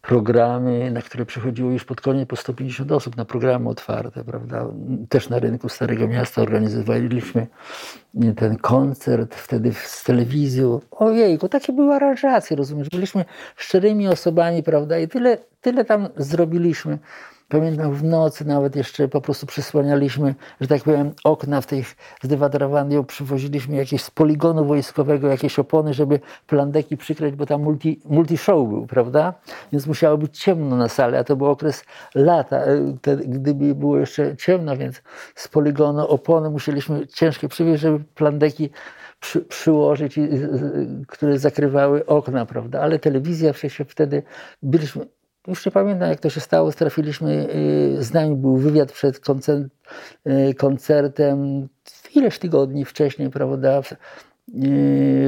programy, 0.02 0.90
na 0.90 1.02
które 1.02 1.26
przychodziło 1.26 1.70
już 1.70 1.84
pod 1.84 2.00
koniec 2.00 2.28
po 2.28 2.36
150 2.36 2.92
osób, 2.92 3.16
na 3.16 3.24
programy 3.24 3.68
otwarte, 3.68 4.24
prawda? 4.24 4.66
Też 5.08 5.28
na 5.28 5.38
rynku 5.38 5.68
Starego 5.68 6.08
Miasta 6.08 6.42
organizowaliśmy 6.42 7.46
ten 8.36 8.56
koncert 8.56 9.34
wtedy 9.34 9.72
z 9.72 10.04
telewizją. 10.04 10.80
Ojejku, 10.90 11.48
takie 11.48 11.72
były 11.72 11.94
aranżacje, 11.94 12.56
rozumiesz? 12.56 12.88
Byliśmy 12.88 13.24
szczerymi 13.56 14.08
osobami, 14.08 14.62
prawda? 14.62 14.98
I 14.98 15.08
tyle, 15.08 15.38
tyle 15.60 15.84
tam 15.84 16.08
zrobiliśmy. 16.16 16.98
Pamiętam 17.52 17.94
w 17.94 18.04
nocy 18.04 18.44
nawet 18.44 18.76
jeszcze 18.76 19.08
po 19.08 19.20
prostu 19.20 19.46
przysłanialiśmy, 19.46 20.34
że 20.60 20.68
tak 20.68 20.82
powiem, 20.82 21.12
okna 21.24 21.60
w 21.60 21.66
tych 21.66 21.96
zdewadowanych, 22.22 23.06
przywoziliśmy 23.06 23.76
jakieś 23.76 24.02
z 24.02 24.10
poligonu 24.10 24.64
wojskowego, 24.64 25.28
jakieś 25.28 25.58
opony, 25.58 25.94
żeby 25.94 26.20
plandeki 26.46 26.96
przykryć, 26.96 27.34
bo 27.34 27.46
tam 27.46 27.62
multi, 27.62 28.00
multi 28.04 28.38
show 28.38 28.68
był, 28.68 28.86
prawda? 28.86 29.34
Więc 29.72 29.86
musiało 29.86 30.18
być 30.18 30.38
ciemno 30.38 30.76
na 30.76 30.88
sali, 30.88 31.16
a 31.16 31.24
to 31.24 31.36
był 31.36 31.46
okres 31.46 31.84
lata, 32.14 32.56
e, 32.56 32.96
te, 33.02 33.16
gdyby 33.16 33.74
było 33.74 33.98
jeszcze 33.98 34.36
ciemno, 34.36 34.76
więc 34.76 35.02
z 35.34 35.48
poligonu 35.48 36.06
opony 36.06 36.50
musieliśmy 36.50 37.06
ciężkie 37.06 37.48
przywieźć, 37.48 37.82
żeby 37.82 38.04
plandeki 38.14 38.70
przy, 39.20 39.40
przyłożyć, 39.40 40.18
które 41.08 41.38
zakrywały 41.38 42.06
okna, 42.06 42.46
prawda? 42.46 42.80
Ale 42.80 42.98
telewizja 42.98 43.52
przecież 43.52 43.86
wtedy 43.88 44.22
byliśmy 44.62 45.06
już 45.46 45.66
nie 45.66 45.72
pamiętam, 45.72 46.08
jak 46.08 46.20
to 46.20 46.30
się 46.30 46.40
stało. 46.40 46.72
Trafiliśmy, 46.72 47.48
y, 47.98 48.02
z 48.02 48.12
nami 48.12 48.36
był 48.36 48.56
wywiad 48.56 48.92
przed 48.92 49.20
y, 50.26 50.54
koncertem 50.54 51.68
ileś 52.14 52.38
tygodni 52.38 52.84
wcześniej, 52.84 53.30
prawda, 53.30 53.82
w, 53.82 53.92
y, 53.92 53.96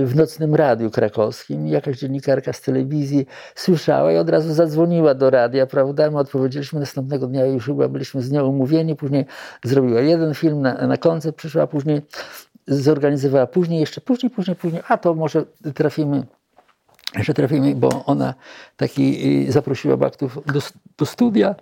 w 0.06 0.16
nocnym 0.16 0.54
radiu 0.54 0.90
krakowskim. 0.90 1.66
Jakaś 1.66 1.98
dziennikarka 1.98 2.52
z 2.52 2.60
telewizji 2.60 3.26
słyszała 3.54 4.12
i 4.12 4.16
od 4.16 4.30
razu 4.30 4.54
zadzwoniła 4.54 5.14
do 5.14 5.30
radia, 5.30 5.66
prawda? 5.66 6.10
My 6.10 6.18
odpowiedzieliśmy 6.18 6.80
następnego 6.80 7.26
dnia, 7.26 7.46
już 7.46 7.66
chyba 7.66 7.88
byliśmy 7.88 8.22
z 8.22 8.30
nią 8.30 8.46
umówieni. 8.46 8.96
Później 8.96 9.26
zrobiła 9.64 10.00
jeden 10.00 10.34
film 10.34 10.60
na, 10.62 10.86
na 10.86 10.96
koncert, 10.96 11.36
przyszła 11.36 11.66
później, 11.66 12.02
zorganizowała 12.66 13.46
później, 13.46 13.80
jeszcze 13.80 14.00
później, 14.00 14.30
później, 14.30 14.56
później, 14.56 14.82
a 14.88 14.98
to 14.98 15.14
może 15.14 15.44
trafimy 15.74 16.26
że 17.20 17.34
trafimy, 17.34 17.74
bo 17.74 18.04
ona 18.04 18.34
taki 18.76 19.28
y, 19.48 19.52
zaprosiła 19.52 19.96
Baktów 19.96 20.38
do, 20.46 20.60
do 20.98 21.06
studia. 21.06 21.54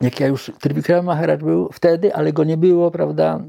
Jak 0.00 0.20
ja 0.20 0.26
już, 0.26 0.52
Trivikram 0.60 1.04
Maharaj 1.04 1.38
był 1.38 1.72
wtedy, 1.72 2.14
ale 2.14 2.32
go 2.32 2.44
nie 2.44 2.56
było, 2.56 2.90
prawda? 2.90 3.40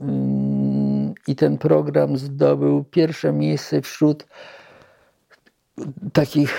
Mm, 0.00 1.14
I 1.26 1.36
ten 1.36 1.58
program 1.58 2.16
zdobył 2.16 2.84
pierwsze 2.84 3.32
miejsce 3.32 3.82
wśród 3.82 4.26
takich, 6.12 6.54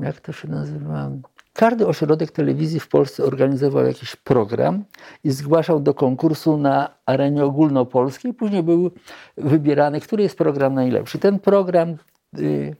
jak 0.00 0.20
to 0.20 0.32
się 0.32 0.48
nazywa, 0.48 1.10
każdy 1.52 1.86
ośrodek 1.86 2.30
telewizji 2.30 2.80
w 2.80 2.88
Polsce 2.88 3.24
organizował 3.24 3.86
jakiś 3.86 4.16
program 4.16 4.84
i 5.24 5.30
zgłaszał 5.30 5.80
do 5.80 5.94
konkursu 5.94 6.56
na 6.56 6.90
arenie 7.06 7.44
ogólnopolskiej. 7.44 8.34
Później 8.34 8.62
był 8.62 8.90
wybierany, 9.36 10.00
który 10.00 10.22
jest 10.22 10.38
program 10.38 10.74
najlepszy. 10.74 11.18
Ten 11.18 11.38
program 11.38 11.96
y, 12.38 12.76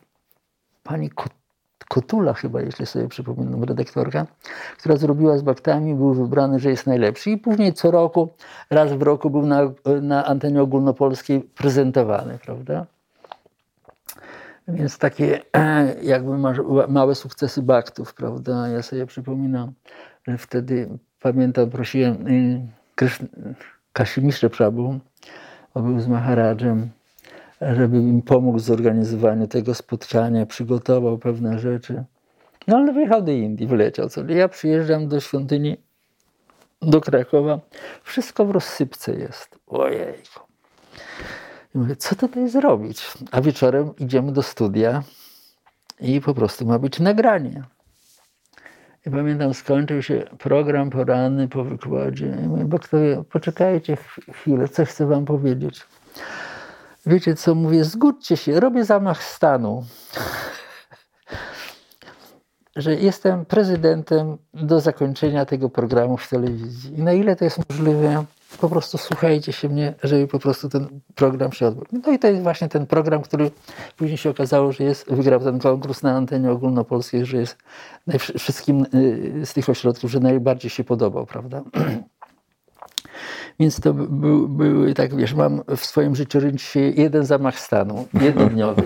pani 0.83 1.11
Kotula 1.89 2.35
chyba, 2.35 2.61
jeśli 2.61 2.87
sobie 2.87 3.09
przypominam, 3.09 3.65
redaktorka, 3.65 4.27
która 4.79 4.97
zrobiła 4.97 5.39
z 5.39 5.43
baktami, 5.43 5.95
był 5.95 6.15
wybrany, 6.15 6.59
że 6.59 6.71
jest 6.71 6.87
najlepszy. 6.87 7.31
I 7.31 7.39
później 7.39 7.73
co 7.73 7.91
roku, 7.91 8.29
raz 8.71 8.93
w 8.93 9.03
roku 9.03 9.31
był 9.31 9.47
na, 9.47 9.73
na 10.03 10.25
antenie 10.25 10.63
ogólnopolskiej 10.63 11.41
prezentowany, 11.41 12.39
prawda? 12.45 12.87
Więc 14.69 14.99
takie 14.99 15.41
jakby 16.03 16.39
małe 16.89 17.15
sukcesy 17.15 17.63
baktów, 17.63 18.15
prawda? 18.15 18.69
Ja 18.69 18.83
sobie 18.83 19.07
przypominam, 19.07 19.73
że 20.29 20.39
wtedy 20.39 20.89
pamiętam, 21.21 21.71
prosiłem 21.71 22.29
y, 22.29 22.69
Kasimisze 23.93 24.51
Prabhu, 24.51 25.01
on 25.75 25.85
był 25.85 26.01
z 26.01 26.09
Maharadżem, 26.09 26.91
żeby 27.61 27.97
im 27.97 28.23
pomógł 28.23 28.59
w 28.59 28.63
zorganizowaniu 28.63 29.47
tego 29.47 29.75
spotkania, 29.75 30.47
przygotował 30.47 31.19
pewne 31.19 31.59
rzeczy. 31.59 32.05
No 32.69 32.77
ale 32.77 32.93
wyjechał 32.93 33.23
do 33.23 33.33
Indii, 33.33 33.67
wyleciał. 33.67 34.09
Co? 34.09 34.25
Ja 34.25 34.49
przyjeżdżam 34.49 35.09
do 35.09 35.21
świątyni, 35.21 35.77
do 36.83 37.01
Krakowa, 37.01 37.61
wszystko 38.03 38.45
w 38.45 38.51
rozsypce 38.51 39.15
jest. 39.15 39.59
Ojejku. 39.67 40.41
I 41.75 41.79
mówię, 41.79 41.97
co 41.97 42.15
tutaj 42.15 42.49
zrobić? 42.49 43.13
A 43.31 43.41
wieczorem 43.41 43.97
idziemy 43.99 44.33
do 44.33 44.43
studia 44.43 45.03
i 46.01 46.21
po 46.21 46.35
prostu 46.35 46.67
ma 46.67 46.79
być 46.79 47.01
nagranie. 47.01 47.63
I 49.07 49.11
pamiętam, 49.11 49.55
skończył 49.55 50.03
się 50.03 50.25
program 50.39 50.91
poranny 50.91 51.49
po 51.49 51.65
wykładzie. 51.65 52.39
I 52.45 52.49
mówię, 52.49 52.65
baktowie, 52.65 53.25
poczekajcie 53.31 53.97
chwilę, 54.33 54.69
coś 54.69 54.89
chcę 54.89 55.07
wam 55.07 55.25
powiedzieć. 55.25 55.87
Wiecie 57.07 57.35
co, 57.35 57.55
mówię, 57.55 57.85
zgódźcie 57.85 58.37
się, 58.37 58.61
robię 58.61 58.85
zamach 58.85 59.23
stanu. 59.23 59.85
że 62.77 62.95
jestem 62.95 63.45
prezydentem 63.45 64.39
do 64.55 64.81
zakończenia 64.81 65.45
tego 65.45 65.69
programu 65.69 66.17
w 66.17 66.29
telewizji. 66.29 66.99
I 66.99 67.03
na 67.03 67.13
ile 67.13 67.37
to 67.37 67.45
jest 67.45 67.61
możliwe, 67.71 68.25
po 68.61 68.69
prostu 68.69 68.99
słuchajcie 68.99 69.53
się 69.53 69.69
mnie, 69.69 69.95
żeby 70.03 70.29
po 70.29 70.39
prostu 70.39 70.69
ten 70.69 71.01
program 71.15 71.53
się 71.53 71.67
odbył. 71.67 71.85
No 72.07 72.13
i 72.13 72.19
to 72.19 72.29
jest 72.29 72.43
właśnie 72.43 72.69
ten 72.69 72.87
program, 72.87 73.23
który 73.23 73.51
później 73.97 74.19
się 74.19 74.31
okazało, 74.31 74.73
że 74.73 74.85
jest, 74.85 75.13
wygrał 75.13 75.41
ten 75.41 75.59
konkurs 75.59 76.03
na 76.03 76.17
antenie 76.17 76.51
ogólnopolskiej, 76.51 77.27
że 77.27 77.37
jest 77.37 77.59
wszystkim 78.39 78.87
y, 78.95 79.47
z 79.47 79.53
tych 79.53 79.69
ośrodków, 79.69 80.11
że 80.11 80.21
najbardziej 80.21 80.71
się 80.71 80.85
podobał, 80.85 81.27
prawda? 81.27 81.63
Więc 83.61 83.81
to 83.81 83.95
był, 83.95 84.49
były, 84.49 84.95
tak 84.95 85.17
wiesz, 85.17 85.35
mam 85.35 85.63
w 85.77 85.87
swoim 85.87 86.17
życiu 86.17 86.39
jeden 86.97 87.25
zamach 87.27 87.59
stanu, 87.59 88.09
jednodniowy. 88.21 88.83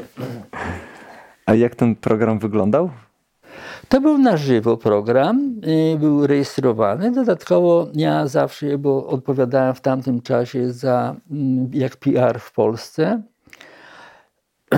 A 1.46 1.54
jak 1.54 1.74
ten 1.74 1.96
program 1.96 2.38
wyglądał? 2.38 2.90
To 3.88 4.00
był 4.00 4.18
na 4.18 4.36
żywo 4.36 4.76
program, 4.76 5.60
y, 5.94 5.98
był 5.98 6.26
rejestrowany. 6.26 7.12
Dodatkowo 7.12 7.88
ja 7.94 8.26
zawsze, 8.26 8.78
bo 8.78 9.06
odpowiadałem 9.06 9.74
w 9.74 9.80
tamtym 9.80 10.22
czasie 10.22 10.72
za 10.72 11.16
mm, 11.30 11.70
jak 11.72 11.96
PR 11.96 12.40
w 12.40 12.52
Polsce, 12.52 13.22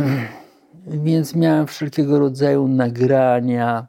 więc 0.86 1.34
miałem 1.34 1.66
wszelkiego 1.66 2.18
rodzaju 2.18 2.68
nagrania 2.68 3.86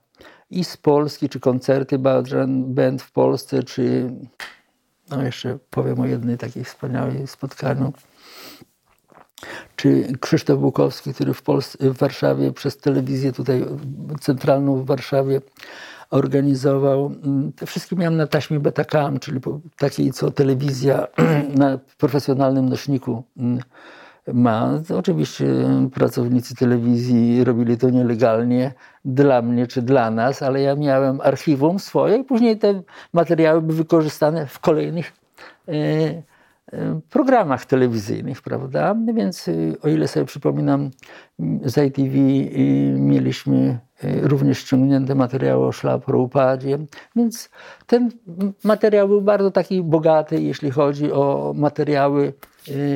i 0.50 0.64
z 0.64 0.78
Polski, 0.78 1.30
czy 1.30 1.40
koncerty 1.40 2.00
Band 2.48 3.02
w 3.02 3.12
Polsce, 3.12 3.64
czy 3.64 4.12
no 5.10 5.24
jeszcze 5.24 5.58
powiem 5.70 6.00
o 6.00 6.06
jednej 6.06 6.38
takiej 6.38 6.64
wspaniałej 6.64 7.28
spotkaniu 7.28 7.94
czy 9.76 10.14
Krzysztof 10.20 10.60
Bukowski, 10.60 11.14
który 11.14 11.34
w, 11.34 11.42
Polsce, 11.42 11.78
w 11.92 11.98
Warszawie 11.98 12.52
przez 12.52 12.78
telewizję 12.78 13.32
tutaj 13.32 13.66
centralną 14.20 14.76
w 14.76 14.86
Warszawie 14.86 15.42
organizował. 16.10 17.06
Mm, 17.06 17.54
te 17.54 17.66
wszystkie 17.66 17.96
miałem 17.96 18.18
na 18.18 18.28
taśmie 18.28 18.60
Betacam, 18.60 19.20
czyli 19.20 19.40
takiej, 19.78 20.12
co 20.12 20.32
telewizja 20.32 21.08
na 21.56 21.80
profesjonalnym 21.98 22.70
nośniku 22.70 23.24
mm, 23.38 23.60
ma. 24.34 24.80
Oczywiście 24.98 25.46
pracownicy 25.94 26.56
telewizji 26.56 27.44
robili 27.44 27.78
to 27.78 27.90
nielegalnie 27.90 28.74
dla 29.06 29.42
mnie 29.42 29.68
czy 29.68 29.82
dla 29.82 30.12
nas, 30.12 30.42
ale 30.42 30.62
ja 30.62 30.76
miałem 30.76 31.22
archiwum 31.22 31.80
swoje 31.80 32.18
i 32.18 32.24
później 32.24 32.58
te 32.58 32.82
materiały 33.14 33.62
były 33.62 33.74
wykorzystane 33.74 34.48
w 34.48 34.60
kolejnych 34.60 35.14
e, 35.68 35.74
programach 37.10 37.66
telewizyjnych, 37.66 38.42
prawda? 38.42 38.96
Więc 39.14 39.48
y, 39.48 39.78
o 39.82 39.88
ile 39.88 40.08
sobie 40.08 40.26
przypominam, 40.26 40.90
z 41.66 41.78
ITV 41.78 42.18
y, 42.18 42.96
mieliśmy 43.00 43.80
y, 44.04 44.28
również 44.28 44.60
ściągnięte 44.60 45.16
materiały 45.16 45.66
o 45.66 45.72
szlapraupadzie, 45.72 46.78
więc 47.16 47.50
ten 47.88 48.10
materiał 48.64 49.08
był 49.08 49.22
bardzo 49.22 49.52
taki 49.52 49.84
bogaty, 49.84 50.42
jeśli 50.42 50.72
chodzi 50.72 51.12
o 51.12 51.54
materiały 51.56 52.34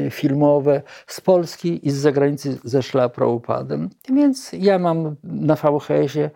filmowe 0.09 0.81
z 1.07 1.21
Polski 1.21 1.87
i 1.87 1.91
z 1.91 1.95
zagranicy 1.95 2.57
ze 2.63 2.83
szlapraupadem. 2.83 3.89
Więc 4.09 4.51
ja 4.53 4.79
mam 4.79 5.15
na 5.23 5.55
VHS-ie 5.55 6.29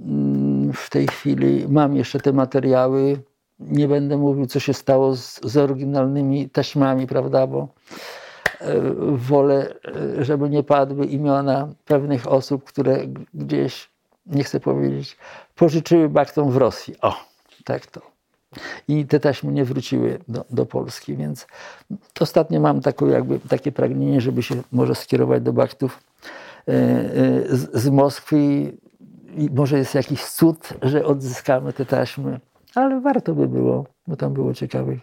mm, 0.00 0.72
w 0.72 0.90
tej 0.90 1.06
chwili, 1.06 1.66
mam 1.68 1.96
jeszcze 1.96 2.20
te 2.20 2.32
materiały 2.32 3.22
nie 3.60 3.88
będę 3.88 4.16
mówił, 4.16 4.46
co 4.46 4.60
się 4.60 4.74
stało 4.74 5.16
z, 5.16 5.40
z 5.44 5.56
oryginalnymi 5.56 6.50
taśmami, 6.50 7.06
prawda, 7.06 7.46
bo 7.46 7.68
e, 8.60 8.80
wolę, 9.12 9.74
e, 10.18 10.24
żeby 10.24 10.50
nie 10.50 10.62
padły 10.62 11.06
imiona 11.06 11.68
pewnych 11.84 12.28
osób, 12.28 12.64
które 12.64 12.98
gdzieś, 13.34 13.90
nie 14.26 14.44
chcę 14.44 14.60
powiedzieć, 14.60 15.16
pożyczyły 15.54 16.08
baktom 16.08 16.50
w 16.50 16.56
Rosji. 16.56 16.94
O, 17.00 17.16
tak 17.64 17.86
to. 17.86 18.00
I 18.88 19.06
te 19.06 19.20
taśmy 19.20 19.52
nie 19.52 19.64
wróciły 19.64 20.18
do, 20.28 20.44
do 20.50 20.66
Polski, 20.66 21.16
więc 21.16 21.46
ostatnio 22.20 22.60
mam 22.60 22.80
taką, 22.80 23.06
jakby, 23.06 23.38
takie 23.48 23.72
pragnienie, 23.72 24.20
żeby 24.20 24.42
się 24.42 24.54
może 24.72 24.94
skierować 24.94 25.42
do 25.42 25.52
baktów 25.52 26.00
e, 26.68 26.74
z, 27.56 27.82
z 27.82 27.88
Moskwy 27.88 28.38
i, 29.36 29.50
może 29.54 29.78
jest 29.78 29.94
jakiś 29.94 30.24
cud, 30.24 30.68
że 30.82 31.04
odzyskamy 31.04 31.72
te 31.72 31.86
taśmy 31.86 32.40
ale 32.74 33.00
warto 33.00 33.34
by 33.34 33.48
było, 33.48 33.86
bo 34.06 34.16
tam 34.16 34.32
było 34.32 34.54
ciekawych. 34.54 35.00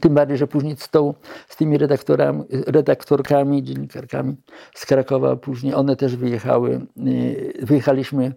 Tym 0.00 0.14
bardziej, 0.14 0.38
że 0.38 0.46
później 0.46 0.76
z, 0.76 0.88
tą, 0.88 1.14
z 1.48 1.56
tymi 1.56 1.78
redaktorami, 1.78 2.44
redaktorkami, 2.50 3.62
dziennikarkami 3.62 4.36
z 4.74 4.86
Krakowa, 4.86 5.36
później 5.36 5.74
one 5.74 5.96
też 5.96 6.16
wyjechały. 6.16 6.86
Y, 7.06 7.58
wyjechaliśmy 7.62 8.32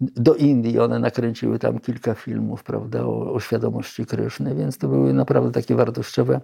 do 0.00 0.34
Indii, 0.34 0.78
one 0.78 0.98
nakręciły 0.98 1.58
tam 1.58 1.78
kilka 1.78 2.14
filmów, 2.14 2.64
prawda, 2.64 3.04
o, 3.04 3.32
o 3.32 3.40
świadomości 3.40 4.06
Kryszny, 4.06 4.54
więc 4.54 4.78
to 4.78 4.88
były 4.88 5.12
naprawdę 5.12 5.52
takie 5.52 5.74
wartościowe 5.74 6.40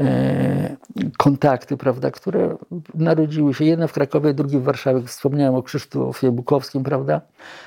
e, 0.00 0.76
kontakty, 1.18 1.76
prawda, 1.76 2.10
które 2.10 2.56
narodziły 2.94 3.54
się. 3.54 3.64
Jeden 3.64 3.88
w 3.88 3.92
Krakowie, 3.92 4.34
drugi 4.34 4.58
w 4.58 4.62
Warszawie. 4.62 5.02
Wspomniałem 5.02 5.54
o 5.54 5.62
Krzysztofie 5.62 6.30
Bukowskim, 6.30 6.82
prawda. 6.82 7.20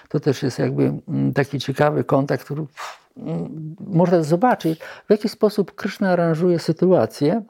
To 0.09 0.19
też 0.19 0.43
jest 0.43 0.59
jakby 0.59 0.83
mm, 1.07 1.33
taki 1.33 1.59
ciekawy 1.59 2.03
kontakt, 2.03 2.43
który 2.43 2.65
można 3.79 4.23
zobaczyć, 4.23 4.79
w 4.79 5.09
jaki 5.09 5.29
sposób 5.29 5.75
Kryszna 5.75 6.09
aranżuje 6.09 6.59
sytuację, 6.59 7.43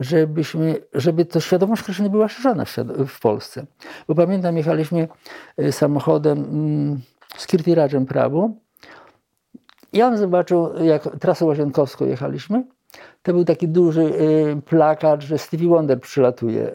żebyśmy, 0.00 0.76
żeby 0.94 1.24
to 1.24 1.40
świadomość 1.40 1.82
Kryszny 1.82 2.10
była 2.10 2.28
szerzona 2.28 2.64
w, 2.64 2.76
w 3.08 3.20
Polsce. 3.20 3.66
Bo 4.08 4.14
pamiętam, 4.14 4.56
jechaliśmy 4.56 5.08
e, 5.56 5.72
samochodem 5.72 6.38
mm, 6.38 7.00
z 7.36 7.46
Kirtirajem 7.46 8.06
Prabu 8.06 8.56
i 9.92 10.02
on 10.02 10.16
zobaczył, 10.16 10.84
jak 10.84 11.02
trasę 11.20 11.44
łazienkowską 11.44 12.06
jechaliśmy, 12.06 12.64
to 13.22 13.32
był 13.32 13.44
taki 13.44 13.68
duży 13.68 14.02
y, 14.02 14.62
plakat, 14.66 15.22
że 15.22 15.38
Stevie 15.38 15.68
Wonder 15.68 16.00
przylatuje 16.00 16.68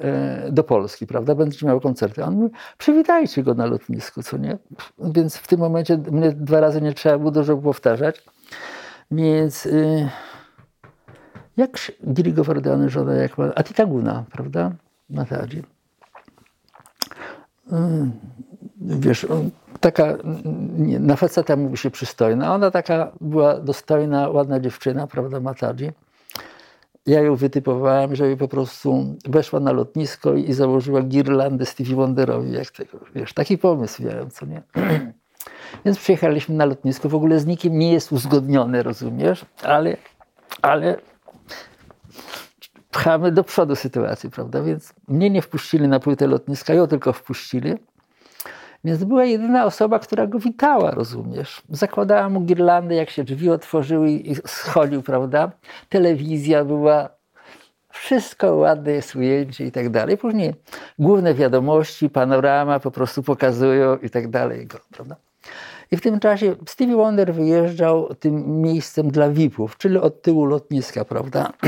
y, 0.48 0.52
do 0.52 0.64
Polski, 0.64 1.08
prawda? 1.08 1.36
Będzie 1.36 1.68
miał 1.68 1.80
koncerty. 1.80 2.24
On 2.24 2.36
mówi, 2.36 2.54
przywitajcie 2.78 3.44
go 3.44 3.54
na 3.54 3.66
lotnisku, 3.66 4.24
co 4.24 4.38
nie? 4.38 4.58
Więc 5.00 5.38
w 5.38 5.48
tym 5.48 5.60
momencie 5.60 5.98
mnie 5.98 6.32
dwa 6.32 6.60
razy 6.60 6.82
nie 6.82 6.94
trzeba 6.94 7.18
było 7.18 7.32
dużo 7.32 7.58
powtarzać. 7.58 8.24
Więc 9.12 9.66
y, 9.66 10.10
jak 11.58 11.92
Giri 12.14 12.34
Govardhana 12.34 12.90
żona, 12.90 13.14
jak 13.14 13.38
ma, 13.38 13.52
a 13.56 13.64
Titaguna, 13.64 14.26
prawda? 14.32 14.72
Mataji. 15.10 15.64
Wiesz, 18.82 19.28
taka, 19.80 20.18
nie, 20.78 21.00
na 21.00 21.16
faceta 21.16 21.56
mówi 21.56 21.78
się 21.78 21.92
przystojna, 21.92 22.54
ona 22.54 22.72
taka 22.72 23.12
była 23.22 23.60
dostojna, 23.60 24.30
ładna 24.30 24.60
dziewczyna, 24.60 25.08
prawda, 25.08 25.40
Mataji 25.40 25.92
ja 27.08 27.22
ją 27.22 27.36
wytypowałem, 27.36 28.16
żeby 28.16 28.38
po 28.38 28.48
prostu 28.48 29.16
weszła 29.26 29.60
na 29.60 29.72
lotnisko 29.72 30.34
i 30.34 30.54
założyła 30.54 31.02
girlandę 31.02 31.66
Stevie 31.66 31.96
Wonderowi, 31.96 32.52
jak 32.52 32.72
tego, 32.72 33.00
wiesz, 33.16 33.34
taki 33.34 33.58
pomysł 33.58 34.04
miałem, 34.04 34.30
co 34.32 34.46
nie? 34.46 34.62
Więc 35.86 35.98
przyjechaliśmy 35.98 36.56
na 36.56 36.66
lotnisko, 36.66 37.10
w 37.10 37.16
ogóle 37.16 37.40
z 37.40 37.46
nikim 37.46 37.80
nie 37.80 37.94
jest 37.94 38.12
uzgodnione, 38.12 38.84
rozumiesz, 38.84 39.46
ale, 39.64 39.98
ale 40.62 40.98
pchamy 42.92 43.32
do 43.32 43.44
przodu 43.44 43.76
sytuacji, 43.76 44.30
prawda? 44.30 44.64
Więc 44.64 44.94
mnie 45.08 45.30
nie 45.30 45.42
wpuścili 45.42 45.88
na 45.88 46.00
płytę 46.00 46.28
lotniska, 46.28 46.74
ją 46.74 46.88
tylko 46.88 47.14
wpuścili. 47.14 47.74
Więc 48.84 49.04
była 49.04 49.26
jedyna 49.26 49.66
osoba, 49.66 50.00
która 50.00 50.28
go 50.28 50.40
witała, 50.40 50.92
rozumiesz? 50.92 51.62
Zakładała 51.70 52.30
mu 52.30 52.42
girlandę, 52.42 52.96
jak 52.96 53.10
się 53.10 53.24
drzwi 53.24 53.50
otworzyły 53.50 54.12
i 54.12 54.36
schodził, 54.36 55.04
prawda? 55.04 55.52
Telewizja 55.90 56.66
była, 56.66 57.10
wszystko 57.90 58.56
ładne 58.56 58.92
jest 58.92 59.16
ujęcie 59.16 59.66
i 59.66 59.72
tak 59.72 59.90
dalej. 59.90 60.18
Później 60.18 60.54
główne 61.00 61.34
wiadomości, 61.34 62.10
panorama 62.10 62.80
po 62.80 62.92
prostu 62.92 63.24
pokazują 63.24 63.98
i 63.98 64.10
tak 64.10 64.30
dalej. 64.30 64.68
Prawda? 64.92 65.16
I 65.92 65.98
w 65.98 66.02
tym 66.02 66.20
czasie 66.20 66.56
Stevie 66.68 66.96
Wonder 66.96 67.34
wyjeżdżał 67.34 68.16
tym 68.16 68.62
miejscem 68.62 69.12
dla 69.12 69.30
VIP-ów, 69.30 69.78
czyli 69.78 69.98
od 69.98 70.22
tyłu 70.22 70.46
lotniska, 70.46 71.06
prawda? 71.06 71.50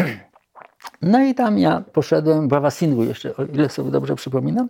No 1.02 1.24
i 1.24 1.36
tam 1.36 1.60
ja 1.60 1.84
poszedłem, 1.94 2.48
Bawasingu 2.48 3.04
jeszcze, 3.04 3.38
o 3.38 3.44
ile 3.44 3.70
sobie 3.70 3.92
dobrze 3.92 4.16
przypominam. 4.16 4.70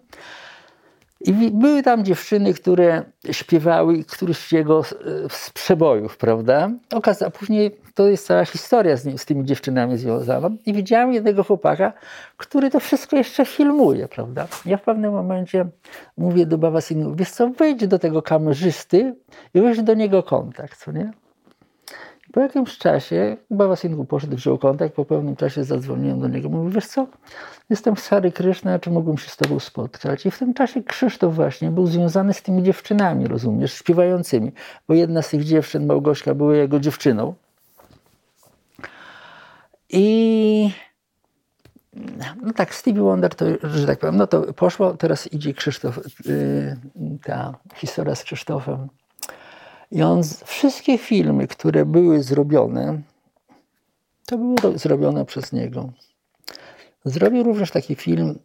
I 1.22 1.52
były 1.52 1.84
tam 1.84 2.06
dziewczyny, 2.06 2.54
które 2.54 3.04
śpiewały 3.32 4.04
któryś 4.04 4.38
z 4.38 4.52
jego 4.52 4.84
z 5.30 5.50
przebojów, 5.54 6.18
prawda? 6.18 6.70
Okazało, 6.94 7.32
później 7.32 7.78
to 7.94 8.08
jest 8.08 8.26
cała 8.26 8.46
historia 8.46 8.98
z, 8.98 9.06
nim, 9.06 9.18
z 9.18 9.26
tymi 9.26 9.46
dziewczynami 9.46 9.98
związana. 9.98 10.50
I 10.66 10.74
widziałem 10.74 11.14
jednego 11.14 11.44
chłopaka, 11.44 11.94
który 12.38 12.70
to 12.70 12.80
wszystko 12.80 13.16
jeszcze 13.16 13.46
filmuje, 13.46 14.08
prawda? 14.08 14.48
Ja 14.66 14.78
w 14.78 14.82
pewnym 14.82 15.12
momencie 15.12 15.66
mówię 16.18 16.46
do 16.46 16.58
Babasinu, 16.58 17.16
wiesz 17.16 17.32
co, 17.32 17.50
wejdź 17.50 17.88
do 17.88 18.00
tego 18.00 18.22
kamerzysty 18.22 19.16
i 19.54 19.62
weź 19.62 19.82
do 19.82 19.94
niego 19.94 20.24
kontakt, 20.24 20.80
co 20.80 20.92
nie? 20.92 21.12
Po 22.32 22.40
jakimś 22.40 22.78
czasie 22.78 23.38
Baba 23.52 23.76
Singhu 23.76 24.06
poszedł, 24.06 24.36
wziął 24.36 24.58
kontakt, 24.58 24.96
po 24.96 25.06
pewnym 25.06 25.36
czasie 25.36 25.64
zadzwoniłem 25.64 26.20
do 26.20 26.28
niego. 26.28 26.50
Mówię, 26.50 26.70
wiesz 26.70 26.88
co, 26.88 27.08
jestem 27.70 27.98
z 27.98 28.08
Hary 28.08 28.32
Kryszna, 28.32 28.80
czy 28.80 28.90
mógłbym 28.92 29.18
się 29.18 29.30
z 29.30 29.38
tobą 29.38 29.60
spotkać? 29.60 30.26
I 30.26 30.32
w 30.32 30.40
tym 30.40 30.54
czasie 30.54 30.84
Krzysztof 30.84 31.36
właśnie 31.36 31.72
był 31.72 31.88
związany 31.88 32.34
z 32.34 32.42
tymi 32.42 32.64
dziewczynami, 32.64 33.28
rozumiesz, 33.28 33.74
śpiewającymi, 33.74 34.52
bo 34.88 34.94
jedna 34.94 35.22
z 35.22 35.30
tych 35.30 35.44
dziewczyn, 35.44 35.86
Małgośka, 35.86 36.36
była 36.36 36.56
jego 36.56 36.80
dziewczyną. 36.80 37.34
I 39.90 40.72
no 42.42 42.54
tak, 42.56 42.76
Stevie 42.76 43.02
Wonder, 43.02 43.36
to, 43.36 43.46
że 43.64 43.88
tak 43.88 44.00
powiem, 44.00 44.18
no 44.18 44.28
to 44.28 44.54
poszło, 44.54 44.94
teraz 44.94 45.34
idzie 45.34 45.54
Krzysztof, 45.54 46.00
yy, 46.26 46.78
ta 47.24 47.58
historia 47.76 48.16
z 48.16 48.24
Krzysztofem. 48.24 48.88
I 49.92 50.04
on, 50.04 50.22
wszystkie 50.46 50.98
filmy, 50.98 51.48
które 51.48 51.86
były 51.86 52.24
zrobione, 52.24 53.02
to 54.26 54.38
były 54.38 54.78
zrobione 54.78 55.26
przez 55.26 55.52
niego. 55.52 55.90
Zrobił 57.06 57.44
również 57.44 57.72
taki 57.72 57.96
film 57.96 58.40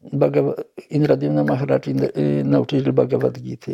Indradyumna 0.91 1.45
Maharaj, 1.45 1.81
y, 2.17 2.45
nauczyciel 2.45 2.93
Bhagavad 2.93 3.41
Gita. 3.41 3.73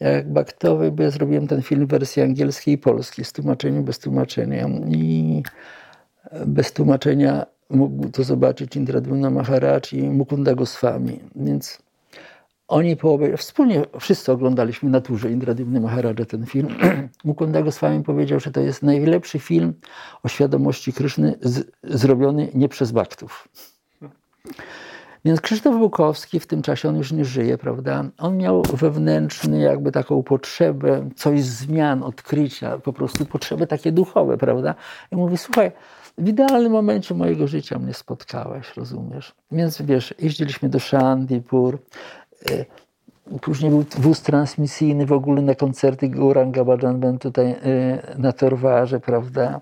Jak 0.00 0.32
baktowy, 0.32 0.92
bo 0.92 1.02
ja 1.02 1.10
zrobiłem 1.10 1.46
ten 1.46 1.62
film 1.62 1.86
w 1.86 1.90
wersji 1.90 2.22
angielskiej 2.22 2.74
i 2.74 2.78
polskiej, 2.78 3.24
z 3.24 3.32
tłumaczeniem, 3.32 3.84
bez 3.84 3.98
tłumaczenia. 3.98 4.68
I 4.88 5.42
bez 6.46 6.72
tłumaczenia 6.72 7.46
mógł 7.70 8.08
to 8.08 8.24
zobaczyć 8.24 8.76
Indradyumna 8.76 9.30
Maharaj 9.30 9.80
i 9.92 10.02
Mukunda 10.02 10.54
Goswami. 10.54 11.20
Więc 11.36 11.82
oni 12.68 12.96
połowie, 12.96 13.36
wspólnie 13.36 13.82
wszyscy 14.00 14.32
oglądaliśmy 14.32 14.90
na 14.90 15.00
turze 15.00 15.30
Indradymny 15.30 15.80
Maharadża 15.80 16.24
ten 16.24 16.46
film. 16.46 16.68
Mukunda 17.24 17.62
Goswami 17.62 18.02
powiedział, 18.02 18.40
że 18.40 18.50
to 18.50 18.60
jest 18.60 18.82
najlepszy 18.82 19.38
film 19.38 19.74
o 20.22 20.28
świadomości 20.28 20.92
Kryszny 20.92 21.38
z, 21.42 21.70
zrobiony 21.82 22.48
nie 22.54 22.68
przez 22.68 22.92
baktów. 22.92 23.48
Więc 25.24 25.40
Krzysztof 25.40 25.76
Bukowski 25.76 26.40
w 26.40 26.46
tym 26.46 26.62
czasie, 26.62 26.88
on 26.88 26.96
już 26.96 27.12
nie 27.12 27.24
żyje, 27.24 27.58
prawda? 27.58 28.04
On 28.18 28.36
miał 28.36 28.62
wewnętrzny 28.62 29.60
jakby 29.60 29.92
taką 29.92 30.22
potrzebę, 30.22 31.10
coś 31.16 31.42
zmian, 31.42 32.02
odkrycia, 32.02 32.78
po 32.78 32.92
prostu 32.92 33.26
potrzeby 33.26 33.66
takie 33.66 33.92
duchowe, 33.92 34.38
prawda? 34.38 34.74
I 35.12 35.16
mówi, 35.16 35.38
słuchaj, 35.38 35.72
w 36.18 36.28
idealnym 36.28 36.72
momencie 36.72 37.14
mojego 37.14 37.46
życia 37.46 37.78
mnie 37.78 37.94
spotkałeś, 37.94 38.76
rozumiesz? 38.76 39.34
Więc 39.52 39.82
wiesz, 39.82 40.14
jeździliśmy 40.18 40.68
do 40.68 40.80
Shandipur, 40.80 41.78
E, 42.50 42.64
później 43.40 43.70
był 43.70 43.84
wóz 43.98 44.22
transmisyjny 44.22 45.06
w 45.06 45.12
ogóle 45.12 45.42
na 45.42 45.54
koncerty 45.54 46.08
Gauranga 46.08 46.64
Bhajan 46.64 47.18
tutaj 47.18 47.50
e, 47.50 47.56
na 48.18 48.32
Torwarze, 48.32 49.00
prawda? 49.00 49.60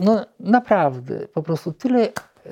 No 0.00 0.26
naprawdę, 0.40 1.28
po 1.28 1.42
prostu 1.42 1.72
tyle 1.72 2.08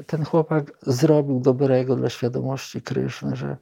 ten 0.06 0.24
chłopak 0.24 0.72
zrobił 0.82 1.40
dobrego 1.40 1.96
dla 1.96 2.10
świadomości 2.10 2.82
Kryszny, 2.82 3.36
że, 3.36 3.56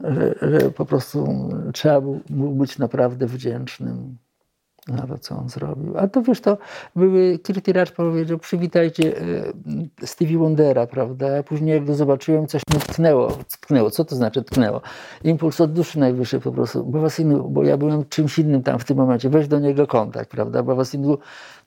że, 0.00 0.34
że 0.42 0.70
po 0.70 0.86
prostu 0.86 1.48
trzeba 1.72 2.00
był 2.30 2.50
być 2.50 2.78
naprawdę 2.78 3.26
wdzięcznym 3.26 4.16
na 4.88 5.06
to, 5.06 5.18
co 5.18 5.36
on 5.36 5.48
zrobił. 5.48 5.98
A 5.98 6.08
to 6.08 6.22
wiesz, 6.22 6.40
to 6.40 6.58
były, 6.96 7.38
Kirtiracz 7.38 7.92
powiedział, 7.92 8.38
przywitajcie 8.38 9.18
e, 10.02 10.06
Stevie 10.06 10.38
Wondera, 10.38 10.86
prawda? 10.86 11.42
Później 11.42 11.74
jak 11.74 11.84
go 11.84 11.94
zobaczyłem, 11.94 12.46
coś 12.46 12.62
mnie 12.70 12.80
tknęło. 12.80 13.38
tknęło. 13.48 13.90
Co 13.90 14.04
to 14.04 14.16
znaczy 14.16 14.42
tknęło? 14.42 14.80
Impuls 15.24 15.60
od 15.60 15.72
duszy 15.72 15.98
najwyższy 15.98 16.40
po 16.40 16.52
prostu. 16.52 16.84
Bawasinu, 16.84 17.48
bo 17.50 17.64
ja 17.64 17.76
byłem 17.76 18.04
czymś 18.08 18.38
innym 18.38 18.62
tam 18.62 18.78
w 18.78 18.84
tym 18.84 18.96
momencie. 18.96 19.30
Weź 19.30 19.48
do 19.48 19.58
niego 19.58 19.86
kontakt, 19.86 20.30
prawda? 20.30 20.62
Bawasinu 20.62 21.18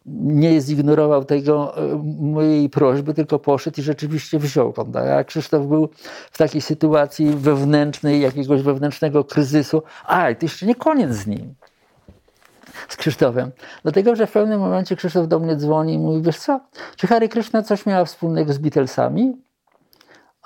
nie 0.06 0.62
zignorował 0.62 1.26
tego 1.26 1.78
e, 1.78 2.04
mojej 2.20 2.70
prośby, 2.70 3.14
tylko 3.14 3.40
poszedł 3.40 3.82
i 3.82 3.84
rzeczywiście 3.84 4.40
wziął 4.40 4.74
kontakt. 4.74 5.08
A 5.08 5.24
Krzysztof 5.24 5.68
był 5.68 5.90
w 6.32 6.38
takiej 6.38 6.62
sytuacji 6.62 7.30
wewnętrznej, 7.30 8.22
jakiegoś 8.22 8.62
wewnętrznego 8.62 9.24
kryzysu. 9.24 9.84
A, 10.06 10.36
to 10.36 10.46
jeszcze 10.46 10.66
nie 10.66 10.76
koniec 10.76 11.12
z 11.12 11.28
nim 11.28 11.56
z 12.88 12.98
Krzysztofem. 12.98 13.52
Dlatego, 13.84 14.16
że 14.16 14.28
w 14.28 14.32
pewnym 14.32 14.60
momencie 14.60 14.96
Krzysztof 14.96 15.28
do 15.28 15.40
mnie 15.40 15.56
dzwoni 15.56 15.94
i 15.94 16.00
mówi, 16.00 16.22
wiesz 16.22 16.38
co, 16.38 16.60
czy 16.96 17.08
Harry 17.08 17.30
Krishna 17.30 17.64
coś 17.64 17.86
miała 17.86 18.06
wspólnego 18.06 18.54
z 18.54 18.58
Beatlesami? 18.58 19.48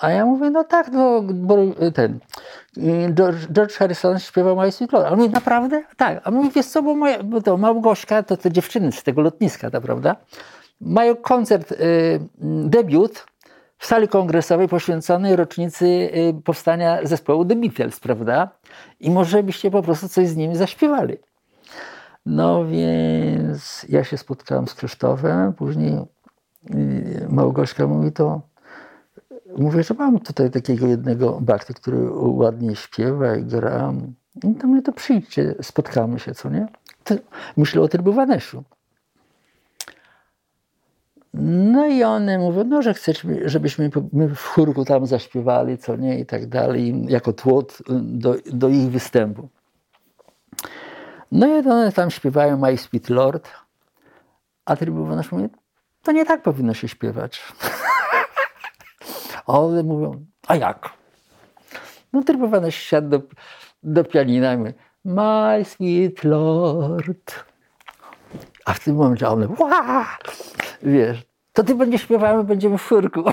A 0.01 0.11
ja 0.11 0.25
mówię, 0.25 0.49
no 0.49 0.63
tak, 0.63 0.91
no, 0.91 1.21
bo 1.21 1.57
ten 1.93 2.19
George, 3.13 3.47
George 3.51 3.73
Harrison 3.73 4.19
śpiewał 4.19 4.55
My 4.55 4.71
Sweet 4.71 4.91
Lord. 4.91 5.05
A 5.05 5.09
on 5.09 5.19
mówi, 5.19 5.29
naprawdę? 5.29 5.83
Tak. 5.97 6.21
A 6.23 6.31
mówi, 6.31 6.49
wiesz 6.55 6.65
co, 6.65 6.83
bo, 6.83 6.95
moja, 6.95 7.23
bo 7.23 7.41
to 7.41 7.57
Małgośka, 7.57 8.23
to 8.23 8.37
te 8.37 8.51
dziewczyny 8.51 8.91
z 8.91 9.03
tego 9.03 9.21
lotniska, 9.21 9.71
ta, 9.71 9.81
prawda? 9.81 10.15
Mają 10.81 11.15
koncert, 11.15 11.71
y, 11.71 11.77
debiut 12.65 13.25
w 13.77 13.85
sali 13.85 14.07
kongresowej 14.07 14.67
poświęconej 14.67 15.35
rocznicy 15.35 16.09
powstania 16.45 16.99
zespołu 17.03 17.45
The 17.45 17.55
Beatles, 17.55 17.99
prawda? 17.99 18.49
I 18.99 19.11
może 19.11 19.43
byście 19.43 19.71
po 19.71 19.81
prostu 19.81 20.09
coś 20.09 20.27
z 20.27 20.35
nimi 20.35 20.55
zaśpiewali. 20.55 21.17
No 22.26 22.65
więc 22.65 23.85
ja 23.89 24.03
się 24.03 24.18
spotkałem 24.18 24.68
z 24.68 24.73
Krzysztofem, 24.73 25.53
później 25.53 25.98
y, 26.73 27.27
Małgorzka 27.30 27.88
mówi 27.88 28.11
to, 28.11 28.41
mówię, 29.57 29.84
że 29.84 29.93
mam 29.93 30.19
tutaj 30.19 30.52
takiego 30.52 30.88
jednego 30.88 31.41
bakty, 31.41 31.73
który 31.73 32.11
ładnie 32.14 32.76
śpiewa 32.76 33.35
i 33.35 33.43
gra. 33.43 33.93
I 34.43 34.56
to 34.56 34.68
mnie 34.68 34.81
to 34.81 34.93
przyjdźcie, 34.93 35.56
spotkamy 35.61 36.19
się, 36.19 36.34
co 36.34 36.49
nie? 36.49 36.68
myślę 37.57 37.81
o 37.81 37.88
Trybuwanesiu. 37.88 38.64
No 41.34 41.88
i 41.88 42.03
one 42.03 42.39
mówią, 42.39 42.64
no, 42.64 42.81
że 42.81 42.93
chcesz, 42.93 43.27
żebyśmy 43.45 43.89
my 44.14 44.35
w 44.35 44.43
chórku 44.43 44.85
tam 44.85 45.06
zaśpiewali, 45.06 45.77
co 45.77 45.95
nie, 45.95 46.19
i 46.19 46.26
tak 46.26 46.48
dalej, 46.48 47.06
jako 47.07 47.34
tłot 47.34 47.77
do, 48.02 48.35
do 48.53 48.69
ich 48.69 48.89
występu. 48.89 49.49
No 51.31 51.47
i 51.47 51.51
one 51.51 51.91
tam 51.91 52.11
śpiewają 52.11 52.57
My 52.57 52.77
Sweet 52.77 53.09
Lord, 53.09 53.49
a 54.65 54.75
Trybunasz 54.75 55.31
mówi, 55.31 55.49
to 56.03 56.11
nie 56.11 56.25
tak 56.25 56.41
powinno 56.41 56.73
się 56.73 56.87
śpiewać. 56.87 57.41
a 59.47 59.59
one 59.59 59.83
mówią, 59.83 60.25
a 60.47 60.55
jak? 60.55 60.89
No 62.13 62.23
Trybunasz 62.23 62.75
siadł 62.75 63.09
do, 63.09 63.21
do 63.83 64.03
pianina 64.03 64.53
i 64.53 64.57
mówi, 64.57 64.73
My 65.05 65.65
Sweet 65.65 66.23
Lord. 66.23 67.45
A 68.65 68.73
w 68.73 68.79
tym 68.79 68.95
momencie 68.95 69.29
one, 69.29 69.47
wiesz, 70.83 71.23
to 71.53 71.63
ty 71.63 71.75
będziesz 71.75 72.01
śpiewał, 72.01 72.43
będziemy 72.43 72.77
w 72.77 72.81
furku. 72.81 73.23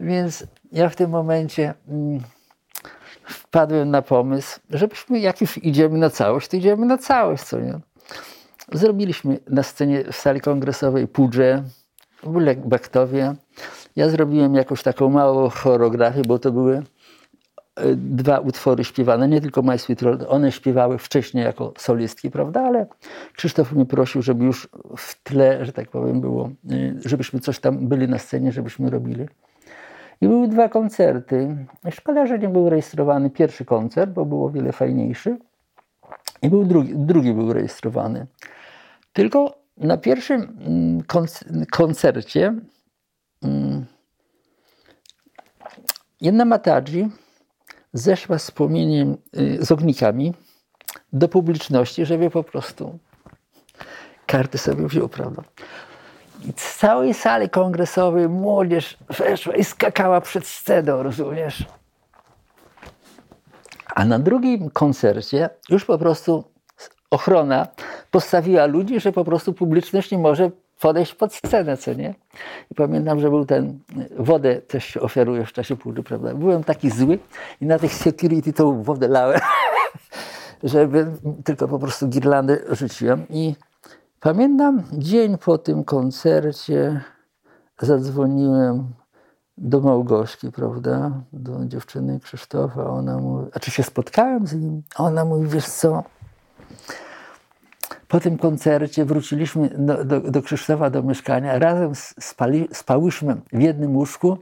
Więc 0.00 0.46
ja 0.72 0.88
w 0.88 0.96
tym 0.96 1.10
momencie... 1.10 1.74
Mm, 1.88 2.20
wpadłem 3.28 3.90
na 3.90 4.02
pomysł, 4.02 4.60
żebyśmy, 4.70 5.18
jak 5.18 5.40
już 5.40 5.64
idziemy 5.64 5.98
na 5.98 6.10
całość, 6.10 6.48
to 6.48 6.56
idziemy 6.56 6.86
na 6.86 6.98
całość, 6.98 7.42
co 7.42 7.60
nie? 7.60 7.80
Zrobiliśmy 8.72 9.38
na 9.50 9.62
scenie 9.62 10.04
w 10.12 10.16
sali 10.16 10.40
kongresowej 10.40 11.08
Pudże, 11.08 11.62
w 12.22 12.28
ogóle. 12.28 12.56
Ja 13.96 14.08
zrobiłem 14.08 14.54
jakąś 14.54 14.82
taką 14.82 15.10
małą 15.10 15.48
choreografię, 15.48 16.22
bo 16.22 16.38
to 16.38 16.52
były 16.52 16.76
e, 16.76 17.94
dwa 17.96 18.38
utwory 18.38 18.84
śpiewane, 18.84 19.28
nie 19.28 19.40
tylko 19.40 19.62
My 19.62 19.78
Sweet 19.78 20.02
Lord, 20.02 20.24
one 20.28 20.52
śpiewały 20.52 20.98
wcześniej 20.98 21.44
jako 21.44 21.72
solistki, 21.78 22.30
prawda, 22.30 22.62
ale 22.62 22.86
Krzysztof 23.32 23.72
mnie 23.72 23.86
prosił, 23.86 24.22
żeby 24.22 24.44
już 24.44 24.68
w 24.96 25.22
tle, 25.22 25.66
że 25.66 25.72
tak 25.72 25.90
powiem, 25.90 26.20
było, 26.20 26.50
e, 26.70 26.94
żebyśmy 27.04 27.40
coś 27.40 27.58
tam 27.58 27.88
byli 27.88 28.08
na 28.08 28.18
scenie, 28.18 28.52
żebyśmy 28.52 28.90
robili. 28.90 29.26
I 30.20 30.28
były 30.28 30.48
dwa 30.48 30.68
koncerty. 30.68 31.66
Szkoda, 31.90 32.26
że 32.26 32.38
nie 32.38 32.48
był 32.48 32.70
rejestrowany 32.70 33.30
pierwszy 33.30 33.64
koncert, 33.64 34.10
bo 34.10 34.24
był 34.24 34.44
o 34.44 34.50
wiele 34.50 34.72
fajniejszy. 34.72 35.38
I 36.42 36.50
był 36.50 36.64
drugi, 36.64 36.92
drugi 36.96 37.32
był 37.32 37.52
rejestrowany. 37.52 38.26
Tylko 39.12 39.58
na 39.76 39.96
pierwszym 39.96 40.58
mm, 40.66 41.02
koncercie 41.70 42.54
mm, 43.42 43.86
jedna 46.20 46.44
Matadzi 46.44 47.08
zeszła 47.92 48.38
z 48.38 48.50
płomieniem, 48.50 49.16
y, 49.36 49.64
z 49.64 49.72
ognikami 49.72 50.34
do 51.12 51.28
publiczności, 51.28 52.06
żeby 52.06 52.30
po 52.30 52.44
prostu 52.44 52.98
karty 54.26 54.58
sobie 54.58 54.86
wziął, 54.86 55.08
prawda? 55.08 55.42
Z 56.56 56.76
całej 56.76 57.14
sali 57.14 57.50
kongresowej 57.50 58.28
młodzież 58.28 58.96
weszła 59.08 59.54
i 59.54 59.64
skakała 59.64 60.20
przed 60.20 60.46
sceną, 60.46 61.02
rozumiesz? 61.02 61.64
A 63.94 64.04
na 64.04 64.18
drugim 64.18 64.70
koncercie 64.70 65.50
już 65.68 65.84
po 65.84 65.98
prostu 65.98 66.44
ochrona 67.10 67.66
postawiła 68.10 68.66
ludzi, 68.66 69.00
że 69.00 69.12
po 69.12 69.24
prostu 69.24 69.52
publiczność 69.52 70.10
nie 70.10 70.18
może 70.18 70.50
podejść 70.80 71.14
pod 71.14 71.34
scenę, 71.34 71.76
co 71.76 71.92
nie? 71.92 72.14
I 72.70 72.74
pamiętam, 72.74 73.20
że 73.20 73.30
był 73.30 73.46
ten, 73.46 73.78
wodę 74.18 74.60
też 74.60 74.84
się 74.84 75.00
ofiaruje 75.00 75.46
w 75.46 75.52
czasie 75.52 75.76
płudy, 75.76 76.02
prawda? 76.02 76.34
Byłem 76.34 76.64
taki 76.64 76.90
zły 76.90 77.18
i 77.60 77.66
na 77.66 77.78
tych 77.78 77.94
security 77.94 78.52
tą 78.52 78.82
wodę 78.82 79.08
lałem, 79.08 79.40
żeby 80.62 81.06
tylko 81.44 81.68
po 81.68 81.78
prostu 81.78 82.08
girlandę 82.08 82.58
rzuciłem 82.70 83.26
i 83.30 83.54
pamiętam 84.20 84.82
dzień 84.92 85.38
po 85.38 85.58
tym 85.58 85.84
koncercie 85.84 87.00
zadzwoniłem 87.80 88.92
do 89.58 89.80
Małgorzki, 89.80 90.52
prawda, 90.52 91.10
do 91.32 91.64
dziewczyny 91.64 92.20
Krzysztofa, 92.20 92.90
ona 92.90 93.18
mówi, 93.18 93.50
a 93.54 93.60
czy 93.60 93.70
się 93.70 93.82
spotkałem 93.82 94.46
z 94.46 94.54
nim? 94.54 94.82
Ona 94.96 95.24
mówi, 95.24 95.48
wiesz 95.48 95.68
co, 95.68 96.04
po 98.08 98.20
tym 98.20 98.38
koncercie 98.38 99.04
wróciliśmy 99.04 99.70
do, 99.78 100.04
do, 100.04 100.20
do 100.20 100.42
Krzysztofa 100.42 100.90
do 100.90 101.02
mieszkania, 101.02 101.58
razem 101.58 101.92
spali, 102.20 102.68
spałyśmy 102.72 103.36
w 103.52 103.60
jednym 103.60 103.96
łóżku 103.96 104.38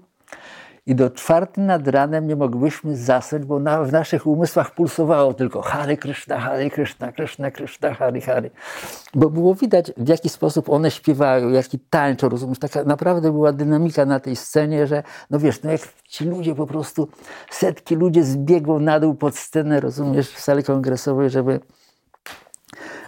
i 0.87 0.95
do 0.95 1.11
czwarty 1.11 1.61
nad 1.61 1.89
ranem 1.89 2.29
nie 2.29 2.37
moglibyśmy 2.37 2.97
zasnąć, 2.97 3.45
bo 3.45 3.61
na, 3.61 3.85
w 3.85 3.93
naszych 3.93 4.27
umysłach 4.27 4.71
pulsowało 4.71 5.35
tylko 5.35 5.63
Hary 5.63 5.97
Krishna, 5.97 6.41
Hary 6.41 6.71
Krishna, 6.71 7.13
Krishna, 7.13 7.51
Krishna, 7.51 7.95
Hary, 7.95 8.21
Hary. 8.21 8.51
Bo 9.15 9.31
było 9.31 9.55
widać, 9.55 9.93
w 9.97 10.09
jaki 10.09 10.29
sposób 10.29 10.69
one 10.69 10.91
śpiewają, 10.91 11.49
jaki 11.49 11.79
tańczą, 11.79 12.29
rozumiesz? 12.29 12.59
Taka 12.59 12.85
naprawdę 12.85 13.33
była 13.33 13.53
dynamika 13.53 14.07
na 14.07 14.21
tej 14.21 14.37
scenie, 14.37 14.87
że 14.87 15.03
no 15.31 15.39
wiesz, 15.39 15.63
no 15.63 15.71
jak 15.71 15.81
ci 16.09 16.25
ludzie 16.25 16.55
po 16.55 16.67
prostu, 16.67 17.09
setki 17.51 17.97
ludzi 17.97 18.23
zbiegło 18.23 18.81
na 18.81 19.01
dół 19.01 19.15
pod 19.15 19.37
scenę, 19.37 19.81
rozumiesz, 19.81 20.31
w 20.31 20.41
sali 20.41 20.65
kongresowej, 20.65 21.31
żeby 21.31 21.61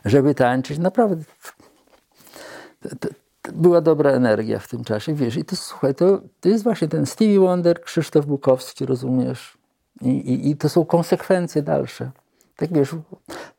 żeby 0.04 0.34
tańczyć. 0.34 0.78
Naprawdę 0.78 1.24
to, 2.80 2.88
to 3.00 3.08
była 3.52 3.80
dobra 3.80 4.10
energia 4.10 4.58
w 4.58 4.68
tym 4.68 4.84
czasie, 4.84 5.14
wiesz. 5.14 5.36
I 5.36 5.44
to 5.44 5.56
słuchaj, 5.56 5.94
to, 5.94 6.20
to 6.40 6.48
jest 6.48 6.64
właśnie 6.64 6.88
ten 6.88 7.06
Stevie 7.06 7.40
Wonder, 7.40 7.82
Krzysztof 7.82 8.26
Bukowski, 8.26 8.86
rozumiesz? 8.86 9.58
I, 10.00 10.08
i, 10.08 10.50
i 10.50 10.56
to 10.56 10.68
są 10.68 10.84
konsekwencje 10.84 11.62
dalsze. 11.62 12.10
Tak 12.56 12.72
wiesz, 12.72 12.90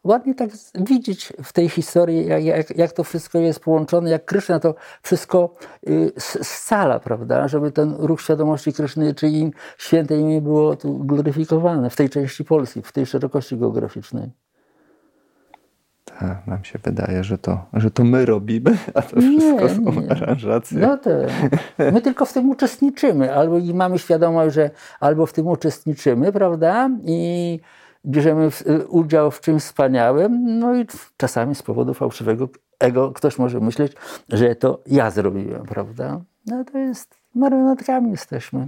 ładnie 0.03 0.35
tak 0.35 0.49
widzieć 0.75 1.33
w 1.43 1.53
tej 1.53 1.69
historii, 1.69 2.25
jak, 2.27 2.43
jak, 2.43 2.77
jak 2.77 2.91
to 2.91 3.03
wszystko 3.03 3.39
jest 3.39 3.59
połączone, 3.59 4.09
jak 4.09 4.25
Kryszna 4.25 4.59
to 4.59 4.75
wszystko 5.01 5.55
y, 5.89 6.11
scala, 6.43 6.99
prawda? 6.99 7.47
Żeby 7.47 7.71
ten 7.71 7.95
ruch 7.99 8.21
świadomości 8.21 8.73
Kryszny, 8.73 9.15
czy 9.15 9.27
im 9.27 9.51
święte 9.77 10.17
imię 10.17 10.41
było 10.41 10.75
tu 10.75 10.97
gloryfikowane 10.97 11.89
w 11.89 11.95
tej 11.95 12.09
części 12.09 12.45
Polski, 12.45 12.81
w 12.81 12.91
tej 12.91 13.05
szerokości 13.05 13.57
geograficznej. 13.57 14.31
Nam 16.47 16.63
się 16.63 16.79
wydaje, 16.83 17.23
że 17.23 17.37
to, 17.37 17.65
że 17.73 17.91
to 17.91 18.03
my 18.03 18.25
robimy, 18.25 18.77
a 18.95 19.01
to 19.01 19.21
wszystko 19.21 19.61
nie, 19.61 19.69
są 19.69 20.01
nie. 20.01 20.11
aranżacje. 20.11 20.79
No 20.79 20.97
to 20.97 21.09
my 21.91 22.01
tylko 22.01 22.25
w 22.25 22.33
tym 22.33 22.49
uczestniczymy, 22.49 23.33
albo 23.33 23.57
i 23.57 23.73
mamy 23.73 23.99
świadomość, 23.99 24.55
że 24.55 24.69
albo 24.99 25.25
w 25.25 25.33
tym 25.33 25.47
uczestniczymy, 25.47 26.31
prawda? 26.31 26.89
I 27.05 27.59
bierzemy 28.05 28.51
w, 28.51 28.63
udział 28.89 29.31
w 29.31 29.41
czymś 29.41 29.63
wspaniałym, 29.63 30.59
no 30.59 30.75
i 30.75 30.85
czasami 31.17 31.55
z 31.55 31.63
powodu 31.63 31.93
fałszywego 31.93 32.49
ego 32.79 33.11
ktoś 33.11 33.37
może 33.37 33.59
myśleć, 33.59 33.93
że 34.29 34.55
to 34.55 34.81
ja 34.87 35.11
zrobiłem, 35.11 35.65
prawda? 35.65 36.21
No 36.45 36.63
to 36.63 36.77
jest, 36.77 37.15
marionetkami 37.35 38.11
jesteśmy. 38.11 38.67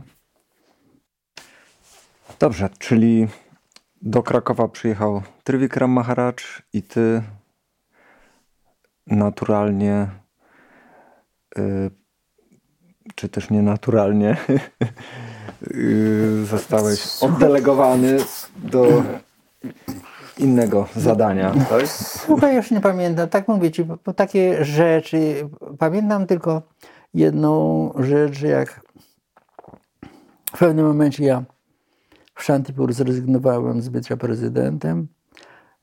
Dobrze, 2.39 2.69
czyli 2.79 3.27
do 4.01 4.23
Krakowa 4.23 4.67
przyjechał 4.67 5.21
Trivikram 5.43 5.91
Maharaj 5.91 6.33
i 6.73 6.83
ty 6.83 7.21
naturalnie 9.07 10.07
y, 11.57 11.91
czy 13.15 13.29
też 13.29 13.49
nienaturalnie 13.49 14.37
y, 15.71 16.45
zostałeś 16.45 17.23
oddelegowany 17.23 18.17
do 18.57 19.03
innego 20.37 20.87
zadania. 20.95 21.53
Tak? 21.69 21.87
Słuchaj, 21.87 22.55
już 22.55 22.71
nie 22.71 22.81
pamiętam. 22.81 23.29
Tak 23.29 23.47
mówię 23.47 23.71
ci, 23.71 23.85
bo 24.05 24.13
takie 24.13 24.65
rzeczy. 24.65 25.49
Pamiętam 25.79 26.27
tylko 26.27 26.61
jedną 27.13 27.93
rzecz, 27.99 28.41
jak 28.41 28.81
w 30.55 30.57
pewnym 30.59 30.85
momencie 30.85 31.25
ja 31.25 31.43
w 32.35 32.43
Shantipur 32.43 32.93
zrezygnowałem 32.93 33.81
z 33.81 33.89
bycia 33.89 34.17
prezydentem. 34.17 35.07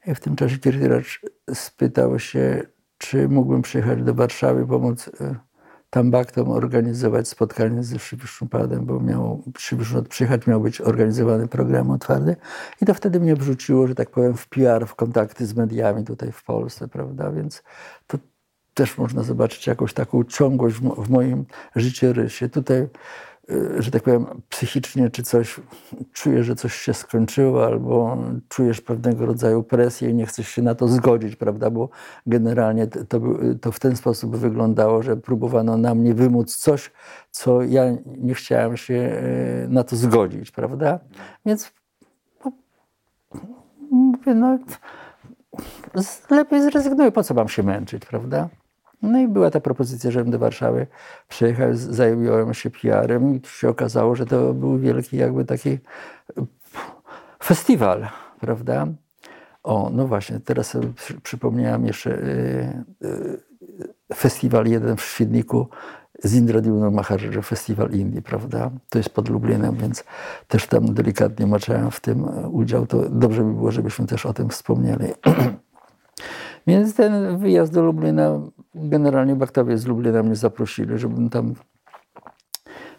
I 0.07 0.15
w 0.15 0.21
tym 0.21 0.37
czasie 0.37 0.59
Kirtiracz 0.59 1.21
spytał 1.55 2.19
się, 2.19 2.63
czy 2.99 3.29
mógłbym 3.29 3.63
przyjechać 3.63 4.03
do 4.03 4.15
Warszawy, 4.15 4.67
pomóc 4.67 5.11
e, 5.21 5.49
Tambaktom 5.91 6.51
organizować 6.51 7.29
spotkanie 7.29 7.85
ze 7.85 7.99
Szybiszupadem, 7.99 8.87
bo 8.87 9.01
miał 9.01 9.43
przyjechać, 10.09 10.47
miał 10.47 10.61
być 10.61 10.81
organizowany 10.81 11.49
program 11.49 11.91
otwarty. 11.91 12.37
I 12.83 12.87
to 12.87 12.95
wtedy 12.95 13.21
mnie 13.21 13.37
wrzuciło, 13.37 13.87
że 13.87 13.95
tak 13.95 14.11
powiem, 14.11 14.37
w 14.37 14.49
PR, 14.49 14.87
w 14.87 14.95
kontakty 14.95 15.47
z 15.47 15.57
mediami 15.57 16.05
tutaj 16.05 16.33
w 16.33 16.45
Polsce, 16.45 16.89
prawda? 16.89 17.31
Więc 17.31 17.63
to 18.07 18.19
też 18.75 18.99
można 18.99 19.23
zobaczyć 19.23 19.67
jakąś 19.67 19.93
taką 19.93 20.25
ciągłość 20.25 20.77
w 20.77 21.11
moim 21.11 21.45
życiorysie. 21.77 22.49
Tutaj 22.49 22.89
że 23.79 23.91
tak 23.91 24.03
powiem, 24.03 24.27
psychicznie, 24.49 25.11
czy 25.11 25.23
coś 25.23 25.61
czujesz, 26.13 26.47
że 26.47 26.55
coś 26.55 26.75
się 26.75 26.95
skończyło, 26.95 27.67
albo 27.67 28.19
czujesz 28.49 28.81
pewnego 28.81 29.27
rodzaju 29.27 29.63
presję 29.63 30.11
i 30.11 30.15
nie 30.15 30.27
chcesz 30.27 30.49
się 30.49 30.63
na 30.63 30.75
to 30.75 30.89
zgodzić, 30.89 31.37
prawda? 31.37 31.71
Bo 31.71 31.89
generalnie 32.27 32.87
to, 32.87 33.21
to 33.61 33.73
w 33.73 33.81
ten 33.81 33.97
sposób 33.97 34.37
wyglądało, 34.37 35.03
że 35.03 35.17
próbowano 35.17 35.77
na 35.77 35.95
mnie 35.95 36.15
wymóc 36.15 36.57
coś, 36.57 36.91
co 37.31 37.63
ja 37.63 37.85
nie 38.07 38.35
chciałem 38.35 38.77
się 38.77 38.95
y, 38.95 39.69
na 39.69 39.85
to 39.85 39.97
zgodzić, 39.97 40.51
prawda? 40.51 40.99
Więc 41.47 41.73
mówię, 43.91 44.35
no 44.35 44.59
lepiej 46.31 46.63
zrezygnuję, 46.63 47.13
po 47.13 47.23
co 47.25 47.35
mam 47.35 47.49
się 47.49 47.63
męczyć, 47.63 48.07
prawda? 48.07 48.49
No 49.03 49.19
i 49.19 49.29
była 49.29 49.51
ta 49.51 49.61
propozycja, 49.61 50.11
żebym 50.11 50.31
do 50.31 50.39
Warszawy 50.39 50.87
przyjechał, 51.29 51.69
zająłem 51.73 52.55
się 52.55 52.71
PR-em 52.71 53.35
i 53.35 53.41
się 53.47 53.69
okazało, 53.69 54.17
że 54.17 54.27
to 54.27 54.55
był 54.55 54.79
wielki 54.79 55.17
jakby 55.17 55.45
taki 55.45 55.79
festiwal, 57.43 58.09
prawda? 58.41 58.87
O, 59.63 59.91
no 59.93 60.07
właśnie, 60.07 60.41
teraz 60.41 60.67
sobie 60.67 60.89
przypomniałem 61.23 61.87
jeszcze 61.87 62.11
y, 62.11 62.85
y, 63.05 64.15
festiwal 64.15 64.67
jeden 64.67 64.97
w 64.97 65.03
Świdniku 65.03 65.69
z 66.25 66.35
Indradiuną 66.35 66.91
Maharadża, 66.91 67.43
festiwal 67.43 67.91
Indii, 67.91 68.23
prawda? 68.23 68.71
To 68.89 68.99
jest 68.99 69.11
pod 69.11 69.29
Lublinem, 69.29 69.77
więc 69.77 70.05
też 70.49 70.67
tam 70.67 70.95
delikatnie 70.95 71.47
maczałem 71.47 71.91
w 71.91 72.01
tym 72.01 72.29
udział. 72.53 72.87
To 72.87 73.09
dobrze 73.09 73.45
by 73.45 73.53
było, 73.53 73.71
żebyśmy 73.71 74.07
też 74.07 74.27
o 74.27 74.33
tym 74.33 74.49
wspomnieli. 74.49 75.07
Więc 76.67 76.95
ten 76.95 77.39
wyjazd 77.39 77.73
do 77.73 77.83
Lublina, 77.83 78.41
generalnie 78.75 79.37
baktowie 79.37 79.79
z 79.79 79.87
Lublina 79.87 80.23
mnie 80.23 80.37
zaprosili, 80.37 80.99
żebym 80.99 81.31
tam 81.31 81.55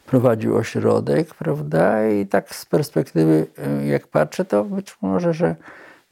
prowadził 0.05 0.57
ośrodek, 0.57 1.35
prawda? 1.35 2.09
I 2.09 2.27
tak 2.27 2.55
z 2.55 2.65
perspektywy, 2.65 3.47
y, 3.81 3.85
jak 3.85 4.07
patrzę, 4.07 4.45
to 4.45 4.63
być 4.63 4.97
może, 5.01 5.33
że 5.33 5.55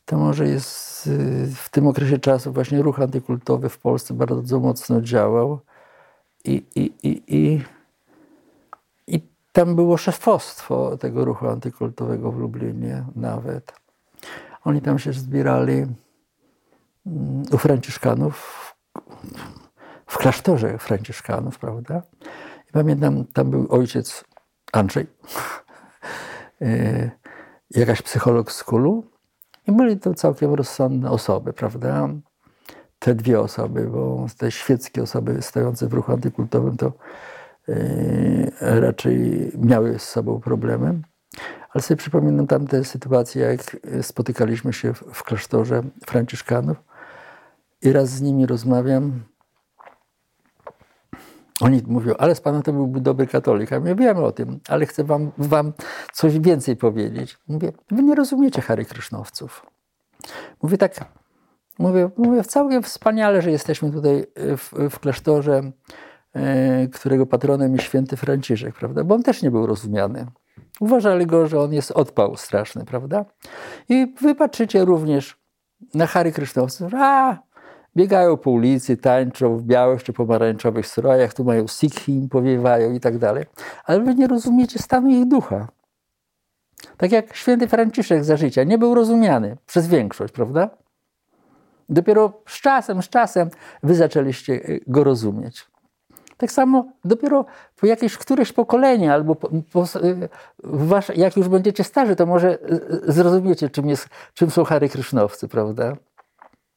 to 0.06 0.18
może 0.18 0.48
jest 0.48 1.08
y, 1.08 1.48
w 1.56 1.70
tym 1.70 1.88
okresie 1.88 2.20
czasu 2.20 2.54
właśnie 2.54 2.82
ruch 2.82 3.00
antykultowy 3.00 3.70
w 3.70 3.80
Polsce 3.80 4.14
bardzo 4.14 4.60
mocno 4.60 5.02
działał. 5.02 5.60
I, 6.46 6.64
i, 6.76 6.94
i, 7.04 7.24
i, 7.28 7.62
i 9.08 9.22
tam 9.52 9.76
było 9.76 9.98
szefostwo 9.98 10.98
tego 10.98 11.26
ruchu 11.26 11.48
antykultowego 11.48 12.32
w 12.32 12.40
Lublinie 12.40 13.04
nawet. 13.16 13.74
Oni 14.64 14.82
tam 14.82 15.00
się 15.00 15.14
zbierali 15.14 15.86
u 17.52 17.58
Franciszkanów, 17.58 18.67
w 20.08 20.18
klasztorze 20.18 20.78
Franciszkanów, 20.78 21.60
prawda? 21.60 22.02
I 22.70 22.72
pamiętam, 22.72 23.26
tam 23.26 23.52
był 23.52 23.68
ojciec 23.70 24.24
Andrzej, 24.72 25.08
e, 26.62 27.12
jakaś 27.70 28.02
psycholog 28.02 28.52
z 28.52 28.64
Kulu 28.64 29.04
i 29.68 29.72
byli 29.72 30.00
to 30.00 30.14
całkiem 30.14 30.54
rozsądne 30.54 31.12
osoby, 31.12 31.54
prawda? 31.54 32.10
te 33.00 33.16
dwie 33.16 33.40
osoby, 33.40 33.88
bo 33.88 34.26
te 34.38 34.52
świeckie 34.52 35.04
osoby 35.04 35.42
stojące 35.42 35.88
w 35.88 35.94
ruchu 35.94 36.12
antykultowym 36.12 36.78
to 36.78 36.94
yy, 37.68 38.52
raczej 38.60 39.52
miały 39.58 40.00
z 40.00 40.04
sobą 40.04 40.40
problemy. 40.40 41.02
Ale 41.74 41.82
sobie 41.82 41.98
przypominam 41.98 42.48
tamte 42.48 42.84
sytuacje, 42.84 43.42
jak 43.42 43.78
spotykaliśmy 44.02 44.74
się 44.74 44.94
w, 44.94 45.04
w 45.14 45.24
klasztorze 45.24 45.84
Franciszkanów 46.06 46.78
i 47.82 47.92
raz 47.92 48.10
z 48.10 48.22
nimi 48.22 48.46
rozmawiam. 48.46 49.24
Oni 51.62 51.82
mówią, 51.88 52.14
ale 52.18 52.36
z 52.36 52.42
panem 52.42 52.62
to 52.62 52.74
byłby 52.74 53.02
dobry 53.02 53.28
katolik. 53.28 53.74
A 53.74 53.80
my 53.80 53.96
wiemy 53.96 54.22
o 54.22 54.32
tym, 54.32 54.60
ale 54.68 54.86
chcę 54.86 55.04
wam, 55.04 55.32
wam 55.38 55.74
coś 56.14 56.40
więcej 56.40 56.76
powiedzieć. 56.76 57.38
Mówię, 57.48 57.72
wy 57.92 58.04
nie 58.04 58.16
rozumiecie 58.16 58.62
Hary 58.62 58.86
Krysznowców. 58.86 59.66
Mówię 60.62 60.78
tak, 60.78 61.06
mówię, 61.80 62.10
mówię 62.18 62.44
całkiem 62.44 62.84
wspaniale, 62.84 63.42
że 63.42 63.52
jesteśmy 63.52 63.92
tutaj 63.92 64.26
w, 64.36 64.90
w 64.90 65.00
klasztorze, 65.00 65.72
e, 66.34 66.88
którego 66.88 67.26
patronem 67.26 67.74
jest 67.74 67.86
święty 67.86 68.18
Franciszek, 68.18 68.76
prawda? 68.76 69.04
Bo 69.04 69.16
on 69.16 69.24
też 69.24 69.42
nie 69.42 69.52
był 69.52 69.66
rozumiany. 69.66 70.26
Uważali 70.80 71.26
go, 71.26 71.48
że 71.48 71.60
on 71.60 71.74
jest 71.74 71.92
odpał 71.92 72.36
straszny, 72.36 72.86
prawda? 72.86 73.26
I 73.90 74.14
wy 74.22 74.36
patrzycie 74.36 74.86
również 74.86 75.40
na 75.94 76.08
Hary 76.08 76.32
Krysznowców, 76.32 76.94
a 76.96 77.38
biegają 77.98 78.38
po 78.38 78.52
ulicy, 78.52 78.98
tańczą 78.98 79.58
w 79.58 79.64
białych 79.64 80.04
czy 80.04 80.14
pomarańczowych 80.14 80.88
strojach, 80.88 81.34
tu 81.34 81.44
mają 81.44 81.68
sikhi, 81.68 82.12
im 82.12 82.30
powiewają 82.30 82.94
i 82.94 83.00
tak 83.00 83.18
dalej. 83.18 83.46
Ale 83.86 84.00
wy 84.00 84.16
nie 84.16 84.28
rozumiecie 84.28 84.80
stanu 84.80 85.10
ich 85.10 85.26
ducha. 85.26 85.68
Tak 86.98 87.12
jak 87.12 87.36
święty 87.36 87.68
Franciszek 87.68 88.24
za 88.24 88.38
życia 88.38 88.64
nie 88.64 88.78
był 88.78 88.96
rozumiany 88.96 89.58
przez 89.66 89.88
większość, 89.88 90.34
prawda? 90.34 90.70
Dopiero 91.90 92.42
z 92.48 92.62
czasem, 92.62 93.02
z 93.02 93.10
czasem 93.10 93.50
wy 93.84 93.96
zaczęliście 93.96 94.54
y, 94.54 94.84
go 94.88 95.04
rozumieć. 95.04 95.68
Tak 96.38 96.52
samo 96.52 96.86
dopiero 97.06 97.46
po 97.80 97.88
jakieś 97.88 98.18
któreś 98.18 98.54
pokolenie, 98.54 99.14
albo 99.14 99.36
po, 99.36 99.50
po, 99.72 99.84
y, 99.84 100.30
wasz, 100.64 101.12
jak 101.16 101.38
już 101.38 101.48
będziecie 101.48 101.84
starzy, 101.84 102.16
to 102.16 102.26
może 102.26 102.58
y, 103.08 103.12
zrozumiecie, 103.12 103.70
czym, 103.70 103.90
jest, 103.90 104.08
czym 104.34 104.52
są 104.52 104.64
Hary 104.64 104.90
Krysznowcy, 104.90 105.48
prawda? 105.48 105.96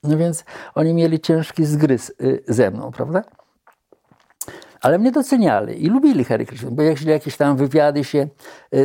No 0.03 0.17
więc 0.17 0.45
oni 0.75 0.95
mieli 0.95 1.21
ciężki 1.21 1.65
zgryz 1.65 2.13
ze 2.49 2.71
mną, 2.71 2.93
prawda? 2.93 3.23
Ale 4.81 4.99
mnie 4.99 5.13
doceniali 5.13 5.85
i 5.85 5.89
lubili 5.89 6.25
Hare 6.25 6.47
Krishna, 6.47 6.71
bo 6.71 6.83
jak 6.83 7.03
jakieś 7.03 7.37
tam 7.37 7.57
wywiady 7.57 8.05
się 8.05 8.29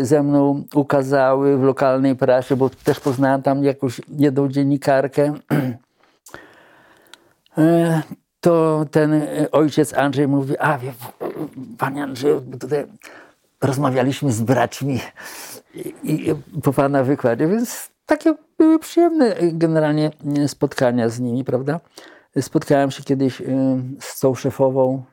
ze 0.01 0.23
mną 0.23 0.63
ukazały 0.73 1.57
w 1.57 1.63
lokalnej 1.63 2.15
prasie, 2.15 2.55
bo 2.55 2.69
też 2.69 2.99
poznałem 2.99 3.41
tam 3.41 3.63
jakąś 3.63 4.01
jedną 4.09 4.47
dziennikarkę, 4.47 5.33
to 8.41 8.85
ten 8.91 9.27
ojciec 9.51 9.93
Andrzej 9.93 10.27
mówi, 10.27 10.57
a 10.57 10.77
wie, 10.77 10.93
panie 11.77 12.03
Andrzeju, 12.03 12.41
tutaj 12.59 12.85
rozmawialiśmy 13.61 14.31
z 14.31 14.41
braćmi 14.41 14.99
i, 15.75 15.93
i 16.03 16.35
po 16.61 16.73
pana 16.73 17.03
wykładzie, 17.03 17.47
więc 17.47 17.89
takie 18.05 18.33
były 18.57 18.79
przyjemne 18.79 19.35
generalnie 19.41 20.11
spotkania 20.47 21.09
z 21.09 21.19
nimi, 21.19 21.43
prawda? 21.43 21.79
Spotkałem 22.41 22.91
się 22.91 23.03
kiedyś 23.03 23.41
z 23.99 24.19
tą 24.19 24.35
szefową 24.35 25.03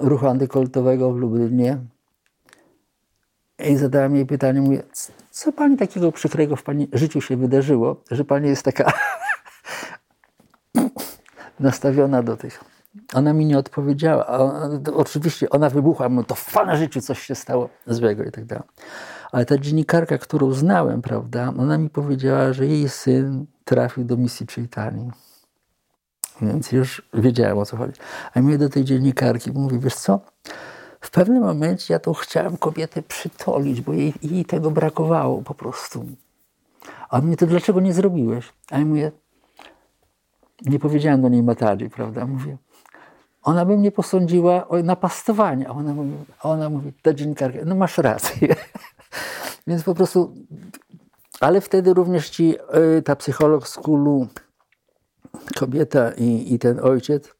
ruchu 0.00 0.26
antykoltowego 0.26 1.12
w 1.12 1.16
Lublinie 1.16 1.78
i 3.58 3.76
zadałem 3.76 4.16
jej 4.16 4.26
pytanie, 4.26 4.60
mówię, 4.60 4.82
co 5.30 5.52
pani 5.52 5.76
takiego 5.76 6.12
przykrego 6.12 6.56
w 6.56 6.62
pani 6.62 6.88
życiu 6.92 7.20
się 7.20 7.36
wydarzyło, 7.36 7.96
że 8.10 8.24
pani 8.24 8.48
jest 8.48 8.62
taka 8.62 8.92
nastawiona 11.60 12.22
do 12.22 12.36
tych. 12.36 12.64
Ona 13.14 13.32
mi 13.32 13.46
nie 13.46 13.58
odpowiedziała. 13.58 14.26
oczywiście 14.94 15.50
ona 15.50 15.70
wybuchła, 15.70 16.08
mówię, 16.08 16.26
to 16.26 16.34
w 16.34 16.52
pana 16.52 16.76
życiu 16.76 17.00
coś 17.00 17.22
się 17.22 17.34
stało 17.34 17.68
złego 17.86 18.24
i 18.24 18.30
tak 18.30 18.44
dalej. 18.44 18.64
Ale 19.32 19.46
ta 19.46 19.58
dziennikarka, 19.58 20.18
którą 20.18 20.52
znałem, 20.52 21.02
prawda, 21.02 21.52
ona 21.58 21.78
mi 21.78 21.90
powiedziała, 21.90 22.52
że 22.52 22.66
jej 22.66 22.88
syn 22.88 23.46
trafił 23.64 24.04
do 24.04 24.16
misji 24.16 24.46
Chaitani. 24.46 25.10
Więc 26.42 26.72
już 26.72 27.02
wiedziałem 27.14 27.58
o 27.58 27.66
co 27.66 27.76
chodzi. 27.76 28.00
A 28.34 28.40
mówię 28.40 28.58
do 28.58 28.68
tej 28.68 28.84
dziennikarki, 28.84 29.52
mówi, 29.52 29.78
wiesz 29.78 29.94
co, 29.94 30.20
w 31.00 31.10
pewnym 31.10 31.42
momencie 31.42 31.94
ja 31.94 31.98
to 31.98 32.14
chciałem 32.14 32.56
kobietę 32.56 33.02
przytolić, 33.02 33.80
bo 33.80 33.92
jej, 33.92 34.14
jej 34.22 34.44
tego 34.44 34.70
brakowało 34.70 35.42
po 35.42 35.54
prostu. 35.54 36.06
A 37.08 37.16
on 37.18 37.26
mnie 37.26 37.36
to 37.36 37.46
dlaczego 37.46 37.80
nie 37.80 37.92
zrobiłeś? 37.92 38.52
A 38.70 38.78
ja 38.78 38.84
mówię, 38.84 39.12
nie 40.66 40.78
powiedziałem 40.78 41.22
do 41.22 41.28
niej 41.28 41.42
Matadzi, 41.42 41.90
prawda? 41.90 42.26
Mówię, 42.26 42.56
ona 43.42 43.64
by 43.64 43.76
mnie 43.76 43.92
posądziła 43.92 44.68
o 44.68 44.82
napastowanie. 44.82 45.68
A 45.68 45.70
ona 45.70 45.94
mówi, 45.94 46.12
a 46.42 46.48
ona 46.48 46.70
mówi 46.70 46.92
ta 47.02 47.14
dziennikarka, 47.14 47.58
no 47.64 47.74
masz 47.74 47.98
rację. 47.98 48.56
Więc 49.66 49.82
po 49.82 49.94
prostu, 49.94 50.34
ale 51.40 51.60
wtedy 51.60 51.94
również 51.94 52.30
ci, 52.30 52.54
y, 52.98 53.02
ta 53.02 53.16
psycholog 53.16 53.68
z 53.68 53.74
Kulu, 53.74 54.26
kobieta 55.58 56.12
i, 56.12 56.54
i 56.54 56.58
ten 56.58 56.80
ojciec 56.80 57.34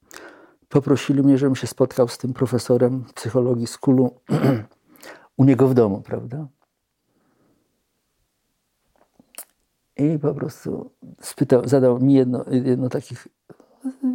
poprosili 0.69 1.23
mnie, 1.23 1.39
żebym 1.39 1.57
się 1.57 1.66
spotkał 1.66 2.09
z 2.09 2.19
tym 2.19 2.32
profesorem 2.32 3.05
psychologii 3.15 3.66
z 3.66 3.78
Kulu 3.78 4.20
u 5.36 5.44
niego 5.44 5.69
w 5.69 5.74
domu, 5.74 6.03
prawda? 6.03 6.47
I 9.97 10.19
po 10.19 10.35
prostu 10.35 10.90
spytał, 11.20 11.69
zadał 11.69 12.01
mi 12.01 12.15
jedno, 12.15 12.44
jedno 12.51 12.89
takich, 12.89 13.28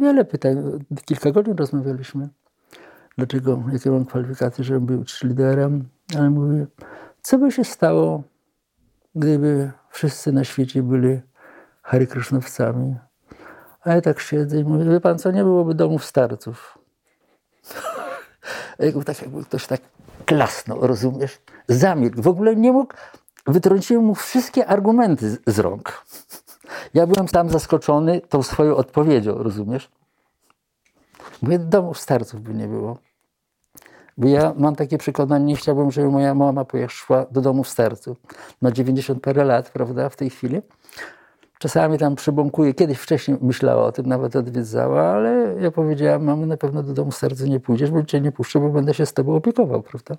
wiele 0.00 0.24
pytań, 0.24 0.56
kilka 1.04 1.30
godzin 1.30 1.56
rozmawialiśmy. 1.56 2.28
Dlaczego, 3.16 3.62
jakie 3.72 3.90
mam 3.90 4.04
kwalifikacje, 4.04 4.64
żebym 4.64 4.86
był 4.86 5.04
liderem? 5.22 5.88
Ale 6.18 6.30
mówię, 6.30 6.66
co 7.22 7.38
by 7.38 7.52
się 7.52 7.64
stało, 7.64 8.22
gdyby 9.14 9.72
wszyscy 9.90 10.32
na 10.32 10.44
świecie 10.44 10.82
byli 10.82 11.20
Hare 11.82 12.06
Krishnowcami? 12.06 12.96
A 13.80 13.94
ja 13.94 14.00
tak 14.00 14.20
siedzę 14.20 14.58
i 14.58 14.64
mówię, 14.64 14.84
wie 14.84 15.00
pan 15.00 15.18
co, 15.18 15.30
nie 15.30 15.44
byłoby 15.44 15.74
domów 15.74 16.04
starców. 16.04 16.78
jakby, 18.78 19.04
tak, 19.04 19.22
jakby 19.22 19.44
ktoś 19.44 19.66
tak 19.66 19.80
klasnął, 20.26 20.86
rozumiesz? 20.86 21.38
Zamilkł. 21.68 22.22
W 22.22 22.28
ogóle 22.28 22.56
nie 22.56 22.72
mógł, 22.72 22.94
wytrąciłem 23.46 24.04
mu 24.04 24.14
wszystkie 24.14 24.66
argumenty 24.66 25.30
z, 25.30 25.40
z 25.46 25.58
rąk. 25.58 26.04
Ja 26.94 27.06
byłem 27.06 27.28
tam 27.28 27.50
zaskoczony 27.50 28.20
tą 28.20 28.42
swoją 28.42 28.76
odpowiedzią, 28.76 29.42
rozumiesz? 29.42 29.90
Mówię, 31.42 31.58
domów 31.58 32.00
starców 32.00 32.40
by 32.40 32.54
nie 32.54 32.68
było. 32.68 32.98
Bo 34.18 34.28
ja 34.28 34.54
mam 34.56 34.76
takie 34.76 34.98
przekonanie, 34.98 35.44
nie 35.44 35.56
chciałbym, 35.56 35.90
żeby 35.90 36.10
moja 36.10 36.34
mama 36.34 36.64
poszła 36.64 37.26
do 37.30 37.40
domu 37.40 37.64
starców. 37.64 38.16
Ma 38.60 38.70
90 38.70 39.22
parę 39.22 39.44
lat, 39.44 39.70
prawda, 39.70 40.08
w 40.08 40.16
tej 40.16 40.30
chwili. 40.30 40.62
Czasami 41.58 41.98
tam 41.98 42.16
przybąkuje. 42.16 42.74
Kiedyś 42.74 42.98
wcześniej 42.98 43.38
myślała 43.40 43.84
o 43.84 43.92
tym, 43.92 44.06
nawet 44.06 44.36
odwiedzała, 44.36 45.02
ale 45.02 45.54
ja 45.60 45.70
powiedziałam, 45.70 46.24
mamy 46.24 46.46
na 46.46 46.56
pewno 46.56 46.82
do 46.82 46.92
domu 46.92 47.12
serca 47.12 47.44
nie 47.44 47.60
pójdziesz, 47.60 47.90
bo 47.90 48.02
cię 48.02 48.20
nie 48.20 48.32
puszczę, 48.32 48.60
bo 48.60 48.68
będę 48.68 48.94
się 48.94 49.06
z 49.06 49.12
tobą 49.12 49.34
opiekował, 49.34 49.82
prawda? 49.82 50.16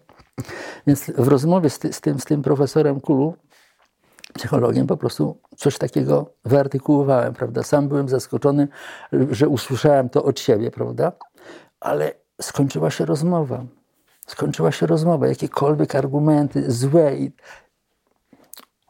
Więc 0.88 1.12
w 1.18 1.28
rozmowie 1.28 1.70
z, 1.70 1.80
ty, 1.80 1.94
z 1.94 2.02
tym, 2.02 2.20
z 2.20 2.26
tym 2.26 2.42
profesorem 2.42 3.02
Kulu, 3.02 3.34
psychologiem, 4.34 4.88
po 4.88 4.98
prostu 4.98 5.38
coś 5.58 5.78
takiego 5.78 6.34
wyartykułowałem, 6.46 7.34
prawda? 7.34 7.64
Sam 7.64 7.88
byłem 7.88 8.10
zaskoczony, 8.10 8.68
że 9.32 9.48
usłyszałem 9.48 10.10
to 10.10 10.24
od 10.24 10.40
siebie, 10.40 10.72
prawda? 10.72 11.12
Ale 11.80 12.14
skończyła 12.42 12.92
się 12.92 13.06
rozmowa. 13.06 13.64
Skończyła 14.30 14.72
się 14.72 14.88
rozmowa. 14.88 15.28
Jakiekolwiek 15.28 15.96
argumenty 15.96 16.72
złe 16.72 17.18
i 17.18 17.32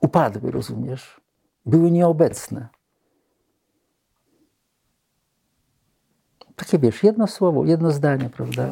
upadły, 0.02 0.52
rozumiesz? 0.52 1.20
były 1.66 1.92
nieobecne. 1.92 2.68
Takie 6.56 6.80
wiesz, 6.80 7.04
jedno 7.04 7.28
słowo, 7.28 7.66
jedno 7.66 7.92
zdanie, 7.92 8.30
prawda? 8.30 8.72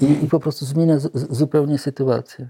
I, 0.00 0.24
i 0.24 0.28
po 0.28 0.40
prostu 0.40 0.64
zmienia 0.64 0.98
z, 0.98 1.32
zupełnie 1.36 1.78
sytuację. 1.78 2.48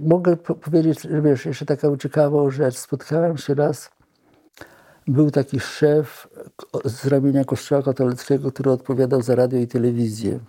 Mogę 0.00 0.36
powiedzieć, 0.36 1.02
że 1.02 1.22
wiesz, 1.22 1.46
jeszcze 1.46 1.66
taką 1.66 1.96
ciekawą 1.96 2.50
rzecz. 2.50 2.76
Spotkałem 2.76 3.36
się 3.38 3.54
raz, 3.54 3.90
był 5.08 5.30
taki 5.30 5.60
szef 5.60 6.28
z 6.84 7.06
ramienia 7.06 7.44
Kościoła 7.44 7.82
katolickiego, 7.82 8.52
który 8.52 8.70
odpowiadał 8.70 9.22
za 9.22 9.34
radio 9.34 9.58
i 9.60 9.66
telewizję. 9.66 10.40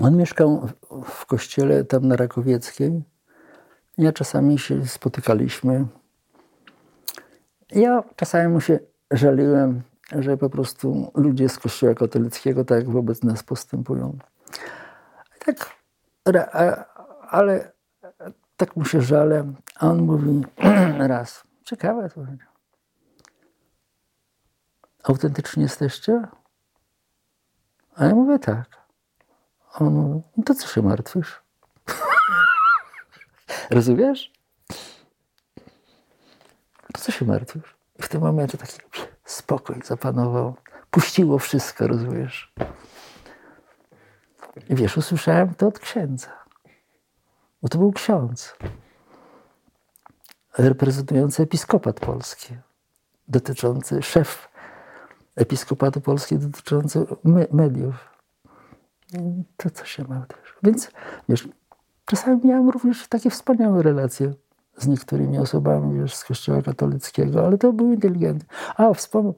On 0.00 0.16
mieszkał 0.16 0.68
w 1.04 1.26
kościele 1.26 1.84
tam 1.84 2.08
na 2.08 2.16
Rakowieckiej. 2.16 3.02
Ja 3.98 4.12
czasami 4.12 4.58
się 4.58 4.86
spotykaliśmy. 4.86 5.86
Ja 7.70 8.02
czasami 8.16 8.48
mu 8.48 8.60
się 8.60 8.78
żaliłem, 9.10 9.82
że 10.12 10.36
po 10.36 10.50
prostu 10.50 11.10
ludzie 11.14 11.48
z 11.48 11.58
kościoła 11.58 11.94
katolickiego 11.94 12.64
tak 12.64 12.90
wobec 12.90 13.22
nas 13.22 13.42
postępują. 13.42 14.18
tak, 15.44 15.70
ale 17.30 17.72
tak 18.56 18.76
mu 18.76 18.84
się 18.84 19.00
żalę. 19.00 19.52
A 19.80 19.88
on 19.88 20.02
mówi 20.02 20.44
raz, 20.98 21.44
ciekawe 21.64 22.10
to. 22.10 22.20
Autentyczni 25.08 25.62
jesteście? 25.62 26.22
A 27.96 28.04
ja 28.04 28.14
mówię 28.14 28.38
tak. 28.38 28.86
On 29.74 29.94
mówi, 29.94 30.28
no 30.36 30.44
to 30.44 30.54
co 30.54 30.68
się 30.68 30.82
martwisz? 30.82 31.42
Rozumiesz? 33.70 34.32
To 36.92 37.00
co 37.00 37.12
się 37.12 37.24
martwisz? 37.24 37.76
I 37.98 38.02
w 38.02 38.08
tym 38.08 38.20
momencie 38.20 38.58
taki 38.58 38.78
spokój 39.24 39.82
zapanował. 39.84 40.56
Puściło 40.90 41.38
wszystko, 41.38 41.86
rozumiesz? 41.86 42.54
I 44.68 44.74
wiesz, 44.74 44.96
usłyszałem 44.96 45.54
to 45.54 45.66
od 45.66 45.78
księdza. 45.78 46.28
Bo 47.62 47.68
to 47.68 47.78
był 47.78 47.92
ksiądz 47.92 48.56
reprezentujący 50.58 51.42
episkopat 51.42 52.00
polski, 52.00 52.56
dotyczący 53.28 54.02
szef 54.02 54.48
episkopatu 55.36 56.00
polskiego 56.00 56.42
dotyczący 56.46 57.06
me 57.24 57.46
mediów. 57.52 57.94
To 59.56 59.70
co 59.70 59.84
się 59.84 60.04
martwisz? 60.04 60.56
Więc 60.62 60.90
wiesz, 61.28 61.48
czasami 62.04 62.40
miałem 62.44 62.70
również 62.70 63.08
takie 63.08 63.30
wspaniałe 63.30 63.82
relacje 63.82 64.34
z 64.76 64.86
niektórymi 64.86 65.38
osobami 65.38 66.00
wiesz, 66.00 66.14
z 66.14 66.24
kościoła 66.24 66.62
katolickiego, 66.62 67.46
ale 67.46 67.58
to 67.58 67.72
były 67.72 67.94
inteligentne. 67.94 68.48
A, 68.76 68.94
wspomnę, 68.94 69.32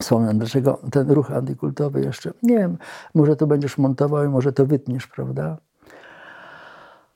wspomnę, 0.00 0.34
dlaczego 0.34 0.80
ten 0.90 1.10
ruch 1.10 1.30
antykultowy 1.30 2.00
jeszcze, 2.00 2.32
nie 2.42 2.58
wiem, 2.58 2.78
może 3.14 3.36
to 3.36 3.46
będziesz 3.46 3.78
montował 3.78 4.24
i 4.24 4.28
może 4.28 4.52
to 4.52 4.66
wytniesz, 4.66 5.06
prawda? 5.06 5.56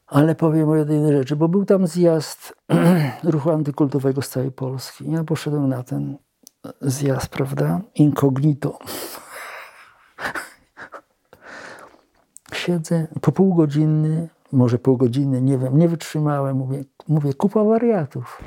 Ale 0.07 0.35
powiem 0.35 0.69
o 0.69 0.77
jednej 0.77 1.13
rzeczy, 1.13 1.37
bo 1.37 1.49
był 1.49 1.65
tam 1.65 1.87
zjazd 1.87 2.55
ruchu 3.25 3.51
antykultowego 3.51 4.23
z 4.23 4.29
całej 4.29 4.53
Polski. 4.53 5.11
Ja 5.11 5.25
poszedłem 5.25 5.69
na 5.69 5.83
ten 5.83 6.19
zjazd, 6.81 7.29
prawda? 7.29 7.81
Incognito. 7.95 8.79
Siedzę 12.53 13.07
po 13.21 13.33
półgodzinny, 13.33 14.29
może 14.53 14.79
pół 14.79 14.97
godziny, 14.97 15.43
nie 15.43 15.59
wiem, 15.59 15.79
nie 15.79 15.89
wytrzymałem. 15.89 16.57
Mówię, 16.57 16.85
mówię 17.09 17.35
kupa 17.35 17.65
wariatów, 17.65 18.43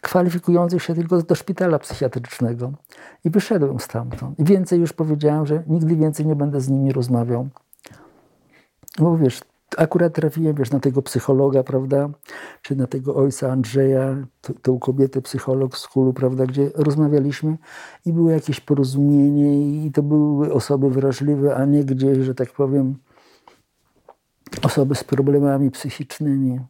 kwalifikujących 0.00 0.82
się 0.82 0.94
tylko 0.94 1.22
do 1.22 1.34
szpitala 1.34 1.78
psychiatrycznego. 1.78 2.72
I 3.24 3.30
wyszedłem 3.30 3.80
stamtąd. 3.80 4.38
I 4.38 4.44
więcej 4.44 4.80
już 4.80 4.92
powiedziałem, 4.92 5.46
że 5.46 5.62
nigdy 5.66 5.96
więcej 5.96 6.26
nie 6.26 6.36
będę 6.36 6.60
z 6.60 6.68
nimi 6.68 6.92
rozmawiał. 6.92 7.48
Bo 8.98 9.18
wiesz, 9.18 9.40
akurat 9.78 10.14
trafiłem, 10.14 10.54
wiesz, 10.54 10.70
na 10.70 10.80
tego 10.80 11.02
psychologa, 11.02 11.62
prawda, 11.62 12.08
czy 12.62 12.76
na 12.76 12.86
tego 12.86 13.14
ojca 13.14 13.52
Andrzeja, 13.52 14.16
tą 14.62 14.78
kobietę 14.78 15.22
psycholog 15.22 15.78
z 15.78 15.84
Hulu, 15.84 16.12
prawda, 16.12 16.46
gdzie 16.46 16.70
rozmawialiśmy 16.74 17.58
i 18.06 18.12
było 18.12 18.30
jakieś 18.30 18.60
porozumienie 18.60 19.84
i 19.86 19.92
to 19.92 20.02
były 20.02 20.52
osoby 20.52 20.90
wrażliwe, 20.90 21.56
a 21.56 21.64
nie 21.64 21.84
gdzieś, 21.84 22.18
że 22.18 22.34
tak 22.34 22.52
powiem, 22.52 22.98
osoby 24.62 24.94
z 24.94 25.04
problemami 25.04 25.70
psychicznymi. 25.70 26.60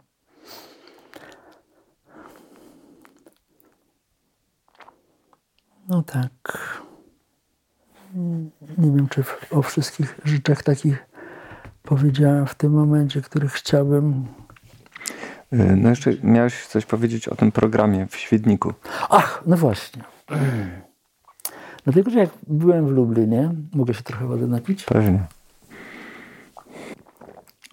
No 5.88 6.02
tak. 6.02 6.32
Nie 8.78 8.90
wiem, 8.90 9.08
czy 9.08 9.24
o 9.50 9.62
wszystkich 9.62 10.20
rzeczach 10.24 10.62
takich 10.62 11.11
powiedziałem 11.82 12.46
w 12.46 12.54
tym 12.54 12.72
momencie, 12.72 13.22
który 13.22 13.48
chciałbym. 13.48 14.26
Y, 15.52 15.76
no 15.76 15.88
jeszcze 15.88 16.10
miałeś 16.22 16.66
coś 16.66 16.86
powiedzieć 16.86 17.28
o 17.28 17.34
tym 17.34 17.52
programie 17.52 18.06
w 18.06 18.16
Świdniku. 18.16 18.72
Ach, 19.10 19.42
no 19.46 19.56
właśnie. 19.56 20.02
Dlatego, 21.84 22.10
że 22.10 22.18
jak 22.18 22.30
byłem 22.46 22.86
w 22.86 22.90
Lublinie, 22.90 23.54
mogę 23.74 23.94
się 23.94 24.02
trochę 24.02 24.26
wody 24.26 24.46
napić? 24.46 24.84
Pewnie. 24.84 25.26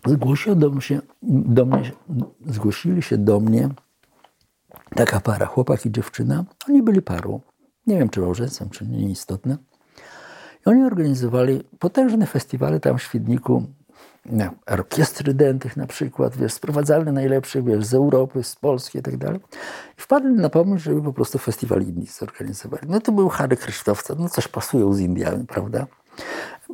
Zgłosił 0.05 0.55
do 0.55 0.69
mnie, 0.69 1.01
do 1.21 1.65
mnie, 1.65 1.91
zgłosili 2.45 3.01
się 3.01 3.17
do 3.17 3.39
mnie 3.39 3.69
taka 4.95 5.19
para, 5.19 5.45
chłopak 5.45 5.85
i 5.85 5.91
dziewczyna. 5.91 6.45
Oni 6.69 6.83
byli 6.83 7.01
parą. 7.01 7.41
Nie 7.87 7.97
wiem, 7.97 8.09
czy 8.09 8.21
małżeństwem, 8.21 8.69
czy 8.69 8.87
nie, 8.87 8.97
nieistotne. 8.97 9.57
I 10.65 10.69
oni 10.69 10.83
organizowali 10.83 11.63
potężne 11.79 12.27
festiwale 12.27 12.79
tam 12.79 12.97
w 12.97 13.03
Świdniku 13.03 13.63
orkiestry 14.65 15.33
dętych 15.33 15.77
na 15.77 15.87
przykład, 15.87 16.37
wiesz, 16.37 16.53
sprowadzali 16.53 17.11
najlepszych, 17.11 17.63
wiesz, 17.63 17.85
z 17.85 17.93
Europy, 17.93 18.43
z 18.43 18.55
Polski 18.55 18.97
i 18.97 19.01
tak 19.01 19.17
dalej. 19.17 19.39
I 19.97 20.01
wpadli 20.01 20.33
na 20.33 20.49
pomysł, 20.49 20.83
żeby 20.83 21.01
po 21.01 21.13
prostu 21.13 21.37
festiwal 21.37 21.81
Indii 21.81 22.07
zorganizowali. 22.07 22.83
No 22.87 23.01
to 23.01 23.11
był 23.11 23.29
Harry 23.29 23.57
Krzysztofca, 23.57 24.15
no 24.19 24.29
coś 24.29 24.47
pasują 24.47 24.93
z 24.93 24.99
Indiami, 24.99 25.45
prawda? 25.45 25.87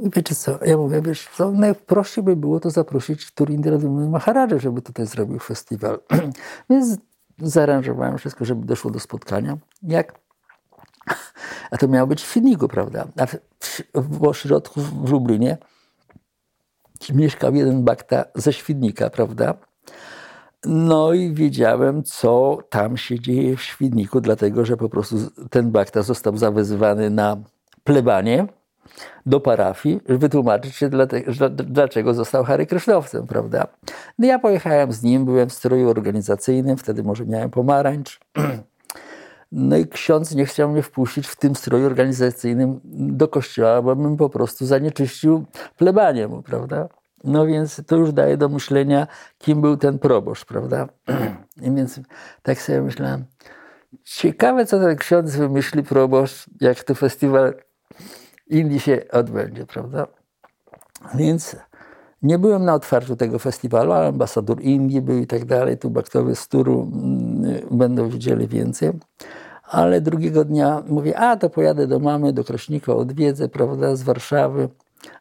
I 0.02 0.10
wiecie 0.10 0.36
co, 0.36 0.60
ja 0.66 0.78
mówię, 0.78 1.02
wiesz, 1.02 1.30
co, 1.38 1.52
najprościej 1.52 2.24
by 2.24 2.36
było 2.36 2.60
to 2.60 2.70
zaprosić 2.70 3.32
Turindradumny 3.32 4.10
Maharadża, 4.10 4.60
żeby 4.60 4.82
tutaj 4.82 5.08
zrobił 5.08 5.40
festiwal. 5.40 6.00
Więc 6.70 6.98
zaaranżowałem 7.40 8.18
wszystko, 8.18 8.46
żeby 8.46 8.66
doszło 8.66 8.92
do 8.92 9.00
spotkania. 9.00 9.58
Jak 9.84 10.20
a 11.72 11.78
to 11.78 11.88
miało 11.88 12.08
być 12.08 12.24
w 12.24 12.28
Finigu, 12.28 12.68
prawda? 12.68 13.08
A 13.18 13.26
w, 13.26 13.36
w, 13.60 13.82
w 13.94 15.06
w 15.06 15.12
Lublinie 15.12 15.58
mieszkał 17.14 17.56
jeden 17.56 17.84
bakta 17.84 18.26
ze 18.36 18.54
Świdnika, 18.54 19.10
prawda? 19.10 19.54
No 20.66 21.14
i 21.14 21.34
wiedziałem, 21.34 22.04
co 22.04 22.58
tam 22.70 22.98
się 22.98 23.20
dzieje 23.20 23.58
w 23.58 23.62
Świdniku, 23.62 24.22
dlatego 24.22 24.66
że 24.66 24.78
po 24.78 24.90
prostu 24.90 25.18
ten 25.50 25.72
bakta 25.72 26.02
został 26.02 26.38
zawezwany 26.38 27.10
na 27.10 27.38
plebanie 27.84 28.48
do 29.26 29.40
parafii, 29.40 30.00
żeby 30.06 30.20
wytłumaczyć 30.20 30.76
się, 30.76 30.90
dlaczego 31.50 32.14
został 32.14 32.44
Harry 32.44 32.66
Krysznowcem, 32.66 33.28
prawda? 33.28 33.68
No 34.20 34.28
ja 34.28 34.40
pojechałem 34.40 34.92
z 34.92 35.04
nim, 35.04 35.26
byłem 35.26 35.50
w 35.50 35.54
stroju 35.54 35.90
organizacyjnym, 35.90 36.78
wtedy 36.78 37.04
może 37.04 37.26
miałem 37.26 37.50
pomarańcz. 37.50 38.20
No 39.58 39.78
i 39.78 39.88
ksiądz 39.88 40.36
nie 40.36 40.46
chciał 40.46 40.70
mnie 40.70 40.82
wpuścić 40.82 41.28
w 41.28 41.36
tym 41.36 41.56
stroju 41.56 41.86
organizacyjnym 41.86 42.80
do 43.18 43.28
kościoła, 43.28 43.82
bo 43.82 43.96
bym 43.96 44.18
po 44.18 44.30
prostu 44.30 44.66
zanieczyścił 44.66 45.46
plebanie 45.78 46.28
mu, 46.28 46.42
prawda? 46.42 46.90
No 47.24 47.46
więc 47.46 47.82
to 47.88 47.96
już 47.96 48.14
daje 48.14 48.38
do 48.38 48.50
myślenia, 48.50 49.08
kim 49.38 49.62
był 49.62 49.78
ten 49.78 50.00
proboszcz, 50.00 50.46
prawda? 50.46 50.88
I 51.62 51.72
więc 51.72 52.00
tak 52.44 52.62
sobie 52.62 52.82
myślałem, 52.82 53.26
ciekawe, 54.04 54.66
co 54.66 54.80
ten 54.80 54.96
ksiądz 54.96 55.36
wymyśli 55.36 55.84
proboszcz, 55.84 56.46
jak 56.62 56.84
to 56.84 56.96
festiwal 56.96 57.54
Indii 58.48 58.80
się 58.80 59.02
odbędzie, 59.12 59.66
prawda? 59.66 60.08
Więc 61.14 61.56
nie 62.22 62.40
byłem 62.40 62.66
na 62.66 62.74
otwarciu 62.74 63.16
tego 63.16 63.40
festiwalu, 63.40 63.92
ale 63.92 64.08
ambasador 64.08 64.62
Indii 64.62 65.02
był 65.02 65.18
i 65.18 65.28
tak 65.28 65.46
dalej. 65.46 65.78
Tu 65.78 65.90
baktowie 65.90 66.36
z 66.36 66.48
Turu 66.48 66.92
mm, 66.94 67.78
będą 67.78 68.10
widzieli 68.10 68.48
więcej. 68.48 68.92
Ale 69.68 70.02
drugiego 70.02 70.46
dnia 70.46 70.84
mówię, 70.88 71.20
a 71.20 71.38
to 71.38 71.50
pojadę 71.50 71.88
do 71.88 72.00
mamy, 72.00 72.34
do 72.34 72.44
Kraśnika, 72.44 72.94
odwiedzę, 72.94 73.50
prawda, 73.50 73.96
z 73.96 74.04
Warszawy. 74.04 74.70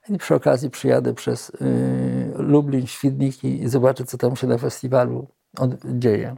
I 0.09 0.19
przy 0.19 0.35
okazji 0.35 0.71
przyjadę 0.71 1.15
przez 1.15 1.51
y, 1.51 2.33
Lublin, 2.37 2.87
Świdniki 2.87 3.63
i 3.63 3.69
zobaczę, 3.69 4.05
co 4.05 4.19
tam 4.19 4.37
się 4.37 4.47
na 4.47 4.59
festiwalu 4.59 5.27
od, 5.59 5.71
dzieje. 5.85 6.37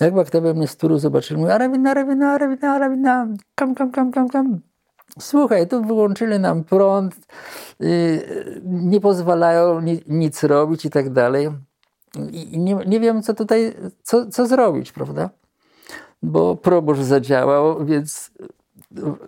Jak 0.00 0.14
baktowie 0.14 0.54
mnie 0.54 0.68
z 0.68 0.76
Turu 0.76 0.98
zobaczyli, 0.98 1.40
mówię, 1.40 1.54
Arawina, 1.54 1.90
Arawina, 1.90 2.32
Arawina, 2.32 2.72
Arawina, 2.72 3.26
kam, 3.54 3.74
kam, 3.74 3.90
kam, 3.90 4.12
kam, 4.12 4.28
kam. 4.28 4.60
Słuchaj, 5.18 5.68
tu 5.68 5.82
wyłączyli 5.84 6.38
nam 6.38 6.64
prąd, 6.64 7.16
y, 7.82 8.60
nie 8.64 9.00
pozwalają 9.00 9.80
ni, 9.80 10.00
nic 10.08 10.44
robić 10.44 10.84
i 10.84 10.90
tak 10.90 11.10
dalej. 11.10 11.48
I 12.32 12.58
nie, 12.58 12.74
nie 12.86 13.00
wiem, 13.00 13.22
co 13.22 13.34
tutaj, 13.34 13.74
co, 14.02 14.26
co 14.26 14.46
zrobić, 14.46 14.92
prawda? 14.92 15.30
Bo 16.26 16.56
proboszcz 16.56 17.02
zadziałał, 17.02 17.84
więc 17.84 18.30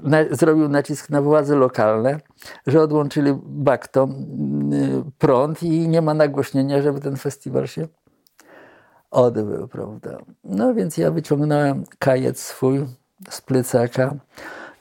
na, 0.03 0.19
zrobił 0.31 0.69
nacisk 0.69 1.11
na 1.11 1.23
władze 1.23 1.57
lokalne, 1.57 2.21
że 2.67 2.83
odłączyli 2.83 3.39
baktom 3.43 4.15
prąd 5.19 5.63
i 5.63 5.89
nie 5.89 6.03
ma 6.03 6.15
nagłośnienia, 6.15 6.83
żeby 6.83 7.01
ten 7.01 7.17
festiwal 7.17 7.67
się 7.67 7.89
odbył, 9.11 9.69
prawda? 9.69 10.19
No 10.45 10.75
więc 10.75 10.97
ja 10.97 11.11
wyciągnąłem 11.11 11.85
kajet 11.99 12.39
swój 12.39 12.87
z 13.31 13.41
plecaka, 13.41 14.15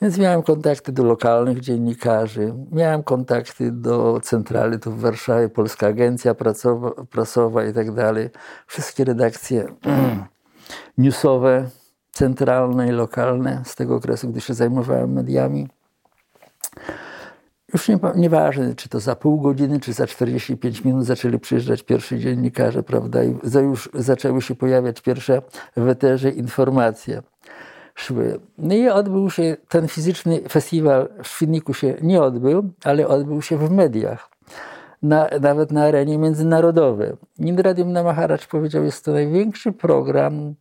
więc 0.02 0.18
miałem 0.18 0.44
kontakty 0.44 0.92
do 0.92 1.04
lokalnych 1.04 1.60
dziennikarzy, 1.60 2.54
miałem 2.72 3.04
kontakty 3.04 3.72
do 3.72 4.20
centrali 4.24 4.80
tu 4.80 4.92
w 4.92 5.00
Warszawie, 5.00 5.50
Polska 5.50 5.88
Agencja 5.88 6.34
Prasowa, 6.34 6.92
Prasowa 6.92 7.66
i 7.66 7.74
tak 7.74 7.92
dalej. 7.92 8.30
Wszystkie 8.68 9.04
redakcje 9.04 9.68
newsowe, 10.98 11.70
centralne 12.18 12.88
i 12.88 12.92
lokalne 12.92 13.62
z 13.66 13.76
tego 13.76 13.96
okresu, 13.96 14.30
gdy 14.30 14.42
się 14.42 14.54
zajmowałem 14.54 15.14
mediami. 15.14 15.68
już 17.74 17.88
nie, 17.90 18.00
nieważne, 18.16 18.76
czy 18.76 18.90
to 18.90 19.00
za 19.00 19.16
pół 19.16 19.42
godziny, 19.42 19.80
czy 19.80 19.94
za 19.94 20.08
45 20.08 20.84
minut 20.84 21.06
zaczęli 21.06 21.40
przyjeżdżać 21.40 21.84
pierwsi 21.84 22.20
dziennikarze, 22.20 22.84
prawda, 22.84 23.24
i 23.24 23.38
za, 23.44 23.60
już 23.60 23.90
zaczęły 23.94 24.42
się 24.42 24.56
pojawiać 24.56 25.02
pierwsze 25.02 25.42
w 25.78 25.88
eterze 25.88 26.30
informacje 26.30 27.22
szły. 27.96 28.40
No 28.58 28.76
i 28.76 28.90
odbył 28.90 29.30
się 29.30 29.58
ten 29.70 29.88
fizyczny 29.88 30.42
festiwal 30.50 31.10
w 31.24 31.28
Świdniku 31.28 31.74
się 31.74 31.96
nie 32.02 32.22
odbył, 32.22 32.70
ale 32.84 33.08
odbył 33.08 33.42
się 33.42 33.58
w 33.58 33.72
mediach. 33.72 34.30
Na, 35.02 35.28
nawet 35.42 35.72
na 35.72 35.84
arenie 35.84 36.18
międzynarodowej. 36.18 37.12
Indradium 37.40 37.92
Namaharacz 37.92 38.48
powiedział, 38.48 38.84
jest 38.84 39.06
to 39.06 39.12
największy 39.12 39.72
program, 39.72 40.56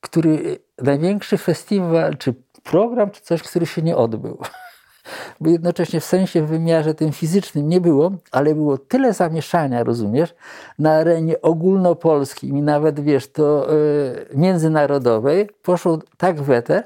który, 0.00 0.58
największy 0.78 1.38
festiwal, 1.38 2.16
czy 2.16 2.34
program, 2.64 3.10
czy 3.10 3.20
coś, 3.20 3.42
który 3.42 3.66
się 3.66 3.82
nie 3.82 3.96
odbył. 3.96 4.38
Bo 5.40 5.50
jednocześnie 5.50 6.00
w 6.00 6.04
sensie, 6.04 6.42
w 6.42 6.48
wymiarze 6.48 6.94
tym 6.94 7.12
fizycznym 7.12 7.68
nie 7.68 7.80
było, 7.80 8.12
ale 8.30 8.54
było 8.54 8.78
tyle 8.78 9.12
zamieszania, 9.12 9.84
rozumiesz, 9.84 10.34
na 10.78 10.92
arenie 10.92 11.42
ogólnopolskiej 11.42 12.50
i 12.50 12.62
nawet, 12.62 13.00
wiesz, 13.00 13.32
to 13.32 13.66
yy, 13.72 14.26
międzynarodowej, 14.34 15.50
poszło 15.62 15.98
tak 16.16 16.42
w 16.42 16.50
eter, 16.50 16.84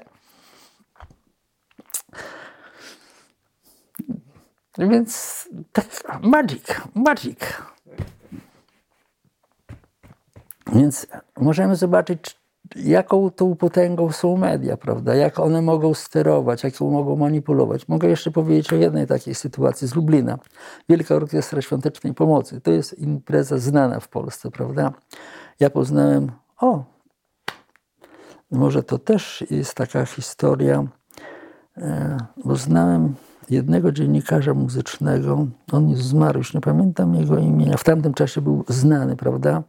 Więc 4.79 5.49
tak, 5.73 5.87
magic, 6.23 6.65
magic. 6.95 7.39
Więc 10.73 11.07
możemy 11.37 11.77
zobaczyć, 11.77 12.37
jaką 12.77 13.31
tą 13.31 13.57
potęgą 13.57 14.13
są 14.13 14.37
media, 14.37 14.77
prawda? 14.77 15.15
Jak 15.15 15.41
one 15.41 15.63
mogą 15.63 15.95
sterować, 15.95 16.65
jak 16.65 16.81
mogą 16.81 17.17
manipulować. 17.17 17.89
Mogę 17.89 18.09
jeszcze 18.09 18.31
powiedzieć 18.31 18.73
o 18.73 18.77
jednej 18.77 19.07
takiej 19.07 19.35
sytuacji 19.35 19.89
z 19.89 19.95
Lublina. 19.95 20.39
Wielka 20.89 21.15
Orkiestra 21.15 21.63
Świątecznej 21.63 22.15
Pomocy. 22.15 22.61
To 22.61 22.71
jest 22.71 22.99
impreza 22.99 23.59
znana 23.59 24.01
w 24.01 24.09
Polsce, 24.09 24.51
prawda? 24.51 24.93
Ja 25.61 25.71
poznałem, 25.71 26.33
o, 26.61 26.85
może 28.51 28.83
to 28.83 28.99
też 28.99 29.45
jest 29.51 29.75
taka 29.75 30.07
historia, 30.07 30.85
e, 31.77 32.19
bo 32.45 32.57
znałem 32.57 33.15
jednego 33.51 33.93
dziennikarza 33.93 34.55
muzycznego, 34.55 35.47
on 35.73 35.91
już 35.91 36.03
zmarł, 36.03 36.39
już 36.39 36.55
nie 36.55 36.61
pamiętam 36.61 37.15
jego 37.15 37.39
imienia, 37.39 37.77
w 37.77 37.85
tamtym 37.85 38.15
czasie 38.15 38.41
był 38.41 38.65
znany, 38.69 39.17
prawda? 39.17 39.63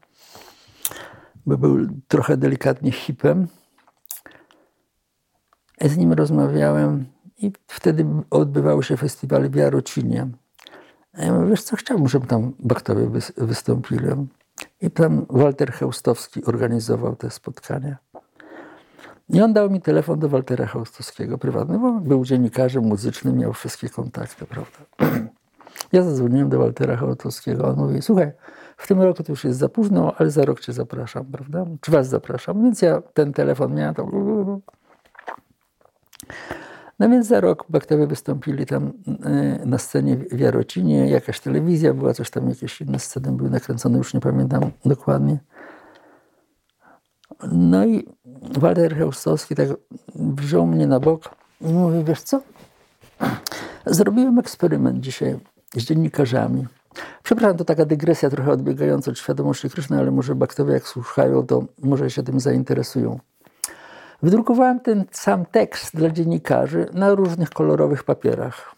Bo 1.45 1.57
był 1.57 1.87
trochę 2.07 2.37
delikatnie 2.37 2.91
hipem. 2.91 3.47
Z 5.81 5.97
nim 5.97 6.13
rozmawiałem 6.13 7.05
i 7.37 7.51
wtedy 7.67 8.05
odbywały 8.29 8.83
się 8.83 8.97
festiwale 8.97 9.49
w 9.49 9.55
Jarocinie. 9.55 10.27
A 11.13 11.23
ja 11.23 11.33
mówię, 11.33 11.49
wiesz 11.49 11.63
co, 11.63 11.75
chciałbym, 11.75 12.07
żeby 12.07 12.27
tam 12.27 12.53
Baktowie 12.59 13.09
wystąpili. 13.37 14.07
I 14.81 14.91
tam 14.91 15.25
Walter 15.29 15.71
Heustowski 15.71 16.45
organizował 16.45 17.15
te 17.15 17.29
spotkania. 17.29 17.97
I 19.29 19.41
on 19.41 19.53
dał 19.53 19.69
mi 19.69 19.81
telefon 19.81 20.19
do 20.19 20.29
Waltera 20.29 20.65
Chaustowskiego 20.65 21.37
prywatny, 21.37 21.79
bo 21.79 21.91
był 21.91 22.25
dziennikarzem 22.25 22.83
muzycznym, 22.83 23.37
miał 23.37 23.53
wszystkie 23.53 23.89
kontakty, 23.89 24.45
prawda. 24.45 24.77
Ja 25.91 26.03
zadzwoniłem 26.03 26.49
do 26.49 26.59
Waltera 26.59 26.97
Chaustowskiego, 26.97 27.67
on 27.67 27.75
mówi, 27.75 28.01
słuchaj, 28.01 28.31
w 28.77 28.87
tym 28.87 29.01
roku 29.01 29.23
to 29.23 29.31
już 29.31 29.43
jest 29.43 29.59
za 29.59 29.69
późno, 29.69 30.13
ale 30.17 30.31
za 30.31 30.45
rok 30.45 30.59
cię 30.59 30.73
zapraszam, 30.73 31.25
prawda? 31.25 31.65
Czy 31.81 31.91
was 31.91 32.09
zapraszam? 32.09 32.63
Więc 32.63 32.81
ja 32.81 33.01
ten 33.01 33.33
telefon 33.33 33.75
miałem, 33.75 33.95
to... 33.95 34.07
No 36.99 37.09
więc 37.09 37.27
za 37.27 37.41
rok 37.41 37.65
Baktowie 37.69 38.07
wystąpili 38.07 38.65
tam 38.65 38.93
e, 39.25 39.65
na 39.65 39.77
scenie 39.77 40.17
w 40.17 40.39
Jarocinie, 40.39 41.09
jakaś 41.09 41.39
telewizja 41.39 41.93
była, 41.93 42.13
coś 42.13 42.29
tam, 42.29 42.49
jakieś 42.49 42.81
inne 42.81 42.99
sceny 42.99 43.31
były 43.31 43.49
nakręcone, 43.49 43.97
już 43.97 44.13
nie 44.13 44.19
pamiętam 44.19 44.71
dokładnie. 44.85 45.39
No 47.51 47.85
i 47.85 48.07
Walter 48.57 48.95
Heustowski 48.95 49.55
tak 49.55 49.67
wziął 50.15 50.65
mnie 50.65 50.87
na 50.87 50.99
bok 50.99 51.35
i 51.61 51.73
mówi, 51.73 52.03
wiesz 52.03 52.21
co, 52.21 52.41
zrobiłem 53.85 54.39
eksperyment 54.39 54.99
dzisiaj 54.99 55.39
z 55.73 55.83
dziennikarzami. 55.83 56.67
Przepraszam, 57.23 57.57
to 57.57 57.65
taka 57.65 57.85
dygresja 57.85 58.29
trochę 58.29 58.51
odbiegająca 58.51 59.11
od 59.11 59.19
świadomości 59.19 59.69
Kryszny, 59.69 59.99
ale 59.99 60.11
może 60.11 60.35
bakterie 60.35 60.73
jak 60.73 60.87
słuchają, 60.87 61.47
to 61.47 61.63
może 61.83 62.09
się 62.09 62.23
tym 62.23 62.39
zainteresują. 62.39 63.19
Wydrukowałem 64.23 64.79
ten 64.79 65.05
sam 65.11 65.45
tekst 65.45 65.95
dla 65.95 66.09
dziennikarzy 66.09 66.85
na 66.93 67.15
różnych 67.15 67.49
kolorowych 67.49 68.03
papierach. 68.03 68.75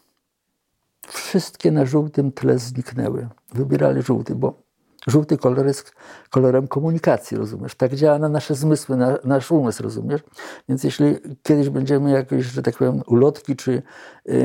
Wszystkie 1.08 1.72
na 1.72 1.86
żółtym 1.86 2.32
tle 2.32 2.60
zniknęły. 2.60 3.28
Wybierali 3.54 4.02
żółty, 4.02 4.36
bo 4.36 4.65
Żółty 5.07 5.38
kolor 5.38 5.68
jest 5.68 5.91
kolorem 6.30 6.68
komunikacji, 6.68 7.38
rozumiesz? 7.38 7.76
Tak 7.76 7.95
działa 7.95 8.19
na 8.19 8.30
nasze 8.30 8.56
zmysły, 8.56 8.98
na 8.98 9.18
nasz 9.23 9.52
umysł, 9.52 9.84
rozumiesz? 9.84 10.22
Więc 10.69 10.84
jeśli 10.84 11.15
kiedyś 11.44 11.69
będziemy 11.69 12.11
jakieś, 12.11 12.45
że 12.45 12.61
tak 12.61 12.77
powiem, 12.77 13.02
ulotki 13.07 13.56
czy 13.56 13.82
yy, 14.26 14.36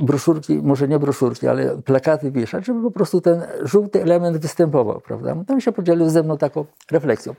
broszurki, 0.00 0.62
może 0.62 0.88
nie 0.88 0.98
broszurki, 0.98 1.48
ale 1.48 1.82
plakaty 1.82 2.30
wieszać, 2.30 2.66
żeby 2.66 2.82
po 2.82 2.90
prostu 2.90 3.20
ten 3.20 3.42
żółty 3.62 4.02
element 4.02 4.36
występował, 4.36 5.00
prawda? 5.00 5.36
Tam 5.46 5.60
się 5.60 5.72
podzielił 5.72 6.10
ze 6.10 6.22
mną 6.22 6.38
taką 6.38 6.64
refleksją. 6.90 7.34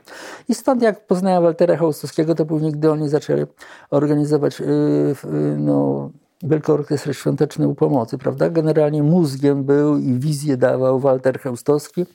I 0.48 0.54
stąd 0.54 0.82
jak 0.82 1.06
poznałem 1.06 1.42
Waltera 1.42 1.76
Hołstowskiego, 1.76 2.34
to 2.34 2.46
później, 2.46 2.72
gdy 2.72 2.90
oni 2.90 3.08
zaczęli 3.08 3.44
organizować 3.90 4.60
yy, 4.60 4.66
yy, 4.66 5.56
no, 5.58 6.10
Wielka 6.42 6.72
Orkiestra 6.72 7.12
Świątecznej 7.12 7.68
u 7.68 7.74
Pomocy, 7.74 8.18
prawda? 8.18 8.50
Generalnie 8.50 9.02
mózgiem 9.02 9.64
był 9.64 9.98
i 9.98 10.12
wizję 10.12 10.56
dawał 10.56 11.00
Walter 11.00 11.40
Chełstowski. 11.40 12.06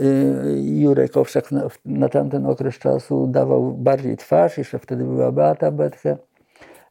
Y, 0.00 0.62
Jurek 0.62 1.16
Owsiak 1.16 1.52
na, 1.52 1.62
na 1.84 2.08
tamten 2.08 2.46
okres 2.46 2.78
czasu 2.78 3.26
dawał 3.26 3.72
bardziej 3.72 4.16
twarz, 4.16 4.58
jeszcze 4.58 4.78
wtedy 4.78 5.04
była 5.04 5.32
Beata 5.32 5.70
Betche, 5.70 6.16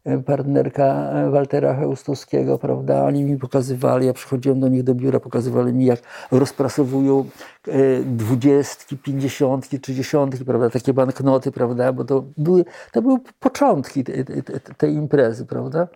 y, 0.08 0.24
partnerka 0.24 1.14
Waltera 1.32 1.76
Chełstowskiego, 1.76 2.58
prawda? 2.58 3.04
Oni 3.04 3.24
mi 3.24 3.38
pokazywali, 3.38 4.08
ja 4.08 4.14
przychodziłem 4.14 4.60
do 4.60 4.68
nich 4.68 4.84
do 4.84 4.96
biura, 4.96 5.20
pokazywali 5.20 5.74
mi, 5.74 5.86
jak 5.86 6.00
rozprasowują 6.32 7.26
y, 7.68 8.04
dwudziestki, 8.06 8.98
pięćdziesiątki, 8.98 9.80
trzydziesiątki, 9.80 10.46
prawda? 10.46 10.70
Takie 10.70 10.94
banknoty, 10.94 11.52
prawda? 11.52 11.94
Bo 11.94 12.06
to 12.06 12.24
były, 12.38 12.66
to 12.92 13.02
były 13.02 13.20
początki 13.40 14.04
tej, 14.04 14.26
tej, 14.26 14.44
tej 14.78 14.94
imprezy, 14.94 15.46
prawda? 15.46 15.88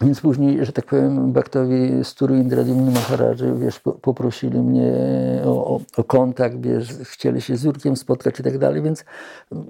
Więc 0.00 0.20
później, 0.20 0.66
że 0.66 0.72
tak 0.72 0.84
powiem, 0.84 1.32
Baktowi 1.32 2.04
z 2.04 2.14
Turu 2.14 2.34
Indradyumny 2.34 2.90
Maharadży, 2.90 3.54
wiesz, 3.54 3.80
poprosili 3.80 4.60
mnie 4.60 4.92
o, 5.44 5.76
o, 5.76 5.80
o, 5.96 6.04
kontakt, 6.04 6.60
wiesz, 6.60 6.88
chcieli 7.02 7.40
się 7.40 7.56
z 7.56 7.62
Jurkiem 7.62 7.96
spotkać 7.96 8.40
i 8.40 8.42
tak 8.42 8.58
dalej, 8.58 8.82
więc 8.82 9.04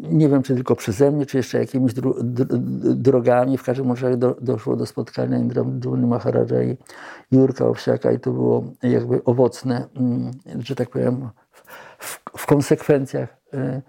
nie 0.03 0.29
wiem, 0.29 0.43
czy 0.43 0.55
tylko 0.55 0.77
przeze 0.77 1.11
mnie, 1.11 1.27
czy 1.27 1.37
jeszcze 1.37 1.59
jakimiś 1.59 1.95
dro, 1.95 2.15
drogami, 2.95 3.59
w 3.59 3.63
każdym 3.63 3.91
razie 3.91 4.17
do, 4.17 4.37
doszło 4.41 4.77
do 4.77 4.87
spotkania 4.87 5.39
Indradyumny 5.39 6.07
Maharadża 6.07 6.63
i 6.63 6.77
Jurka 7.31 7.67
Owsiaka 7.67 8.13
i 8.13 8.21
to 8.21 8.31
było 8.31 8.65
jakby 8.83 9.25
owocne, 9.25 9.87
mm, 9.97 10.31
że 10.59 10.75
tak 10.75 10.91
powiem, 10.91 11.29
w, 11.99 12.21
w 12.39 12.47
konsekwencjach 12.47 13.37
y, 13.55 13.83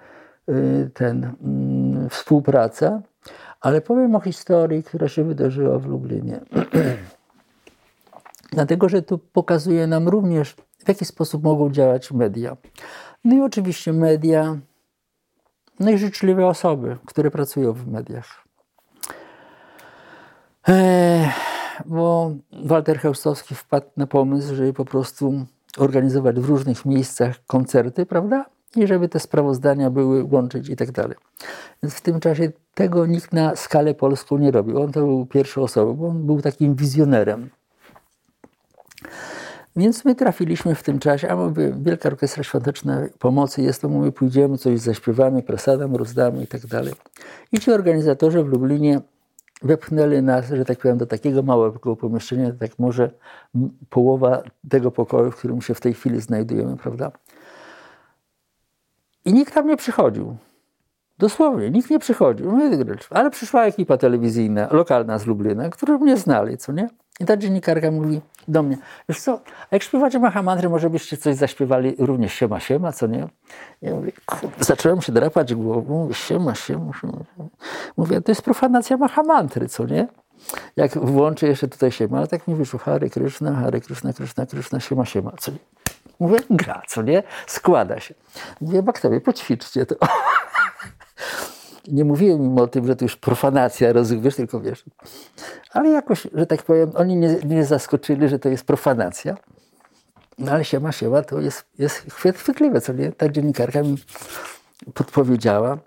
y, 0.54 0.90
ten 0.94 1.32
mm, 1.44 2.10
współpraca. 2.10 3.02
Ale 3.62 3.82
powiem 3.82 4.16
o 4.16 4.20
historii, 4.20 4.84
która 4.84 5.08
się 5.08 5.24
wydarzyła 5.24 5.80
w 5.80 5.86
Lublinie. 5.86 6.40
Dlatego, 8.52 8.90
że 8.90 9.02
tu 9.02 9.18
pokazuje 9.18 9.88
nam 9.88 10.08
również, 10.08 10.56
w 10.86 10.88
jaki 10.88 11.06
sposób 11.06 11.44
mogą 11.44 11.72
działać 11.72 12.12
media. 12.12 12.58
No 13.24 13.36
i 13.36 13.42
oczywiście 13.42 13.94
media, 13.94 14.58
no 15.80 15.92
i 15.92 15.98
życzliwe 15.98 16.48
osoby, 16.48 16.98
które 17.06 17.32
pracują 17.32 17.74
w 17.74 17.88
mediach. 17.88 18.48
Eee, 20.68 21.30
bo 21.86 22.32
Walter 22.66 23.00
Chełstowski 23.00 23.56
wpadł 23.56 23.88
na 23.98 24.08
pomysł, 24.08 24.56
żeby 24.56 24.74
po 24.74 24.86
prostu 24.86 25.46
organizować 25.78 26.40
w 26.40 26.50
różnych 26.50 26.86
miejscach 26.86 27.46
koncerty, 27.48 28.06
prawda? 28.06 28.46
I 28.76 28.88
żeby 28.88 29.10
te 29.10 29.20
sprawozdania 29.20 29.90
były 29.90 30.24
łączyć 30.24 30.70
i 30.70 30.76
tak 30.76 30.92
dalej. 30.92 31.18
Więc 31.84 31.96
w 31.96 32.02
tym 32.02 32.20
czasie 32.20 32.52
tego 32.74 33.06
nikt 33.06 33.34
na 33.34 33.56
skalę 33.56 33.94
polską 33.94 34.38
nie 34.38 34.52
robił. 34.52 34.82
On 34.82 34.92
to 34.92 35.00
był 35.00 35.26
pierwszą 35.26 35.62
osobą, 35.62 35.94
bo 35.94 36.08
on 36.08 36.26
był 36.26 36.42
takim 36.42 36.76
wizjonerem. 36.76 37.50
Więc 39.76 40.06
my 40.06 40.16
trafiliśmy 40.16 40.76
w 40.76 40.84
tym 40.84 41.00
czasie, 41.00 41.30
a 41.30 41.36
mówię, 41.36 41.74
Wielka 41.82 42.10
Orkiestra 42.10 42.44
Świąteczna 42.44 43.02
Pomocy 43.20 43.62
jest, 43.62 43.82
to 43.82 43.90
mówię, 43.90 44.12
pójdziemy, 44.12 44.58
coś 44.58 44.80
zaśpiewamy, 44.80 45.44
presadam, 45.44 45.96
rozdamy 45.96 46.44
i 46.44 46.48
tak 46.48 46.68
dalej. 46.68 46.94
I 47.52 47.60
ci 47.60 47.72
organizatorzy 47.72 48.44
w 48.44 48.48
Lublinie 48.48 49.02
wepchnęli 49.62 50.22
nas, 50.22 50.50
że 50.50 50.66
tak 50.66 50.80
powiem, 50.80 50.98
do 50.98 51.06
takiego 51.06 51.44
małego 51.44 51.96
pomieszczenia, 51.96 52.52
tak 52.60 52.80
może 52.80 53.12
połowa 53.90 54.44
tego 54.70 54.92
pokoju, 54.92 55.32
w 55.32 55.36
którym 55.36 55.62
się 55.62 55.74
w 55.74 55.82
tej 55.82 55.94
chwili 55.94 56.22
znajdujemy, 56.22 56.78
prawda? 56.78 57.12
I 59.26 59.34
nikt 59.34 59.54
tam 59.54 59.68
nie 59.68 59.78
przychodził. 59.78 60.36
Dosłownie, 61.18 61.70
nikt 61.72 61.90
nie 61.90 62.00
przychodził. 62.00 62.60
Ale 63.10 63.32
przyszła 63.32 63.66
ekipa 63.66 63.98
telewizyjna, 63.98 64.68
lokalna 64.72 65.20
z 65.20 65.26
Lublina, 65.26 65.70
którzy 65.70 65.98
mnie 65.98 66.18
znali, 66.18 66.58
co 66.58 66.72
nie? 66.72 66.90
I 67.20 67.26
ta 67.26 67.38
dziennikarka 67.38 67.92
mówi 67.92 68.22
do 68.48 68.64
mnie, 68.64 68.78
wiesz 69.10 69.22
co, 69.22 69.42
a 69.72 69.76
jak 69.76 69.84
śpiewacie 69.84 70.20
Mahamantry, 70.20 70.70
może 70.70 70.90
byście 70.90 71.18
coś 71.18 71.36
zaśpiewali 71.36 71.96
również 72.00 72.34
siema, 72.34 72.60
siema, 72.60 72.92
co 72.92 73.08
nie? 73.08 73.28
Ja 73.82 73.96
mówię, 73.96 74.12
kurde, 74.26 74.64
zacząłem 74.64 75.02
się 75.02 75.12
drapać 75.12 75.56
głową, 75.56 75.98
mówię, 76.04 76.14
siema, 76.14 76.56
siema, 76.56 76.92
siema. 77.02 77.14
Mówię, 77.98 78.22
to 78.22 78.32
jest 78.32 78.42
profanacja 78.42 78.98
Mahamantry, 78.98 79.68
co 79.68 79.86
nie? 79.86 80.08
Jak 80.76 80.98
włączę 80.98 81.48
jeszcze 81.48 81.68
tutaj 81.68 81.92
siema, 81.92 82.18
ale 82.18 82.28
tak 82.28 82.48
mi 82.48 82.56
wyszło, 82.56 82.80
Hare 82.80 83.10
Krishna, 83.10 83.56
Hare 83.56 83.82
Krishna, 83.82 84.14
Krishna, 84.14 84.46
Krishna, 84.46 84.80
siema, 84.80 85.06
siema, 85.06 85.32
co 85.40 85.52
nie? 85.52 85.58
Mówię, 86.22 86.40
gra, 86.50 86.82
co 86.88 87.02
nie? 87.02 87.24
Składa 87.48 88.00
się. 88.00 88.14
Mówię, 88.62 88.84
bakterie, 88.84 89.22
poćwiczcie 89.22 89.86
to. 89.86 89.96
Nie 91.88 92.06
mówiłem 92.06 92.46
im 92.46 92.58
o 92.58 92.68
tym, 92.68 92.88
że 92.88 92.96
to 92.96 93.06
już 93.06 93.16
profanacja, 93.16 93.94
rozumiesz, 93.94 94.36
tylko 94.36 94.60
wiesz. 94.60 94.86
Ale 95.72 95.90
jakoś, 95.90 96.28
że 96.34 96.46
tak 96.46 96.64
powiem, 96.64 96.92
oni 96.96 97.16
nie, 97.16 97.36
nie 97.46 97.66
zaskoczyli, 97.66 98.30
że 98.30 98.40
to 98.40 98.50
jest 98.50 98.66
profanacja. 98.66 99.38
No 100.38 100.52
ale 100.52 100.66
siema, 100.66 100.92
siema, 100.92 101.22
to 101.22 101.40
jest, 101.40 101.66
jest 101.80 102.14
chwytliwe, 102.14 102.82
co 102.82 102.94
nie? 102.94 103.12
Ta 103.12 103.30
dziennikarka 103.30 103.84
mi 103.84 103.98
podpowiedziała. 104.94 105.78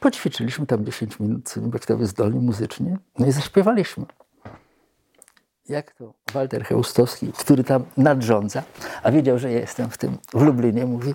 Poćwiczyliśmy 0.00 0.66
tam 0.66 0.84
10 0.84 1.20
minut, 1.20 1.54
bakterie 1.56 2.06
zdolni 2.06 2.40
muzycznie, 2.40 2.98
no 3.18 3.26
i 3.26 3.32
zaśpiewaliśmy 3.32 4.04
jak 5.68 5.92
to 5.92 6.14
Walter 6.32 6.64
Heustowski, 6.64 7.32
który 7.38 7.64
tam 7.64 7.84
nadrządza, 7.96 8.62
a 9.02 9.10
wiedział, 9.10 9.38
że 9.38 9.52
ja 9.52 9.60
jestem 9.60 9.90
w 9.90 9.98
tym, 9.98 10.18
w 10.34 10.42
Lublinie, 10.42 10.86
mówi. 10.86 11.14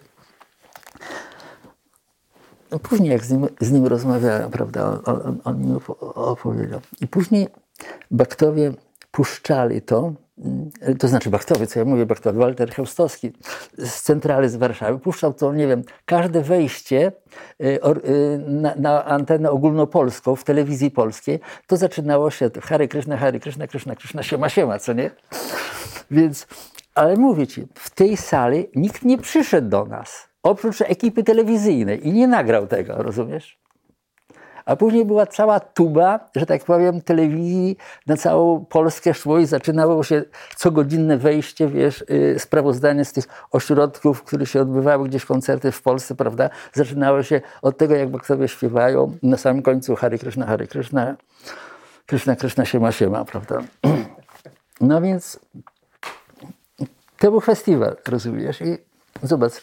No 2.72 2.80
później 2.80 3.12
jak 3.12 3.26
z 3.26 3.32
nim, 3.32 3.48
z 3.62 3.72
nim 3.72 3.86
rozmawiałem, 3.86 4.52
prawda, 4.52 5.02
on, 5.06 5.22
on, 5.26 5.42
on 5.44 5.62
mi 5.62 5.80
opowiedział. 6.16 6.80
I 7.02 7.08
później 7.08 7.48
Baktowie 8.12 8.74
puszczali 9.12 9.82
to, 9.82 10.14
to 11.00 11.08
znaczy 11.08 11.30
Bachtowie, 11.30 11.68
co 11.68 11.80
ja 11.80 11.86
mówię, 11.86 12.06
Bachtowie, 12.06 12.40
Walter 12.40 12.72
Heustowski 12.72 13.32
z 13.78 14.02
centrali 14.02 14.50
z 14.50 14.56
Warszawy, 14.56 15.00
puszczał 15.00 15.34
to, 15.34 15.54
nie 15.54 15.68
wiem, 15.68 15.84
każde 16.06 16.42
wejście 16.42 17.12
y, 17.62 17.66
y, 17.66 18.44
na, 18.48 18.76
na 18.76 19.06
antenę 19.06 19.52
ogólnopolską 19.52 20.36
w 20.36 20.44
telewizji 20.44 20.92
polskiej, 20.92 21.40
to 21.68 21.78
zaczynało 21.78 22.32
się 22.32 22.50
Hare 22.62 22.88
Krishna, 22.88 23.18
Hare 23.18 23.40
Krishna, 23.40 23.68
Krishna, 23.68 23.96
Krishna, 23.96 24.24
siema, 24.24 24.50
siema, 24.50 24.80
co 24.80 24.94
nie? 24.94 25.12
Więc, 26.12 26.48
ale 26.96 27.16
mówię 27.16 27.48
ci, 27.48 27.68
w 27.74 27.90
tej 27.90 28.18
sali 28.18 28.70
nikt 28.76 29.04
nie 29.04 29.18
przyszedł 29.18 29.70
do 29.70 29.86
nas, 29.86 30.28
oprócz 30.44 30.82
ekipy 30.82 31.24
telewizyjnej 31.24 32.08
i 32.08 32.14
nie 32.14 32.28
nagrał 32.28 32.68
tego, 32.68 33.04
rozumiesz? 33.04 33.60
A 34.68 34.76
później 34.76 35.06
była 35.06 35.26
cała 35.26 35.60
tuba, 35.60 36.20
że 36.36 36.46
tak 36.46 36.64
powiem, 36.64 37.02
telewizji 37.02 37.78
na 38.08 38.18
całą 38.18 38.66
Polskę 38.66 39.14
szło 39.14 39.40
i 39.40 39.46
zaczynało 39.46 40.04
się 40.04 40.24
cogodzinne 40.58 41.18
wejście, 41.18 41.68
wiesz, 41.68 42.06
yy, 42.10 42.40
sprawozdanie 42.40 43.06
z 43.06 43.14
tych 43.14 43.28
ośrodków, 43.52 44.20
w 44.20 44.24
których 44.24 44.50
się 44.50 44.62
odbywały 44.62 45.10
gdzieś 45.10 45.26
koncerty 45.26 45.72
w 45.72 45.82
Polsce, 45.82 46.16
prawda? 46.16 46.50
Zaczynało 46.74 47.24
się 47.24 47.42
od 47.62 47.78
tego, 47.78 47.96
jak 47.96 48.10
bakterie 48.10 48.48
śpiewają, 48.48 49.18
na 49.24 49.38
samym 49.38 49.64
końcu 49.64 49.96
Hare 49.96 50.20
Krishna, 50.20 50.46
Hare 50.46 50.68
Krishna, 50.68 51.16
Krishna, 52.06 52.36
Krishna, 52.36 52.66
siema, 52.66 52.92
siema, 52.92 53.26
prawda? 53.26 53.60
No 54.82 55.02
więc 55.02 55.40
to 57.20 57.32
był 57.32 57.42
festiwal, 57.42 57.96
rozumiesz? 58.08 58.62
I 58.62 58.78
zobacz, 59.24 59.54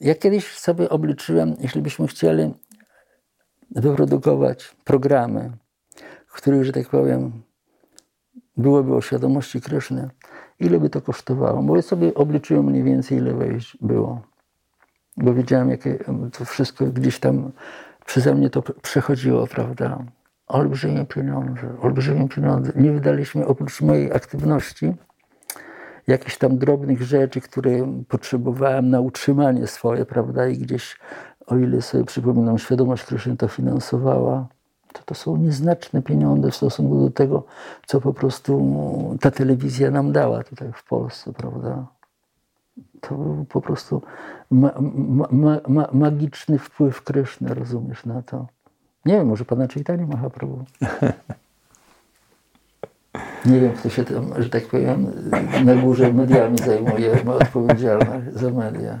ja 0.00 0.14
kiedyś 0.14 0.58
sobie 0.58 0.88
obliczyłem, 0.88 1.56
jeśli 1.60 1.82
byśmy 1.82 2.06
chcieli 2.06 2.54
wyprodukować 3.76 4.76
programy, 4.84 5.50
których, 6.32 6.64
że 6.64 6.72
tak 6.72 6.88
powiem, 6.88 7.32
byłoby 8.56 8.94
o 8.94 9.00
świadomości 9.00 9.60
Kryszny, 9.60 10.10
ile 10.60 10.80
by 10.80 10.90
to 10.90 11.00
kosztowało? 11.00 11.62
Bo 11.62 11.76
ja 11.76 11.82
sobie 11.82 12.14
obliczyłem 12.14 12.64
mniej 12.64 12.82
więcej, 12.82 13.18
ile 13.18 13.34
wejść 13.34 13.76
było. 13.80 14.20
Bo 15.16 15.34
wiedziałem, 15.34 15.70
jakie 15.70 15.98
to 16.38 16.44
wszystko 16.44 16.86
gdzieś 16.86 17.18
tam 17.18 17.52
przeze 18.06 18.34
mnie 18.34 18.50
to 18.50 18.62
przechodziło, 18.62 19.46
prawda? 19.46 20.04
Olbrzymie 20.46 21.04
pieniądze, 21.04 21.76
olbrzymie 21.80 22.28
pieniądze. 22.28 22.72
Nie 22.76 22.92
wydaliśmy 22.92 23.46
oprócz 23.46 23.80
mojej 23.80 24.12
aktywności 24.12 24.94
jakichś 26.06 26.36
tam 26.36 26.58
drobnych 26.58 27.02
rzeczy, 27.02 27.40
które 27.40 28.02
potrzebowałem 28.08 28.90
na 28.90 29.00
utrzymanie 29.00 29.66
swoje, 29.66 30.04
prawda? 30.04 30.48
I 30.48 30.58
gdzieś 30.58 30.98
o 31.46 31.56
ile 31.56 31.82
sobie 31.82 32.04
przypominam, 32.04 32.58
świadomość 32.58 33.04
Kryszny 33.04 33.36
to 33.36 33.48
finansowała, 33.48 34.46
to 34.92 35.02
to 35.04 35.14
są 35.14 35.36
nieznaczne 35.36 36.02
pieniądze 36.02 36.50
w 36.50 36.56
stosunku 36.56 37.00
do 37.00 37.10
tego, 37.10 37.44
co 37.86 38.00
po 38.00 38.14
prostu 38.14 38.76
ta 39.20 39.30
telewizja 39.30 39.90
nam 39.90 40.12
dała 40.12 40.42
tutaj 40.42 40.72
w 40.74 40.84
Polsce, 40.84 41.32
prawda? 41.32 41.86
To 43.00 43.14
był 43.14 43.44
po 43.44 43.60
prostu 43.60 44.02
ma, 44.50 44.70
ma, 45.30 45.60
ma, 45.68 45.88
magiczny 45.92 46.58
wpływ 46.58 47.02
Kryszny, 47.02 47.54
rozumiesz, 47.54 48.06
na 48.06 48.22
to. 48.22 48.46
Nie 49.06 49.14
wiem, 49.14 49.26
może 49.26 49.44
pana 49.44 49.66
Chaitanya 49.68 50.06
Mahaprabhu. 50.06 50.64
Nie 53.46 53.60
wiem, 53.60 53.72
kto 53.72 53.88
się 53.88 54.04
tam, 54.04 54.42
że 54.42 54.48
tak 54.50 54.66
powiem, 54.66 55.06
na 55.64 55.74
górze 55.74 56.12
mediami 56.12 56.58
zajmuje, 56.58 57.24
ma 57.24 57.34
odpowiedzialność 57.34 58.32
za 58.34 58.50
media. 58.50 59.00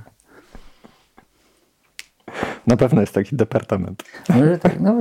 Na 2.66 2.76
pewno 2.76 3.00
jest 3.00 3.14
taki 3.14 3.36
departament. 3.36 4.02
No, 4.28 4.58
tak, 4.60 4.80
no 4.80 5.00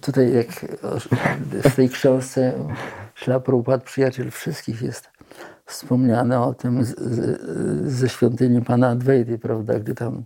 tutaj 0.00 0.32
jak 0.32 0.46
w 1.70 1.76
tej 1.76 1.88
książce 1.88 2.52
Szlaprupad, 3.14 3.82
przyjaciel 3.82 4.30
wszystkich 4.30 4.82
jest 4.82 5.08
wspomniane 5.66 6.40
o 6.40 6.54
tym 6.54 6.84
z, 6.84 6.98
z, 6.98 7.92
ze 7.92 8.08
świątyni 8.08 8.62
pana 8.62 8.88
Adwejty, 8.88 9.38
prawda, 9.38 9.78
gdy 9.78 9.94
tam 9.94 10.24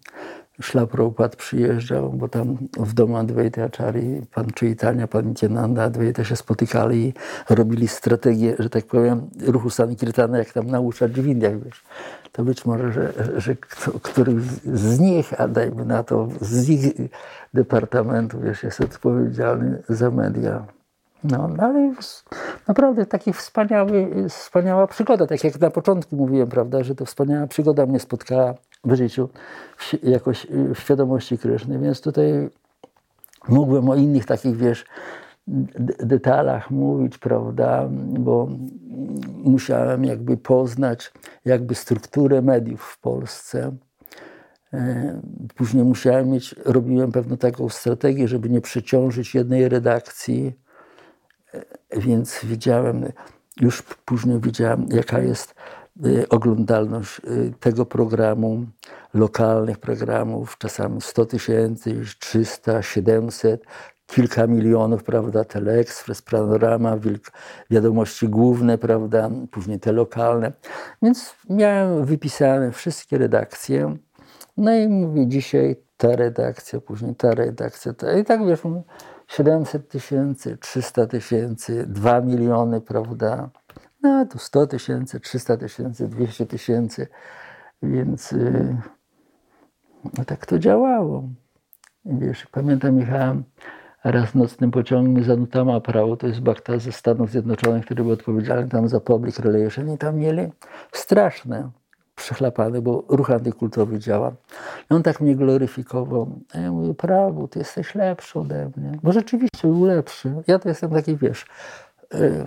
Szlaprupad 0.60 1.36
przyjeżdżał, 1.36 2.12
bo 2.12 2.28
tam 2.28 2.56
w 2.78 2.92
domu 2.92 3.16
Adwejty 3.16 3.64
Aczari 3.64 4.20
pan 4.34 4.46
Chaitanya, 4.60 5.06
pan 5.06 5.28
Nityananda 5.28 5.82
Adwejta 5.82 6.24
się 6.24 6.36
spotykali 6.36 7.08
i 7.08 7.14
robili 7.54 7.88
strategię, 7.88 8.54
że 8.58 8.70
tak 8.70 8.84
powiem, 8.86 9.30
ruchu 9.46 9.70
Sankirtana, 9.70 10.38
jak 10.38 10.52
tam 10.52 10.66
nauczać 10.66 11.12
w 11.12 11.26
Indiach, 11.26 11.64
wiesz 11.64 11.82
to 12.32 12.44
być 12.44 12.64
może, 12.64 12.92
że, 12.92 13.12
że 13.36 13.56
któryś 14.02 14.44
z 14.64 15.00
nich, 15.00 15.40
a 15.40 15.48
dajmy 15.48 15.84
na 15.84 16.02
to, 16.02 16.28
z 16.40 16.68
ich 16.68 16.94
departamentu, 17.54 18.40
wiesz, 18.40 18.62
jest 18.62 18.80
odpowiedzialny 18.80 19.82
za 19.88 20.10
media. 20.10 20.66
No, 21.24 21.48
no 21.48 21.62
ale 21.62 21.94
naprawdę 22.68 23.06
taki 23.06 23.32
wspaniały, 23.32 24.10
wspaniała 24.28 24.86
przygoda. 24.86 25.26
Tak 25.26 25.44
jak 25.44 25.60
na 25.60 25.70
początku 25.70 26.16
mówiłem, 26.16 26.48
prawda, 26.48 26.84
że 26.84 26.94
to 26.94 27.04
wspaniała 27.04 27.46
przygoda 27.46 27.86
mnie 27.86 28.00
spotkała 28.00 28.54
w 28.84 28.94
życiu, 28.94 29.28
w, 29.76 30.04
jakoś 30.04 30.46
w 30.74 30.78
świadomości 30.78 31.38
Kryszny, 31.38 31.78
więc 31.78 32.00
tutaj 32.00 32.50
mógłbym 33.48 33.90
o 33.90 33.94
innych 33.94 34.26
takich, 34.26 34.56
wiesz, 34.56 34.84
detalach 35.98 36.70
mówić, 36.70 37.18
prawda, 37.18 37.88
bo 38.18 38.48
musiałem 39.44 40.04
jakby 40.04 40.36
poznać 40.36 41.12
jakby 41.44 41.74
strukturę 41.74 42.42
mediów 42.42 42.82
w 42.82 43.00
Polsce. 43.00 43.76
E, 44.72 45.20
później 45.56 45.84
musiałem 45.84 46.30
mieć, 46.30 46.54
robiłem 46.64 47.12
pewną 47.12 47.36
taką 47.36 47.68
strategię, 47.68 48.28
żeby 48.28 48.48
nie 48.48 48.60
przeciążyć 48.60 49.34
jednej 49.34 49.68
redakcji, 49.68 50.52
e, 51.54 52.00
więc 52.00 52.40
widziałem, 52.44 53.12
już 53.60 53.82
później 53.82 54.40
widziałem, 54.40 54.86
jaka 54.90 55.20
jest 55.20 55.54
e, 56.04 56.28
oglądalność 56.28 57.20
tego 57.60 57.86
programu, 57.86 58.66
lokalnych 59.14 59.78
programów, 59.78 60.58
czasami 60.58 61.00
100 61.00 61.26
tysięcy, 61.26 62.02
300, 62.20 62.82
700, 62.82 63.64
kilka 64.08 64.46
milionów, 64.46 65.04
prawda, 65.04 65.44
Teleekspres, 65.44 66.22
Panorama, 66.22 66.96
wiadomości 67.70 68.28
główne, 68.28 68.78
prawda, 68.78 69.30
później 69.50 69.80
te 69.80 69.92
lokalne. 69.92 70.52
Więc 71.02 71.34
miałem 71.50 72.04
wypisane 72.04 72.72
wszystkie 72.72 73.18
redakcje. 73.18 73.96
No 74.56 74.74
i 74.74 74.88
mówię, 74.88 75.26
dzisiaj 75.26 75.76
ta 75.96 76.16
redakcja, 76.16 76.80
później 76.80 77.14
ta 77.14 77.30
redakcja. 77.30 77.92
Ta. 77.92 78.18
I 78.18 78.24
tak 78.24 78.46
wiesz, 78.46 78.60
700 79.26 79.88
tysięcy, 79.88 80.56
300 80.56 81.06
tysięcy, 81.06 81.86
2 81.86 82.20
miliony, 82.20 82.80
prawda, 82.80 83.50
no 84.02 84.26
tu 84.26 84.38
100 84.38 84.66
tysięcy, 84.66 85.20
300 85.20 85.56
tysięcy, 85.56 86.08
200 86.08 86.46
tysięcy. 86.46 87.06
Więc 87.82 88.32
yy, 88.32 88.76
no 90.18 90.24
tak 90.24 90.46
to 90.46 90.58
działało. 90.58 91.28
Wiesz, 92.04 92.46
pamiętam, 92.46 92.94
Michałem, 92.94 93.44
raz 94.04 94.34
nocnym 94.34 94.70
pociągiem 94.70 95.24
z 95.24 95.30
Anutama 95.30 95.80
Prawo, 95.80 96.16
to 96.16 96.26
jest 96.26 96.40
bakta 96.40 96.78
ze 96.78 96.92
Stanów 96.92 97.30
Zjednoczonych, 97.30 97.84
który 97.84 98.02
był 98.02 98.12
odpowiedzialny 98.12 98.68
tam 98.68 98.88
za 98.88 99.00
public 99.00 99.38
relation 99.38 99.94
i 99.94 99.98
tam 99.98 100.16
mieli 100.16 100.42
straszne 100.92 101.70
przechlapany, 102.14 102.82
bo 102.82 103.04
ruch 103.08 103.30
antykultowy 103.30 103.98
działa. 103.98 104.32
I 104.90 104.94
on 104.94 105.02
tak 105.02 105.20
mnie 105.20 105.36
gloryfikował. 105.36 106.40
A 106.54 106.58
ja 106.58 106.72
mówię, 106.72 106.94
prawo, 106.94 107.48
ty 107.48 107.58
jesteś 107.58 107.94
lepszy 107.94 108.38
ode 108.38 108.70
mnie. 108.76 108.92
Bo 109.02 109.12
rzeczywiście 109.12 109.68
był 109.68 109.84
lepszy. 109.84 110.34
Ja 110.46 110.58
to 110.58 110.68
jestem 110.68 110.90
taki, 110.90 111.16
wiesz, 111.16 111.46
yy, 112.14 112.46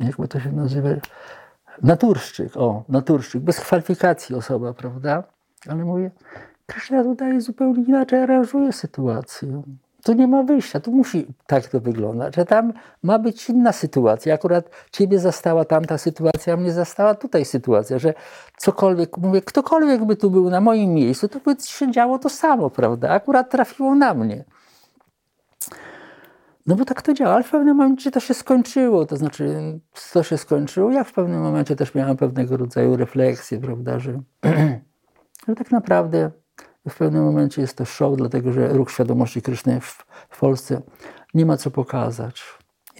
jakby 0.00 0.28
to 0.28 0.40
się 0.40 0.52
nazywa, 0.52 0.88
naturszczyk, 1.82 2.56
o, 2.56 2.84
naturszczyk, 2.88 3.42
bez 3.42 3.60
kwalifikacji 3.60 4.36
osoba, 4.36 4.72
prawda? 4.72 5.24
Ale 5.68 5.84
mówię, 5.84 6.10
Krishna 6.66 7.02
tutaj 7.02 7.40
zupełnie 7.40 7.84
inaczej 7.84 8.18
aranżuje 8.18 8.72
sytuację. 8.72 9.62
Tu 10.04 10.12
nie 10.12 10.26
ma 10.26 10.42
wyjścia, 10.42 10.80
tu 10.80 10.92
musi 10.92 11.26
tak 11.46 11.68
to 11.68 11.80
wyglądać, 11.80 12.36
że 12.36 12.44
tam 12.44 12.72
ma 13.02 13.18
być 13.18 13.48
inna 13.48 13.72
sytuacja. 13.72 14.34
Akurat 14.34 14.70
ciebie 14.92 15.18
zastała 15.18 15.64
tamta 15.64 15.98
sytuacja, 15.98 16.54
a 16.54 16.56
mnie 16.56 16.72
zastała 16.72 17.14
tutaj 17.14 17.44
sytuacja, 17.44 17.98
że 17.98 18.14
cokolwiek, 18.56 19.18
mówię, 19.18 19.42
ktokolwiek 19.42 20.04
by 20.04 20.16
tu 20.16 20.30
był 20.30 20.50
na 20.50 20.60
moim 20.60 20.94
miejscu, 20.94 21.28
to 21.28 21.40
by 21.40 21.56
się 21.64 21.92
działo 21.92 22.18
to 22.18 22.28
samo, 22.28 22.70
prawda? 22.70 23.10
Akurat 23.10 23.50
trafiło 23.50 23.94
na 23.94 24.14
mnie. 24.14 24.44
No 26.66 26.76
bo 26.76 26.84
tak 26.84 27.02
to 27.02 27.14
działa, 27.14 27.34
ale 27.34 27.44
w 27.44 27.50
pewnym 27.50 27.76
momencie 27.76 28.10
to 28.10 28.20
się 28.20 28.34
skończyło, 28.34 29.06
to 29.06 29.16
znaczy 29.16 29.78
to 30.12 30.22
się 30.22 30.38
skończyło. 30.38 30.90
Ja 30.90 31.04
w 31.04 31.12
pewnym 31.12 31.40
momencie 31.40 31.76
też 31.76 31.94
miałem 31.94 32.16
pewnego 32.16 32.56
rodzaju 32.56 32.96
refleksję, 32.96 33.60
prawda, 33.60 33.98
że, 33.98 34.20
że 35.48 35.54
tak 35.54 35.70
naprawdę 35.70 36.30
w 36.88 36.96
pewnym 36.96 37.24
momencie 37.24 37.62
jest 37.62 37.76
to 37.76 37.84
show, 37.84 38.16
dlatego 38.16 38.52
że 38.52 38.68
ruch 38.68 38.90
świadomości 38.90 39.42
Kryszny 39.42 39.80
w, 39.80 40.04
w 40.28 40.40
Polsce 40.40 40.82
nie 41.34 41.46
ma 41.46 41.56
co 41.56 41.70
pokazać. 41.70 42.42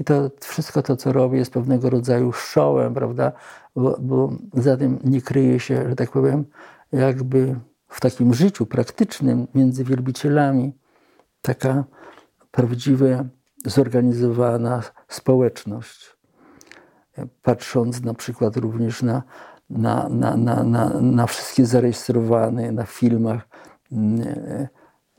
I 0.00 0.04
to 0.04 0.30
wszystko 0.40 0.82
to, 0.82 0.96
co 0.96 1.12
robi, 1.12 1.38
jest 1.38 1.52
pewnego 1.52 1.90
rodzaju 1.90 2.32
showem, 2.32 2.94
prawda? 2.94 3.32
Bo, 3.76 3.96
bo 4.00 4.32
za 4.52 4.76
tym 4.76 4.98
nie 5.04 5.22
kryje 5.22 5.60
się, 5.60 5.88
że 5.88 5.96
tak 5.96 6.10
powiem, 6.10 6.44
jakby 6.92 7.56
w 7.88 8.00
takim 8.00 8.34
życiu 8.34 8.66
praktycznym 8.66 9.46
między 9.54 9.84
wielbicielami 9.84 10.72
taka 11.42 11.84
prawdziwa, 12.50 13.24
zorganizowana 13.66 14.82
społeczność. 15.08 16.16
Patrząc 17.42 18.02
na 18.02 18.14
przykład 18.14 18.56
również 18.56 19.02
na, 19.02 19.22
na, 19.70 20.08
na, 20.08 20.36
na, 20.36 20.62
na, 20.64 21.00
na 21.00 21.26
wszystkie 21.26 21.66
zarejestrowane 21.66 22.72
na 22.72 22.84
filmach 22.84 23.48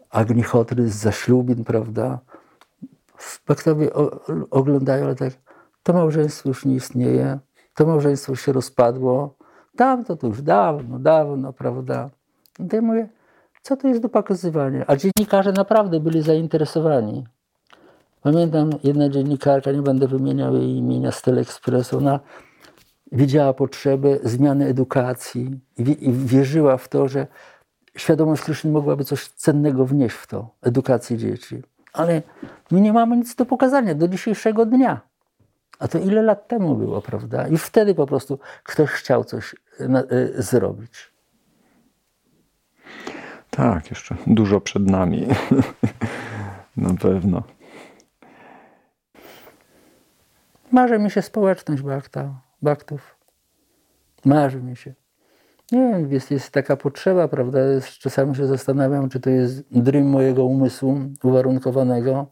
Agnichotry 0.10 0.90
z 0.90 0.96
zaślubin, 0.96 1.64
prawda? 1.64 2.20
Baktowie 3.48 3.90
oglądają, 4.52 5.06
ale 5.06 5.16
tak, 5.16 5.34
to 5.84 5.94
małżeństwo 5.94 6.50
już 6.50 6.66
nie 6.66 6.76
istnieje, 6.76 7.40
to 7.74 7.86
małżeństwo 7.86 8.36
się 8.36 8.54
rozpadło, 8.54 9.36
dawno, 9.76 10.16
to 10.16 10.28
już 10.28 10.42
dawno, 10.42 11.00
dawno, 11.00 11.54
prawda? 11.54 12.10
I 12.60 12.76
ja 12.76 12.82
mówię, 12.82 13.10
co 13.62 13.78
to 13.78 13.88
jest 13.88 14.02
do 14.02 14.10
pokazywania? 14.10 14.86
A 14.88 14.96
dziennikarze 14.96 15.52
naprawdę 15.52 16.00
byli 16.00 16.22
zainteresowani. 16.22 17.26
Pamiętam, 18.22 18.70
jedna 18.84 19.10
dziennikarka, 19.10 19.72
nie 19.72 19.82
będę 19.82 20.08
wymieniał 20.08 20.56
jej 20.56 20.76
imienia 20.76 21.12
z 21.12 21.22
Teleekspresu, 21.22 21.98
ona 21.98 22.20
widziała 23.12 23.54
potrzebę 23.54 24.18
zmiany 24.24 24.66
edukacji 24.66 25.60
i 25.78 26.12
wierzyła 26.12 26.78
w 26.78 26.88
to, 26.88 27.08
że 27.08 27.28
świadomość 27.98 28.44
Kryszny 28.44 28.72
mogłaby 28.72 29.04
coś 29.04 29.28
cennego 29.28 29.86
wnieść 29.86 30.16
w 30.16 30.28
to, 30.28 30.50
edukację 30.62 31.18
dzieci. 31.18 31.64
Ale 31.94 32.22
my 32.72 32.82
nie 32.82 32.94
mamy 32.94 33.18
nic 33.18 33.36
do 33.36 33.46
pokazania 33.46 33.96
do 33.96 34.08
dzisiejszego 34.08 34.66
dnia. 34.66 35.02
A 35.80 35.88
to 35.88 36.00
ile 36.00 36.22
lat 36.22 36.48
temu 36.48 36.76
było, 36.76 37.02
prawda? 37.02 37.48
Już 37.48 37.64
wtedy 37.64 37.96
po 37.96 38.06
prostu 38.06 38.40
ktoś 38.64 38.90
chciał 38.90 39.24
coś 39.24 39.56
na, 39.80 40.04
y, 40.04 40.34
zrobić. 40.38 41.14
Tak, 43.50 43.90
jeszcze 43.90 44.16
dużo 44.28 44.62
przed 44.62 44.86
nami. 44.92 45.28
na 46.78 46.94
pewno. 46.94 47.44
Marzy 50.72 51.00
mi 51.00 51.12
się 51.12 51.22
społeczność 51.22 51.82
Bakta, 51.82 52.42
Baktów. 52.62 53.16
Marzy 54.26 54.62
mi 54.62 54.76
się. 54.76 54.94
Nie 55.72 55.80
wiem, 55.80 56.12
jest, 56.12 56.32
jest 56.32 56.52
taka 56.52 56.78
potrzeba, 56.78 57.28
prawda? 57.28 57.60
Czasami 58.00 58.36
się 58.36 58.48
zastanawiam, 58.48 59.10
czy 59.10 59.20
to 59.20 59.30
jest 59.30 59.64
dream 59.72 60.08
mojego 60.08 60.46
umysłu 60.46 61.00
uwarunkowanego, 61.24 62.28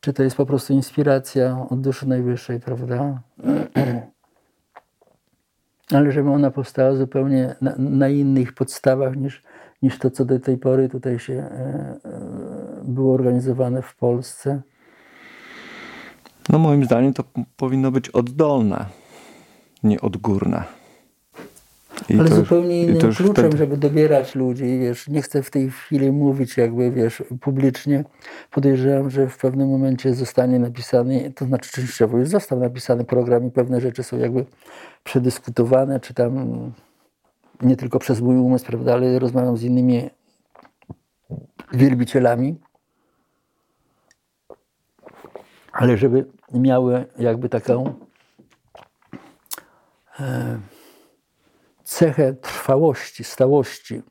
czy 0.00 0.12
to 0.12 0.22
jest 0.22 0.36
po 0.36 0.46
prostu 0.46 0.72
inspiracja 0.72 1.66
od 1.70 1.80
duszy 1.80 2.08
najwyższej, 2.08 2.60
prawda? 2.60 3.22
Ale 5.92 6.12
żeby 6.12 6.30
ona 6.30 6.50
powstała 6.50 6.94
zupełnie 6.94 7.54
na, 7.60 7.74
na, 7.78 8.08
innych 8.08 8.52
podstawach 8.52 9.16
niż, 9.16 9.42
niż 9.82 9.98
to, 9.98 10.10
co 10.10 10.24
do 10.24 10.40
tej 10.40 10.58
pory 10.58 10.88
tutaj 10.88 11.18
się 11.18 11.34
e, 11.34 11.44
e, 11.44 12.20
było 12.84 13.14
organizowane 13.14 13.82
w 13.82 13.96
Polsce. 13.96 14.62
No 16.48 16.58
moim 16.58 16.84
zdaniem 16.84 17.14
to 17.14 17.24
powinno 17.56 17.90
być 17.90 18.08
oddolne, 18.08 18.86
nie 19.82 20.00
odgórne. 20.00 20.85
Ale 22.10 22.28
zupełnie 22.28 22.82
innym 22.82 22.98
kluczem, 22.98 23.32
wtedy... 23.32 23.56
żeby 23.56 23.76
dobierać 23.76 24.34
ludzi. 24.34 24.78
Wiesz, 24.78 25.08
nie 25.08 25.22
chcę 25.22 25.42
w 25.42 25.50
tej 25.50 25.70
chwili 25.70 26.12
mówić 26.12 26.56
jakby, 26.56 26.90
wiesz, 26.90 27.22
publicznie. 27.40 28.04
Podejrzewam, 28.50 29.10
że 29.10 29.28
w 29.28 29.38
pewnym 29.38 29.68
momencie 29.68 30.14
zostanie 30.14 30.58
napisany, 30.58 31.32
to 31.36 31.44
znaczy 31.44 31.70
częściowo 31.70 32.18
już 32.18 32.28
został 32.28 32.60
napisany 32.60 33.04
program 33.04 33.46
i 33.46 33.50
pewne 33.50 33.80
rzeczy 33.80 34.02
są 34.02 34.18
jakby 34.18 34.46
przedyskutowane, 35.04 36.00
czy 36.00 36.14
tam 36.14 36.72
nie 37.62 37.76
tylko 37.76 37.98
przez 37.98 38.20
mój 38.20 38.36
umysł, 38.36 38.66
prawda, 38.66 38.92
ale 38.92 39.18
rozmawiam 39.18 39.56
z 39.56 39.62
innymi 39.62 40.10
wielbicielami. 41.72 42.56
Ale 45.72 45.96
żeby 45.96 46.26
miały 46.54 47.04
jakby 47.18 47.48
taką 47.48 47.94
e, 50.20 50.58
cechę 51.86 52.34
trwałości, 52.34 53.24
stałości, 53.24 54.02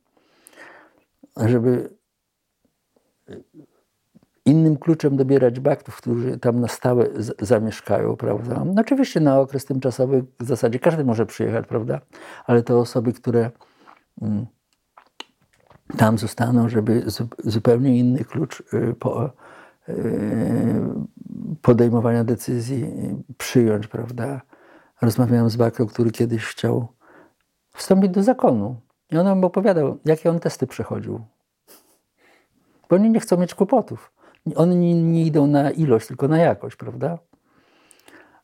żeby 1.38 1.90
innym 4.46 4.78
kluczem 4.78 5.18
dobierać 5.18 5.60
baktów, 5.60 5.98
którzy 5.98 6.38
tam 6.38 6.60
na 6.60 6.68
stałe 6.68 7.08
zamieszkają, 7.40 8.16
prawda? 8.16 8.64
No 8.66 8.82
oczywiście 8.82 9.20
na 9.20 9.40
okres 9.40 9.66
tymczasowy 9.66 10.26
w 10.40 10.46
zasadzie 10.46 10.80
każdy 10.80 11.06
może 11.06 11.26
przyjechać, 11.26 11.68
prawda? 11.68 12.02
Ale 12.46 12.64
to 12.64 12.80
osoby, 12.80 13.14
które 13.14 13.52
mm, 14.22 14.46
tam 15.98 16.18
zostaną, 16.18 16.70
żeby 16.70 17.04
zupełnie 17.44 18.00
inny 18.00 18.26
klucz 18.26 18.64
y, 18.74 18.96
y, 19.90 19.96
podejmowania 21.62 22.24
decyzji 22.24 22.86
przyjąć, 23.38 23.88
prawda? 23.88 24.42
Rozmawiałem 25.02 25.50
z 25.50 25.56
Baką, 25.56 25.86
który 25.86 26.12
kiedyś 26.12 26.46
chciał 26.46 26.96
wstąpić 27.76 28.12
do 28.12 28.24
zakonu. 28.24 28.76
I 29.12 29.18
on 29.18 29.26
nam 29.26 29.44
opowiadał, 29.44 29.98
jakie 30.06 30.30
on 30.30 30.40
testy 30.40 30.68
przechodził. 30.68 31.22
Bo 32.90 32.96
oni 32.96 33.10
nie 33.10 33.20
chcą 33.20 33.38
mieć 33.38 33.54
kłopotów. 33.54 34.12
Oni 34.56 34.96
nie, 34.96 35.26
idą 35.26 35.48
na 35.48 35.72
ilość, 35.72 36.08
tylko 36.08 36.28
na 36.28 36.38
jakość, 36.38 36.76
prawda? 36.76 37.18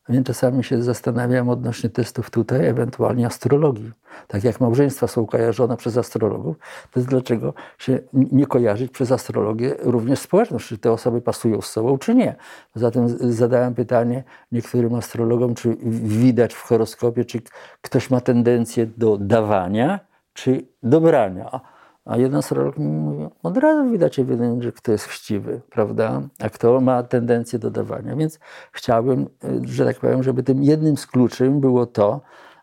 Więc 0.08 0.26
czasami 0.26 0.64
się 0.64 0.82
zastanawiam 0.82 1.48
odnośnie 1.48 1.90
testów 1.90 2.30
tutaj, 2.30 2.66
ewentualnie 2.66 3.26
astrologii. 3.26 3.92
Tak 4.28 4.44
jak 4.44 4.60
małżeństwa 4.60 5.06
są 5.06 5.26
kojarzone 5.26 5.76
przez 5.76 5.96
astrologów, 5.96 6.56
to 6.90 7.00
jest 7.00 7.08
dlaczego 7.08 7.54
się 7.78 7.98
nie 8.12 8.46
kojarzyć 8.46 8.92
przez 8.92 9.12
astrologię 9.12 9.74
również 9.80 10.18
społeczność, 10.18 10.68
czy 10.68 10.78
te 10.78 10.92
osoby 10.92 11.20
pasują 11.20 11.60
z 11.60 11.66
sobą, 11.66 11.98
czy 11.98 12.14
nie. 12.14 12.34
Zatem 12.74 13.32
zadałem 13.32 13.74
pytanie 13.74 14.24
niektórym 14.52 14.94
astrologom, 14.94 15.54
czy 15.54 15.76
widać 16.02 16.54
w 16.54 16.62
horoskopie, 16.62 17.24
czy 17.24 17.40
ktoś 17.82 18.10
ma 18.10 18.20
tendencję 18.20 18.86
do 18.86 19.18
dawania, 19.18 20.00
czy 20.32 20.66
do 20.82 21.00
brania. 21.00 21.71
A 22.04 22.16
jeden 22.16 22.34
astrolog 22.38 22.78
mi 22.78 22.86
mówi, 22.86 23.28
od 23.42 23.56
razu 23.56 23.90
widać 23.90 24.20
że 24.58 24.72
kto 24.72 24.92
jest 24.92 25.04
chciwy, 25.04 25.60
prawda? 25.70 26.22
A 26.40 26.50
kto 26.50 26.80
ma 26.80 27.02
tendencję 27.02 27.58
do 27.58 27.70
dawania. 27.70 28.16
Więc 28.16 28.38
chciałbym, 28.72 29.28
że 29.64 29.84
tak 29.84 29.98
powiem, 29.98 30.22
żeby 30.22 30.42
tym 30.42 30.62
jednym 30.62 30.96
z 30.96 31.06
kluczy 31.06 31.50
było 31.50 31.86
to, 31.86 32.20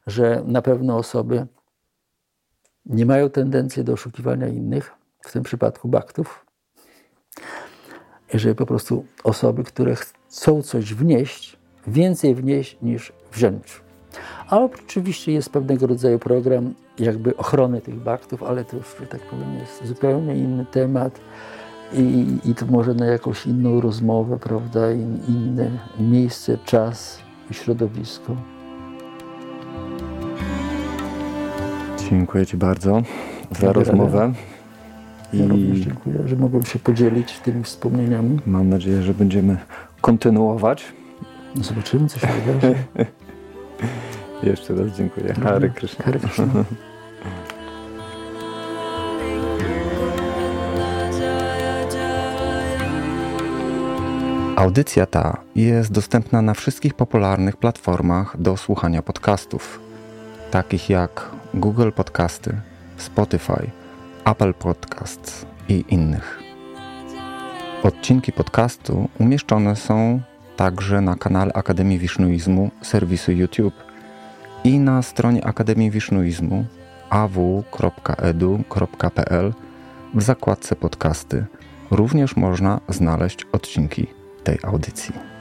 że 0.08 0.44
na 0.46 0.62
pewno 0.62 0.98
osoby 0.98 1.48
nie 2.86 3.06
mają 3.06 3.30
tendencji 3.30 3.84
do 3.84 3.94
oszukiwania 3.94 4.48
innych, 4.48 4.92
w 5.22 5.32
tym 5.32 5.44
przypadku 5.44 5.88
baktów. 5.88 6.46
Jeżeli 8.34 8.56
po 8.56 8.66
prostu 8.66 9.06
osoby, 9.24 9.64
które 9.64 9.96
chcą 9.96 10.62
coś 10.62 10.94
wnieść, 10.94 11.58
więcej 11.88 12.36
wnieść 12.36 12.78
niż 12.82 13.14
wziąć. 13.32 13.82
A 14.50 14.60
oczywiście 14.60 15.32
jest 15.32 15.50
pewnego 15.50 15.88
rodzaju 15.88 16.20
program 16.20 16.74
jakby 17.00 17.38
ochrony 17.38 17.82
tych 17.82 17.96
baktów, 17.96 18.44
ale 18.44 18.66
to 18.66 18.78
już, 18.78 18.96
tak 19.10 19.22
powiem, 19.22 19.56
jest 19.60 19.86
zupełnie 19.86 20.36
inny 20.36 20.66
temat 20.66 21.20
i, 21.94 22.38
i 22.46 22.56
to 22.56 22.66
może 22.66 22.94
na 22.94 23.06
jakąś 23.06 23.46
inną 23.46 23.82
rozmowę, 23.82 24.40
prawda, 24.40 24.92
In, 24.92 25.20
inne 25.28 25.72
miejsce, 26.00 26.58
czas 26.66 27.20
i 27.52 27.54
środowisko. 27.54 28.36
Dziękuję 32.10 32.46
Ci 32.46 32.58
bardzo 32.58 33.02
za 33.60 33.74
rozmowę. 33.74 34.34
Ja 35.34 35.48
również 35.48 35.80
dziękuję, 35.80 36.16
że 36.26 36.36
mogłem 36.36 36.64
się 36.64 36.80
podzielić 36.80 37.40
tymi 37.40 37.64
wspomnieniami. 37.64 38.40
mam 38.46 38.70
nadzieję, 38.70 39.02
że 39.02 39.14
będziemy 39.14 39.58
kontynuować. 40.02 40.86
No 41.56 41.64
Zobaczymy, 41.64 42.10
co 42.10 42.20
się 42.20 42.28
wydarzy. 42.28 42.76
Jeszcze 44.44 44.76
raz 44.76 44.98
dziękuję. 44.98 45.34
Hare 45.34 45.70
Krishna. 45.70 46.06
Hare 46.06 46.20
Krishna. 46.20 46.46
Audycja 54.60 55.06
ta 55.06 55.38
jest 55.56 55.92
dostępna 55.92 56.42
na 56.42 56.54
wszystkich 56.54 56.94
popularnych 56.94 57.58
platformach 57.58 58.42
do 58.42 58.58
słuchania 58.58 59.02
podcastów, 59.02 59.80
takich 60.52 60.90
jak 60.90 61.30
Google 61.54 61.92
Podcasty, 61.92 62.56
Spotify, 62.98 63.72
Apple 64.26 64.54
Podcasts 64.54 65.46
i 65.70 65.86
innych. 65.90 66.40
Odcinki 67.84 68.32
podcastu 68.32 69.10
umieszczone 69.20 69.76
są 69.76 70.22
także 70.56 71.02
na 71.02 71.16
kanale 71.16 71.54
Akademii 71.54 72.00
Wisznuizmu 72.00 72.72
serwisu 72.82 73.32
YouTube 73.32 73.76
i 74.64 74.80
na 74.80 75.02
stronie 75.02 75.46
Akademii 75.46 75.92
Wisznuizmu 75.92 76.66
aw.edu.pl 77.10 77.44
w 80.14 80.24
zakładce 80.24 80.76
podcasty 80.76 81.46
również 81.92 82.36
można 82.36 82.80
znaleźć 82.90 83.46
odcinki 83.52 84.19
tej 84.44 84.58
audycji. 84.64 85.39